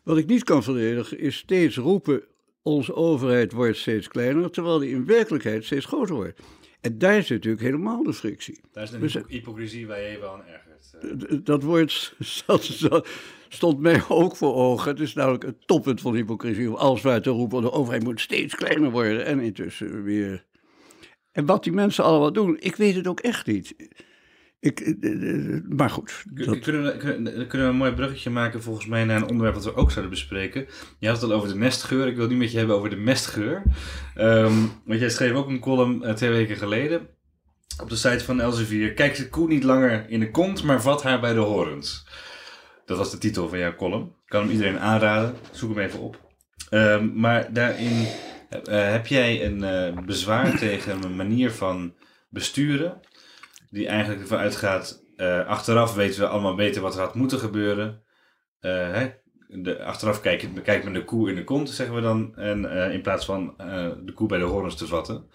Wat 0.04 0.18
ik 0.18 0.26
niet 0.26 0.44
kan 0.44 0.62
verdedigen, 0.62 1.18
is 1.18 1.36
steeds 1.36 1.76
roepen: 1.76 2.22
onze 2.62 2.94
overheid 2.94 3.52
wordt 3.52 3.76
steeds 3.76 4.08
kleiner, 4.08 4.50
terwijl 4.50 4.78
die 4.78 4.90
in 4.90 5.06
werkelijkheid 5.06 5.64
steeds 5.64 5.86
groter 5.86 6.14
wordt. 6.14 6.40
En 6.80 6.98
daar 6.98 7.22
zit 7.22 7.30
natuurlijk 7.30 7.62
helemaal 7.62 8.02
de 8.02 8.12
frictie. 8.12 8.60
Daar 8.72 8.82
is 8.82 8.90
Dus- 8.90 9.18
hypocrisie 9.26 9.86
waar 9.86 10.00
je 10.00 10.06
even 10.06 10.30
aan 10.30 10.44
ergert. 10.44 10.73
Eh, 11.00 11.38
Dat 11.42 11.62
woord 11.62 12.14
stond 13.48 13.78
mij 13.78 14.02
ook 14.08 14.36
voor 14.36 14.54
ogen. 14.54 14.90
Het 14.90 15.00
is 15.00 15.14
namelijk 15.14 15.44
het 15.44 15.66
toppunt 15.66 16.00
van 16.00 16.14
hypocrisie 16.14 16.68
om 16.68 16.74
alsmaar 16.74 17.22
te 17.22 17.30
roepen: 17.30 17.62
de 17.62 17.72
overheid 17.72 18.04
moet 18.04 18.20
steeds 18.20 18.54
kleiner 18.54 18.90
worden. 18.90 19.24
En 19.24 19.40
intussen 19.40 20.02
weer. 20.02 20.44
En 21.32 21.46
wat 21.46 21.64
die 21.64 21.72
mensen 21.72 22.04
allemaal 22.04 22.32
doen, 22.32 22.56
ik 22.60 22.76
weet 22.76 22.94
het 22.94 23.06
ook 23.06 23.20
echt 23.20 23.46
niet. 23.46 23.74
Ik, 24.60 24.80
eh, 24.80 25.54
eh, 25.54 25.62
maar 25.68 25.90
goed. 25.90 26.24
Dat, 26.30 26.58
Kunnen 26.58 26.82
we, 26.82 26.96
kunnen, 27.46 27.48
we 27.48 27.58
een 27.58 27.76
mooi 27.76 27.92
bruggetje 27.92 28.30
maken 28.30 28.62
volgens 28.62 28.86
mij 28.86 29.04
naar 29.04 29.16
een 29.16 29.28
onderwerp 29.28 29.54
dat 29.54 29.64
we 29.64 29.74
ook 29.74 29.90
zouden 29.90 30.10
bespreken. 30.10 30.66
Je 30.98 31.08
had 31.08 31.20
het 31.20 31.30
al 31.30 31.36
over 31.36 31.48
de 31.48 31.54
nestgeur. 31.58 32.06
Ik 32.06 32.14
wil 32.14 32.22
het 32.22 32.32
nu 32.32 32.38
met 32.38 32.52
je 32.52 32.58
hebben 32.58 32.76
over 32.76 32.90
de 32.90 32.96
mestgeur. 32.96 33.62
Ehm, 34.14 34.54
want 34.84 35.00
jij 35.00 35.08
schreef 35.08 35.32
ook 35.32 35.48
een 35.48 35.60
column 35.60 36.14
twee 36.14 36.30
weken 36.30 36.56
geleden 36.56 37.08
op 37.82 37.88
de 37.88 37.96
site 37.96 38.24
van 38.24 38.40
Elsevier. 38.40 38.94
Kijk 38.94 39.16
de 39.16 39.28
koe 39.28 39.48
niet 39.48 39.64
langer 39.64 40.08
in 40.08 40.20
de 40.20 40.30
kont, 40.30 40.62
maar 40.62 40.82
vat 40.82 41.02
haar 41.02 41.20
bij 41.20 41.32
de 41.32 41.40
horens. 41.40 42.06
Dat 42.86 42.98
was 42.98 43.10
de 43.10 43.18
titel 43.18 43.48
van 43.48 43.58
jouw 43.58 43.74
column. 43.74 44.06
Ik 44.06 44.30
kan 44.30 44.42
hem 44.42 44.50
iedereen 44.50 44.78
aanraden. 44.78 45.36
Zoek 45.50 45.74
hem 45.74 45.84
even 45.84 46.00
op. 46.00 46.20
Ehm, 46.70 47.20
maar 47.20 47.52
daarin 47.52 48.06
eh, 48.64 48.90
heb 48.90 49.06
jij 49.06 49.44
een 49.44 49.64
eh, 49.64 50.04
bezwaar 50.04 50.58
tegen 50.58 51.02
een 51.02 51.16
manier 51.16 51.50
van 51.50 51.94
besturen 52.28 53.00
die 53.70 53.88
eigenlijk 53.88 54.20
ervan 54.20 54.38
uitgaat, 54.38 55.02
eh, 55.16 55.46
achteraf 55.46 55.94
weten 55.94 56.20
we 56.20 56.26
allemaal 56.26 56.54
beter 56.54 56.82
wat 56.82 56.94
er 56.94 57.00
had 57.00 57.14
moeten 57.14 57.38
gebeuren. 57.38 58.02
Eh, 58.60 58.92
hè? 58.92 59.10
De, 59.46 59.84
achteraf 59.84 60.20
kijkt 60.20 60.62
kijkt 60.62 60.84
men 60.84 60.92
de 60.92 61.04
koe 61.04 61.28
in 61.28 61.34
de 61.34 61.44
kont, 61.44 61.70
zeggen 61.70 61.94
we 61.94 62.00
dan, 62.00 62.36
en, 62.36 62.70
eh, 62.70 62.92
in 62.92 63.02
plaats 63.02 63.24
van 63.24 63.54
eh, 63.58 63.90
de 64.04 64.12
koe 64.12 64.28
bij 64.28 64.38
de 64.38 64.44
horens 64.44 64.76
te 64.76 64.86
vatten. 64.86 65.30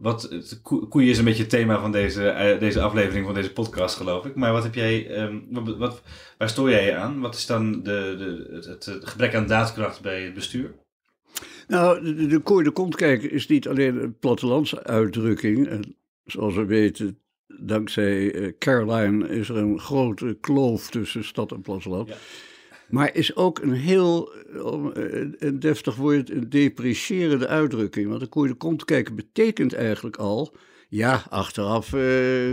Wat, 0.00 0.52
koeien 0.88 1.10
is 1.10 1.18
een 1.18 1.24
beetje 1.24 1.42
het 1.42 1.50
thema 1.50 1.80
van 1.80 1.92
deze, 1.92 2.28
eh, 2.28 2.60
deze 2.60 2.80
aflevering 2.80 3.24
van 3.24 3.34
deze 3.34 3.52
podcast, 3.52 3.96
geloof 3.96 4.24
ik. 4.24 4.34
Maar 4.34 4.52
wat 4.52 4.62
heb 4.62 4.74
jij, 4.74 5.10
ehm, 5.10 5.38
wat, 5.50 5.76
wat, 5.76 6.02
waar 6.38 6.48
stoor 6.48 6.70
jij 6.70 6.84
je 6.84 6.94
aan? 6.94 7.20
Wat 7.20 7.34
is 7.34 7.46
dan 7.46 7.72
de, 7.72 8.14
de, 8.18 8.48
het, 8.52 8.84
het, 8.84 9.08
gebrek 9.08 9.34
aan 9.34 9.46
daadkracht 9.46 10.00
bij 10.00 10.22
het 10.22 10.34
bestuur? 10.34 10.74
nou, 11.68 12.04
de, 12.04 12.26
de 12.26 12.38
kooi 12.38 12.64
de 12.64 12.70
kont 12.70 12.96
kijken 12.96 13.30
is 13.30 13.46
niet 13.46 13.68
alleen 13.68 14.02
een 14.02 14.18
plattelandsuitdrukking. 14.18 15.68
En 15.68 15.96
zoals 16.24 16.54
we 16.54 16.64
weten, 16.64 17.18
dankzij 17.46 18.34
eh, 18.34 18.52
Caroline 18.58 19.28
is 19.28 19.48
er 19.48 19.56
een 19.56 19.78
grote 19.78 20.36
kloof 20.40 20.90
tussen 20.90 21.24
stad 21.24 21.52
en 21.52 21.60
platteland. 21.60 22.08
Ja. 22.08 22.14
Maar 22.88 23.14
is 23.14 23.36
ook 23.36 23.58
een 23.58 23.72
heel, 23.72 24.32
eh, 24.32 25.26
een 25.38 25.58
deftig 25.58 25.96
woord, 25.96 26.30
een 26.30 26.48
depreciërende 26.48 27.48
uitdrukking. 27.48 28.08
Want 28.08 28.20
de 28.20 28.26
kooi 28.26 28.48
de 28.50 28.56
kont 28.56 28.84
kijken 28.84 29.14
betekent 29.14 29.74
eigenlijk 29.74 30.16
al, 30.16 30.54
ja, 30.88 31.22
achteraf 31.28 31.86
eh, 31.86 32.00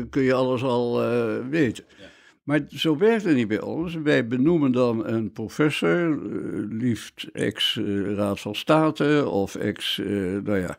kun 0.09 0.21
je 0.21 0.33
alles 0.33 0.63
al 0.63 1.03
eh, 1.03 1.37
weten. 1.49 1.83
Ja. 1.99 2.05
Maar 2.43 2.61
zo 2.67 2.97
werkt 2.97 3.23
het 3.23 3.35
niet 3.35 3.47
bij 3.47 3.61
ons. 3.61 3.95
Wij 3.95 4.27
benoemen 4.27 4.71
dan 4.71 5.07
een 5.07 5.31
professor, 5.31 6.19
liefst 6.69 7.29
ex-raad 7.33 8.39
van 8.39 8.55
state 8.55 9.29
of 9.29 9.55
ex, 9.55 10.01
nou 10.43 10.57
ja, 10.57 10.77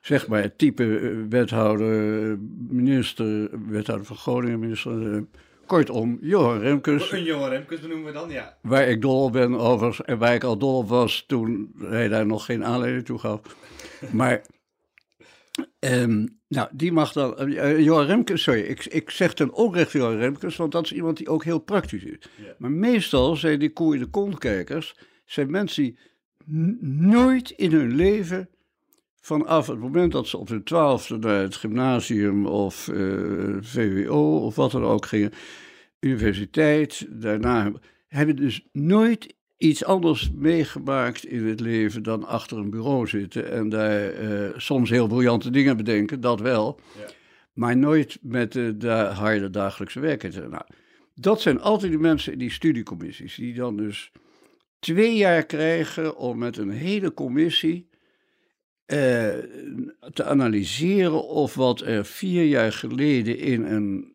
zeg 0.00 0.28
maar 0.28 0.42
het 0.42 0.58
type 0.58 0.84
wethouder, 1.28 2.38
minister, 2.68 3.48
wethouder 3.68 4.06
van 4.06 4.16
Groningen, 4.16 4.58
minister, 4.58 5.24
kortom, 5.72 6.18
Johan 6.20 6.58
Remkes. 6.58 7.12
Een 7.12 7.22
jonge 7.22 7.48
Remkes 7.48 7.80
benoemen 7.80 8.06
we 8.06 8.12
dan, 8.12 8.30
ja. 8.30 8.56
Waar 8.62 8.88
ik 8.88 9.00
dol 9.00 9.24
op 9.24 9.32
ben 9.32 9.58
overigens, 9.58 10.06
en 10.06 10.18
waar 10.18 10.34
ik 10.34 10.44
al 10.44 10.58
dol 10.58 10.76
op 10.76 10.88
was 10.88 11.24
toen 11.26 11.74
hij 11.78 12.08
daar 12.08 12.26
nog 12.26 12.44
geen 12.44 12.64
aanleiding 12.64 13.04
toe 13.04 13.18
gaf. 13.18 13.40
Maar, 14.10 14.42
ehm, 15.78 16.26
nou, 16.48 16.68
die 16.72 16.92
mag 16.92 17.12
dan, 17.12 17.38
eh, 17.38 17.78
Johan 17.78 18.06
Remkes, 18.06 18.42
sorry, 18.42 18.60
ik, 18.60 18.84
ik 18.84 19.10
zeg 19.10 19.34
ten 19.34 19.52
onrechte 19.52 19.98
Johan 19.98 20.16
Remkes, 20.16 20.56
want 20.56 20.72
dat 20.72 20.84
is 20.84 20.92
iemand 20.92 21.16
die 21.16 21.28
ook 21.28 21.44
heel 21.44 21.58
praktisch 21.58 22.04
is. 22.04 22.18
Ja. 22.36 22.54
Maar 22.58 22.70
meestal 22.70 23.36
zijn 23.36 23.58
die 23.58 23.72
koeien 23.72 24.00
de 24.00 24.10
kontkijkers, 24.10 24.96
zijn 25.24 25.50
mensen 25.50 25.82
die 25.82 25.98
nooit 26.80 27.50
in 27.50 27.72
hun 27.72 27.94
leven, 27.94 28.48
vanaf 29.20 29.66
het 29.66 29.78
moment 29.78 30.12
dat 30.12 30.28
ze 30.28 30.38
op 30.38 30.48
hun 30.48 30.64
twaalfde 30.64 31.18
naar 31.18 31.40
het 31.42 31.56
gymnasium 31.56 32.46
of 32.46 32.88
eh, 32.88 32.96
VWO 33.60 34.36
of 34.36 34.56
wat 34.56 34.70
dan 34.70 34.84
ook 34.84 35.06
gingen, 35.06 35.32
universiteit, 36.02 37.06
daarna 37.10 37.72
hebben 38.08 38.36
dus 38.36 38.66
nooit 38.72 39.34
iets 39.56 39.84
anders 39.84 40.30
meegemaakt 40.34 41.24
in 41.24 41.46
het 41.46 41.60
leven 41.60 42.02
dan 42.02 42.24
achter 42.26 42.58
een 42.58 42.70
bureau 42.70 43.06
zitten 43.06 43.50
en 43.52 43.68
daar 43.68 44.08
eh, 44.10 44.50
soms 44.56 44.90
heel 44.90 45.06
briljante 45.06 45.50
dingen 45.50 45.76
bedenken, 45.76 46.20
dat 46.20 46.40
wel, 46.40 46.80
Ja. 46.98 47.06
maar 47.52 47.76
nooit 47.76 48.18
met 48.22 48.52
de, 48.52 48.76
de 48.76 48.88
harde 48.90 49.50
dagelijkse 49.50 50.00
werken. 50.00 50.50
Nou, 50.50 50.64
dat 51.14 51.40
zijn 51.40 51.60
altijd 51.60 51.90
die 51.90 52.00
mensen 52.00 52.32
in 52.32 52.38
die 52.38 52.50
studiecommissies, 52.50 53.34
die 53.34 53.54
dan 53.54 53.76
dus 53.76 54.12
twee 54.78 55.16
jaar 55.16 55.46
krijgen 55.46 56.16
om 56.16 56.38
met 56.38 56.56
een 56.56 56.70
hele 56.70 57.14
commissie 57.14 57.88
eh, 58.86 59.28
te 60.12 60.24
analyseren 60.24 61.28
of 61.28 61.54
wat 61.54 61.80
er 61.80 62.04
vier 62.04 62.44
jaar 62.44 62.72
geleden 62.72 63.38
in 63.38 63.64
een 63.64 64.11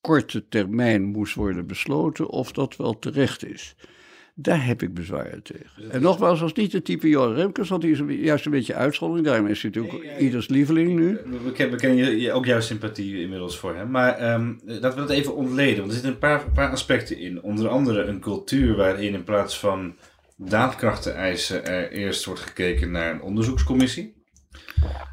korte 0.00 0.48
termijn 0.48 1.02
moest 1.02 1.34
worden 1.34 1.66
besloten, 1.66 2.28
of 2.28 2.52
dat 2.52 2.76
wel 2.76 2.98
terecht 2.98 3.46
is. 3.46 3.74
Daar 4.34 4.66
heb 4.66 4.82
ik 4.82 4.94
bezwaren 4.94 5.42
tegen. 5.42 5.90
En 5.90 6.02
nogmaals, 6.02 6.42
als 6.42 6.52
niet 6.52 6.70
de 6.70 6.82
type 6.82 7.08
Johan 7.08 7.34
Remkes, 7.34 7.68
want 7.68 7.82
die 7.82 7.90
is 7.90 8.22
juist 8.24 8.44
een 8.44 8.50
beetje 8.50 8.74
uitzondering. 8.74 9.26
Daarom 9.26 9.46
is 9.46 9.62
hij 9.62 9.70
natuurlijk 9.70 10.04
Nee, 10.04 10.12
ja, 10.12 10.18
ieders 10.18 10.48
lieveling 10.48 10.98
nu. 10.98 11.20
We, 11.24 11.38
we 11.44 11.52
kennen, 11.52 11.78
we 11.78 11.80
kennen 11.80 12.34
ook 12.34 12.46
jouw 12.46 12.60
sympathie 12.60 13.20
inmiddels 13.20 13.58
voor 13.58 13.76
hem. 13.76 13.90
Maar 13.90 14.16
ehm, 14.16 14.52
laten 14.64 14.90
we 14.90 15.06
dat 15.06 15.10
even 15.10 15.34
ontleden. 15.34 15.76
Want 15.76 15.88
er 15.88 15.92
zitten 15.92 16.12
een 16.12 16.18
paar, 16.18 16.44
een 16.44 16.52
paar 16.52 16.70
aspecten 16.70 17.18
in. 17.18 17.42
Onder 17.42 17.68
andere 17.68 18.02
een 18.02 18.20
cultuur 18.20 18.76
waarin 18.76 19.14
in 19.14 19.24
plaats 19.24 19.58
van 19.58 19.94
daadkrachten 20.36 21.14
eisen 21.14 21.66
er 21.66 21.90
eerst 21.90 22.24
wordt 22.24 22.40
gekeken 22.40 22.90
naar 22.90 23.14
een 23.14 23.22
onderzoekscommissie. 23.22 24.14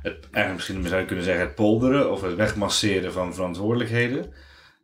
Het, 0.01 0.27
eigenlijk 0.31 0.53
misschien 0.53 0.87
zou 0.87 1.01
je 1.01 1.07
kunnen 1.07 1.25
zeggen 1.25 1.45
het 1.45 1.55
polderen 1.55 2.11
of 2.11 2.21
het 2.21 2.35
wegmasseren 2.35 3.13
van 3.13 3.33
verantwoordelijkheden. 3.33 4.33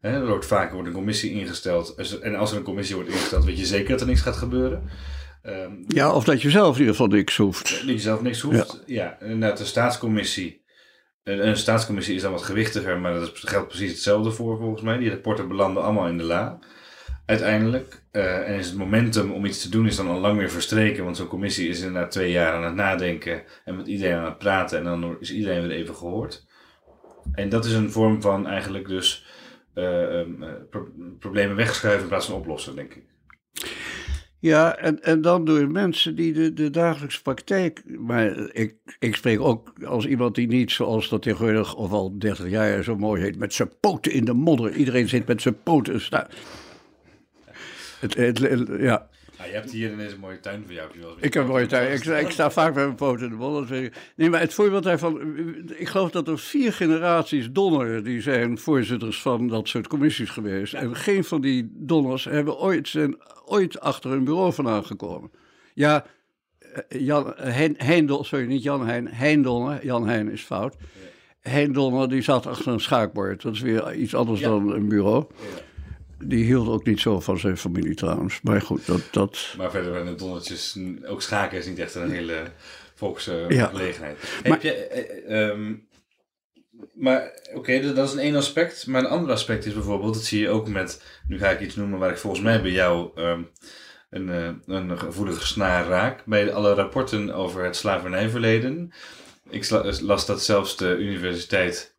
Hè, 0.03 0.09
er 0.11 0.27
wordt 0.27 0.45
vaak 0.45 0.71
wordt 0.71 0.87
een 0.87 0.93
commissie 0.93 1.31
ingesteld. 1.31 1.93
Er- 1.97 2.21
En 2.21 2.35
als 2.35 2.51
er 2.51 2.57
een 2.57 2.63
commissie 2.63 2.95
wordt 2.95 3.09
ingesteld, 3.09 3.45
weet 3.45 3.59
je 3.59 3.65
zeker 3.65 3.89
dat 3.89 4.01
er 4.01 4.07
niks 4.07 4.21
gaat 4.21 4.35
gebeuren. 4.35 4.89
Ehm, 5.41 5.71
Ja, 5.87 6.13
of 6.13 6.23
dat 6.23 6.41
je 6.41 6.49
zelf 6.49 6.73
in 6.73 6.79
ieder 6.79 6.95
geval 6.95 7.11
niks 7.11 7.37
hoeft. 7.37 7.69
dat 7.69 7.89
je 7.89 7.99
zelf 7.99 8.21
niks 8.21 8.41
hoeft. 8.41 8.83
Ja, 8.85 9.17
inderdaad, 9.21 9.57
de 9.57 9.65
staatscommissie. 9.65 10.61
Een, 11.23 11.47
een 11.47 11.57
staatscommissie 11.57 12.15
is 12.15 12.21
dan 12.21 12.31
wat 12.31 12.43
gewichtiger, 12.43 12.99
maar 12.99 13.13
dat 13.13 13.31
geldt 13.33 13.67
precies 13.67 13.91
hetzelfde 13.91 14.31
voor 14.31 14.57
volgens 14.57 14.81
mij. 14.81 14.97
Die 14.97 15.09
rapporten 15.09 15.47
belanden 15.47 15.83
allemaal 15.83 16.07
in 16.07 16.17
de 16.17 16.23
la. 16.23 16.59
Uiteindelijk. 17.25 18.01
eh, 18.11 18.49
en 18.49 18.55
is 18.59 18.65
het 18.67 18.75
momentum 18.77 19.31
om 19.31 19.45
iets 19.45 19.61
te 19.61 19.69
doen 19.69 19.87
is 19.87 19.95
dan 19.95 20.07
al 20.07 20.19
lang 20.19 20.37
weer 20.37 20.49
verstreken. 20.49 21.03
Want 21.03 21.17
zo'n 21.17 21.27
commissie 21.27 21.69
is 21.69 21.79
inderdaad 21.81 22.11
twee 22.11 22.31
jaar 22.31 22.53
aan 22.53 22.63
het 22.63 22.75
nadenken 22.75 23.43
en 23.65 23.75
met 23.75 23.87
iedereen 23.87 24.15
aan 24.17 24.25
het 24.25 24.37
praten. 24.37 24.77
En 24.77 24.83
dan 24.83 25.17
is 25.19 25.31
iedereen 25.33 25.61
weer 25.67 25.77
even 25.77 25.95
gehoord. 25.95 26.45
En 27.31 27.49
dat 27.49 27.65
is 27.65 27.73
een 27.73 27.91
vorm 27.91 28.21
van 28.21 28.47
eigenlijk 28.47 28.87
dus 28.87 29.25
pro- 30.69 30.91
problemen 31.19 31.55
wegschuiven 31.55 32.01
in 32.03 32.07
plaats 32.09 32.25
van 32.25 32.35
oplossen, 32.35 32.75
denk 32.75 32.93
ik. 32.93 33.03
Ja, 34.39 34.77
en, 34.77 35.01
en 35.03 35.21
dan 35.21 35.45
door 35.45 35.71
mensen 35.71 36.15
die 36.15 36.33
de, 36.33 36.53
de 36.53 36.69
dagelijkse 36.69 37.21
praktijk. 37.21 37.83
Maar 37.99 38.37
ik, 38.53 38.75
ik 38.99 39.15
spreek 39.15 39.39
ook 39.39 39.73
als 39.85 40.05
iemand 40.05 40.35
die 40.35 40.47
niet, 40.47 40.71
zoals 40.71 41.09
dat 41.09 41.21
tegenwoordig, 41.21 41.75
of 41.75 41.91
al 41.91 42.17
30 42.19 42.49
jaar 42.49 42.83
zo 42.83 42.95
mooi 42.95 43.21
heet, 43.21 43.37
met 43.37 43.53
zijn 43.53 43.71
poten 43.79 44.11
in 44.11 44.25
de 44.25 44.33
modder. 44.33 44.73
Iedereen 44.75 45.09
zit 45.09 45.27
met 45.27 45.41
zijn 45.41 45.63
poten. 45.63 46.01
sta- 46.01 46.27
Het, 47.99 48.15
het, 48.15 48.37
het- 48.39 48.69
ja. 49.43 49.49
Je 49.49 49.53
hebt 49.55 49.71
hier 49.71 49.91
in 49.91 49.97
deze 49.97 50.19
mooie 50.19 50.39
tuin 50.39 50.63
van 50.65 50.73
jou. 50.73 50.87
heb 50.87 50.95
je 50.95 50.99
wel 51.01 51.09
eens 51.09 51.15
met 51.17 51.25
Ik 51.25 51.33
heb 51.33 51.43
een 51.43 51.49
mooie 51.49 51.65
tuin. 51.65 51.91
Ik, 51.93 52.05
ik 52.05 52.29
sta 52.29 52.51
vaak 52.51 52.73
met 52.73 52.83
mijn 52.83 52.95
poten 52.95 53.25
in 53.25 53.31
de 53.31 53.37
bol. 53.37 53.53
dat 53.53 53.67
weet 53.67 53.83
ik. 53.85 53.95
Nee, 54.15 54.29
maar 54.29 54.39
het 54.39 54.53
voorbeeld 54.53 54.83
daarvan... 54.83 55.37
Ik 55.75 55.87
geloof 55.87 56.11
dat 56.11 56.27
er 56.27 56.39
vier 56.39 56.73
generaties 56.73 57.51
donneren... 57.51 58.03
die 58.03 58.21
zijn 58.21 58.57
voorzitters 58.57 59.21
van 59.21 59.47
dat 59.47 59.67
soort 59.67 59.87
commissies 59.87 60.29
geweest. 60.29 60.73
En 60.73 60.95
geen 60.95 61.23
van 61.23 61.41
die 61.41 61.71
donners 61.73 62.23
hebben 62.23 62.57
ooit, 62.57 62.87
zijn 62.87 63.17
ooit 63.45 63.79
achter 63.79 64.11
een 64.11 64.23
bureau 64.23 64.53
vandaan 64.53 64.85
gekomen. 64.85 65.31
Ja, 65.73 66.05
eh, 66.59 66.99
Jan, 67.01 67.33
Hein, 67.37 67.75
Heindel, 67.77 68.23
sorry, 68.23 68.45
niet 68.45 68.63
Jan 68.63 68.87
Hein, 68.87 69.07
Heindonner. 69.07 69.85
Jan 69.85 70.07
Hein 70.07 70.31
is 70.31 70.41
fout. 70.41 70.75
Heindonner, 71.41 72.09
die 72.09 72.21
zat 72.21 72.45
achter 72.47 72.71
een 72.71 72.79
schaakbord. 72.79 73.41
Dat 73.41 73.53
is 73.53 73.61
weer 73.61 73.95
iets 73.95 74.15
anders 74.15 74.39
Ja. 74.39 74.47
dan 74.47 74.71
een 74.73 74.87
bureau. 74.87 75.25
Ja. 75.29 75.61
Die 76.25 76.43
hield 76.45 76.67
ook 76.67 76.85
niet 76.85 76.99
zo 76.99 77.19
van 77.19 77.39
zijn 77.39 77.57
familie 77.57 77.95
trouwens. 77.95 78.39
Maar 78.41 78.61
goed, 78.61 78.85
dat... 78.85 79.01
dat 79.11 79.53
Maar 79.57 79.71
verder 79.71 79.93
zijn 79.93 80.05
de 80.05 80.15
donnetjes, 80.15 80.77
ook 81.05 81.21
schaken 81.21 81.57
is 81.57 81.65
niet 81.65 81.79
echt 81.79 81.95
een 81.95 82.11
hele 82.11 82.33
Ja. 82.33 82.49
volksgelegenheid. 82.95 84.17
Maar- 84.43 84.51
Heb 84.51 84.61
je, 84.61 84.71
eh, 84.73 85.47
ehm, 85.49 85.73
maar 86.93 87.31
oké, 87.53 87.81
dat 87.81 87.95
dat 87.95 88.07
is 88.07 88.13
een 88.13 88.19
één 88.19 88.35
aspect. 88.35 88.87
Maar 88.87 89.01
een 89.03 89.09
ander 89.09 89.31
aspect 89.31 89.65
is 89.65 89.73
bijvoorbeeld, 89.73 90.13
dat 90.13 90.23
zie 90.23 90.41
je 90.41 90.49
ook 90.49 90.67
met, 90.67 91.03
nu 91.27 91.37
ga 91.37 91.49
ik 91.49 91.59
iets 91.59 91.75
noemen 91.75 91.99
waar 91.99 92.11
ik 92.11 92.17
volgens 92.17 92.41
mij 92.43 92.61
bij 92.61 92.71
jou 92.71 93.11
ehm, 93.15 93.41
een, 94.09 94.29
eh, 94.29 94.49
een 94.65 94.99
gevoelige 94.99 95.47
snaar 95.47 95.87
raak. 95.87 96.25
Bij 96.25 96.53
alle 96.53 96.73
rapporten 96.73 97.33
over 97.33 97.63
het 97.63 97.75
slavernijverleden. 97.75 98.93
Ik 99.49 99.69
las 100.01 100.25
dat 100.25 100.43
zelfs 100.43 100.77
de 100.77 100.95
Universiteit 100.97 101.95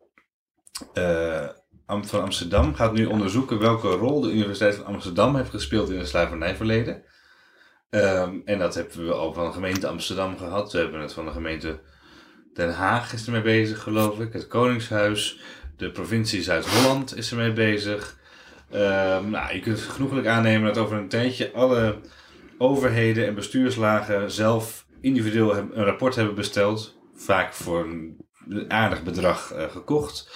eh, 0.93 1.47
van 1.87 2.21
Amsterdam 2.21 2.75
gaat 2.75 2.93
nu 2.93 3.05
onderzoeken 3.05 3.59
welke 3.59 3.87
rol 3.87 4.21
de 4.21 4.31
Universiteit 4.31 4.75
van 4.75 4.85
Amsterdam 4.85 5.35
heeft 5.35 5.49
gespeeld 5.49 5.89
in 5.89 5.97
het 5.97 6.07
slavernijverleden. 6.07 7.03
Ehm, 7.89 8.35
en 8.45 8.59
dat 8.59 8.75
hebben 8.75 9.05
we 9.05 9.13
al 9.13 9.33
van 9.33 9.45
de 9.45 9.51
gemeente 9.51 9.87
Amsterdam 9.87 10.37
gehad. 10.37 10.71
We 10.71 10.77
hebben 10.77 11.01
het 11.01 11.13
van 11.13 11.25
de 11.25 11.31
gemeente 11.31 11.79
Den 12.53 12.73
Haag 12.73 13.13
is 13.13 13.25
ermee 13.25 13.41
bezig, 13.41 13.81
geloof 13.81 14.19
ik. 14.19 14.33
Het 14.33 14.47
Koningshuis, 14.47 15.39
de 15.77 15.91
provincie 15.91 16.43
Zuid-Holland 16.43 17.17
is 17.17 17.31
ermee 17.31 17.53
bezig. 17.53 18.17
Ehm, 18.71 19.29
nou, 19.29 19.53
je 19.53 19.59
kunt 19.59 19.79
genoeglijk 19.79 20.27
aannemen 20.27 20.73
dat 20.73 20.83
over 20.83 20.97
een 20.97 21.09
tijdje 21.09 21.51
alle 21.51 21.99
overheden 22.57 23.27
en 23.27 23.35
bestuurslagen 23.35 24.31
zelf 24.31 24.85
individueel 25.01 25.57
een 25.57 25.83
rapport 25.83 26.15
hebben 26.15 26.35
besteld. 26.35 26.97
Vaak 27.15 27.53
voor 27.53 27.79
een 27.79 28.25
aardig 28.67 29.03
bedrag 29.03 29.51
eh, 29.51 29.71
gekocht. 29.71 30.29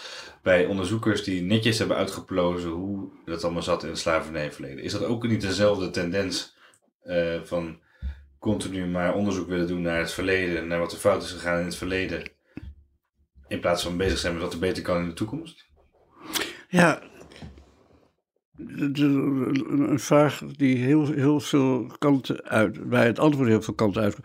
Bij 0.43 0.65
onderzoekers 0.65 1.23
die 1.23 1.41
netjes 1.41 1.77
hebben 1.79 1.97
uitgeplozen 1.97 2.69
hoe 2.69 3.09
dat 3.25 3.43
allemaal 3.43 3.63
zat 3.63 3.83
in 3.83 3.89
het 3.89 3.99
slavernijverleden. 3.99 4.83
Is 4.83 4.91
dat 4.91 5.03
ook 5.03 5.27
niet 5.27 5.41
dezelfde 5.41 5.89
tendens 5.89 6.55
eh, 7.03 7.41
van 7.43 7.79
continu 8.39 8.85
maar 8.85 9.13
onderzoek 9.13 9.47
willen 9.47 9.67
doen 9.67 9.81
naar 9.81 9.99
het 9.99 10.11
verleden, 10.11 10.67
naar 10.67 10.79
wat 10.79 10.91
er 10.91 10.97
fout 10.97 11.23
is 11.23 11.31
gegaan 11.31 11.59
in 11.59 11.65
het 11.65 11.75
verleden, 11.75 12.23
in 13.47 13.59
plaats 13.59 13.83
van 13.83 13.97
bezig 13.97 14.17
zijn 14.17 14.33
met 14.33 14.41
wat 14.41 14.53
er 14.53 14.59
beter 14.59 14.83
kan 14.83 15.01
in 15.01 15.07
de 15.07 15.13
toekomst? 15.13 15.65
Ja, 16.67 17.01
een 18.57 19.99
vraag 19.99 20.43
die 20.45 20.77
heel, 20.77 21.11
heel 21.11 21.39
veel 21.39 21.91
kanten 21.97 22.43
uit, 22.43 22.89
bij 22.89 23.05
het 23.05 23.19
antwoord 23.19 23.47
heel 23.47 23.61
veel 23.61 23.73
kanten 23.73 24.01
uit. 24.01 24.17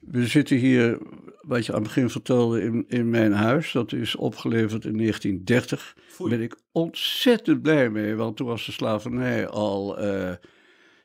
We 0.00 0.26
zitten 0.26 0.56
hier, 0.56 0.98
wat 1.40 1.66
je 1.66 1.72
aan 1.72 1.78
het 1.78 1.86
begin 1.88 2.10
vertelde, 2.10 2.62
in, 2.62 2.84
in 2.88 3.10
mijn 3.10 3.32
huis. 3.32 3.72
Dat 3.72 3.92
is 3.92 4.16
opgeleverd 4.16 4.84
in 4.84 4.96
1930. 4.96 5.96
Daar 6.18 6.28
ben 6.28 6.40
ik 6.40 6.56
ontzettend 6.72 7.62
blij 7.62 7.90
mee, 7.90 8.14
want 8.14 8.36
toen 8.36 8.46
was 8.46 8.66
de 8.66 8.72
slavernij 8.72 9.48
al 9.48 9.98
eh 9.98 10.32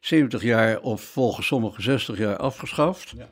70 0.06 0.44
jaar 0.44 0.82
of 0.82 1.02
volgens 1.02 1.48
sommigen 1.48 1.84
60 1.84 2.18
jaar 2.18 2.38
afgeschaft. 2.38 3.14
Ja. 3.18 3.30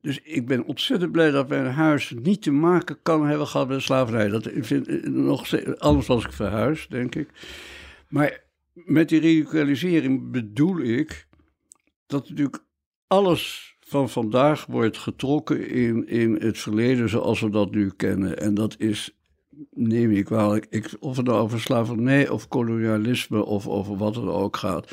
Dus 0.00 0.20
ik 0.22 0.46
ben 0.46 0.64
ontzettend 0.64 1.12
blij 1.12 1.30
dat 1.30 1.48
mijn 1.48 1.66
huis 1.66 2.14
niet 2.22 2.42
te 2.42 2.50
maken 2.50 3.02
kan 3.02 3.26
hebben 3.26 3.46
gehad 3.46 3.68
met 3.68 3.82
slavernij. 3.82 4.28
Dat, 4.28 4.50
vind, 4.54 4.88
eh, 4.88 5.02
nog, 5.02 5.76
anders 5.78 6.06
was 6.06 6.24
ik 6.24 6.32
verhuisd, 6.32 6.90
denk 6.90 7.14
ik. 7.14 7.28
Maar 8.08 8.44
met 8.72 9.08
die 9.08 9.20
radicalisering 9.20 10.30
bedoel 10.30 10.80
ik 10.80 11.26
dat 12.06 12.28
natuurlijk 12.28 12.64
alles 13.06 13.76
van 13.88 14.08
vandaag 14.08 14.66
wordt 14.66 14.98
getrokken 14.98 15.68
in, 15.68 16.08
in 16.08 16.34
het 16.40 16.58
verleden 16.58 17.08
zoals 17.08 17.40
we 17.40 17.50
dat 17.50 17.70
nu 17.70 17.90
kennen. 17.96 18.38
En 18.38 18.54
dat 18.54 18.74
is, 18.78 19.16
neem 19.70 20.10
ik 20.10 20.24
kwalijk, 20.24 20.66
ik, 20.70 20.94
of 21.00 21.16
het 21.16 21.26
nou 21.26 21.38
over 21.38 21.60
slavernij 21.60 22.28
of 22.28 22.48
kolonialisme 22.48 23.44
of 23.44 23.68
over 23.68 23.96
wat 23.96 24.14
het 24.14 24.24
ook 24.24 24.56
gaat, 24.56 24.92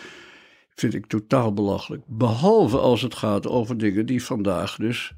vind 0.76 0.93
ik 0.93 1.06
totaal 1.06 1.54
belachelijk. 1.54 2.04
Behalve 2.06 2.78
als 2.78 3.02
het 3.02 3.16
gaat 3.16 3.48
over 3.48 3.78
dingen 3.78 4.06
die 4.06 4.24
vandaag 4.24 4.76
dus. 4.76 5.14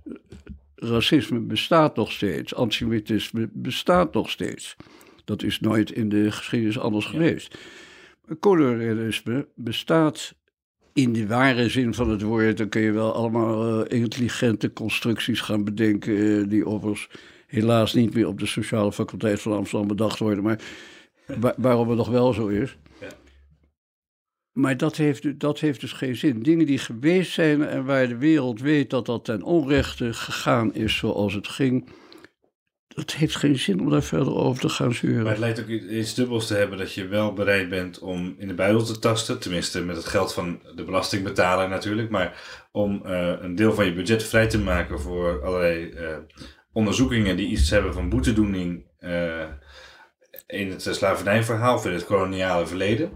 Racisme 0.75 1.39
bestaat 1.39 1.95
nog 1.95 2.11
steeds, 2.11 2.55
antisemitisme 2.55 3.49
bestaat 3.53 4.13
nog 4.13 4.29
steeds. 4.29 4.75
Dat 5.25 5.43
is 5.43 5.59
nooit 5.59 5.91
in 5.91 6.09
de 6.09 6.31
geschiedenis 6.31 6.79
anders 6.79 7.05
geweest. 7.05 7.57
Kolonialisme 8.39 9.47
bestaat 9.55 10.35
in 10.97 11.13
de 11.13 11.27
ware 11.27 11.69
zin 11.69 11.93
van 11.93 12.09
het 12.09 12.21
woord. 12.21 12.57
Dan 12.57 12.69
kun 12.69 12.81
je 12.81 12.91
wel 12.91 13.13
allemaal 13.13 13.83
eh, 13.85 13.99
intelligente 13.99 14.73
constructies 14.73 15.41
gaan 15.41 15.63
bedenken. 15.63 16.41
eh, 16.41 16.49
die 16.49 16.65
overigens 16.65 17.09
helaas 17.47 17.93
niet 17.93 18.13
meer 18.13 18.27
op 18.27 18.39
de 18.39 18.45
sociale 18.45 18.91
faculteit 18.91 19.41
van 19.41 19.53
Amsterdam 19.53 19.87
bedacht 19.87 20.19
worden. 20.19 20.43
Maar 20.43 20.59
wa- 21.39 21.55
waarom 21.57 21.87
het 21.89 21.97
nog 21.97 22.09
wel 22.09 22.33
zo 22.33 22.47
is. 22.47 22.77
Ja. 23.01 23.07
Maar 24.51 24.77
dat 24.77 24.95
heeft, 24.97 25.39
dat 25.39 25.59
heeft 25.59 25.79
dus 25.81 25.91
geen 25.91 26.15
zin. 26.15 26.43
Dingen 26.43 26.65
die 26.65 26.77
geweest 26.77 27.31
zijn 27.31 27.63
en 27.63 27.85
waar 27.85 28.07
de 28.07 28.17
wereld 28.17 28.61
weet 28.61 28.89
dat 28.89 29.05
dat 29.05 29.25
ten 29.25 29.41
onrechte 29.43 30.13
gegaan 30.13 30.73
is 30.73 30.97
zoals 30.97 31.33
het 31.33 31.47
ging. 31.47 31.85
Dat 32.97 33.13
heeft 33.13 33.35
geen 33.35 33.59
zin 33.59 33.79
om 33.79 33.89
daar 33.89 34.03
verder 34.03 34.35
over 34.35 34.61
te 34.61 34.69
gaan 34.69 34.87
Maar 34.87 34.95
zeuren. 34.95 35.27
het 35.27 35.37
lijkt 35.37 35.59
ook 35.59 35.67
iets 35.67 36.13
dubbels 36.13 36.47
te 36.47 36.53
hebben 36.53 36.77
dat 36.77 36.93
je 36.93 37.07
wel 37.07 37.33
bereid 37.33 37.69
bent 37.69 37.99
om 37.99 38.35
in 38.37 38.47
de 38.47 38.53
buidel 38.53 38.83
te 38.83 38.99
tasten. 38.99 39.39
Tenminste, 39.39 39.83
met 39.83 39.95
het 39.95 40.05
geld 40.05 40.33
van 40.33 40.61
de 40.75 40.83
belastingbetaler 40.83 41.69
natuurlijk. 41.69 42.09
Maar 42.09 42.41
om 42.71 43.05
eh, 43.05 43.33
een 43.41 43.55
deel 43.55 43.73
van 43.73 43.85
je 43.85 43.93
budget 43.93 44.23
vrij 44.23 44.47
te 44.47 44.59
maken 44.59 44.99
voor 44.99 45.43
allerlei 45.43 45.89
eh, 45.89 46.17
onderzoekingen 46.71 47.37
die 47.37 47.47
iets 47.47 47.69
hebben 47.69 47.93
van 47.93 48.09
boetedoening 48.09 48.85
eh, 48.99 49.45
in 50.47 50.69
het 50.69 50.87
slavernijverhaal 50.91 51.75
of 51.75 51.85
in 51.85 51.93
het 51.93 52.05
koloniale 52.05 52.67
verleden. 52.67 53.11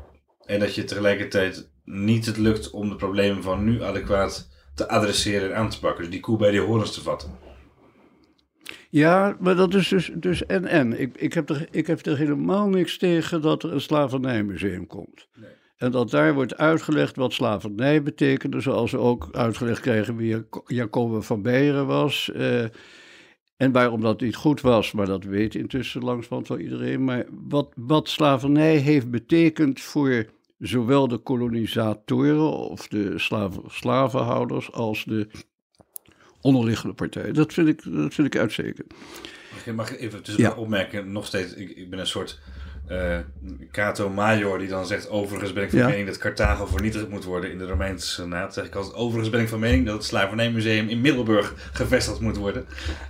En 0.45 0.59
dat 0.59 0.75
je 0.75 0.83
tegelijkertijd 0.83 1.69
niet 1.85 2.25
het 2.25 2.37
lukt 2.37 2.69
om 2.69 2.89
de 2.89 2.95
problemen 2.95 3.43
van 3.43 3.63
nu 3.63 3.83
adequaat 3.83 4.49
te 4.75 4.87
adresseren 4.89 5.49
en 5.49 5.55
aan 5.55 5.69
te 5.69 5.79
pakken. 5.79 6.01
Dus 6.03 6.11
die 6.11 6.19
koe 6.19 6.37
bij 6.37 6.51
die 6.51 6.61
horens 6.61 6.93
te 6.93 7.01
vatten. 7.01 7.50
Ja, 8.91 9.37
maar 9.39 9.55
dat 9.55 9.73
is 9.73 9.87
dus, 9.87 10.11
dus 10.13 10.45
en 10.45 10.65
en. 10.65 10.99
Ik, 11.01 11.17
ik, 11.17 11.33
heb 11.33 11.49
er, 11.49 11.67
ik 11.71 11.87
heb 11.87 12.05
er 12.05 12.17
helemaal 12.17 12.67
niks 12.67 12.97
tegen 12.97 13.41
dat 13.41 13.63
er 13.63 13.73
een 13.73 13.81
slavernijmuseum 13.81 14.87
komt. 14.87 15.27
Nee. 15.35 15.49
En 15.77 15.91
dat 15.91 16.09
daar 16.09 16.33
wordt 16.33 16.57
uitgelegd 16.57 17.15
wat 17.15 17.33
slavernij 17.33 18.03
betekende, 18.03 18.59
zoals 18.59 18.91
we 18.91 18.97
ook 18.97 19.29
uitgelegd 19.31 19.79
kregen 19.79 20.15
wie 20.15 20.45
Jacobe 20.65 21.21
van 21.21 21.41
Beieren 21.41 21.87
was. 21.87 22.31
eh, 22.31 22.63
en 23.57 23.71
waarom 23.71 24.01
dat 24.01 24.21
niet 24.21 24.35
goed 24.35 24.61
was, 24.61 24.91
maar 24.91 25.05
dat 25.05 25.23
weet 25.23 25.55
intussen 25.55 26.03
langzamerhand 26.03 26.47
wel 26.47 26.59
iedereen. 26.59 27.03
Maar 27.03 27.25
wat, 27.47 27.73
wat 27.75 28.09
slavernij 28.09 28.75
heeft 28.75 29.11
betekend 29.11 29.81
voor 29.81 30.25
zowel 30.57 31.07
de 31.07 31.17
kolonisatoren 31.17 32.51
of 32.51 32.87
de 32.87 33.19
slaven, 33.19 33.63
slavenhouders 33.67 34.71
als 34.71 35.03
de 35.05 35.27
onderliggende 36.41 36.95
partijen. 36.95 37.33
Dat 37.33 37.53
vind 37.53 37.67
ik, 37.67 37.81
dat 37.83 38.13
vind 38.13 38.27
ik 38.27 38.37
uitstekend. 38.37 38.93
Mag 39.75 39.91
ik- 39.91 39.99
even 39.99 40.23
tussen 40.23 40.43
Ja. 40.43 40.53
opmerken, 40.53 41.11
nog 41.11 41.25
steeds, 41.25 41.53
ik, 41.53 41.69
ik 41.69 41.89
ben 41.89 41.99
een 41.99 42.07
soort 42.07 42.39
eh 42.87 43.17
Cato 43.71 44.09
Major 44.09 44.57
die 44.59 44.67
dan 44.67 44.85
zegt, 44.85 45.09
overigens 45.09 45.53
ben 45.53 45.63
ik 45.63 45.69
van 45.69 45.79
Ja. 45.79 45.87
mening 45.87 46.07
dat 46.07 46.17
Carthago 46.17 46.65
vernietigd 46.65 47.09
moet 47.09 47.23
worden 47.23 47.51
in 47.51 47.57
de 47.57 47.65
Romeinse 47.67 48.07
Senaat. 48.07 48.53
zeg 48.53 48.65
ik 48.65 48.75
altijd, 48.75 48.95
overigens 48.95 49.29
ben 49.29 49.41
ik 49.41 49.47
van 49.47 49.59
mening 49.59 49.85
dat 49.85 49.93
het 49.95 50.03
slavernijmuseum 50.03 50.87
in 50.89 51.01
Middelburg 51.01 51.53
gevestigd 51.73 52.19
moet 52.19 52.37
worden. 52.37 52.65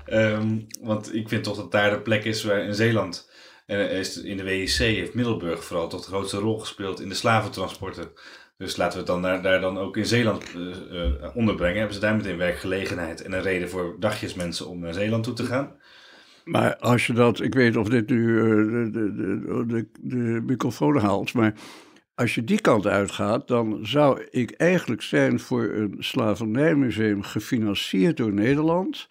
Ehm, 0.05 0.57
want 0.81 1.15
ik 1.15 1.27
vind 1.29 1.43
toch 1.43 1.55
dat 1.55 1.71
daar 1.71 1.89
de 1.89 1.99
plek 1.99 2.23
is 2.23 2.43
waar 2.43 2.63
in 2.63 2.75
Zeeland, 2.75 3.29
en 3.65 3.89
is 3.89 4.21
in 4.21 4.37
de 4.37 4.43
WIC 4.43 4.69
heeft 4.71 5.13
Middelburg 5.13 5.63
vooral 5.63 5.87
toch 5.87 6.01
de 6.01 6.07
grootste 6.07 6.37
rol 6.37 6.59
gespeeld 6.59 7.01
in 7.01 7.09
de 7.09 7.15
slaventransporten. 7.15 8.09
Dus 8.61 8.75
laten 8.75 8.93
we 8.93 8.97
het 8.97 9.07
dan 9.07 9.21
daar, 9.21 9.41
daar 9.41 9.61
dan 9.61 9.77
ook 9.77 9.97
in 9.97 10.05
Zeeland 10.05 10.43
eh, 10.55 11.05
eh, 11.05 11.35
onderbrengen. 11.35 11.77
Hebben 11.77 11.95
ze 11.95 12.01
daar 12.01 12.15
meteen 12.15 12.37
werkgelegenheid 12.37 13.21
en 13.21 13.31
een 13.31 13.41
reden 13.41 13.69
voor 13.69 13.95
dagjesmensen 13.99 14.67
om 14.67 14.79
naar 14.79 14.93
Zeeland 14.93 15.23
toe 15.23 15.33
te 15.33 15.45
gaan. 15.45 15.71
Maar 16.43 16.77
als 16.77 17.07
je 17.07 17.13
dat, 17.13 17.41
ik 17.41 17.53
weet 17.53 17.75
of 17.75 17.89
dit 17.89 18.09
nu 18.09 18.39
eh, 18.39 18.45
de, 18.45 18.89
de, 18.91 19.13
de, 19.15 19.65
de, 19.67 19.85
de 20.01 20.41
microfoon 20.45 20.97
haalt, 20.97 21.33
maar 21.33 21.53
als 22.15 22.35
je 22.35 22.43
die 22.43 22.61
kant 22.61 22.87
uitgaat, 22.87 23.47
dan 23.47 23.79
zou 23.81 24.27
ik 24.29 24.51
eigenlijk 24.51 25.01
zijn 25.01 25.39
voor 25.39 25.63
een 25.63 25.95
slavernijmuseum 25.99 27.23
gefinancierd 27.23 28.17
door 28.17 28.33
Nederland. 28.33 29.07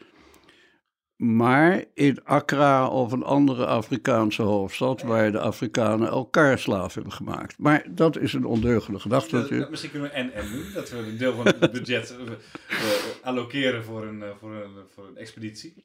Maar 1.21 1.85
in 1.95 2.25
Accra 2.25 2.89
of 2.89 3.13
een 3.13 3.23
andere 3.23 3.67
Afrikaanse 3.67 4.43
hoofdstad, 4.43 5.03
waar 5.03 5.33
de 5.33 5.41
Afrikanen 5.41 6.09
elkaar 6.09 6.59
slaaf 6.59 6.95
hebben 6.95 7.13
gemaakt. 7.13 7.59
Maar 7.59 7.87
dat 7.91 8.19
is 8.19 8.33
een 8.33 8.45
ondeugende 8.45 8.99
gedachte 8.99 9.35
natuurlijk. 9.35 9.71
Misschien 9.71 9.91
kunnen 9.91 10.11
we 10.11 10.15
en 10.15 10.33
en 10.33 10.51
doen, 10.53 10.65
dat 10.75 10.91
we 10.91 10.97
een 10.97 11.19
deel 11.19 11.35
van 11.35 11.47
het 11.47 11.73
budget 11.73 12.17
uh, 12.21 12.77
allokeren 13.23 13.85
voor 13.85 14.05
een, 14.05 14.19
uh, 14.19 14.29
voor, 14.39 14.51
een, 14.55 14.71
voor 14.95 15.07
een 15.07 15.17
expeditie. 15.17 15.85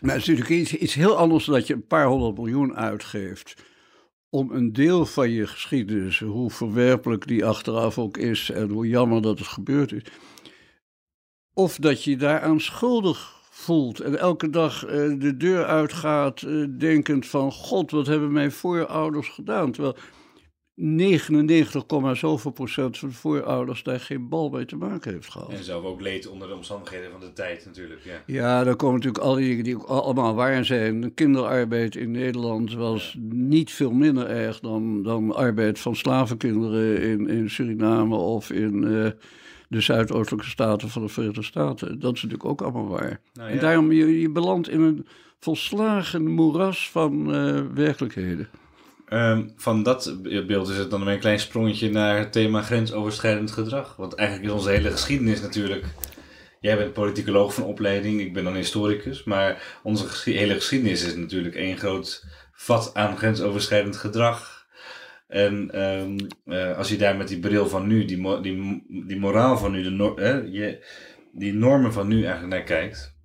Maar 0.00 0.14
het 0.14 0.22
is 0.22 0.28
natuurlijk 0.28 0.60
iets, 0.60 0.74
iets 0.74 0.94
heel 0.94 1.16
anders 1.16 1.44
dan 1.44 1.54
dat 1.54 1.66
je 1.66 1.74
een 1.74 1.86
paar 1.86 2.06
honderd 2.06 2.36
miljoen 2.36 2.76
uitgeeft 2.76 3.54
om 4.30 4.50
een 4.50 4.72
deel 4.72 5.06
van 5.06 5.30
je 5.30 5.46
geschiedenis, 5.46 6.20
hoe 6.20 6.50
verwerpelijk 6.50 7.26
die 7.26 7.44
achteraf 7.44 7.98
ook 7.98 8.16
is 8.16 8.50
en 8.50 8.70
hoe 8.70 8.88
jammer 8.88 9.22
dat 9.22 9.38
het 9.38 9.48
gebeurd 9.48 9.92
is, 9.92 10.02
of 11.54 11.76
dat 11.76 12.04
je 12.04 12.16
daaraan 12.16 12.60
schuldig 12.60 13.40
voelt 13.62 14.00
en 14.00 14.18
elke 14.18 14.50
dag 14.50 14.86
uh, 14.86 14.90
de 15.18 15.36
deur 15.36 15.64
uitgaat 15.64 16.42
uh, 16.42 16.66
denkend 16.78 17.26
van 17.26 17.52
god, 17.52 17.90
wat 17.90 18.06
hebben 18.06 18.32
mijn 18.32 18.52
voorouders 18.52 19.28
gedaan? 19.28 19.72
Terwijl 19.72 19.96
99, 20.74 21.84
zoveel 22.16 22.50
procent 22.50 22.98
van 22.98 23.08
de 23.08 23.14
voorouders 23.14 23.82
daar 23.82 24.00
geen 24.00 24.28
bal 24.28 24.50
mee 24.50 24.64
te 24.64 24.76
maken 24.76 25.12
heeft 25.12 25.30
gehad. 25.30 25.50
En 25.50 25.64
zelf 25.64 25.84
ook 25.84 26.00
leed 26.00 26.28
onder 26.28 26.48
de 26.48 26.54
omstandigheden 26.54 27.10
van 27.10 27.20
de 27.20 27.32
tijd 27.32 27.66
natuurlijk. 27.66 28.00
Ja, 28.04 28.22
ja 28.26 28.64
dan 28.64 28.76
komen 28.76 28.94
natuurlijk 28.94 29.24
al 29.24 29.34
die 29.34 29.48
dingen 29.48 29.64
die 29.64 29.76
ook 29.76 29.86
allemaal 29.86 30.34
waar 30.34 30.64
zijn. 30.64 31.14
Kinderarbeid 31.14 31.96
in 31.96 32.10
Nederland 32.10 32.74
was 32.74 33.16
niet 33.30 33.72
veel 33.72 33.92
minder 33.92 34.26
erg 34.26 34.60
dan, 34.60 35.02
dan 35.02 35.34
arbeid 35.34 35.78
van 35.78 35.96
slavenkinderen 35.96 37.02
in, 37.02 37.28
in 37.28 37.50
Suriname 37.50 38.16
of 38.16 38.50
in 38.50 38.82
uh, 38.82 39.10
de 39.72 39.80
Zuidoostelijke 39.80 40.48
staten 40.48 40.88
van 40.88 41.02
de 41.02 41.08
Verenigde 41.08 41.42
Staten. 41.42 41.98
Dat 41.98 42.14
is 42.14 42.22
natuurlijk 42.22 42.50
ook 42.50 42.62
allemaal 42.62 42.88
waar. 42.88 43.20
Nou, 43.32 43.48
ja. 43.48 43.54
En 43.54 43.60
daarom, 43.60 43.92
je, 43.92 44.20
je 44.20 44.30
belandt 44.30 44.68
in 44.68 44.80
een 44.80 45.06
volslagen 45.38 46.30
moeras 46.30 46.90
van 46.90 47.34
uh, 47.34 47.60
werkelijkheden. 47.74 48.48
Um, 49.08 49.52
van 49.56 49.82
dat 49.82 50.16
beeld 50.22 50.68
is 50.68 50.76
het 50.76 50.90
dan 50.90 51.06
een 51.06 51.18
klein 51.18 51.40
sprongetje 51.40 51.90
naar 51.90 52.18
het 52.18 52.32
thema 52.32 52.62
grensoverschrijdend 52.62 53.50
gedrag. 53.50 53.96
Want 53.96 54.14
eigenlijk 54.14 54.48
is 54.48 54.54
onze 54.54 54.70
hele 54.70 54.90
geschiedenis 54.90 55.40
natuurlijk. 55.40 55.84
Jij 56.60 56.76
bent 56.76 56.92
politicoloog 56.92 57.54
van 57.54 57.64
opleiding, 57.64 58.20
ik 58.20 58.32
ben 58.32 58.44
dan 58.44 58.54
historicus. 58.54 59.24
Maar 59.24 59.78
onze 59.82 60.30
hele 60.30 60.54
geschiedenis 60.54 61.04
is 61.04 61.16
natuurlijk 61.16 61.54
één 61.54 61.78
groot 61.78 62.24
vat 62.52 62.90
aan 62.94 63.16
grensoverschrijdend 63.16 63.96
gedrag. 63.96 64.61
En 65.32 65.82
um, 65.82 66.16
uh, 66.44 66.76
als 66.76 66.88
je 66.88 66.96
daar 66.96 67.16
met 67.16 67.28
die 67.28 67.38
bril 67.38 67.68
van 67.68 67.86
nu, 67.86 68.04
die, 68.04 68.40
die, 68.40 68.84
die 69.06 69.18
moraal 69.18 69.58
van 69.58 69.72
nu, 69.72 69.82
de 69.82 70.12
hè, 70.16 70.32
je, 70.32 70.84
die 71.32 71.52
normen 71.52 71.92
van 71.92 72.08
nu 72.08 72.24
eigenlijk 72.24 72.54
naar 72.54 72.62
kijkt. 72.62 73.16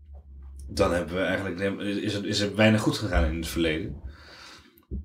Dan 0.69 0.93
hebben 0.93 1.15
we 1.15 1.21
eigenlijk, 1.21 1.79
is, 1.81 2.13
er, 2.13 2.25
is 2.25 2.39
er 2.39 2.55
weinig 2.55 2.81
goed 2.81 2.97
gegaan 2.97 3.25
in 3.25 3.35
het 3.35 3.47
verleden. 3.47 4.01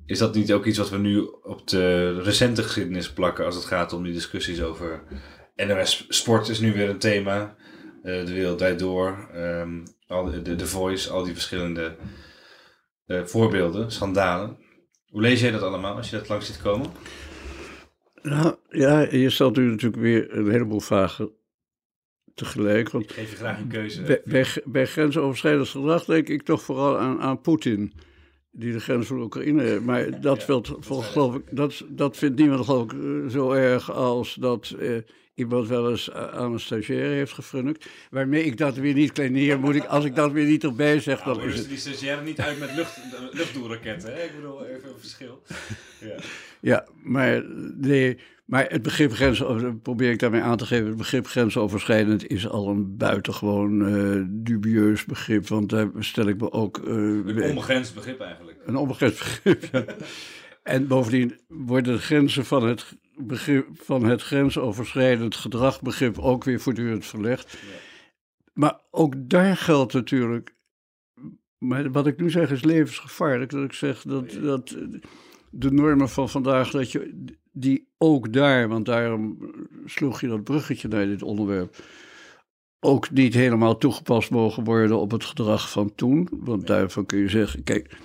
Is 0.06 0.18
dat 0.18 0.34
niet 0.34 0.52
ook 0.52 0.64
iets 0.64 0.78
wat 0.78 0.90
we 0.90 0.98
nu 0.98 1.18
op 1.42 1.68
de 1.68 2.20
recente 2.20 2.62
geschiedenis 2.62 3.12
plakken 3.12 3.44
als 3.44 3.54
het 3.54 3.64
gaat 3.64 3.92
om 3.92 4.02
die 4.02 4.12
discussies 4.12 4.62
over 4.62 5.02
NOS 5.56 6.06
Sport 6.08 6.48
is 6.48 6.60
nu 6.60 6.72
weer 6.72 6.88
een 6.88 6.98
thema, 6.98 7.56
uh, 8.02 8.26
de 8.26 8.32
wereld 8.32 8.58
draait 8.58 8.78
door, 8.78 9.30
al 10.06 10.24
de, 10.24 10.56
de, 10.56 10.66
Voice, 10.66 11.10
al 11.10 11.24
die 11.24 11.32
verschillende 11.32 11.96
voorbeelden, 13.06 13.90
schandalen. 13.90 14.61
Hoe 15.12 15.20
lees 15.20 15.40
jij 15.40 15.51
dat 15.51 15.62
allemaal 15.62 15.97
als 15.97 16.10
je 16.10 16.16
dat 16.16 16.28
langs 16.28 16.47
ziet 16.47 16.62
komen? 16.62 16.90
Nou 18.22 18.56
ja, 18.68 19.01
je 19.01 19.30
stelt 19.30 19.56
nu 19.56 19.70
natuurlijk 19.70 20.02
weer 20.02 20.36
een 20.36 20.51
heleboel 20.51 20.80
vragen 20.80 21.30
tegelijk. 22.34 22.90
Want 22.90 23.05
Ik 23.05 23.10
geef 23.10 23.30
je 23.30 23.36
graag 23.36 23.59
een 23.59 23.68
keuze. 23.68 24.02
Bij, 24.02 24.20
bij, 24.24 24.47
bij 24.64 24.86
grensoverschrijdend 24.86 25.68
gedrag 25.68 26.05
denk 26.05 26.28
ik 26.28 26.43
toch 26.43 26.62
vooral 26.62 26.98
aan, 26.98 27.20
aan 27.20 27.40
Poetin 27.40 27.93
die 28.51 28.72
de 28.72 28.80
grens 28.80 29.06
van 29.06 29.20
Oekraïne. 29.20 29.80
Maar 29.80 30.20
dat, 30.20 30.40
ja, 30.40 30.47
wilt, 30.47 30.76
vol, 30.78 31.01
geloof 31.01 31.34
ik, 31.34 31.43
dat, 31.51 31.84
dat 31.89 32.16
vindt 32.16 32.39
niemand 32.39 32.64
geloof 32.64 32.93
ik 32.93 32.98
zo 33.30 33.52
erg 33.52 33.93
als 33.93 34.34
dat 34.34 34.74
uh, 34.78 34.98
iemand 35.43 35.69
wel 35.69 35.90
eens 35.90 36.12
aan 36.12 36.52
een 36.52 36.60
stagiair 36.60 37.10
heeft 37.10 37.32
gefrunnikt. 37.32 37.86
Waarmee 38.10 38.44
ik 38.44 38.56
dat 38.56 38.77
weer 38.77 38.94
niet 38.94 39.12
kleineer, 39.12 39.60
moet 39.60 39.74
ik, 39.74 39.85
als 39.85 40.05
ik 40.05 40.14
dat 40.14 40.32
weer 40.32 40.47
niet 40.47 40.64
erbij 40.64 41.01
zeg, 41.01 41.19
ja, 41.19 41.24
dan 41.24 41.43
is 41.43 41.44
het... 41.44 41.59
het... 41.59 41.69
die 41.69 41.78
stagiair 41.78 42.23
niet 42.23 42.40
uit 42.40 42.59
met 42.59 42.74
lucht, 42.74 43.01
luchtdoelraketten, 43.32 44.14
hè? 44.14 44.23
Ik 44.23 44.35
bedoel, 44.35 44.66
even 44.66 44.89
een 44.89 45.01
verschil. 45.01 45.43
Ja, 46.01 46.16
ja 46.60 46.86
maar 47.02 47.44
nee... 47.77 48.19
Maar 48.44 48.66
het 48.69 48.82
begrip 48.82 49.12
grens, 49.12 49.43
probeer 49.82 50.10
ik 50.10 50.19
daarmee 50.19 50.40
aan 50.40 50.56
te 50.56 50.66
geven, 50.66 50.86
het 50.86 50.97
begrip 50.97 51.27
grensoverschrijdend 51.27 52.27
is 52.27 52.48
al 52.48 52.69
een 52.69 52.97
buitengewoon 52.97 53.89
uh, 53.89 54.24
dubieus 54.28 55.05
begrip. 55.05 55.48
Want 55.48 55.70
daar 55.70 55.90
stel 55.98 56.28
ik 56.28 56.40
me 56.40 56.52
ook. 56.52 56.78
Uh, 56.78 56.94
een 56.94 57.43
onbegrensd 57.43 57.94
begrip 57.94 58.20
eigenlijk. 58.20 58.59
Een 58.66 58.77
onbegrensd 58.77 59.19
begrip, 59.19 59.69
ja. 59.73 59.85
En 60.62 60.86
bovendien 60.86 61.39
worden 61.48 61.94
de 61.94 62.01
grenzen 62.01 62.44
van 62.44 62.69
het, 62.69 62.97
begrip, 63.26 63.66
van 63.72 64.04
het 64.04 64.22
grensoverschrijdend 64.22 65.34
gedragbegrip 65.34 66.18
ook 66.18 66.44
weer 66.44 66.60
voortdurend 66.60 67.06
verlegd. 67.06 67.50
Ja. 67.50 67.58
Maar 68.52 68.80
ook 68.90 69.14
daar 69.18 69.56
geldt 69.56 69.92
natuurlijk. 69.92 70.54
Maar 71.58 71.92
wat 71.92 72.06
ik 72.06 72.20
nu 72.20 72.30
zeg 72.30 72.50
is 72.50 72.64
levensgevaarlijk. 72.64 73.50
Dat 73.50 73.64
ik 73.64 73.72
zeg 73.72 74.02
dat, 74.02 74.30
dat 74.42 74.76
de 75.50 75.70
normen 75.70 76.08
van 76.08 76.28
vandaag, 76.28 76.70
dat 76.70 76.92
je 76.92 77.30
die 77.52 77.88
ook 77.98 78.32
daar, 78.32 78.68
want 78.68 78.86
daarom 78.86 79.38
sloeg 79.84 80.20
je 80.20 80.28
dat 80.28 80.44
bruggetje 80.44 80.88
naar 80.88 81.06
dit 81.06 81.22
onderwerp, 81.22 81.76
ook 82.80 83.10
niet 83.10 83.34
helemaal 83.34 83.78
toegepast 83.78 84.30
mogen 84.30 84.64
worden 84.64 84.98
op 84.98 85.10
het 85.10 85.24
gedrag 85.24 85.70
van 85.70 85.94
toen. 85.94 86.28
Want 86.30 86.66
daarvan 86.66 87.06
kun 87.06 87.18
je 87.18 87.28
zeggen, 87.28 87.62
kijk, 87.62 87.96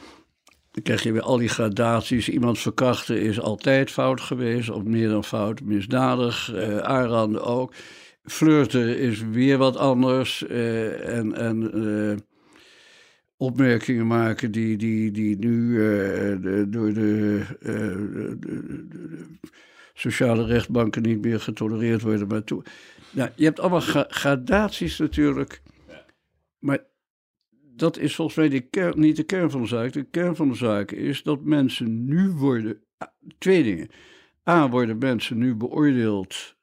dan 0.77 0.85
krijg 0.85 1.03
je 1.03 1.11
weer 1.11 1.21
al 1.21 1.37
die 1.37 1.49
gradaties. 1.49 2.29
Iemand 2.29 2.59
verkrachten 2.59 3.21
is 3.21 3.39
altijd 3.39 3.91
fout 3.91 4.21
geweest, 4.21 4.69
of 4.69 4.83
meer 4.83 5.09
dan 5.09 5.23
fout, 5.23 5.61
misdadig, 5.61 6.53
uh, 6.53 6.77
aanranden 6.77 7.43
ook. 7.43 7.73
Flirten 8.23 8.97
is 8.97 9.21
weer 9.21 9.57
wat 9.57 9.77
anders. 9.77 10.43
Uh, 10.49 11.17
en 11.17 11.35
en 11.35 11.77
uh, 11.77 12.17
opmerkingen 13.37 14.07
maken 14.07 14.51
die, 14.51 14.77
die, 14.77 15.11
die 15.11 15.37
nu 15.37 15.77
de, 16.41 16.65
door 16.69 16.93
de, 16.93 17.41
sociale 19.93 20.45
rechtbanken 20.45 21.01
niet 21.01 21.21
meer 21.21 21.39
getolereerd 21.39 22.01
worden. 22.01 22.27
Maar 22.27 22.43
toe, 22.43 22.63
nou, 23.11 23.29
je 23.35 23.43
hebt 23.43 23.59
allemaal 23.59 23.79
gra 23.79 24.05
gradaties 24.09 24.97
natuurlijk. 24.97 25.61
Maar 26.59 26.79
dat 27.77 27.97
is 27.97 28.15
volgens 28.15 28.37
mij 28.37 28.49
de 28.49 28.61
kern, 28.61 28.99
niet 28.99 29.15
de 29.15 29.23
kern 29.23 29.51
van 29.51 29.61
de 29.61 29.67
zaak. 29.67 29.93
De 29.93 30.03
kern 30.03 30.35
van 30.35 30.49
de 30.49 30.55
zaak 30.55 30.91
is 30.91 31.23
dat 31.23 31.41
mensen 31.41 32.05
nu 32.05 32.31
worden. 32.31 32.81
Twee 33.37 33.63
dingen. 33.63 33.89
A, 34.49 34.69
worden 34.69 34.97
mensen 34.97 35.37
nu 35.37 35.55
beoordeeld 35.55 36.55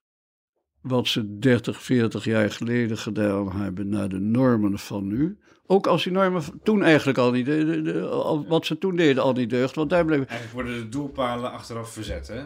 wat 0.80 1.08
ze 1.08 1.38
30, 1.38 1.82
40 1.82 2.24
jaar 2.24 2.50
geleden 2.50 2.98
gedaan 2.98 3.52
hebben 3.52 3.88
naar 3.88 4.08
de 4.08 4.18
normen 4.18 4.78
van 4.78 5.06
nu. 5.06 5.38
Ook 5.66 5.86
als 5.86 6.02
die 6.02 6.12
normen 6.12 6.42
toen 6.62 6.82
eigenlijk 6.82 7.18
al 7.18 7.30
niet, 7.30 7.46
de, 7.46 7.64
de, 7.64 7.82
de, 7.82 8.44
wat 8.48 8.66
ze 8.66 8.78
toen 8.78 8.96
deden 8.96 9.22
al 9.22 9.32
niet 9.32 9.50
deugd. 9.50 9.74
Want 9.74 9.90
daar 9.90 10.04
bleef... 10.04 10.24
Eigenlijk 10.24 10.52
worden 10.52 10.82
de 10.82 10.88
doelpalen 10.88 11.52
achteraf 11.52 11.92
verzet, 11.92 12.28
hè? 12.28 12.44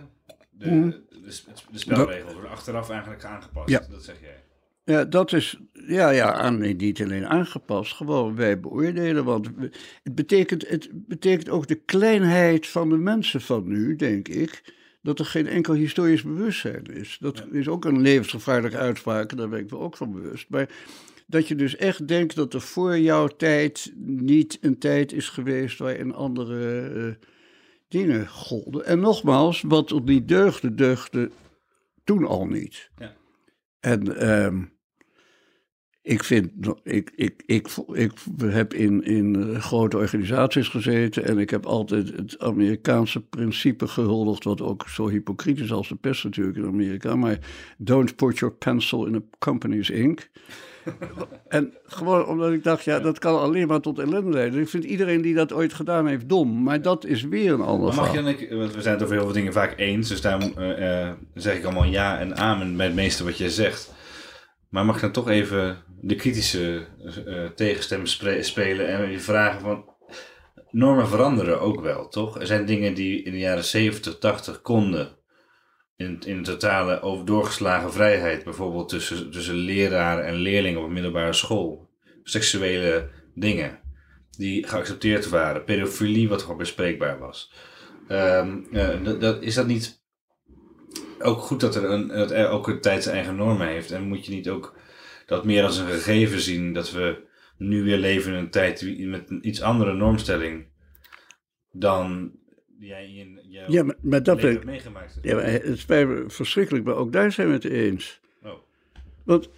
De, 0.51 0.70
mm. 0.70 0.90
de, 0.90 1.43
de 1.70 1.78
spelregels 1.78 2.32
worden 2.32 2.51
achteraf 2.51 2.90
eigenlijk 2.90 3.24
aangepast, 3.24 3.69
ja. 3.69 3.86
dat 3.90 4.05
zeg 4.05 4.20
jij. 4.20 4.45
Ja, 4.89 5.05
dat 5.05 5.32
is, 5.32 5.59
ja, 5.73 6.10
ja, 6.10 6.32
aan, 6.32 6.59
niet 6.59 7.02
alleen 7.02 7.27
aangepast, 7.27 7.93
gewoon 7.93 8.36
wij 8.36 8.60
beoordelen. 8.60 9.24
Want 9.24 9.51
het 10.02 10.15
betekent, 10.15 10.69
het 10.69 10.89
betekent 10.93 11.48
ook 11.48 11.66
de 11.66 11.74
kleinheid 11.74 12.66
van 12.66 12.89
de 12.89 12.97
mensen 12.97 13.40
van 13.40 13.69
nu, 13.69 13.97
denk 13.97 14.28
ik 14.28 14.74
dat 15.02 15.19
er 15.19 15.24
geen 15.24 15.47
enkel 15.47 15.74
historisch 15.74 16.23
bewustzijn 16.23 16.85
is. 16.85 17.16
Dat 17.20 17.44
is 17.52 17.69
ook 17.69 17.85
een 17.85 18.01
levensgevaarlijke 18.01 18.77
uitspraak, 18.77 19.36
daar 19.36 19.48
ben 19.48 19.59
ik 19.59 19.70
me 19.70 19.78
ook 19.78 19.97
van 19.97 20.12
bewust. 20.12 20.48
Maar 20.48 20.69
dat 21.27 21.48
je 21.48 21.55
dus 21.55 21.77
echt 21.77 22.09
denkt 22.09 22.35
dat 22.35 22.55
er 22.55 22.60
voor 22.60 22.98
jouw 22.98 23.27
tijd 23.27 23.93
niet 23.97 24.59
een 24.60 24.78
tijd 24.78 25.12
is 25.12 25.28
geweest 25.28 25.78
waarin 25.78 26.15
andere 26.15 26.90
uh, 26.94 27.15
dingen 27.89 28.28
golden. 28.28 28.85
En 28.85 29.01
nogmaals, 29.01 29.62
wat 29.66 29.90
er 29.90 30.02
niet 30.02 30.28
deugde, 30.28 30.74
deugde 30.74 31.31
toen 32.05 32.24
al 32.24 32.47
niet. 32.47 32.90
Ja. 32.97 33.16
En 33.81 34.31
um, 34.44 34.77
ik 36.09 36.24
vind, 36.24 36.51
ik, 36.82 37.10
ik, 37.14 37.43
ik, 37.47 37.68
ik 37.93 38.12
heb 38.44 38.74
in, 38.74 39.05
in 39.05 39.56
grote 39.60 39.97
organisaties 39.97 40.68
gezeten 40.68 41.24
en 41.24 41.39
ik 41.39 41.51
heb 41.51 41.66
altijd 41.66 42.16
het 42.16 42.39
Amerikaanse 42.39 43.20
principe 43.20 43.89
gehuldigd, 43.89 44.44
wat 44.44 44.60
ook 44.60 44.89
zo 44.89 45.09
hypocriet 45.09 45.60
is 45.60 45.72
als 45.72 45.89
de 45.89 45.94
pers 45.94 46.24
natuurlijk 46.24 46.56
in 46.56 46.66
Amerika, 46.66 47.16
maar 47.16 47.39
don't 47.78 48.16
put 48.16 48.39
your 48.39 48.55
pencil 48.55 49.06
in 49.06 49.14
a 49.14 49.20
company's 49.39 49.90
ink. 49.90 50.28
en 51.48 51.72
gewoon 51.85 52.26
omdat 52.26 52.52
ik 52.52 52.64
dacht, 52.64 52.85
ja, 52.85 53.01
dat 53.01 53.18
kan 53.18 53.40
alleen 53.40 53.66
maar 53.66 53.80
tot 53.80 53.98
ellende 53.98 54.30
leiden. 54.30 54.60
Ik 54.60 54.68
vind 54.68 54.85
iedereen 54.85 55.22
die 55.22 55.35
dat 55.35 55.52
ooit 55.52 55.72
gedaan 55.72 56.06
heeft 56.06 56.28
dom, 56.28 56.62
maar 56.62 56.82
dat 56.82 57.05
is 57.05 57.22
weer 57.22 57.52
een 57.52 57.60
ander 57.60 57.94
Mag 57.94 58.12
je 58.12 58.22
ik, 58.22 58.51
want 58.51 58.74
we 58.74 58.82
zijn 58.82 58.94
het 58.94 59.02
over 59.02 59.14
heel 59.16 59.24
veel 59.24 59.35
dingen 59.35 59.52
vaak 59.52 59.74
eens, 59.76 60.09
dus 60.09 60.20
daarom 60.20 60.52
uh, 60.59 60.78
uh, 60.78 61.10
zeg 61.35 61.56
ik 61.56 61.64
allemaal 61.64 61.85
ja 61.85 62.18
en 62.18 62.36
amen 62.36 62.76
bij 62.76 62.86
het 62.86 62.94
meeste 62.94 63.24
wat 63.24 63.39
je 63.39 63.51
zegt. 63.51 63.97
Maar 64.69 64.85
mag 64.85 64.95
ik 64.95 65.01
dan 65.01 65.12
toch 65.12 65.28
even 65.28 65.82
de 66.01 66.15
kritische 66.15 66.86
uh, 67.27 67.45
tegenstem 67.47 68.07
spelen 68.40 68.89
en 68.89 69.11
je 69.11 69.20
vragen 69.20 69.61
van... 69.61 69.97
Normen 70.70 71.09
veranderen 71.09 71.61
ook 71.61 71.81
wel, 71.81 72.09
toch? 72.09 72.40
Er 72.40 72.47
zijn 72.47 72.66
dingen 72.66 72.95
die 72.95 73.23
in 73.23 73.32
de 73.32 73.39
jaren 73.39 73.65
70, 73.65 74.19
80 74.19 74.62
konden. 74.62 75.16
In, 75.97 76.20
in 76.27 76.43
totale 76.43 77.01
over 77.01 77.27
doorgeslagen 77.27 77.93
vrijheid. 77.93 78.45
Bijvoorbeeld 78.45 78.89
tussen, 78.89 79.31
tussen 79.31 79.55
leraren 79.55 80.27
en 80.27 80.35
leerlingen 80.35 80.81
op 80.81 80.86
een 80.86 80.93
middelbare 80.93 81.32
school. 81.32 81.90
Seksuele 82.23 83.11
dingen 83.35 83.81
die 84.31 84.66
geaccepteerd 84.66 85.28
waren. 85.28 85.65
Pedofilie, 85.65 86.28
wat 86.28 86.43
gewoon 86.43 86.57
bespreekbaar 86.57 87.19
was. 87.19 87.53
Um, 88.09 88.66
uh, 88.73 89.20
dat, 89.20 89.43
is 89.43 89.55
dat 89.55 89.66
niet 89.66 90.03
ook 91.23 91.39
goed 91.39 91.61
dat 91.61 91.74
er, 91.74 91.85
een, 91.85 92.09
dat 92.09 92.31
er 92.31 92.49
ook 92.49 92.69
een 92.69 92.81
tijd 92.81 93.03
zijn 93.03 93.16
eigen 93.16 93.36
normen 93.36 93.66
heeft? 93.66 93.90
En 93.90 94.03
moet 94.03 94.27
je 94.27 94.32
niet 94.32 94.49
ook 94.49 94.77
dat 95.27 95.45
meer 95.45 95.65
als 95.65 95.78
een 95.78 95.86
gegeven 95.86 96.40
zien 96.40 96.73
dat 96.73 96.90
we 96.90 97.27
nu 97.57 97.82
weer 97.82 97.97
leven 97.97 98.32
in 98.32 98.39
een 98.39 98.51
tijd 98.51 98.99
met 98.99 99.31
een 99.31 99.49
iets 99.49 99.62
andere 99.62 99.93
normstelling 99.93 100.66
dan 101.73 102.32
jij 102.78 103.12
in 103.15 103.40
jouw 103.43 103.70
ja, 103.70 103.82
maar, 103.82 103.97
maar 104.01 104.23
dat 104.23 104.43
meegemaakt 104.65 105.19
Ja, 105.23 105.35
maar 105.35 105.45
het 105.45 105.78
spijt 105.78 106.09
me 106.09 106.24
verschrikkelijk, 106.27 106.85
maar 106.85 106.95
ook 106.95 107.12
daar 107.12 107.32
zijn 107.32 107.49
we 107.49 107.55
het 107.55 107.65
eens. 107.65 108.20
Oh. 108.43 108.53
Want 109.24 109.51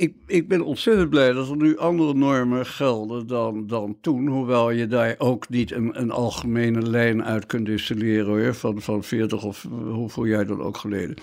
ik, 0.00 0.14
ik 0.26 0.48
ben 0.48 0.60
ontzettend 0.60 1.10
blij 1.10 1.32
dat 1.32 1.48
er 1.48 1.56
nu 1.56 1.76
andere 1.76 2.14
normen 2.14 2.66
gelden 2.66 3.26
dan, 3.26 3.66
dan 3.66 3.98
toen. 4.00 4.26
Hoewel 4.26 4.70
je 4.70 4.86
daar 4.86 5.14
ook 5.18 5.48
niet 5.48 5.72
een, 5.72 6.00
een 6.00 6.10
algemene 6.10 6.82
lijn 6.82 7.24
uit 7.24 7.46
kunt 7.46 7.66
distilleren 7.66 8.54
van, 8.54 8.80
van 8.80 9.04
40 9.04 9.44
of 9.44 9.66
hoeveel 9.70 10.24
jaar 10.24 10.46
dan 10.46 10.60
ook 10.60 10.76
geleden. 10.76 11.16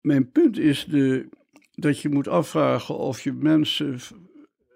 Mijn 0.00 0.30
punt 0.30 0.58
is 0.58 0.84
de, 0.84 1.28
dat 1.74 2.00
je 2.00 2.08
moet 2.08 2.28
afvragen 2.28 2.98
of 2.98 3.20
je 3.20 3.32
mensen, 3.32 3.98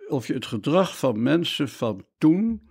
of 0.09 0.27
je 0.27 0.35
het 0.35 0.47
gedrag 0.47 0.98
van 0.98 1.23
mensen 1.23 1.68
van 1.68 2.05
toen 2.18 2.68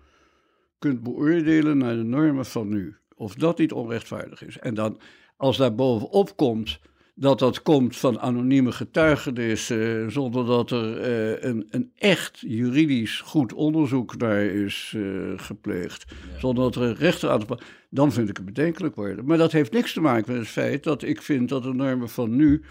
kunt 0.80 1.04
beoordelen 1.04 1.78
naar 1.78 1.96
de 1.96 2.04
normen 2.04 2.46
van 2.46 2.70
nu. 2.70 2.96
Of 3.16 3.36
dat 3.36 3.58
niet 3.58 3.72
onrechtvaardig 3.72 4.46
is. 4.46 4.58
En 4.58 4.74
dan, 4.74 5.00
als 5.38 5.58
daar 5.58 5.76
bovenop 5.76 6.36
komt 6.36 6.80
dat 7.16 7.40
dat 7.40 7.62
komt 7.62 7.98
van 7.98 8.20
anonieme 8.20 8.72
getuigenissen, 8.72 10.12
zonder 10.12 10.46
dat 10.46 10.72
er 10.72 11.10
uh, 11.10 11.44
een, 11.44 11.68
een 11.70 11.92
echt 11.96 12.40
juridisch 12.40 13.20
goed 13.20 13.54
onderzoek 13.54 14.18
naar 14.18 14.42
is 14.42 14.94
uh, 14.96 15.34
gepleegd, 15.36 16.06
zonder 16.40 16.64
dat 16.64 16.76
er 16.76 16.82
een 16.82 16.96
rechter 16.96 17.30
aan 17.30 17.46
te 17.46 17.58
dan 17.90 18.12
vind 18.12 18.30
ik 18.30 18.38
het 18.38 18.46
bedenkelijk 18.46 18.96
worden. 18.96 19.26
Maar 19.26 19.38
dat 19.38 19.52
heeft 19.52 19.72
niks 19.72 19.94
te 19.94 20.02
maken 20.02 20.32
met 20.32 20.42
het 20.42 20.52
feit 20.52 20.84
dat 20.84 21.04
ik 21.04 21.22
vind 21.22 21.50
dat 21.50 21.64
de 21.64 21.74
normen 21.74 22.10
van 22.10 22.36
nu 22.36 22.64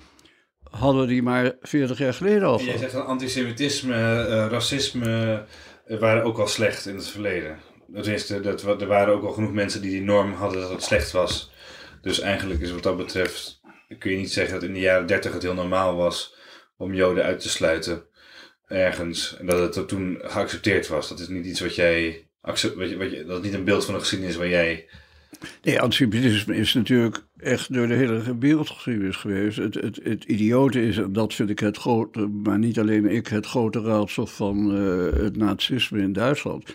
hadden 0.63 1.09
die 1.09 1.23
maar 1.23 1.53
40 1.61 1.99
jaar 1.99 2.15
geleden 2.15 2.49
al. 2.49 2.61
Jij 2.61 2.79
zegt 2.79 2.93
dat 2.93 3.07
antisemitisme, 3.07 3.95
uh, 4.29 4.47
racisme 4.51 5.45
waren 5.87 6.25
ook 6.25 6.39
al 6.39 6.47
slecht 6.47 6.87
in 6.87 6.95
het 6.95 7.09
verleden. 7.09 7.59
Dat 7.87 8.07
is, 8.07 8.27
dat, 8.27 8.63
er 8.63 8.87
waren 8.87 9.15
ook 9.15 9.25
al 9.25 9.33
genoeg 9.33 9.53
mensen 9.53 9.83
die 9.83 9.91
die 9.91 10.03
norm 10.03 10.33
hadden 10.33 10.61
dat 10.61 10.71
het 10.71 10.83
slecht 10.83 11.11
was. 11.11 11.53
Dus 12.03 12.21
eigenlijk 12.21 12.61
is 12.61 12.73
wat 12.73 12.83
dat 12.83 12.97
betreft 12.97 13.63
kun 13.99 14.11
je 14.11 14.17
niet 14.17 14.33
zeggen 14.33 14.55
dat 14.55 14.69
in 14.69 14.75
de 14.75 14.81
jaren 14.81 15.07
dertig 15.07 15.33
het 15.33 15.43
heel 15.43 15.55
normaal 15.55 15.97
was 15.97 16.35
om 16.77 16.95
Joden 16.95 17.25
uit 17.25 17.41
te 17.41 17.49
sluiten 17.49 18.07
ergens. 18.69 19.37
En 19.37 19.47
dat 19.47 19.75
het 19.75 19.89
toen 19.89 20.19
geaccepteerd 20.23 20.89
was. 20.89 21.09
Dat 21.09 21.21
is 21.21 21.29
niet 21.29 21.47
iets 21.47 21.61
wat 21.61 21.75
jij. 21.75 22.27
Wat 22.41 22.61
je, 22.61 22.97
wat 22.97 23.11
je, 23.11 23.25
dat 23.25 23.43
niet 23.43 23.55
een 23.55 23.65
beeld 23.65 23.85
van 23.85 23.95
de 23.95 24.01
geschiedenis 24.01 24.37
waar 24.37 24.49
jij. 24.49 24.89
Nee, 25.63 25.81
antisemitisme 25.81 26.57
is 26.57 26.75
natuurlijk 26.75 27.25
echt 27.37 27.73
door 27.73 27.87
de 27.87 27.95
hele 27.95 28.39
wereldgeschiedenis 28.39 29.17
geweest. 29.17 29.57
Het, 29.57 29.75
het, 29.75 30.01
het 30.03 30.25
idiote 30.25 30.83
is, 30.83 30.97
en 30.97 31.13
dat 31.13 31.35
vind 31.35 31.51
ik 31.51 31.59
het 31.59 31.77
grote, 31.77 32.27
maar 32.27 32.59
niet 32.59 32.79
alleen 32.79 33.07
ik, 33.07 33.27
het 33.27 33.47
grote 33.47 33.81
raadsel 33.81 34.27
van 34.27 34.77
uh, 34.77 35.13
het 35.13 35.37
nazisme 35.37 35.99
in 35.99 36.13
Duitsland. 36.13 36.75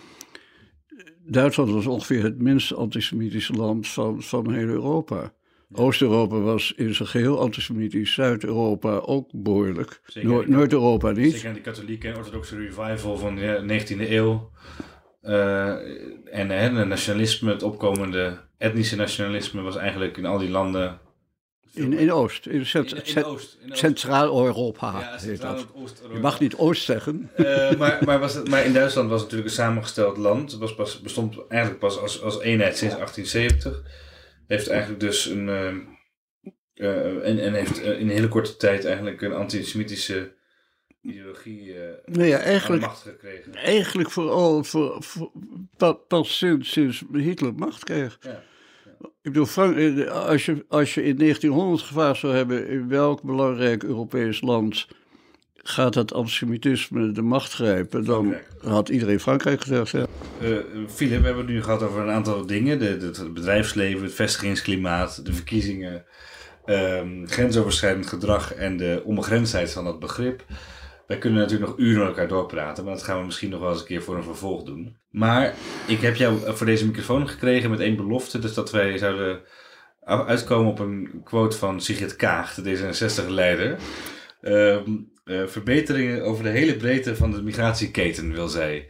Duitsland 1.25 1.71
was 1.71 1.85
ongeveer 1.85 2.23
het 2.23 2.41
minst 2.41 2.73
antisemitische 2.73 3.53
land 3.53 3.87
van, 3.87 4.23
van 4.23 4.53
heel 4.53 4.67
Europa. 4.67 5.33
Oost-Europa 5.73 6.39
was 6.39 6.73
in 6.75 6.95
zijn 6.95 7.07
geheel 7.07 7.39
antisemitisch, 7.39 8.13
Zuid-Europa 8.13 8.97
ook 8.97 9.29
behoorlijk, 9.31 10.01
Noord-Europa 10.45 11.11
niet. 11.11 11.33
Zeker 11.33 11.53
de 11.53 11.61
katholieke 11.61 12.07
en 12.07 12.17
orthodoxe 12.17 12.57
revival 12.57 13.17
van 13.17 13.35
de 13.35 13.81
19e 13.85 14.09
eeuw. 14.09 14.49
Uh, 15.23 15.75
en 16.25 16.49
het 16.49 16.87
nationalisme, 16.87 17.51
het 17.51 17.63
opkomende 17.63 18.37
etnische 18.57 18.95
nationalisme 18.95 19.61
was 19.61 19.75
eigenlijk 19.75 20.17
in 20.17 20.25
al 20.25 20.37
die 20.37 20.49
landen... 20.49 20.99
In, 21.73 21.93
in 21.93 22.11
Oost, 22.11 22.45
in, 22.45 22.65
Centraal-Europa 23.71 24.99
ja, 24.99 25.17
Centraal 25.17 25.59
Je 26.13 26.19
mag 26.21 26.39
niet 26.39 26.55
Oost 26.55 26.83
zeggen. 26.83 27.31
Uh, 27.37 27.71
maar, 27.75 27.99
maar, 28.05 28.19
was 28.19 28.33
het, 28.33 28.49
maar 28.49 28.65
in 28.65 28.73
Duitsland 28.73 29.09
was 29.09 29.21
het 29.21 29.31
natuurlijk 29.31 29.57
een 29.57 29.63
samengesteld 29.63 30.17
land. 30.17 30.51
Het 30.51 30.59
was 30.59 30.75
pas, 30.75 31.01
bestond 31.01 31.37
eigenlijk 31.47 31.81
pas 31.81 31.99
als, 31.99 32.21
als 32.21 32.41
eenheid 32.41 32.77
sinds 32.77 32.95
1870 32.95 34.07
heeft 34.49 34.67
eigenlijk 34.67 34.99
dus 34.99 35.25
een. 35.25 35.47
Uh, 36.75 37.27
en, 37.27 37.39
en 37.39 37.53
heeft 37.53 37.79
in 37.79 37.91
een 37.91 38.09
hele 38.09 38.27
korte 38.27 38.57
tijd 38.57 38.85
eigenlijk 38.85 39.21
een 39.21 39.33
antisemitische 39.33 40.33
ideologie 41.01 41.73
uh, 41.73 41.81
nou 42.05 42.25
ja, 42.25 42.37
eigenlijk, 42.37 42.81
macht 42.81 43.01
gekregen. 43.01 43.55
Eigenlijk 43.55 44.11
vooral 44.11 44.63
voor, 44.63 45.03
voor, 45.03 45.31
pas 46.07 46.37
sinds, 46.37 46.71
sinds 46.71 47.03
Hitler 47.11 47.53
macht 47.53 47.83
kreeg. 47.83 48.17
Ja. 48.21 48.43
Ik 48.99 49.07
bedoel, 49.21 49.45
Frank, 49.45 50.07
als, 50.07 50.45
je, 50.45 50.65
als 50.67 50.93
je 50.93 51.03
in 51.03 51.17
1900 51.17 51.81
gevraagd 51.81 52.19
zou 52.19 52.35
hebben 52.35 52.67
in 52.67 52.87
welk 52.87 53.21
belangrijk 53.21 53.83
Europees 53.83 54.41
land 54.41 54.87
gaat 55.63 55.95
het 55.95 56.13
antisemitisme 56.13 57.11
de 57.11 57.21
macht 57.21 57.53
grijpen, 57.53 58.05
dan 58.05 58.35
had 58.63 58.89
iedereen 58.89 59.19
Frankrijk 59.19 59.61
gezegd. 59.61 59.91
Ja. 59.91 60.05
Uh, 60.41 60.57
Philip, 60.87 61.19
we 61.19 61.25
hebben 61.25 61.45
het 61.45 61.53
nu 61.53 61.63
gehad 61.63 61.83
over 61.83 62.01
een 62.01 62.09
aantal 62.09 62.45
dingen: 62.45 62.79
de, 62.79 62.85
het 62.85 63.33
bedrijfsleven, 63.33 64.03
het 64.03 64.13
vestigingsklimaat, 64.13 65.25
de 65.25 65.33
verkiezingen, 65.33 66.05
um, 66.65 67.27
grensoverschrijdend 67.27 68.07
gedrag 68.07 68.53
en 68.53 68.77
de 68.77 69.01
onbegrensdheid 69.05 69.71
van 69.71 69.83
dat 69.83 69.99
begrip. 69.99 70.43
Wij 71.07 71.17
kunnen 71.17 71.39
natuurlijk 71.39 71.69
nog 71.69 71.79
uren 71.79 71.99
met 71.99 72.07
elkaar 72.07 72.27
doorpraten, 72.27 72.83
maar 72.83 72.93
dat 72.93 73.03
gaan 73.03 73.19
we 73.19 73.25
misschien 73.25 73.49
nog 73.49 73.59
wel 73.59 73.69
eens 73.71 73.79
een 73.79 73.85
keer 73.85 74.01
voor 74.01 74.15
een 74.15 74.23
vervolg 74.23 74.63
doen. 74.63 74.97
Maar 75.09 75.53
ik 75.87 76.01
heb 76.01 76.15
jou 76.15 76.55
voor 76.55 76.65
deze 76.65 76.85
microfoon 76.85 77.29
gekregen 77.29 77.69
met 77.69 77.79
één 77.79 77.95
belofte, 77.95 78.39
dus 78.39 78.53
dat 78.53 78.71
wij 78.71 78.97
zouden 78.97 79.41
uitkomen 80.05 80.71
op 80.71 80.79
een 80.79 81.21
quote 81.23 81.57
van 81.57 81.81
Sigrid 81.81 82.15
Kaag, 82.15 82.53
de 82.53 82.77
D66-leider. 82.77 83.77
Um, 84.41 85.08
uh, 85.29 85.47
verbeteringen 85.47 86.23
over 86.23 86.43
de 86.43 86.49
hele 86.49 86.75
breedte 86.75 87.15
van 87.15 87.31
de 87.31 87.41
migratieketen 87.41 88.33
wil 88.33 88.47
zij 88.47 88.89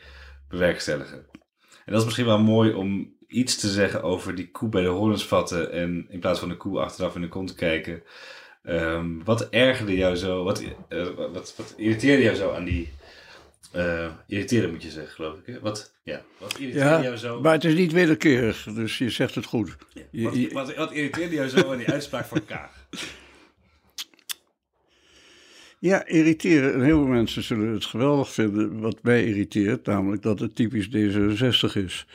bewerkstelligen. 0.49 1.25
En 1.85 1.95
dat 1.95 1.99
is 1.99 2.05
misschien 2.05 2.25
wel 2.25 2.39
mooi 2.39 2.73
om 2.73 3.17
iets 3.27 3.57
te 3.57 3.69
zeggen 3.69 4.03
over 4.03 4.35
die 4.35 4.51
koe 4.51 4.69
bij 4.69 4.81
de 4.81 4.87
horens 4.87 5.25
vatten 5.25 5.71
en 5.71 6.05
in 6.09 6.19
plaats 6.19 6.39
van 6.39 6.49
de 6.49 6.57
koe 6.57 6.79
achteraf 6.79 7.15
in 7.15 7.21
de 7.21 7.27
kont 7.27 7.47
te 7.47 7.55
kijken. 7.55 8.03
Um, 8.63 9.23
wat 9.23 9.49
ergerde 9.49 9.95
jou 9.95 10.15
zo, 10.15 10.43
wat, 10.43 10.63
uh, 10.89 11.07
wat, 11.15 11.53
wat 11.57 11.73
irriteerde 11.77 12.23
jou 12.23 12.35
zo 12.35 12.51
aan 12.53 12.65
die 12.65 12.89
uh, 13.75 14.11
irriteren 14.27 14.69
moet 14.69 14.83
je 14.83 14.89
zeggen, 14.89 15.13
geloof 15.13 15.37
ik. 15.37 15.45
Hè? 15.53 15.59
Wat, 15.59 15.93
ja, 16.03 16.21
wat 16.37 16.57
irriteerde 16.57 16.89
ja, 16.89 17.01
jou 17.01 17.17
zo? 17.17 17.41
Maar 17.41 17.53
het 17.53 17.63
is 17.63 17.73
niet 17.73 17.91
wederkerig, 17.91 18.63
dus 18.63 18.97
je 18.97 19.09
zegt 19.09 19.35
het 19.35 19.45
goed. 19.45 19.75
Ja, 20.11 20.29
wat, 20.29 20.51
wat, 20.51 20.75
wat, 20.75 20.91
irriteerde 20.91 21.35
jou 21.35 21.49
zo 21.49 21.71
aan 21.71 21.77
die 21.77 21.91
uitspraak 21.91 22.25
van 22.25 22.45
Kaag? 22.45 22.87
Ja, 25.79 26.05
irriteren. 26.05 26.73
En 26.73 26.81
heel 26.81 26.97
veel 26.97 27.13
mensen 27.13 27.43
zullen 27.43 27.73
het 27.73 27.85
geweldig 27.85 28.33
vinden. 28.33 28.79
Wat 28.79 29.03
mij 29.03 29.25
irriteert, 29.25 29.85
namelijk 29.85 30.21
dat 30.21 30.39
het 30.39 30.55
typisch 30.55 30.87
D66 30.87 31.73
is. 31.73 32.07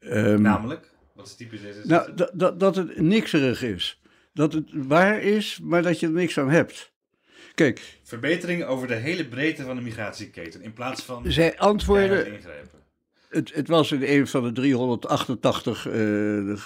Um, 0.00 0.42
namelijk? 0.42 0.90
Wat 1.14 1.26
is 1.26 1.34
typisch 1.34 1.60
D66? 1.60 1.86
Nou, 1.86 2.14
dat, 2.34 2.60
dat 2.60 2.76
het 2.76 3.00
nikserig 3.00 3.62
is. 3.62 4.00
Dat 4.32 4.52
het 4.52 4.68
waar 4.72 5.22
is, 5.22 5.58
maar 5.62 5.82
dat 5.82 6.00
je 6.00 6.06
er 6.06 6.12
niks 6.12 6.38
aan 6.38 6.50
hebt. 6.50 6.92
Kijk. 7.54 7.98
Verbeteringen 8.02 8.68
over 8.68 8.88
de 8.88 8.94
hele 8.94 9.28
breedte 9.28 9.62
van 9.62 9.76
de 9.76 9.82
migratieketen. 9.82 10.62
In 10.62 10.72
plaats 10.72 11.02
van. 11.02 11.32
Zij 11.32 11.58
antwoorden. 11.58 12.40
Het, 13.30 13.54
het, 13.54 13.68
was 13.68 13.92
in 13.92 14.02
een 14.02 14.26
van 14.26 14.42
de 14.42 14.52
388 14.52 15.88
uh, 15.88 16.56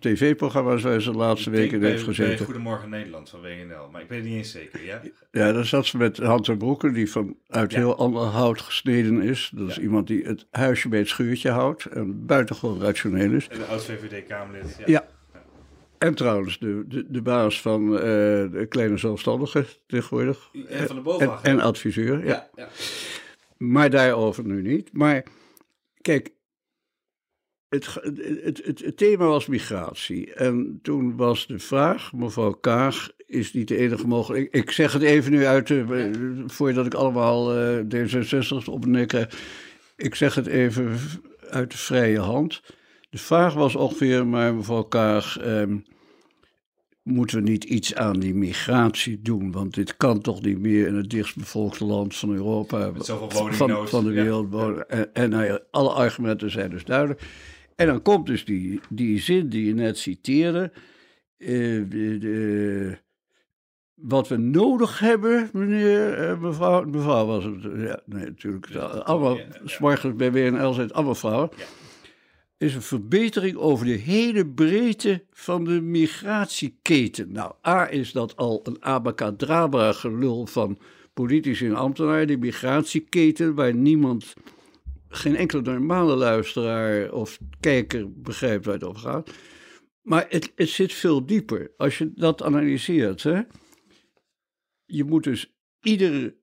tv-programma's 0.00 0.82
waar 0.82 1.00
ze 1.00 1.10
de 1.10 1.16
laatste 1.16 1.50
weken 1.50 1.82
heeft 1.82 2.02
gezeten. 2.02 2.44
Goedemorgen 2.44 2.88
Nederland 2.88 3.28
van 3.28 3.40
WNL, 3.40 3.88
maar 3.92 4.02
ik 4.02 4.08
weet 4.08 4.18
het 4.18 4.28
niet 4.28 4.36
eens 4.36 4.50
zeker, 4.50 4.84
ja? 4.84 5.02
Ja, 5.30 5.52
daar 5.52 5.64
zat 5.64 5.86
ze 5.86 5.96
met 5.96 6.16
Hans 6.16 6.48
en 6.48 6.58
Broeken, 6.58 6.92
die 6.92 7.10
van 7.10 7.36
uit 7.48 7.74
heel 7.74 7.96
ander 7.96 8.22
hout 8.22 8.60
gesneden 8.60 9.22
is. 9.22 9.50
Dat 9.54 9.68
is 9.68 9.78
iemand 9.78 10.06
die 10.06 10.24
het 10.24 10.46
huisje 10.50 10.88
bij 10.88 10.98
het 10.98 11.08
schuurtje 11.08 11.50
houdt 11.50 11.84
en 11.84 12.26
buitengewoon 12.26 12.80
rationeel 12.80 13.32
is. 13.32 13.48
En 13.48 13.58
de 13.58 13.64
oud-VVD-Kamerlid, 13.64 14.78
ja. 14.86 15.06
En 15.98 16.14
trouwens, 16.14 16.58
de, 16.58 16.84
de, 16.88 17.06
de 17.08 17.22
baas 17.22 17.60
van 17.60 17.92
uh, 17.92 17.98
de 18.00 18.66
kleine 18.68 18.96
zelfstandigen 18.96 19.66
tegenwoordig. 19.86 20.50
En 20.68 20.86
van 20.86 21.02
de 21.02 21.38
en 21.42 21.60
adviseur, 21.60 22.26
ja. 22.26 22.48
ja. 22.54 22.68
Maar 23.56 23.90
daarover 23.90 24.44
nu 24.44 24.62
niet. 24.62 24.92
Maar 24.92 25.24
Kijk, 26.06 26.34
het, 27.68 27.94
het, 27.94 28.64
het, 28.64 28.82
het, 28.84 28.96
thema 28.96 29.26
was 29.26 29.46
migratie. 29.46 30.34
En 30.34 30.78
toen 30.82 31.16
was 31.16 31.46
de 31.46 31.58
vraag, 31.58 32.12
mevrouw 32.12 32.52
Kaag, 32.52 33.10
is 33.26 33.52
niet 33.52 33.68
de 33.68 33.76
enige 33.76 34.06
mogelijk. 34.06 34.54
Ik, 34.54 34.70
zeg 34.70 34.92
het 34.92 35.02
even 35.02 35.32
nu 35.32 35.46
uit, 35.46 35.68
uh, 35.70 36.10
voordat 36.46 36.86
ik 36.86 36.94
allemaal 36.94 37.58
uh, 37.58 37.78
D66 37.78 38.64
op 38.64 38.86
krijg. 39.06 39.28
Ik 39.96 40.14
zeg 40.14 40.34
het 40.34 40.46
even 40.46 40.96
uit 41.50 41.70
de 41.70 41.78
vrije 41.78 42.20
hand. 42.20 42.62
De 43.10 43.18
vraag 43.18 43.54
was 43.54 43.76
ongeveer, 43.76 44.26
maar 44.26 44.54
mevrouw 44.54 44.82
Kaag, 44.82 45.46
um, 45.46 45.84
moeten 47.06 47.36
we 47.36 47.50
niet 47.50 47.64
iets 47.64 47.94
aan 47.94 48.18
die 48.18 48.34
migratie 48.34 49.22
doen? 49.22 49.52
Want 49.52 49.74
dit 49.74 49.96
kan 49.96 50.20
toch 50.20 50.42
niet 50.42 50.58
meer 50.58 50.86
in 50.86 50.94
het 50.94 51.10
dichtstbevolkte 51.10 51.84
land 51.84 52.16
van 52.16 52.32
Europa, 52.32 52.92
van, 52.94 53.88
van 53.88 54.04
de 54.04 54.10
wereld. 54.10 54.52
Ja. 54.52 54.84
En, 55.12 55.32
en 55.32 55.62
alle 55.70 55.90
argumenten 55.90 56.50
zijn 56.50 56.70
dus 56.70 56.84
duidelijk. 56.84 57.22
En 57.76 57.86
dan 57.86 58.02
komt 58.02 58.26
dus 58.26 58.44
die, 58.44 58.80
die 58.88 59.20
zin 59.20 59.48
die 59.48 59.66
je 59.66 59.74
net 59.74 59.98
citeerde. 59.98 60.72
Uh, 61.38 61.48
de, 61.88 62.18
de, 62.18 62.98
wat 63.94 64.28
we 64.28 64.36
nodig 64.36 64.98
hebben, 64.98 65.50
meneer, 65.52 66.30
uh, 66.30 66.40
mevrouw, 66.40 66.84
mevrouw 66.84 67.26
was 67.26 67.44
het, 67.44 67.62
ja, 67.62 68.00
nee, 68.04 68.24
natuurlijk, 68.24 68.74
allemaal, 68.74 69.38
ja, 69.78 70.12
bij 70.12 70.32
WNL 70.32 70.72
zijn 70.72 70.86
het 70.86 70.96
allemaal 70.96 71.14
vrouwen, 71.14 71.50
ja. 71.56 71.64
Is 72.58 72.74
een 72.74 72.82
verbetering 72.82 73.56
over 73.56 73.86
de 73.86 73.92
hele 73.92 74.46
breedte 74.46 75.24
van 75.30 75.64
de 75.64 75.80
migratieketen. 75.80 77.32
Nou, 77.32 77.52
A 77.66 77.90
is 77.90 78.12
dat 78.12 78.36
al 78.36 78.60
een 78.62 78.84
abacadabra 78.84 79.92
gelul 79.92 80.46
van 80.46 80.78
politici 81.14 81.66
en 81.66 81.74
ambtenaren, 81.74 82.26
die 82.26 82.38
migratieketen 82.38 83.54
waar 83.54 83.74
niemand 83.74 84.34
geen 85.08 85.36
enkele 85.36 85.62
normale 85.62 86.16
luisteraar 86.16 87.12
of 87.12 87.38
kijker 87.60 88.20
begrijpt 88.20 88.64
waar 88.64 88.74
het 88.74 88.84
over 88.84 89.00
gaat. 89.00 89.30
Maar 90.02 90.26
het, 90.28 90.52
het 90.54 90.68
zit 90.68 90.92
veel 90.92 91.26
dieper. 91.26 91.72
Als 91.76 91.98
je 91.98 92.12
dat 92.14 92.42
analyseert, 92.42 93.22
hè, 93.22 93.40
je 94.84 95.04
moet 95.04 95.24
dus 95.24 95.54
ieder 95.80 96.34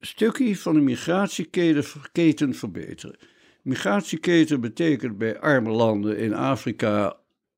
stukje 0.00 0.56
van 0.56 0.74
de 0.74 0.80
migratieketen 0.80 2.54
verbeteren. 2.54 3.18
Migratieketen 3.64 4.60
betekent 4.60 5.18
bij 5.18 5.40
arme 5.40 5.70
landen 5.70 6.18
in 6.18 6.34
Afrika 6.34 7.16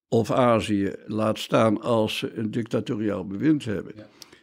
of 0.09 0.31
Azië, 0.31 0.93
laat 1.07 1.39
staan 1.39 1.81
als 1.81 2.19
ze 2.19 2.35
een 2.35 2.51
dictatoriaal 2.51 3.27
bewind 3.27 3.65
hebben. 3.65 3.95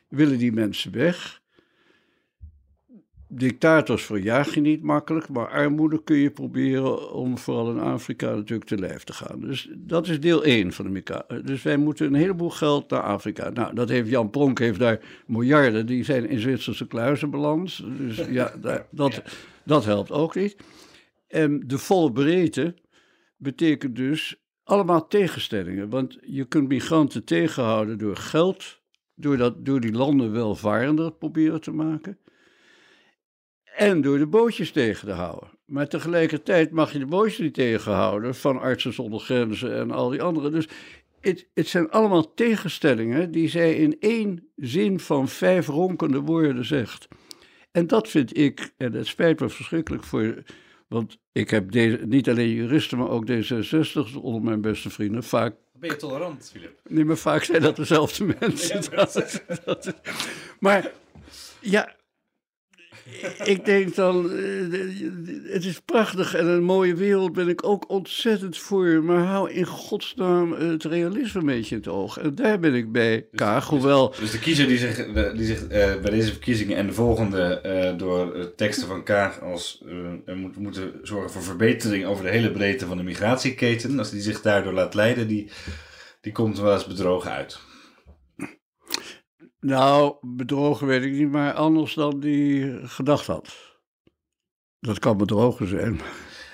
Willen 0.08 0.38
die 0.38 0.52
mensen 0.52 0.92
weg? 0.92 1.42
dictators 3.38 4.04
verjaag 4.04 4.54
je 4.54 4.62
niet 4.62 4.84
makkelijk, 4.84 5.30
maar 5.30 5.50
armoede 5.50 6.04
kun 6.04 6.16
je 6.16 6.32
proberen 6.32 7.12
om 7.14 7.38
vooral 7.38 7.72
in 7.72 7.80
Afrika 7.80 8.36
natuurlijk 8.36 8.70
te 8.70 8.78
lijf 8.78 9.04
te 9.04 9.14
gaan. 9.14 9.40
Dus 9.40 9.70
dat 9.76 10.08
is 10.08 10.20
deel 10.20 10.44
1 10.44 10.74
van 10.74 10.86
de 10.86 10.92
Mika. 10.92 11.26
Dus 11.44 11.64
wij 11.64 11.78
moeten 11.78 12.06
een 12.06 12.14
heleboel 12.14 12.50
geld 12.50 12.90
naar 12.90 13.02
Afrika. 13.02 13.50
Nou, 13.50 13.76
dat 13.76 13.90
heeft 13.90 14.10
Jan 14.10 14.30
Pronk 14.30 14.60
heeft 14.60 14.80
daar 14.80 15.00
miljarden, 15.26 15.86
die 15.86 16.04
zijn 16.04 16.30
in 16.30 16.40
Zwitserse 16.40 16.88
kluizen 16.88 17.30
beland. 17.30 17.84
Dus 17.98 18.18
ja, 18.30 18.54
dat, 18.90 19.22
dat 19.64 19.86
helpt 19.86 20.12
ook 20.12 20.36
niet. 20.36 20.56
En 21.34 21.64
de 21.68 21.78
volle 21.78 22.12
breedte 22.12 22.76
betekent 23.38 23.96
dus 23.96 24.36
allemaal 24.64 25.08
tegenstellingen. 25.08 25.90
Want 25.90 26.18
je 26.22 26.46
kunt 26.46 26.68
migranten 26.68 27.24
tegenhouden 27.24 27.98
door 27.98 28.16
geld, 28.16 28.82
door, 29.16 29.38
dat, 29.38 29.66
door 29.66 29.80
die 29.80 29.92
landen 29.92 30.32
welvarender 30.32 31.12
proberen 31.12 31.62
te 31.62 31.72
maken 31.72 32.18
en 33.76 34.02
door 34.02 34.18
de 34.18 34.28
bootjes 34.28 34.72
tegen 34.72 35.08
te 35.08 35.14
houden. 35.14 35.50
Maar 35.66 35.88
tegelijkertijd 35.88 36.72
mag 36.72 36.92
je 36.94 37.00
de 37.00 37.06
bootjes 37.06 37.38
niet 37.38 37.54
tegenhouden 37.54 38.36
van 38.36 38.60
Artsen 38.60 38.94
zonder 38.94 39.20
Grenzen 39.20 39.76
en 39.76 39.92
al 39.92 40.10
die 40.10 40.22
anderen. 40.22 40.52
Dus 40.52 40.68
het, 41.20 41.48
het 41.54 41.68
zijn 41.68 41.90
allemaal 41.90 42.34
tegenstellingen 42.34 43.32
die 43.32 43.48
zij 43.48 43.76
in 43.76 43.98
één 44.00 44.48
zin 44.56 45.00
van 45.00 45.28
vijf 45.28 45.68
ronkende 45.68 46.20
woorden 46.20 46.66
zegt. 46.66 47.08
En 47.72 47.88
dat 47.88 48.10
vind 48.10 48.38
ik, 48.38 48.74
en 48.78 48.94
het 48.94 49.08
spijt 49.08 49.40
me 49.40 49.50
verschrikkelijk 49.50 50.04
voor, 50.04 50.44
want 50.94 51.18
ik 51.32 51.50
heb 51.50 51.72
deze, 51.72 52.00
niet 52.06 52.30
alleen 52.30 52.50
juristen, 52.50 52.98
maar 52.98 53.10
ook 53.10 53.30
D66 53.30 54.22
onder 54.22 54.42
mijn 54.42 54.62
beste 54.62 54.90
vrienden 54.90 55.24
vaak 55.24 55.56
ben 55.84 55.92
je 55.92 55.98
tolerant, 55.98 56.50
Filip? 56.52 56.80
Nee, 56.90 57.06
maar 57.06 57.18
vaak 57.18 57.44
zijn 57.44 57.62
dat 57.62 57.76
dezelfde 57.76 58.36
mensen. 58.40 58.82
Ja, 58.82 58.90
dat, 58.90 59.44
dat, 59.66 59.94
maar 60.60 60.92
ja, 61.60 61.96
ik 63.44 63.66
denk 63.66 63.96
dan, 63.96 64.32
eh, 64.32 64.44
het 65.54 65.66
is 65.66 65.80
prachtig 65.86 66.36
en 66.36 66.48
een 66.48 66.64
mooie 66.64 66.96
wereld 66.96 67.34
ben 67.34 67.48
ik 67.48 67.68
ook 67.68 67.90
ontzettend 67.90 68.58
voor. 68.58 69.04
Maar 69.04 69.24
hou 69.24 69.52
in 69.52 69.66
godsnaam 69.66 70.54
het 70.54 70.84
realisme 70.84 71.40
een 71.40 71.46
beetje 71.46 71.76
in 71.76 71.82
het 71.82 71.90
oog. 71.92 72.18
En 72.18 72.36
daar 72.36 72.60
ben 72.60 72.74
ik 72.74 72.92
bij 72.92 73.16
dus- 73.16 73.40
Kaag, 73.40 73.60
dus- 73.60 73.70
hoewel... 73.70 74.14
Dus, 74.20 74.32
de 74.32 74.40
kiezer 74.40 74.68
die 74.68 74.78
zich, 74.78 75.06
die 75.36 75.46
zich 75.46 75.62
uh, 75.62 75.70
bij 75.70 76.12
deze 76.12 76.32
verkiezingen 76.32 76.78
en 76.78 76.88
de 76.88 76.94
volgende 76.94 77.62
uh, 77.66 77.98
door 78.00 78.54
teksten 78.56 78.88
van 78.88 79.04
Kaag 79.04 79.42
als 79.42 79.84
uh, 80.28 80.36
moet, 80.36 80.58
moeten 80.58 80.92
zorgen 81.04 81.32
voor 81.32 81.44
verbetering 81.44 82.06
over 82.06 82.24
de 82.24 82.30
hele 82.30 82.52
breedte 82.52 82.86
van 82.86 82.98
de 82.98 83.04
migratieketen. 83.04 84.00
Als 84.00 84.12
die 84.12 84.22
zich 84.22 84.42
daardoor 84.42 84.74
laat 84.74 84.94
leiden, 84.94 85.28
die, 85.28 85.50
die 86.22 86.32
komt 86.32 86.60
wel 86.60 86.74
eens 86.74 86.88
bedrogen 86.88 87.32
uit. 87.32 87.60
Nou, 89.64 90.16
bedrogen 90.22 90.88
weet 90.88 91.04
ik 91.04 91.12
niet, 91.12 91.32
maar 91.32 91.54
anders 91.54 91.94
dan 91.94 92.20
die 92.20 92.80
gedacht 92.88 93.26
had. 93.26 93.78
Dat 94.80 95.00
kan 95.00 95.18
bedrogen 95.18 95.68
zijn. 95.68 96.00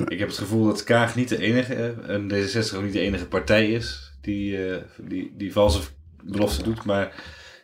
Ik 0.07 0.19
heb 0.19 0.27
het 0.27 0.38
gevoel 0.38 0.65
dat 0.65 0.84
Kaag 0.84 1.15
niet 1.15 1.30
de 1.30 1.38
enige, 1.38 1.76
eh, 1.76 2.10
en 2.10 2.31
D66 2.34 2.76
ook 2.76 2.84
niet 2.84 2.94
de 2.94 2.99
enige 2.99 3.27
partij 3.27 3.72
is 3.72 4.18
die, 4.22 4.68
uh, 4.68 4.77
die, 4.98 5.34
die 5.38 5.53
valse 5.53 5.81
beloften 6.23 6.64
doet. 6.64 6.86
Maar 6.86 7.06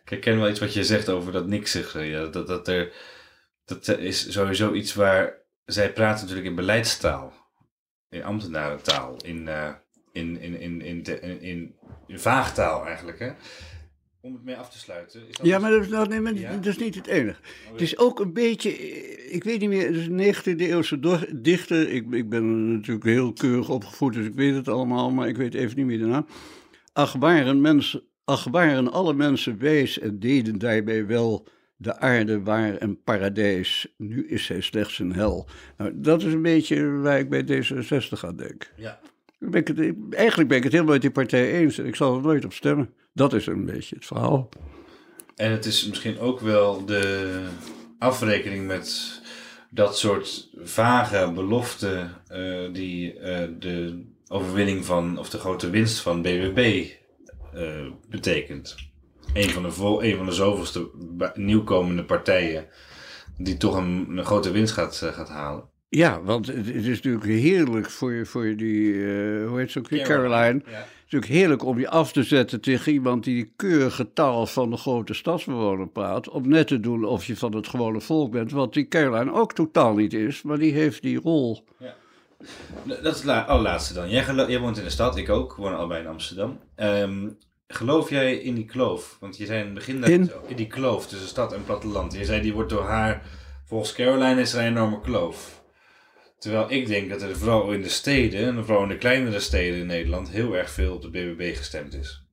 ik 0.04 0.10
herken 0.10 0.40
wel 0.40 0.50
iets 0.50 0.60
wat 0.60 0.74
je 0.74 0.84
zegt 0.84 1.10
over 1.10 1.32
dat 1.32 1.48
niksige. 1.48 2.00
Ja, 2.00 2.26
dat, 2.26 2.48
dat, 2.48 2.68
er, 2.68 2.94
dat 3.66 3.88
is 3.88 4.32
sowieso 4.32 4.74
iets 4.74 4.94
waar 4.94 5.38
zij 5.66 5.94
praten 5.94 6.22
natuurlijk 6.22 6.48
in 6.48 6.56
beleidstaal, 6.56 7.34
in 8.10 8.24
ambtenarentaal, 8.24 9.16
in, 9.24 9.48
uh, 9.48 9.72
in, 10.12 10.40
in, 10.40 10.60
in, 10.60 10.82
in, 10.82 11.04
in, 11.04 11.42
in, 11.42 11.76
in 12.08 12.20
vaagtaal 12.20 12.86
eigenlijk. 12.86 13.20
Hè? 13.20 13.32
Om 14.26 14.34
het 14.34 14.44
mee 14.44 14.56
af 14.56 14.70
te 14.70 14.78
sluiten. 14.78 15.28
Is 15.28 15.36
dat 15.36 15.46
ja, 15.46 15.60
maar, 15.60 15.72
dat 15.72 15.82
is, 15.82 15.88
nou, 15.88 16.08
nee, 16.08 16.20
maar 16.20 16.34
dat 16.34 16.66
is 16.66 16.78
niet 16.78 16.96
het 16.96 17.08
enige. 17.08 17.40
Oh, 17.66 17.72
het 17.72 17.82
is 17.82 17.98
ook 17.98 18.20
een 18.20 18.34
beetje, 18.34 18.70
ik 19.30 19.44
weet 19.44 19.60
niet 19.60 19.70
meer, 19.70 19.88
het 19.88 19.96
is 19.96 20.08
een 20.08 20.56
19e 20.56 20.60
eeuwse 20.60 21.00
dichter. 21.36 21.90
Ik, 21.90 22.12
ik 22.12 22.30
ben 22.30 22.74
natuurlijk 22.74 23.06
heel 23.06 23.34
keurig 23.34 23.70
opgevoed, 23.70 24.14
dus 24.14 24.26
ik 24.26 24.34
weet 24.34 24.56
het 24.56 24.68
allemaal, 24.68 25.12
maar 25.12 25.28
ik 25.28 25.38
weet 25.38 25.54
even 25.54 25.78
niet 25.78 25.86
meer 25.86 25.98
de 25.98 26.06
naam. 26.06 26.26
Ach 26.94 27.14
waren, 27.14 27.62
mensen, 27.62 28.04
ach 28.24 28.44
waren 28.44 28.92
alle 28.92 29.14
mensen 29.14 29.60
wijs 29.60 30.00
en 30.00 30.20
deden 30.20 30.58
daarbij 30.58 31.06
wel 31.06 31.48
de 31.78 31.98
aarde 31.98 32.42
waar 32.42 32.82
een 32.82 33.04
paradijs, 33.04 33.94
nu 33.98 34.28
is 34.28 34.46
zij 34.46 34.62
slechts 34.62 35.00
een 35.00 35.14
hel. 35.14 35.48
Nou, 35.78 35.92
dat 35.96 36.24
is 36.24 36.34
een 36.34 36.42
beetje 36.42 36.92
waar 36.92 37.20
ik 37.20 37.30
bij 37.30 37.44
D66 37.44 38.20
aan 38.22 38.36
denk. 38.36 38.72
Ja. 38.76 39.00
Ik 39.40 39.94
eigenlijk 40.12 40.50
ben 40.50 40.58
ik 40.58 40.64
het 40.64 40.72
helemaal 40.72 40.94
met 40.94 41.02
die 41.02 41.12
partij 41.12 41.52
eens 41.52 41.78
en 41.78 41.86
ik 41.86 41.96
zal 41.96 42.16
er 42.16 42.22
nooit 42.22 42.46
op 42.46 42.54
stemmen. 42.54 42.94
Dat 43.14 43.34
is 43.34 43.48
een 43.48 43.66
beetje 43.66 43.96
het 43.96 44.06
verhaal. 44.06 44.50
En 45.36 45.52
het 45.52 45.66
is 45.66 45.88
misschien 45.88 46.20
ook 46.20 46.40
wel 46.40 46.86
de 46.86 47.42
afrekening 48.00 48.68
met 48.68 49.22
dat 49.70 49.98
soort 49.98 50.50
vage 50.56 51.32
beloften 51.34 52.22
uh, 52.32 52.74
die 52.74 53.20
uh, 53.20 53.48
de 53.60 54.06
overwinning 54.28 54.86
van, 54.86 55.18
of 55.18 55.30
de 55.30 55.38
grote 55.38 55.70
winst 55.70 56.00
van 56.00 56.22
BBB 56.22 56.90
eh, 57.54 57.86
betekent. 58.10 58.76
Een 59.34 59.50
van, 59.50 59.64
de 59.64 59.98
een 60.08 60.18
van 60.18 60.26
de 60.26 60.32
zoveelste 60.32 60.90
nieuwkomende 61.34 62.04
partijen 62.04 62.68
die 63.38 63.58
toch 63.58 63.76
een, 63.76 64.18
een 64.18 64.26
grote 64.26 64.52
winst 64.52 64.74
gaat, 64.74 64.96
gaat 64.96 65.30
halen. 65.30 65.70
Ja, 65.96 66.22
want 66.22 66.48
het, 66.48 66.68
is 66.68 67.02
natuurlijk 67.02 67.26
heerlijk 67.26 67.90
voor, 67.90 68.26
voor 68.26 68.56
die, 68.56 68.94
uh, 68.94 69.48
hoe 69.48 69.60
heet 69.60 69.72
ze 69.72 69.80
ook 69.80 69.90
weer, 69.90 70.04
Caroline. 70.04 70.62
Ja. 70.66 70.72
Het 70.72 70.88
is 71.06 71.12
natuurlijk 71.12 71.32
heerlijk 71.32 71.64
om 71.64 71.80
je 71.80 71.90
af 71.90 72.12
te 72.12 72.24
zetten 72.24 72.62
tegen 72.62 72.92
iemand 72.92 73.24
die 73.24 73.44
de 73.44 73.52
keurige 73.56 74.14
taal 74.14 74.46
van 74.46 74.70
de 74.70 74.78
grote 74.78 75.14
stadsbewoner 75.14 75.88
praat. 75.88 76.30
Om 76.30 76.48
net 76.48 76.68
te 76.68 76.80
doen 76.80 77.06
of 77.06 77.26
je 77.26 77.38
van 77.38 77.56
het 77.56 77.68
gewone 77.68 78.02
volk 78.02 78.32
bent, 78.32 78.52
wat 78.52 78.74
die 78.74 78.88
Caroline 78.88 79.34
ook 79.34 79.54
totaal 79.54 79.94
niet 79.94 80.14
is, 80.14 80.42
maar 80.42 80.58
die 80.58 80.74
heeft 80.74 81.02
die 81.02 81.20
rol. 81.20 81.66
Ja. 81.78 81.96
Dat 82.84 83.16
is 83.16 83.22
het 83.22 83.48
allerlaatste 83.48 83.94
dan. 83.94 84.10
Jij, 84.10 84.36
jij, 84.48 84.60
woont 84.60 84.78
in 84.78 84.84
de 84.84 84.90
stad, 84.90 85.18
ik 85.18 85.30
ook. 85.30 85.56
We 85.56 85.62
wonen 85.62 85.78
allebei 85.78 86.02
in 86.02 86.08
Amsterdam. 86.08 86.60
Um, 86.76 87.38
geloof 87.68 88.10
jij 88.10 88.36
in 88.36 88.56
die 88.56 88.66
kloof? 88.66 89.18
Want 89.20 89.38
je 89.38 89.46
zei 89.46 89.60
in 89.60 89.66
het 89.66 89.74
begin 89.74 90.02
dat 90.02 90.10
in? 90.10 90.32
in 90.48 90.56
die 90.56 90.68
kloof 90.68 91.08
tussen 91.08 91.28
stad 91.28 91.54
en 91.54 91.64
platteland. 91.64 92.14
Je 92.14 92.26
zei 92.26 92.42
die 92.42 92.54
wordt 92.54 92.70
door 92.70 92.84
haar, 92.84 93.26
volgens 93.66 93.94
Caroline 93.94 94.42
is 94.42 94.54
er 94.54 94.60
een 94.60 94.68
enorme 94.68 95.02
kloof. 95.02 95.64
Terwijl 96.46 96.72
ik 96.72 96.88
denk 96.88 97.10
dat 97.10 97.22
er 97.22 97.38
vooral 97.38 97.72
in 97.72 97.82
de 97.82 97.90
steden, 97.90 98.48
en 98.58 98.66
vooral 98.66 98.84
in 98.84 98.90
de 98.90 98.98
kleinere 98.98 99.40
steden 99.40 99.80
in 99.80 99.86
Nederland, 99.86 100.30
heel 100.30 100.58
erg 100.58 100.70
veel 100.70 100.94
op 100.96 101.02
de 101.02 101.10
BBB 101.10 101.56
gestemd 101.56 101.94
is. 101.94 102.26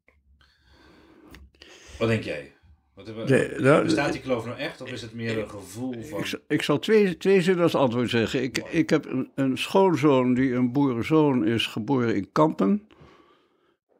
Wat 1.99 2.09
denk 2.09 2.23
jij? 2.23 2.53
Wat 2.95 3.07
hebben, 3.07 3.63
nou, 3.63 3.85
bestaat 3.85 4.13
die 4.13 4.21
kloof 4.21 4.45
nou 4.45 4.59
echt, 4.59 4.81
of 4.81 4.93
is 4.93 5.03
het 5.03 5.13
meer 5.13 5.39
een 5.39 5.51
gevoel 5.51 5.95
van... 6.03 6.19
Ik, 6.19 6.27
zal- 6.27 6.39
ik 6.49 6.63
zal 6.63 6.79
twee, 6.79 7.17
twee 7.17 7.43
zinnen 7.43 7.63
als 7.63 7.75
antwoord 7.75 8.11
zeggen. 8.11 8.43
Ik, 8.43 8.59
ik 8.59 8.91
heb 8.91 9.05
een, 9.05 9.31
een 9.35 9.59
schoonzoon 9.59 10.35
die 10.35 10.53
een 10.55 10.73
boerenzoon 10.73 11.47
is, 11.47 11.67
geboren 11.67 12.15
in 12.15 12.33
Kampen. 12.33 12.87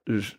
Dus 0.05 0.39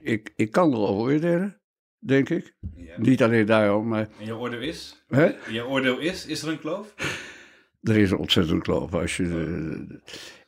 ik, 0.00 0.32
ik 0.36 0.50
kan 0.50 0.72
erover 0.72 0.94
oordelen, 1.12 1.60
denk 1.98 2.28
ik. 2.28 2.54
Ja. 2.76 2.94
Niet 2.96 3.22
alleen 3.22 3.46
daarom, 3.46 3.88
maar... 3.88 4.08
En 4.18 4.26
je 4.26 4.36
oordeel 4.36 4.60
is? 4.60 5.04
Hè? 5.08 5.30
Je 5.48 5.66
oordeel 5.66 5.98
is, 5.98 6.26
is 6.26 6.42
er 6.42 6.48
een 6.48 6.60
kloof? 6.60 6.94
Er 7.82 7.96
is 7.96 8.10
een 8.10 8.18
ontzettend 8.18 8.62
kloof 8.62 8.94
als 8.94 9.16
je. 9.16 9.22
de- 9.28 10.00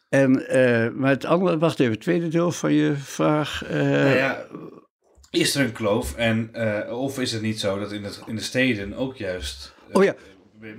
en, 0.09 0.49
eh, 0.49 0.91
maar 0.95 1.11
het 1.11 1.25
andere, 1.25 1.59
wacht 1.59 1.81
even, 1.81 1.93
het 1.93 2.01
tweede 2.01 2.29
deel 2.29 2.53
van 2.53 2.73
je 2.73 2.95
vraag. 2.95 3.65
eh, 3.65 3.79
Nou 3.81 4.17
ja, 4.17 4.47
is 5.31 5.55
er 5.55 5.65
een 5.65 5.73
kloof? 5.73 6.15
En, 6.17 6.49
eh, 6.53 6.99
of 7.01 7.19
is 7.21 7.33
het 7.33 7.43
niet 7.43 7.61
zo 7.61 7.79
dat 7.79 7.93
in, 7.93 8.05
het, 8.05 8.23
in 8.27 8.35
de 8.37 8.43
steden 8.43 8.95
ook 8.95 9.17
juist... 9.17 9.75
eh, 9.89 9.97
Oh 9.97 10.05
ja, 10.05 10.15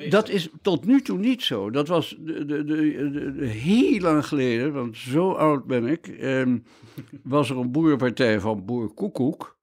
dat 0.09 0.30
is 0.30 0.49
tot 0.61 0.85
nu 0.85 1.01
toe 1.01 1.17
niet 1.17 1.43
zo. 1.43 1.69
Dat 1.71 1.88
was 1.88 2.15
de, 2.19 2.45
de, 2.45 2.63
de, 2.63 2.75
de- 3.11 3.34
de- 3.38 3.45
heel 3.45 3.99
lang 3.99 4.25
geleden, 4.25 4.73
want 4.73 4.97
zo 4.97 5.31
oud 5.31 5.65
ben 5.65 5.85
ik. 5.88 6.07
ehm, 6.07 6.57
was 7.23 7.49
er 7.49 7.57
een 7.57 7.71
boerenpartij 7.71 8.39
van 8.39 8.65
Boer 8.65 8.93
Koekoek. 8.93 9.57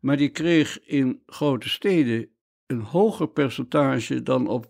Maar 0.00 0.16
die 0.16 0.28
kreeg 0.28 0.78
in 0.84 1.22
grote 1.26 1.68
steden 1.68 2.28
een 2.66 2.80
hoger 2.80 3.28
percentage 3.28 4.22
dan 4.22 4.48
op 4.48 4.66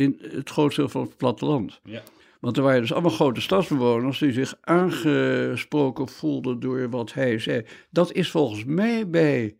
in 0.00 0.18
het 0.20 0.50
grootste 0.50 0.80
deel 0.80 0.90
van 0.90 1.02
het 1.02 1.16
platteland. 1.16 1.80
Ja. 1.84 2.02
Want 2.40 2.56
er 2.56 2.62
waren 2.62 2.80
dus 2.80 2.92
allemaal 2.92 3.10
grote 3.10 3.40
stadsbewoners 3.40 4.18
die 4.18 4.32
zich 4.32 4.54
aangesproken 4.60 6.08
voelden 6.08 6.60
door 6.60 6.90
wat 6.90 7.12
hij 7.12 7.38
zei. 7.38 7.66
Dat 7.90 8.12
is 8.12 8.30
volgens 8.30 8.64
mij 8.64 9.08
bij 9.08 9.56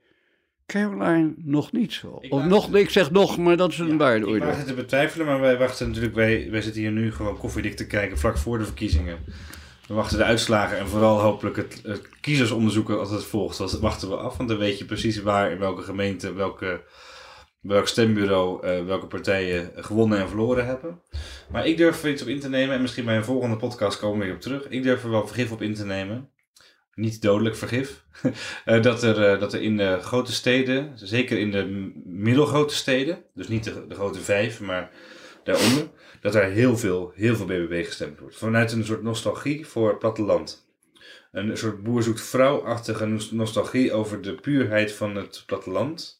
Caroline 0.66 1.32
nog 1.36 1.72
niet 1.72 1.92
zo. 1.92 2.18
Ik 2.20 2.32
of 2.32 2.44
nog, 2.44 2.74
ik 2.74 2.90
zeg 2.90 3.10
nog, 3.10 3.38
maar 3.38 3.56
dat 3.56 3.70
is 3.70 3.78
een 3.78 3.88
Ja, 3.88 3.96
waarde 3.96 4.34
ik 4.34 4.42
waag 4.42 4.56
het 4.56 4.66
te 4.66 4.74
betwijfelen, 4.74 5.26
maar 5.26 5.40
wij 5.40 5.58
wachten 5.58 5.86
natuurlijk, 5.86 6.14
wij, 6.14 6.50
wij 6.50 6.62
zitten 6.62 6.80
hier 6.80 6.90
nu 6.90 7.12
gewoon 7.12 7.38
koffiedik 7.38 7.76
te 7.76 7.86
kijken 7.86 8.18
vlak 8.18 8.38
voor 8.38 8.58
de 8.58 8.64
verkiezingen. 8.64 9.18
We 9.86 9.94
wachten 9.94 10.18
de 10.18 10.24
uitslagen 10.24 10.78
en 10.78 10.88
vooral 10.88 11.20
hopelijk 11.20 11.56
het, 11.56 11.80
het 11.82 12.08
kiezersonderzoek 12.20 12.90
als 12.90 13.10
het 13.10 13.24
volgt. 13.24 13.58
Dat 13.58 13.78
wachten 13.78 14.08
we 14.08 14.16
af, 14.16 14.36
want 14.36 14.48
dan 14.48 14.58
weet 14.58 14.78
je 14.78 14.84
precies 14.84 15.22
waar, 15.22 15.50
in 15.50 15.58
welke 15.58 15.82
gemeente, 15.82 16.32
welke, 16.32 16.82
welk 17.60 17.88
stembureau, 17.88 18.66
eh, 18.66 18.84
welke 18.84 19.06
partijen 19.06 19.72
gewonnen 19.74 20.18
en 20.18 20.28
verloren 20.28 20.66
hebben. 20.66 21.02
Maar 21.50 21.66
ik 21.66 21.76
durf 21.76 22.02
er 22.02 22.10
iets 22.10 22.22
op 22.22 22.28
in 22.28 22.40
te 22.40 22.48
nemen, 22.48 22.74
en 22.74 22.80
misschien 22.80 23.04
bij 23.04 23.16
een 23.16 23.24
volgende 23.24 23.56
podcast 23.56 23.98
komen 23.98 24.18
we 24.18 24.24
weer 24.24 24.34
op 24.34 24.40
terug. 24.40 24.68
Ik 24.68 24.82
durf 24.82 25.04
er 25.04 25.10
wel 25.10 25.26
vergif 25.26 25.52
op 25.52 25.62
in 25.62 25.74
te 25.74 25.84
nemen. 25.84 26.30
Niet 26.94 27.22
dodelijk 27.22 27.56
vergif. 27.56 28.04
Eh, 28.64 28.82
dat, 28.82 29.02
er, 29.02 29.24
eh, 29.24 29.40
dat 29.40 29.52
er 29.52 29.62
in 29.62 29.76
de 29.76 29.98
grote 30.00 30.32
steden, 30.32 30.92
zeker 30.94 31.38
in 31.38 31.50
de 31.50 31.92
middelgrote 32.04 32.74
steden, 32.74 33.24
dus 33.34 33.48
niet 33.48 33.64
de, 33.64 33.94
grote 33.94 34.20
vijf, 34.20 34.60
maar 34.60 34.90
daaronder, 35.44 35.90
dat 36.20 36.34
er 36.34 36.44
heel 36.44 36.76
veel, 36.76 37.12
heel 37.14 37.36
veel 37.36 37.46
BBB 37.46 37.84
gestemd 37.84 38.18
wordt. 38.18 38.36
Vanuit 38.36 38.72
een 38.72 38.84
soort 38.84 39.02
nostalgie 39.02 39.66
voor 39.66 39.88
het 39.88 39.98
platteland. 39.98 40.68
Een 41.32 41.56
soort 41.56 41.82
boer 41.82 42.02
zoekt 42.02 42.20
vrouw-achtige 42.20 43.06
nos- 43.06 43.30
nostalgie 43.30 43.92
over 43.92 44.22
de 44.22 44.34
puurheid 44.34 44.92
van 44.92 45.14
het 45.14 45.42
platteland. 45.46 46.19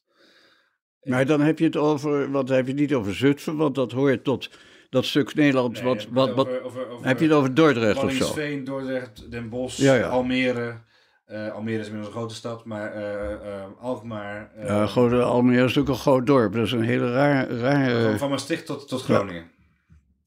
Maar 1.03 1.27
dan 1.27 1.41
heb 1.41 1.59
je 1.59 1.65
het 1.65 1.77
over, 1.77 2.31
wat 2.31 2.49
heb 2.49 2.67
je 2.67 2.75
niet 2.75 2.95
over 2.95 3.15
Zutphen, 3.15 3.57
want 3.57 3.75
dat 3.75 3.93
hoort 3.93 4.25
tot 4.25 4.51
dat 4.91 5.05
stuk 5.05 5.35
Nederland. 5.35 5.73
Nee, 5.75 5.83
wat, 5.83 6.07
wat, 6.11 6.35
wat, 6.35 6.47
over- 6.47 6.65
over- 6.65 6.89
over 6.89 7.07
heb 7.07 7.19
je 7.19 7.25
het 7.25 7.35
over 7.35 7.55
Dordrecht 7.55 8.03
of 8.05 8.13
zo? 8.13 8.63
Dordrecht, 8.65 9.31
Den 9.31 9.49
Bosch, 9.49 9.79
Ja, 9.79 9.95
ja. 9.95 10.09
Almere. 10.09 10.81
Eh, 11.27 11.53
Almere 11.53 11.79
is 11.79 11.87
inmiddels 11.87 12.15
een 12.15 12.19
grote 12.21 12.35
stad, 12.35 12.65
maar 12.65 12.93
eh, 12.93 13.65
Alkmaar. 13.81 14.51
Ja, 14.67 14.85
Almere 14.85 15.57
is 15.57 15.61
natuurlijk 15.63 15.89
een 15.89 15.95
groot 15.95 16.27
dorp. 16.27 16.53
Dat 16.53 16.67
is 16.67 16.73
een 16.73 16.83
hele 16.83 17.13
raar, 17.13 17.51
rare... 17.51 18.19
van 18.19 18.31
Maastricht 18.31 18.67
tot, 18.67 18.89
tot 18.89 19.03
Groningen. 19.03 19.51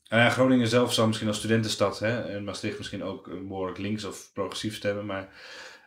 En 0.07 0.19
ja, 0.19 0.29
Groningen 0.29 0.67
zelf 0.67 0.93
zou 0.93 1.07
misschien 1.07 1.27
als 1.27 1.37
studentenstad, 1.37 1.99
hè, 1.99 2.21
en 2.21 2.43
Maastricht 2.43 2.77
misschien 2.77 3.03
ook 3.03 3.27
eh, 3.27 3.33
behoorlijk 3.47 3.77
links 3.77 4.03
of 4.05 4.29
progressief 4.33 4.75
stemmen. 4.75 5.05
Maar 5.05 5.29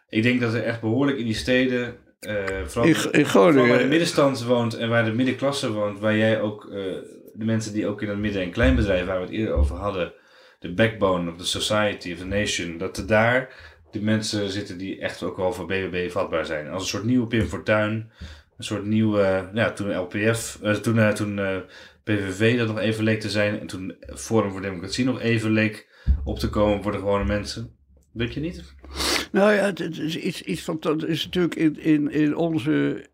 ik 0.08 0.22
denk 0.22 0.40
dat 0.40 0.54
er 0.54 0.62
echt 0.64 0.80
behoorlijk 0.80 1.18
in 1.18 1.24
die 1.24 1.34
steden, 1.34 1.96
vooral, 2.66 2.88
In, 2.88 2.94
in 2.94 2.94
vooral 2.94 3.24
Groningen... 3.24 3.68
waar 3.68 3.78
de 3.78 3.84
middenstand 3.84 4.44
woont 4.44 4.76
en 4.76 4.88
waar 4.88 5.04
de 5.04 5.12
middenklasse 5.12 5.72
woont, 5.72 5.98
waar 5.98 6.16
jij 6.16 6.40
ook, 6.40 6.64
eh, 6.64 6.74
de 7.34 7.44
mensen 7.44 7.72
die 7.72 7.86
ook 7.86 8.02
in 8.02 8.08
het 8.08 8.18
midden- 8.18 8.42
en 8.42 8.50
kleinbedrijf, 8.50 9.06
waar 9.06 9.16
we 9.16 9.24
het 9.24 9.34
eerder 9.34 9.54
over 9.54 9.76
hadden, 9.76 10.12
de 10.58 10.74
backbone 10.74 11.30
of 11.30 11.36
the 11.36 11.46
society 11.46 12.12
of 12.12 12.18
the 12.18 12.26
nation, 12.26 12.78
dat 12.78 12.96
er 12.96 13.06
daar 13.06 13.48
de 13.90 14.00
mensen 14.00 14.50
zitten 14.50 14.78
die 14.78 15.00
echt 15.00 15.22
ook 15.22 15.36
wel 15.36 15.52
voor 15.52 15.66
BBB 15.66 16.10
vatbaar 16.10 16.46
zijn. 16.46 16.70
Als 16.70 16.82
een 16.82 16.88
soort 16.88 17.04
nieuwe 17.04 17.26
Pim 17.26 17.46
Fortuyn, 17.46 18.10
een 18.56 18.64
soort 18.64 18.84
nieuwe, 18.84 19.22
eh, 19.22 19.42
ja, 19.54 19.72
toen 19.72 19.96
LPF, 19.96 20.58
eh, 20.62 20.74
toen, 20.74 20.98
eh, 20.98 21.08
toen 21.08 21.38
eh, 21.38 21.56
PVV 22.04 22.58
dat 22.58 22.68
nog 22.68 22.78
even 22.78 23.04
leek 23.04 23.20
te 23.20 23.30
zijn 23.30 23.60
en 23.60 23.66
toen 23.66 23.96
Forum 24.14 24.50
voor 24.50 24.60
Democratie 24.60 25.04
nog 25.04 25.20
even 25.20 25.50
leek 25.50 25.88
op 26.24 26.38
te 26.38 26.48
komen 26.50 26.82
voor 26.82 26.92
de 26.92 26.98
gewone 26.98 27.24
mensen. 27.24 27.76
Weet 28.16 28.34
je 28.34 28.40
niet? 28.40 28.74
Nou 29.32 29.52
ja, 29.52 29.64
het, 29.64 29.78
het 29.78 29.98
is 29.98 30.16
iets, 30.16 30.42
iets 30.42 30.62
van. 30.62 30.76
Dat 30.80 31.04
is 31.04 31.24
natuurlijk 31.24 31.54
in, 31.54 31.78
in, 31.80 32.10
in 32.10 32.36
onze 32.36 33.06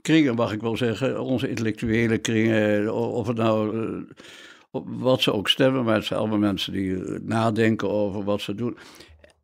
kringen, 0.00 0.34
mag 0.34 0.52
ik 0.52 0.60
wel 0.60 0.76
zeggen, 0.76 1.20
onze 1.20 1.48
intellectuele 1.48 2.18
kringen, 2.18 2.88
o- 2.92 3.10
of 3.10 3.26
het 3.26 3.36
nou. 3.36 3.86
eh, 3.86 4.80
wat 4.84 5.22
ze 5.22 5.32
ook 5.32 5.48
stemmen, 5.48 5.84
maar 5.84 5.94
het 5.94 6.04
zijn 6.04 6.18
allemaal 6.18 6.38
mensen 6.38 6.72
die 6.72 7.04
eh, 7.04 7.20
nadenken 7.22 7.90
over 7.90 8.24
wat 8.24 8.40
ze 8.40 8.54
doen. 8.54 8.76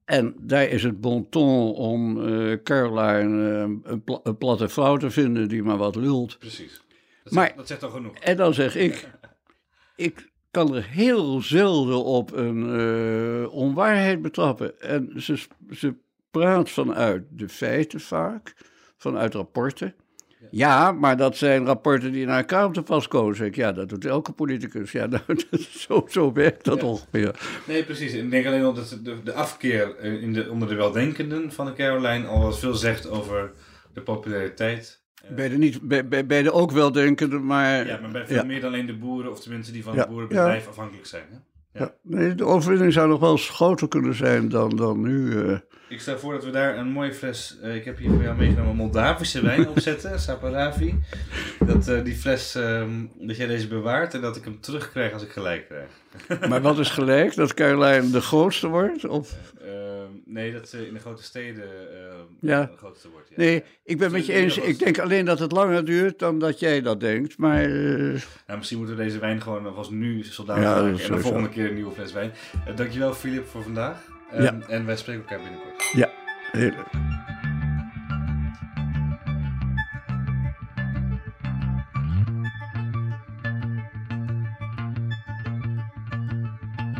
En 0.04 0.34
daar 0.40 0.68
is 0.68 0.82
het 0.82 1.00
bon 1.00 1.28
ton 1.28 1.72
om 1.74 2.26
eh 2.28 2.56
Caroline 2.62 3.48
eh, 3.58 3.90
een, 3.92 4.04
pla- 4.04 4.20
een 4.22 4.36
platte 4.38 4.68
vrouw 4.68 4.96
te 4.96 5.10
vinden 5.10 5.48
die 5.48 5.62
maar 5.62 5.76
wat 5.76 5.96
lult. 5.96 6.38
Precies. 6.38 6.80
Dat, 7.24 7.32
Maar- 7.32 7.44
zegt, 7.44 7.56
dat 7.56 7.66
zegt 7.66 7.82
al 7.82 7.90
genoeg. 7.90 8.14
En 8.16 8.36
dan 8.36 8.54
zeg 8.54 8.76
ik, 8.76 9.08
ik 9.96 10.29
kan 10.50 10.74
er 10.74 10.84
heel 10.84 11.40
zelden 11.40 12.04
op 12.04 12.32
een 12.32 12.78
eh, 12.80 13.52
onwaarheid 13.52 14.22
betrappen. 14.22 14.80
En 14.80 15.12
ze, 15.16 15.46
ze 15.70 15.94
praat 16.30 16.70
vanuit 16.70 17.22
de 17.30 17.48
feiten 17.48 18.00
vaak, 18.00 18.54
vanuit 18.96 19.34
rapporten. 19.34 19.94
Ja, 20.50 20.92
maar 20.92 21.16
dat 21.16 21.36
zijn 21.36 21.66
rapporten 21.66 22.12
die 22.12 22.26
naar 22.26 22.44
kamer 22.44 22.72
te 22.72 22.82
pas 22.82 23.08
komen. 23.08 23.36
Zeg 23.36 23.46
ik, 23.46 23.56
ja, 23.56 23.72
dat 23.72 23.88
doet 23.88 24.04
elke 24.04 24.32
politicus. 24.32 24.92
Ja, 24.92 25.06
nou, 25.10 25.22
dat 25.26 25.60
zo, 25.60 26.06
zo 26.08 26.32
werkt 26.32 26.64
dat 26.64 26.80
Ja. 26.80 26.86
ongeveer. 26.86 27.60
Nee, 27.66 27.84
precies. 27.84 28.12
Ik 28.12 28.30
denk 28.30 28.46
alleen 28.46 28.64
al 28.64 28.72
dat 28.74 28.98
de, 29.02 29.22
de 29.22 29.32
afkeer 29.32 29.98
in 29.98 30.32
de, 30.32 30.50
onder 30.50 30.68
de 30.68 30.74
weldenkenden 30.74 31.52
van 31.52 31.66
de 31.66 31.72
Caroline 31.72 32.26
al 32.26 32.42
wat 32.42 32.58
veel 32.58 32.74
zegt 32.74 33.08
over 33.08 33.52
de 33.92 34.00
populariteit. 34.00 34.99
Bij 35.34 35.48
de, 35.48 35.56
niet, 35.58 35.80
bij, 35.82 36.08
bij, 36.08 36.26
bij 36.26 36.42
de 36.42 36.52
ook 36.52 36.70
weldenkende, 36.70 37.38
maar... 37.38 37.86
ja, 37.86 37.98
maar 38.00 38.10
bij 38.10 38.26
veel 38.26 38.36
ja. 38.36 38.44
meer 38.44 38.60
dan 38.60 38.72
alleen 38.72 38.86
de 38.86 38.96
boeren 38.96 39.30
of 39.30 39.40
de 39.40 39.50
mensen 39.50 39.72
die 39.72 39.82
van 39.82 39.94
Ja, 39.94 39.98
het 40.00 40.08
boerenbedrijf 40.08 40.68
afhankelijk 40.68 41.06
zijn. 41.06 41.24
Hè? 41.30 41.36
Ja, 41.72 41.94
nee, 42.02 42.34
de 42.34 42.44
overwinning 42.44 42.92
zou 42.92 43.08
nog 43.08 43.20
wel 43.20 43.30
eens 43.30 43.48
groter 43.48 43.88
kunnen 43.88 44.14
zijn 44.14 44.48
dan, 44.48 44.76
dan 44.76 45.00
nu. 45.00 45.42
eh. 45.48 45.56
Ik 45.88 46.00
stel 46.00 46.18
voor 46.18 46.32
dat 46.32 46.44
we 46.44 46.50
daar 46.50 46.78
een 46.78 46.88
mooie 46.90 47.14
fles, 47.14 47.58
eh, 47.62 47.74
ik 47.74 47.84
heb 47.84 47.98
hier 47.98 48.10
voor 48.10 48.22
jou 48.22 48.36
meegenomen, 48.36 48.76
Moldavische 48.76 49.42
wijn 49.42 49.68
opzetten, 49.74 50.20
Saparavi. 50.20 50.94
Dat 51.66 51.88
eh, 51.88 52.04
die 52.04 52.14
fles, 52.14 52.54
ehm, 52.54 52.90
dat 53.18 53.36
jij 53.36 53.46
deze 53.46 53.68
bewaart 53.68 54.14
en 54.14 54.20
dat 54.20 54.36
ik 54.36 54.44
hem 54.44 54.60
terugkrijg 54.60 55.12
als 55.12 55.22
ik 55.22 55.30
gelijk 55.30 55.66
krijg. 55.66 55.88
Maar 56.48 56.60
wat 56.60 56.78
is 56.78 56.90
gelijk? 56.90 57.34
Dat 57.34 57.54
Caroline 57.54 58.10
de 58.10 58.20
grootste 58.20 58.68
wordt? 58.68 59.04
Of... 59.04 59.36
Ehm, 59.60 60.10
nee, 60.24 60.52
dat 60.52 60.68
ze 60.68 60.86
in 60.86 60.94
de 60.94 61.00
grote 61.00 61.22
steden 61.22 61.64
ehm, 61.64 62.16
Ja. 62.40 62.64
de 62.64 62.76
grootste 62.76 63.08
wordt. 63.08 63.19
Ja. 63.30 63.36
Nee, 63.36 63.64
ik 63.84 63.96
ben 63.98 64.06
het 64.06 64.12
met 64.16 64.26
je 64.26 64.32
eens. 64.32 64.58
Ik 64.58 64.78
denk 64.78 64.98
alleen 64.98 65.24
dat 65.24 65.38
het 65.38 65.52
langer 65.52 65.84
duurt 65.84 66.18
dan 66.18 66.38
dat 66.38 66.58
jij 66.58 66.80
dat 66.80 67.00
denkt. 67.00 67.38
Maar 67.38 67.62
eh, 67.62 67.68
Nou, 68.46 68.58
misschien 68.58 68.78
moeten 68.78 68.96
we 68.96 69.02
deze 69.02 69.18
wijn 69.18 69.42
gewoon 69.42 69.66
alvast 69.66 69.90
nu 69.90 70.22
soldaat 70.22 70.56
Ja, 70.62 70.82
maken 70.82 71.00
en 71.04 71.12
de 71.12 71.18
volgende 71.18 71.48
keer 71.48 71.66
een 71.68 71.74
nieuwe 71.74 71.92
fles 71.92 72.12
wijn. 72.12 72.32
Eh, 72.66 72.76
dankjewel 72.76 73.12
Filip 73.14 73.46
voor 73.46 73.62
vandaag. 73.62 73.96
Ehm, 74.32 74.42
Ja. 74.42 74.58
En 74.68 74.86
wij 74.86 74.96
spreken 74.96 75.22
elkaar 75.22 75.38
binnenkort. 75.38 75.82
heel 76.52 76.60
leuk. 76.60 76.74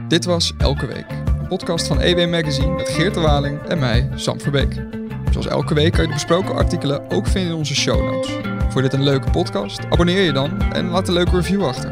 Dit 0.09 0.24
was 0.24 0.52
Elke 0.59 0.86
Week, 0.86 1.07
een 1.40 1.47
podcast 1.48 1.86
van 1.86 2.01
EW 2.01 2.31
Magazine 2.31 2.74
met 2.74 2.89
Geert 2.89 3.15
de 3.15 3.20
Waling 3.20 3.61
en 3.62 3.78
mij, 3.78 4.11
Sam 4.15 4.40
Verbeek. 4.40 4.99
Zoals 5.31 5.47
elke 5.47 5.74
week 5.74 5.93
kan 5.93 6.01
je 6.01 6.07
de 6.07 6.12
besproken 6.12 6.55
artikelen 6.55 7.11
ook 7.11 7.27
vinden 7.27 7.51
in 7.51 7.59
onze 7.59 7.74
show 7.74 8.05
notes. 8.05 8.31
Je 8.74 8.82
dit 8.82 8.93
een 8.93 9.02
leuke 9.02 9.31
podcast? 9.31 9.81
Abonneer 9.90 10.23
je 10.23 10.32
dan 10.32 10.62
en 10.62 10.89
laat 10.89 11.09
een 11.09 11.15
leuke 11.15 11.36
review 11.36 11.65
achter. 11.65 11.90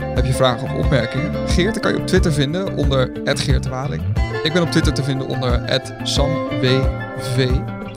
Heb 0.00 0.24
je 0.24 0.32
vragen 0.32 0.68
of 0.68 0.84
opmerkingen? 0.84 1.48
Geert 1.48 1.80
kan 1.80 1.92
je 1.92 2.00
op 2.00 2.06
Twitter 2.06 2.32
vinden 2.32 2.76
onder 2.76 3.10
Geert 3.24 3.62
de 3.62 3.68
Waling. 3.68 4.02
Ik 4.42 4.52
ben 4.52 4.62
op 4.62 4.70
Twitter 4.70 4.94
te 4.94 5.02
vinden 5.02 5.26
onder 5.26 5.80
SamWV. 6.02 7.48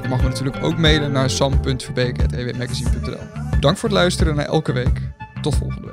Je 0.02 0.07
mag 0.10 0.22
me 0.22 0.28
natuurlijk 0.28 0.64
ook 0.64 0.78
mailen 0.78 1.11
naar 1.11 1.30
sam.verbeek.ewmagazine.nl 1.30 3.20
Bedankt 3.52 3.80
voor 3.80 3.90
het 3.90 3.98
luisteren 3.98 4.36
naar 4.36 4.45
Elke 4.45 4.72
Week. 4.72 5.02
Tot 5.41 5.56
volgende. 5.56 5.89